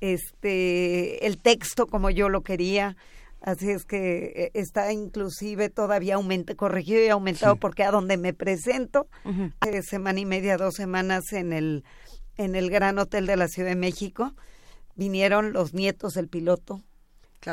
este, 0.00 1.26
el 1.26 1.38
texto 1.38 1.86
como 1.86 2.10
yo 2.10 2.28
lo 2.28 2.42
quería. 2.42 2.96
Así 3.40 3.70
es 3.70 3.84
que 3.84 4.32
eh, 4.34 4.50
está 4.54 4.92
inclusive 4.92 5.70
todavía 5.70 6.16
aumente, 6.16 6.56
corregido 6.56 7.04
y 7.04 7.08
aumentado 7.08 7.56
porque 7.56 7.84
a 7.84 7.90
donde 7.90 8.16
me 8.16 8.34
presento, 8.34 9.06
eh, 9.66 9.82
semana 9.82 10.18
y 10.18 10.26
media, 10.26 10.56
dos 10.56 10.74
semanas 10.74 11.32
en 11.32 11.52
el, 11.52 11.84
en 12.36 12.56
el 12.56 12.68
Gran 12.68 12.98
Hotel 12.98 13.26
de 13.26 13.36
la 13.36 13.46
Ciudad 13.46 13.68
de 13.68 13.76
México, 13.76 14.34
vinieron 14.98 15.52
los 15.52 15.72
nietos 15.72 16.14
del 16.14 16.28
piloto, 16.28 16.82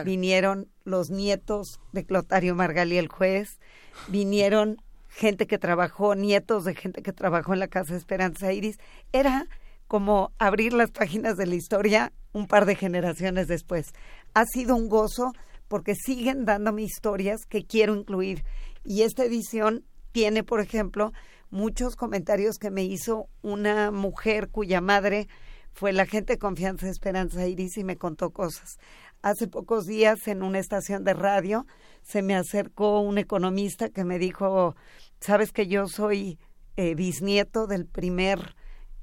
vinieron 0.03 0.67
los 0.83 1.11
nietos 1.11 1.79
de 1.93 2.03
Clotario 2.03 2.55
Margali 2.55 2.97
el 2.97 3.07
juez, 3.07 3.59
vinieron 4.07 4.77
gente 5.07 5.45
que 5.45 5.59
trabajó, 5.59 6.15
nietos 6.15 6.65
de 6.65 6.73
gente 6.73 7.03
que 7.03 7.13
trabajó 7.13 7.53
en 7.53 7.59
la 7.59 7.67
Casa 7.67 7.95
Esperanza 7.95 8.51
Iris. 8.51 8.79
Era 9.13 9.47
como 9.87 10.33
abrir 10.39 10.73
las 10.73 10.89
páginas 10.89 11.37
de 11.37 11.45
la 11.45 11.55
historia 11.55 12.11
un 12.33 12.47
par 12.47 12.65
de 12.65 12.75
generaciones 12.75 13.47
después. 13.47 13.93
Ha 14.33 14.45
sido 14.45 14.75
un 14.75 14.89
gozo 14.89 15.31
porque 15.67 15.93
siguen 15.93 16.45
dándome 16.45 16.81
historias 16.81 17.45
que 17.45 17.63
quiero 17.63 17.95
incluir. 17.95 18.43
Y 18.83 19.03
esta 19.03 19.23
edición 19.23 19.85
tiene, 20.11 20.43
por 20.43 20.61
ejemplo, 20.61 21.13
muchos 21.51 21.95
comentarios 21.95 22.57
que 22.57 22.71
me 22.71 22.83
hizo 22.83 23.27
una 23.43 23.91
mujer 23.91 24.49
cuya 24.49 24.81
madre 24.81 25.27
fue 25.75 25.91
la 25.91 26.05
gente 26.05 26.33
de 26.33 26.39
confianza 26.39 26.85
de 26.85 26.93
Esperanza 26.93 27.45
Iris 27.45 27.77
y 27.77 27.83
me 27.83 27.97
contó 27.97 28.29
cosas. 28.29 28.79
Hace 29.21 29.47
pocos 29.47 29.85
días 29.85 30.27
en 30.29 30.41
una 30.41 30.57
estación 30.57 31.03
de 31.03 31.13
radio 31.13 31.67
se 32.01 32.21
me 32.21 32.33
acercó 32.33 33.01
un 33.01 33.17
economista 33.17 33.89
que 33.89 34.05
me 34.05 34.17
dijo, 34.17 34.75
sabes 35.19 35.51
que 35.51 35.67
yo 35.67 35.87
soy 35.89 36.39
eh, 36.77 36.95
bisnieto 36.95 37.67
del 37.67 37.85
primer 37.85 38.55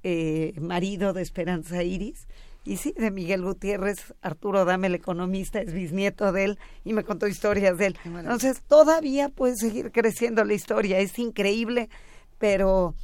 eh, 0.03 0.55
marido 0.61 1.13
de 1.13 1.21
Esperanza 1.21 1.83
Iris 1.83 2.27
Y 2.65 2.79
sí, 2.79 2.95
de 2.97 3.11
Miguel 3.11 3.43
Gutiérrez, 3.43 4.15
Arturo 4.23 4.65
Dame, 4.65 4.87
el 4.87 4.95
economista, 4.95 5.61
es 5.61 5.75
bisnieto 5.75 6.33
de 6.33 6.45
él 6.45 6.59
y 6.85 6.95
me 6.95 7.05
contó 7.05 7.27
historias 7.27 7.77
de 7.77 7.89
él. 7.89 7.99
Entonces, 8.05 8.63
todavía 8.63 9.29
puede 9.29 9.57
seguir 9.57 9.93
creciendo 9.93 10.43
la 10.45 10.55
historia, 10.55 11.01
es 11.01 11.19
increíble, 11.19 11.91
pero 12.39 12.95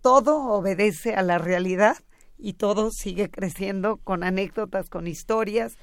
todo 0.00 0.44
obedece 0.44 1.14
a 1.14 1.22
la 1.22 1.38
realidad 1.38 1.96
y 2.38 2.54
todo 2.54 2.90
sigue 2.90 3.30
creciendo 3.30 3.98
con 3.98 4.22
anécdotas, 4.24 4.90
con 4.90 5.06
historias 5.06 5.76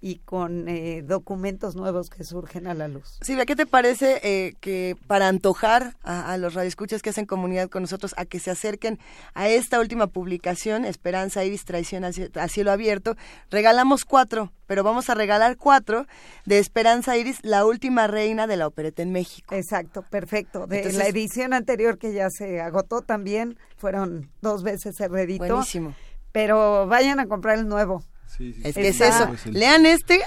y 0.00 0.16
con 0.20 0.68
eh, 0.68 1.02
documentos 1.02 1.74
nuevos 1.74 2.08
que 2.08 2.22
surgen 2.24 2.66
a 2.68 2.74
la 2.74 2.86
luz. 2.88 3.18
Silvia, 3.22 3.46
¿qué 3.46 3.56
te 3.56 3.66
parece 3.66 4.20
eh, 4.22 4.54
que 4.60 4.96
para 5.08 5.26
antojar 5.28 5.96
a, 6.04 6.32
a 6.32 6.36
los 6.38 6.54
radioescuchas 6.54 7.02
que 7.02 7.10
hacen 7.10 7.26
comunidad 7.26 7.68
con 7.68 7.82
nosotros 7.82 8.14
a 8.16 8.24
que 8.24 8.38
se 8.38 8.50
acerquen 8.52 8.98
a 9.34 9.48
esta 9.48 9.80
última 9.80 10.06
publicación, 10.06 10.84
Esperanza 10.84 11.44
Iris 11.44 11.64
Traición 11.64 12.04
a 12.04 12.10
Cie- 12.10 12.30
a 12.40 12.46
Cielo 12.48 12.70
Abierto, 12.70 13.16
regalamos 13.50 14.04
cuatro, 14.04 14.52
pero 14.66 14.84
vamos 14.84 15.10
a 15.10 15.14
regalar 15.14 15.56
cuatro 15.56 16.06
de 16.44 16.58
Esperanza 16.58 17.16
Iris, 17.16 17.38
la 17.42 17.64
última 17.64 18.06
reina 18.06 18.46
de 18.46 18.56
la 18.56 18.66
opereta 18.68 19.02
en 19.02 19.10
México. 19.12 19.54
Exacto, 19.54 20.02
perfecto. 20.10 20.66
De 20.66 20.76
Entonces- 20.78 20.98
la 20.98 21.08
edición 21.08 21.52
anterior 21.54 21.98
que 21.98 22.12
ya 22.12 22.30
se 22.30 22.60
agotó 22.60 23.02
también, 23.02 23.58
fueron 23.76 24.30
dos 24.42 24.62
veces 24.62 24.94
se 24.96 25.08
reeditó. 25.08 25.46
Buenísimo. 25.46 25.94
Pero 26.30 26.86
vayan 26.86 27.18
a 27.20 27.26
comprar 27.26 27.58
el 27.58 27.66
nuevo. 27.66 28.04
Es 28.38 28.74
que 28.74 28.88
es 28.88 29.00
eso. 29.00 29.30
Lean 29.46 29.86
este 29.86 30.20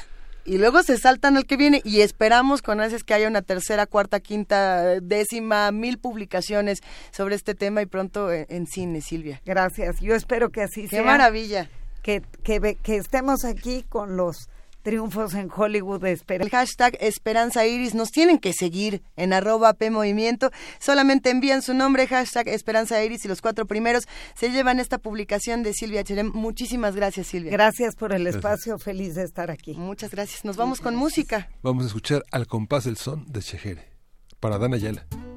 y 0.43 0.57
luego 0.57 0.81
se 0.83 0.97
saltan 0.97 1.37
al 1.37 1.45
que 1.45 1.55
viene 1.55 1.81
y 1.83 2.01
esperamos 2.01 2.61
con 2.61 2.81
ansias 2.81 3.03
que 3.03 3.13
haya 3.13 3.27
una 3.27 3.41
tercera, 3.41 3.85
cuarta, 3.85 4.19
quinta, 4.19 4.99
décima, 4.99 5.71
mil 5.71 5.99
publicaciones 5.99 6.79
sobre 7.11 7.35
este 7.35 7.53
tema 7.55 7.81
y 7.81 7.85
pronto 7.85 8.31
en, 8.31 8.45
en 8.49 8.65
cine, 8.67 9.01
Silvia. 9.01 9.41
Gracias. 9.45 9.99
Yo 10.01 10.15
espero 10.15 10.49
que 10.49 10.63
así 10.63 10.83
Qué 10.83 10.97
sea. 10.97 11.03
maravilla. 11.03 11.69
Que, 12.01 12.23
que 12.43 12.95
estemos 12.95 13.45
aquí 13.45 13.85
con 13.87 14.17
los 14.17 14.49
triunfos 14.81 15.33
en 15.33 15.49
Hollywood 15.55 16.01
de 16.01 16.11
Esperanza. 16.11 16.45
El 16.45 16.51
hashtag 16.51 16.97
Esperanza 16.99 17.65
Iris 17.65 17.93
nos 17.93 18.11
tienen 18.11 18.39
que 18.39 18.53
seguir 18.53 19.01
en 19.15 19.33
arroba 19.33 19.73
P 19.73 19.89
Movimiento. 19.89 20.51
Solamente 20.79 21.29
envían 21.29 21.61
su 21.61 21.73
nombre, 21.73 22.07
hashtag 22.07 22.47
Esperanza 22.49 23.03
Iris 23.03 23.25
y 23.25 23.27
los 23.27 23.41
cuatro 23.41 23.65
primeros 23.65 24.07
se 24.35 24.49
llevan 24.51 24.79
esta 24.79 24.97
publicación 24.97 25.63
de 25.63 25.73
Silvia 25.73 26.03
Cherem. 26.03 26.31
Muchísimas 26.33 26.95
gracias, 26.95 27.27
Silvia. 27.27 27.51
Gracias 27.51 27.95
por 27.95 28.13
el 28.13 28.23
Gracias. 28.23 28.43
espacio, 28.43 28.79
feliz 28.79 29.15
de 29.15 29.23
estar 29.23 29.51
aquí. 29.51 29.73
Muchas 29.75 30.11
gracias. 30.11 30.45
Nos 30.45 30.57
vamos 30.57 30.81
con 30.81 30.95
música. 30.95 31.49
Vamos 31.61 31.83
a 31.83 31.87
escuchar 31.87 32.23
Al 32.31 32.47
compás 32.47 32.83
del 32.85 32.97
son 32.97 33.25
de 33.31 33.41
Chejere, 33.41 33.87
para 34.39 34.57
Dana 34.57 34.75
Ayala. 34.75 35.30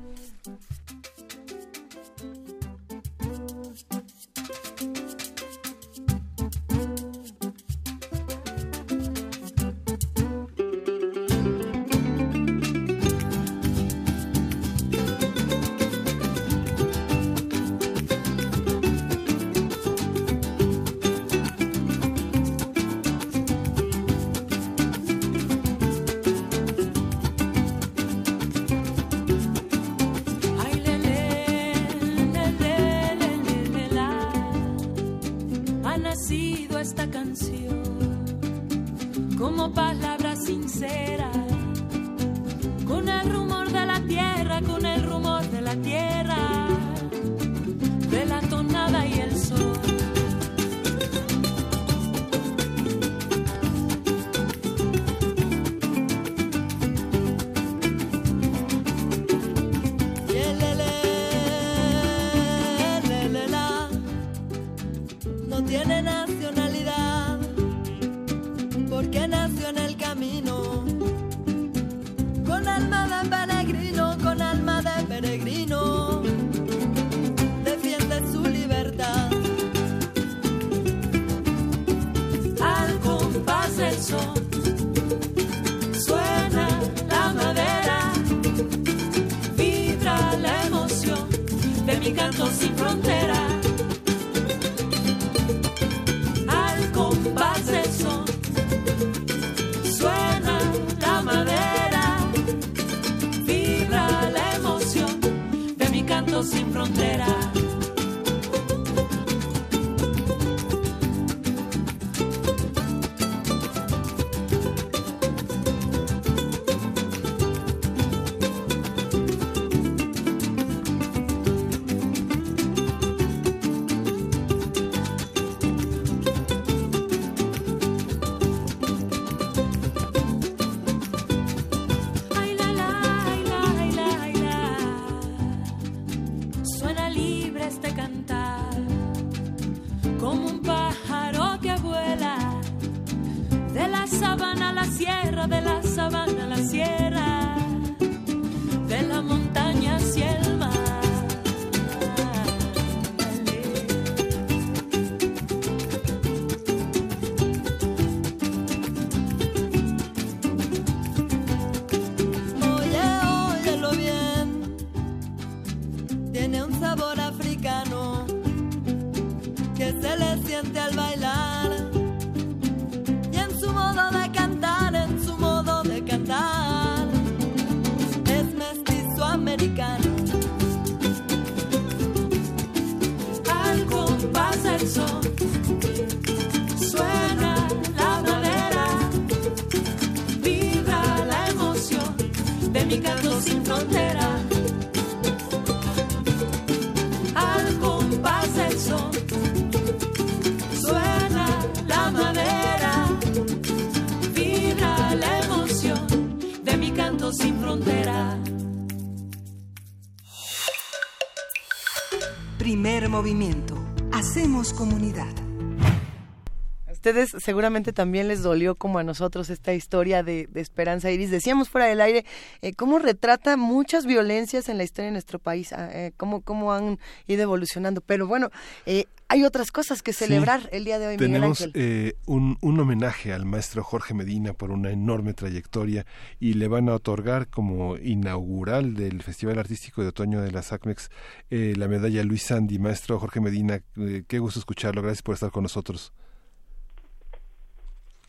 Ustedes 217.05 217.35
seguramente 217.45 217.93
también 217.93 218.29
les 218.29 218.43
dolió 218.43 218.77
como 218.77 218.99
a 218.99 219.05
nosotros 219.05 219.51
esta 219.51 219.75
historia 219.75 220.23
de, 220.23 220.49
de 220.51 220.63
Esperanza 220.63 221.11
Iris. 221.11 221.31
Decíamos 221.31 221.69
fuera 221.69 221.87
del 221.87 222.01
aire 222.01 222.25
eh, 222.63 222.73
cómo 222.73 222.99
retrata 222.99 223.59
muchas 223.59 224.07
violencias 224.07 224.71
en 224.71 224.79
la 224.79 224.85
historia 224.85 225.07
de 225.07 225.13
nuestro 225.13 225.39
país, 225.39 225.75
ah, 225.75 225.91
eh, 225.93 226.13
cómo, 226.17 226.41
cómo 226.41 226.73
han 226.73 226.99
ido 227.27 227.43
evolucionando. 227.43 228.01
Pero 228.01 228.27
bueno, 228.27 228.49
eh, 228.87 229.05
hay 229.29 229.45
otras 229.45 229.71
cosas 229.71 230.01
que 230.03 230.15
celebrar 230.15 230.63
Sí. 230.63 230.69
el 230.73 230.85
día 230.87 230.99
de 230.99 231.09
hoy, 231.09 231.15
Miguel 231.19 231.33
Tenemos 231.33 231.61
Ángel. 231.61 231.73
eh, 231.75 232.15
un, 232.25 232.57
un 232.63 232.81
homenaje 232.81 233.35
al 233.35 233.45
maestro 233.45 233.85
Jorge 233.85 234.15
Medina 234.15 234.55
por 234.55 234.71
una 234.71 234.91
enorme 234.91 235.35
trayectoria 235.35 236.07
y 236.41 236.55
le 236.55 236.69
van 236.69 236.89
a 236.89 236.95
otorgar 236.95 237.49
como 237.49 237.99
inaugural 237.99 238.95
del 238.95 239.23
Festival 239.23 239.59
Artístico 239.59 240.01
de 240.01 240.09
Otoño 240.09 240.41
de 240.41 240.53
la 240.53 240.63
SACMEX 240.63 241.11
eh, 241.51 241.75
la 241.77 241.87
medalla 241.87 242.23
Luis 242.25 242.45
Sandy. 242.45 242.79
Maestro 242.79 243.19
Jorge 243.19 243.41
Medina, 243.41 243.83
eh, 243.99 244.23
qué 244.27 244.39
gusto 244.39 244.59
escucharlo. 244.59 245.03
Gracias 245.03 245.23
por 245.23 245.35
estar 245.35 245.51
con 245.51 245.65
nosotros. 245.65 246.15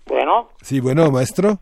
Bueno, 0.08 0.50
Sí, 0.62 0.80
bueno, 0.80 1.12
maestro. 1.12 1.60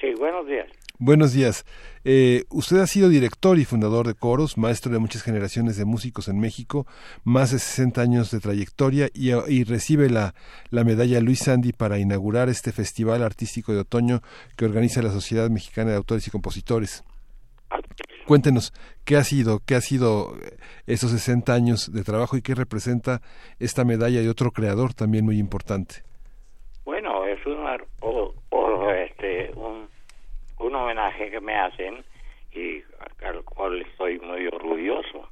sí, 0.00 0.08
buenos 0.18 0.46
días. 0.46 0.66
Buenos 0.98 1.32
días. 1.32 1.64
Eh, 2.04 2.44
usted 2.50 2.78
ha 2.78 2.86
sido 2.86 3.08
director 3.08 3.58
y 3.58 3.64
fundador 3.64 4.06
de 4.06 4.14
coros, 4.14 4.58
maestro 4.58 4.92
de 4.92 4.98
muchas 4.98 5.22
generaciones 5.22 5.76
de 5.78 5.86
músicos 5.86 6.28
en 6.28 6.38
México, 6.38 6.86
más 7.24 7.52
de 7.52 7.58
60 7.58 8.02
años 8.02 8.30
de 8.30 8.40
trayectoria 8.40 9.08
y, 9.14 9.30
y 9.32 9.64
recibe 9.64 10.10
la, 10.10 10.34
la 10.70 10.84
medalla 10.84 11.20
Luis 11.20 11.40
Sandy 11.40 11.72
para 11.72 11.98
inaugurar 11.98 12.50
este 12.50 12.70
festival 12.72 13.22
artístico 13.22 13.72
de 13.72 13.80
otoño 13.80 14.20
que 14.56 14.66
organiza 14.66 15.00
la 15.00 15.10
Sociedad 15.10 15.48
Mexicana 15.48 15.90
de 15.92 15.96
Autores 15.96 16.26
y 16.26 16.30
Compositores. 16.30 17.02
Cuéntenos 18.26 18.74
qué 19.04 19.16
ha 19.16 19.24
sido, 19.24 19.60
qué 19.64 19.76
ha 19.76 19.80
sido 19.80 20.36
esos 20.86 21.12
60 21.12 21.52
años 21.54 21.90
de 21.92 22.04
trabajo 22.04 22.36
y 22.36 22.42
qué 22.42 22.54
representa 22.54 23.22
esta 23.58 23.84
medalla 23.84 24.20
de 24.20 24.28
otro 24.28 24.50
creador 24.52 24.92
también 24.92 25.24
muy 25.24 25.38
importante. 25.38 26.02
O- 28.00 28.34
este, 28.90 29.50
un, 29.54 29.88
un 30.58 30.74
homenaje 30.74 31.30
que 31.30 31.40
me 31.40 31.54
hacen 31.56 32.04
y 32.52 32.82
al 33.24 33.44
cual 33.44 33.80
estoy 33.82 34.18
muy 34.20 34.46
orgulloso. 34.48 35.28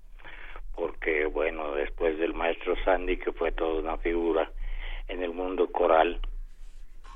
Porque 0.75 1.27
bueno 1.27 1.75
después 1.75 2.19
del 2.19 2.35
maestro 2.35 2.75
Sandy 2.85 3.17
que 3.17 3.33
fue 3.33 3.51
toda 3.53 3.81
una 3.81 3.97
figura 3.99 4.51
en 5.09 5.23
el 5.23 5.33
mundo 5.33 5.67
coral 5.73 6.21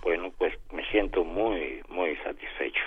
bueno 0.03 0.33
pues 0.37 0.55
me 0.73 0.85
siento 0.91 1.23
muy 1.25 1.81
muy 1.89 2.17
satisfecho. 2.17 2.83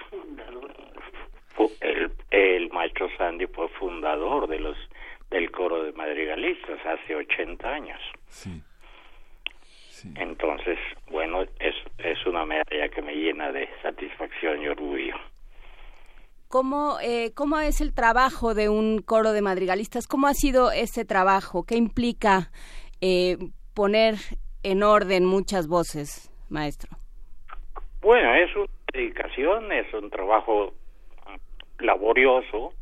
El, 1.80 2.11
el 2.32 2.69
maestro 2.72 3.07
Sandy 3.17 3.48
fue 3.48 3.69
fundador 3.69 4.48
de 4.48 4.59
los 4.59 4.77
del 5.30 5.49
coro 5.51 5.83
de 5.83 5.93
madrigalistas 5.93 6.80
hace 6.85 7.15
80 7.15 7.67
años. 7.67 7.99
Sí. 8.27 8.61
Entonces 10.16 10.77
bueno 11.09 11.43
es 11.59 11.75
es 11.98 12.25
una 12.25 12.45
medalla 12.45 12.90
que 12.90 13.01
me 13.01 13.14
llena 13.16 13.51
de 13.51 13.69
satisfacción 13.82 14.61
y 14.61 14.67
orgullo 14.67 15.16
¿Cómo, 16.48 17.00
eh, 17.01 17.34
¿Cómo 17.35 17.59
es 17.59 17.82
el 17.82 17.93
trabajo 17.93 18.53
de 18.53 18.69
un 18.69 19.01
coro 19.01 19.34
de 19.34 19.42
madrigalistas? 19.42 20.08
¿Cómo 20.08 20.27
ha 20.27 20.34
sido 20.34 20.72
ese 20.72 21.03
trabajo? 21.03 21.66
¿Qué 21.66 21.75
implica 21.75 22.51
eh, 23.01 23.38
poner 23.74 24.16
en 24.64 24.84
orden 24.84 25.25
muchas 25.25 25.67
voces, 25.67 26.32
maestro? 26.50 26.98
Bueno, 28.01 28.34
es 28.35 28.56
una 28.56 28.67
dedicación, 28.93 29.72
es 29.72 29.93
un 29.93 30.09
trabajo 30.09 30.74
laborioso 31.80 32.74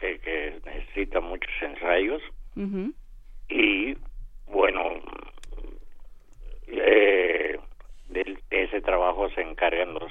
que, 0.00 0.18
que 0.20 0.60
necesita 0.64 1.20
muchos 1.20 1.50
ensayos 1.60 2.22
y 3.48 3.96
bueno, 4.46 4.80
eh, 6.70 7.58
de 8.08 8.38
ese 8.50 8.80
trabajo 8.80 9.28
se 9.30 9.42
encargan 9.42 9.94
los 9.94 10.10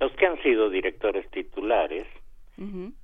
los 0.00 0.12
que 0.12 0.26
han 0.26 0.42
sido 0.42 0.70
directores 0.70 1.30
titulares 1.30 2.06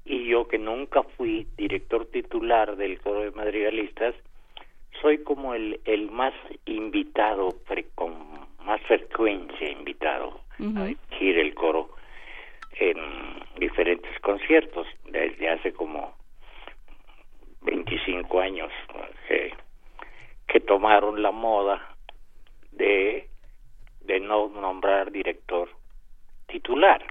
y 0.04 0.28
yo 0.28 0.46
que 0.48 0.58
nunca 0.58 1.02
fui 1.16 1.46
director 1.56 2.04
titular 2.06 2.76
del 2.76 3.00
coro 3.00 3.22
de 3.22 3.30
madrigalistas 3.30 4.14
soy 5.00 5.22
como 5.22 5.54
el, 5.54 5.80
el 5.86 6.10
más 6.10 6.34
invitado 6.66 7.56
con 7.94 8.12
más 8.66 8.82
frecuencia 8.82 9.70
invitado 9.70 10.40
a 10.58 10.84
dirigir 10.84 11.38
el 11.38 11.54
coro 11.54 11.88
en 12.78 12.98
diferentes 13.58 14.18
conciertos 14.20 14.86
desde 15.06 15.48
hace 15.48 15.72
como 15.72 16.14
25 17.62 18.38
años 18.38 18.70
que, 19.26 19.54
que 20.48 20.60
tomaron 20.60 21.22
la 21.22 21.30
moda 21.30 21.95
de 22.76 23.28
de 24.00 24.20
no 24.20 24.48
nombrar 24.48 25.10
director 25.10 25.68
titular 26.46 27.02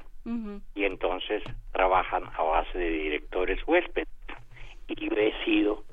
y 0.74 0.86
entonces 0.86 1.44
trabajan 1.72 2.24
a 2.36 2.42
base 2.42 2.80
de 2.80 2.90
directores 2.90 3.60
huéspedes 3.68 4.08
y 4.88 4.96
yo 4.96 5.16
he 5.16 5.46
sido 5.46 5.84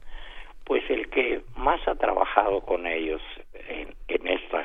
pues 0.65 0.83
el 0.89 1.11
que 1.11 1.43
más 1.57 1.87
ha 1.87 1.97
trabajado 1.97 2.63
con 2.63 2.87
ellos 2.87 3.21
en, 3.69 3.95
en 4.09 4.29
esta 4.29 4.65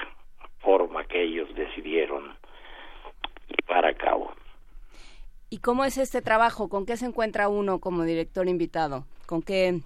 forma 0.59 1.03
que 1.05 1.21
ellos 1.21 1.53
decidieron 1.53 2.33
llevar 3.49 3.85
a 3.85 3.93
cabo 3.95 4.31
¿Y 5.49 5.59
cómo 5.59 5.85
es 5.85 5.97
este 5.97 6.21
trabajo? 6.21 6.67
¿Con 6.67 6.85
qué 6.85 6.97
se 6.97 7.05
encuentra 7.05 7.47
uno 7.47 7.79
como 7.79 8.03
director 8.03 8.49
invitado? 8.49 9.05
¿Con 9.25 9.41
qué, 9.41 9.79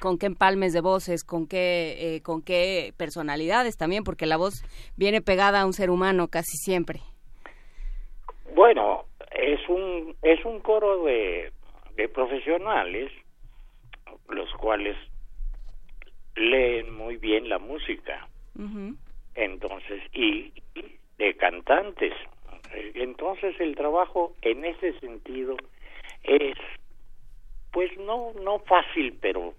con 0.00 0.18
qué 0.18 0.26
empalmes 0.26 0.72
de 0.72 0.80
voces? 0.80 1.24
¿Con 1.24 1.46
qué, 1.46 2.16
eh, 2.16 2.22
¿Con 2.22 2.42
qué 2.42 2.92
personalidades 2.96 3.76
también? 3.76 4.04
Porque 4.04 4.26
la 4.26 4.36
voz 4.36 4.64
viene 4.96 5.20
pegada 5.22 5.60
a 5.60 5.66
un 5.66 5.72
ser 5.72 5.90
humano 5.90 6.28
casi 6.28 6.56
siempre. 6.58 7.00
bueno 8.54 9.04
es 9.34 9.60
un 9.68 10.14
es 10.22 10.44
un 10.44 10.60
coro 10.60 11.04
de, 11.04 11.52
de 11.96 12.08
profesionales 12.08 13.10
los 14.28 14.50
cuales 14.54 14.96
leen 16.36 16.94
muy 16.94 17.16
bien 17.16 17.48
la 17.48 17.58
música 17.58 18.28
entonces 19.34 20.00
y, 20.12 20.52
y 20.74 20.98
de 21.18 21.34
cantantes 21.36 22.12
entonces 22.94 23.58
el 23.60 23.74
trabajo 23.74 24.34
en 24.42 24.64
ese 24.64 24.98
sentido 25.00 25.56
es 26.22 26.56
pues 27.72 27.90
no 27.98 28.32
no 28.42 28.60
fácil 28.60 29.18
pero 29.20 29.54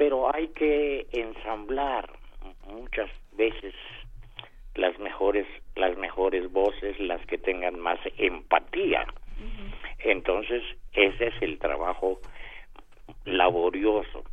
pero 0.00 0.34
hay 0.34 0.48
que 0.48 1.06
ensamblar 1.12 2.10
muchas 2.68 3.10
veces 3.32 3.74
las 4.74 4.98
mejores 4.98 5.46
las 5.76 5.94
mejores 5.98 6.50
voces 6.50 6.98
las 6.98 7.20
que 7.26 7.36
tengan 7.36 7.78
más 7.78 7.98
empatía. 8.16 9.04
Entonces 9.98 10.62
ese 10.94 11.26
es 11.26 11.34
el 11.42 11.58
trabajo 11.58 12.18
laborioso. 13.26 14.24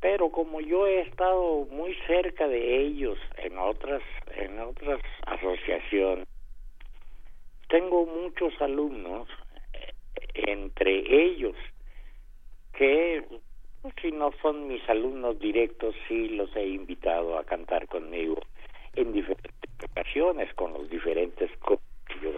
Pero 0.00 0.30
como 0.30 0.60
yo 0.60 0.86
he 0.86 1.00
estado 1.00 1.66
muy 1.72 1.96
cerca 2.06 2.46
de 2.46 2.82
ellos 2.82 3.18
en 3.38 3.58
otras 3.58 4.02
en 4.36 4.60
otras 4.60 5.00
asociaciones 5.26 6.28
tengo 7.68 8.06
muchos 8.06 8.52
alumnos 8.62 9.26
eh, 9.72 9.92
entre 10.34 11.00
ellos 11.24 11.56
que 12.74 13.24
si 14.00 14.12
no 14.12 14.30
son 14.40 14.68
mis 14.68 14.88
alumnos 14.88 15.38
directos 15.40 15.94
sí 16.06 16.28
los 16.30 16.54
he 16.54 16.66
invitado 16.66 17.36
a 17.36 17.44
cantar 17.44 17.88
conmigo 17.88 18.40
en 18.94 19.12
diferentes 19.12 19.90
ocasiones 19.90 20.54
con 20.54 20.72
los 20.72 20.88
diferentes 20.88 21.50
coros 21.58 21.82
que 22.06 22.20
yo 22.20 22.30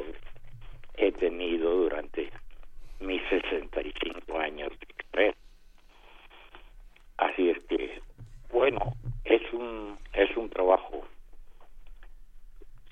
he 0.96 1.12
tenido 1.12 1.70
durante 1.70 2.30
mis 3.00 3.20
65 3.28 4.38
años 4.38 4.70
de 4.80 4.86
carrera. 4.86 5.36
Así 7.18 7.50
es 7.50 7.62
que 7.64 8.00
bueno 8.50 8.80
es 9.24 9.42
un 9.52 9.98
es 10.14 10.34
un 10.36 10.48
trabajo 10.48 11.06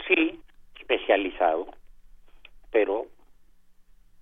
sí 0.07 0.39
especializado 0.79 1.69
pero 2.71 3.07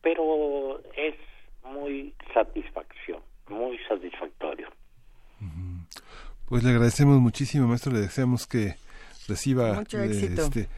pero 0.02 0.81
es 0.94 1.17
muy 1.65 2.15
satisfacción 2.33 3.30
muy 3.50 3.78
satisfactorio 3.88 4.68
Pues 6.46 6.62
le 6.64 6.70
agradecemos 6.70 7.20
muchísimo, 7.20 7.68
maestro. 7.68 7.92
Le 7.92 8.00
deseamos 8.00 8.46
que 8.46 8.74
reciba 9.28 9.74
Mucho 9.74 9.98
eh, 10.00 10.06
éxito. 10.06 10.42
este, 10.42 10.68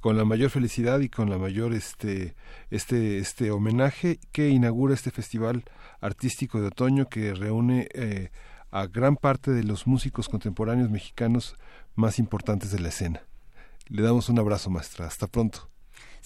con 0.00 0.16
la 0.16 0.24
mayor 0.24 0.50
felicidad 0.50 1.00
y 1.00 1.08
con 1.08 1.28
la 1.30 1.38
mayor 1.38 1.72
este 1.74 2.34
este 2.70 3.18
este 3.18 3.50
homenaje 3.50 4.18
que 4.32 4.48
inaugura 4.48 4.94
este 4.94 5.10
festival 5.10 5.64
artístico 6.00 6.60
de 6.60 6.68
otoño 6.68 7.08
que 7.08 7.34
reúne 7.34 7.88
eh, 7.94 8.30
a 8.70 8.86
gran 8.86 9.16
parte 9.16 9.50
de 9.50 9.64
los 9.64 9.86
músicos 9.86 10.28
contemporáneos 10.28 10.90
mexicanos 10.90 11.56
más 11.94 12.18
importantes 12.18 12.70
de 12.70 12.80
la 12.80 12.88
escena. 12.88 13.22
Le 13.88 14.02
damos 14.02 14.28
un 14.28 14.38
abrazo, 14.38 14.68
maestra. 14.70 15.06
Hasta 15.06 15.26
pronto. 15.26 15.68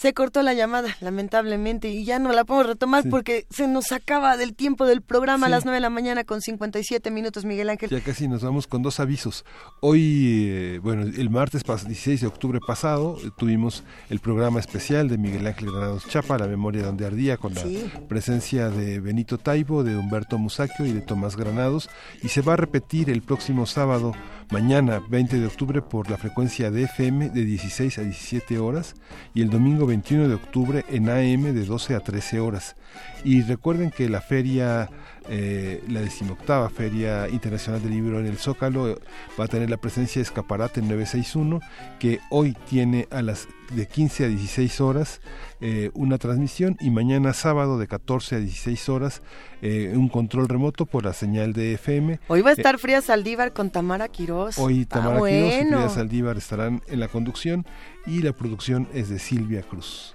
Se 0.02 0.14
cortó 0.14 0.42
la 0.42 0.52
llamada, 0.52 0.96
lamentablemente, 1.00 1.88
y 1.88 2.04
ya 2.04 2.18
no 2.18 2.32
la 2.32 2.42
podemos 2.42 2.66
retomar 2.66 3.04
porque 3.08 3.46
se 3.50 3.68
nos 3.68 3.92
acaba 3.92 4.36
del 4.36 4.52
tiempo 4.52 4.84
del 4.84 5.00
programa 5.00 5.46
a 5.46 5.48
las 5.48 5.64
9 5.64 5.76
de 5.76 5.80
la 5.80 5.90
mañana 5.90 6.24
con 6.24 6.40
57 6.40 7.08
minutos, 7.12 7.44
Miguel 7.44 7.70
Ángel. 7.70 7.88
Ya 7.88 8.00
casi 8.00 8.26
nos 8.26 8.42
vamos 8.42 8.66
con 8.66 8.82
dos 8.82 8.98
avisos. 8.98 9.44
Hoy, 9.78 10.48
eh, 10.50 10.80
bueno, 10.82 11.02
el 11.02 11.30
martes 11.30 11.62
16 11.62 12.20
de 12.20 12.26
octubre 12.26 12.58
pasado 12.66 13.16
eh, 13.24 13.30
tuvimos 13.38 13.84
el 14.10 14.18
programa 14.18 14.58
especial 14.58 15.06
de 15.08 15.18
Miguel 15.18 15.46
Ángel 15.46 15.70
Granados 15.70 16.08
Chapa, 16.08 16.36
La 16.36 16.48
memoria 16.48 16.82
donde 16.82 17.06
ardía, 17.06 17.36
con 17.36 17.54
la 17.54 17.60
Sí. 17.62 17.88
presencia 18.08 18.70
de 18.70 18.98
Benito 18.98 19.38
Taibo, 19.38 19.84
de 19.84 19.96
Humberto 19.96 20.36
Musacchio 20.36 20.84
y 20.84 20.92
de 20.92 21.02
Tomás 21.02 21.36
Granados. 21.36 21.88
Y 22.24 22.28
se 22.30 22.40
va 22.40 22.54
a 22.54 22.56
repetir 22.56 23.08
el 23.08 23.22
próximo 23.22 23.66
sábado, 23.66 24.16
mañana 24.52 25.02
20 25.08 25.40
de 25.40 25.46
octubre, 25.46 25.80
por 25.80 26.10
la 26.10 26.18
frecuencia 26.18 26.70
de 26.70 26.82
FM 26.82 27.30
de 27.30 27.42
16 27.46 27.96
a 27.96 28.02
17 28.02 28.58
horas 28.58 28.94
y 29.32 29.40
el 29.40 29.48
domingo 29.48 29.86
21 29.86 30.28
de 30.28 30.34
octubre 30.34 30.84
en 30.90 31.08
AM 31.08 31.54
de 31.54 31.64
12 31.64 31.94
a 31.94 32.00
13 32.00 32.38
horas. 32.38 32.76
Y 33.24 33.40
recuerden 33.40 33.90
que 33.90 34.10
la 34.10 34.20
feria, 34.20 34.90
eh, 35.30 35.82
la 35.88 36.02
decimoctava 36.02 36.68
Feria 36.68 37.30
Internacional 37.30 37.80
del 37.80 37.92
Libro 37.92 38.20
en 38.20 38.26
el 38.26 38.36
Zócalo, 38.36 38.90
eh, 38.90 38.98
va 39.40 39.46
a 39.46 39.48
tener 39.48 39.70
la 39.70 39.78
presencia 39.78 40.20
de 40.20 40.24
Escaparate 40.24 40.82
961, 40.82 41.60
que 41.98 42.20
hoy 42.28 42.54
tiene 42.68 43.08
a 43.10 43.22
las 43.22 43.48
de 43.70 43.86
15 43.86 44.26
a 44.26 44.28
16 44.28 44.82
horas 44.82 45.22
eh, 45.62 45.90
una 45.94 46.18
transmisión 46.18 46.76
y 46.80 46.90
mañana 46.90 47.32
sábado 47.32 47.78
de 47.78 47.86
14 47.86 48.36
a 48.36 48.38
16 48.40 48.88
horas 48.88 49.22
eh, 49.62 49.92
un 49.96 50.08
control 50.08 50.48
remoto 50.48 50.86
por 50.86 51.04
la 51.04 51.12
señal 51.12 51.52
de 51.52 51.74
FM. 51.74 52.18
Hoy 52.28 52.42
va 52.42 52.50
a 52.50 52.52
Eh, 52.52 52.56
estar 52.58 52.78
Fría 52.78 53.00
Saldívar 53.00 53.52
con 53.52 53.70
Tamara 53.70 54.08
Quirós. 54.08 54.58
Hoy 54.58 54.82
Ah, 54.90 54.94
Tamara 54.94 55.16
Quiroz 55.20 55.52
y. 55.54 55.66
Frida 55.68 55.88
Saldívar 55.88 56.36
estarán 56.36 56.82
en 56.88 57.00
la 57.00 57.08
conducción 57.08 57.64
y 58.06 58.22
la 58.22 58.32
producción 58.32 58.88
es 58.92 59.08
de 59.08 59.18
Silvia 59.18 59.62
Cruz. 59.62 60.14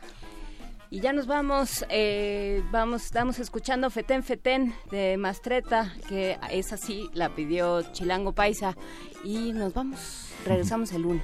Y 0.89 1.01
ya 1.01 1.11
nos 1.11 1.27
vamos, 1.27 1.85
eh, 1.89 2.63
vamos, 2.71 3.03
estamos 3.05 3.39
escuchando 3.39 3.89
Fetén 3.89 4.23
Fetén 4.23 4.73
de 4.89 5.17
Mastreta, 5.17 5.93
que 6.07 6.37
es 6.49 6.71
así, 6.71 7.09
la 7.13 7.27
pidió 7.35 7.81
Chilango 7.91 8.31
Paisa. 8.31 8.75
Y 9.23 9.51
nos 9.51 9.73
vamos, 9.73 10.29
regresamos 10.45 10.93
el 10.93 11.01
lunes. 11.01 11.23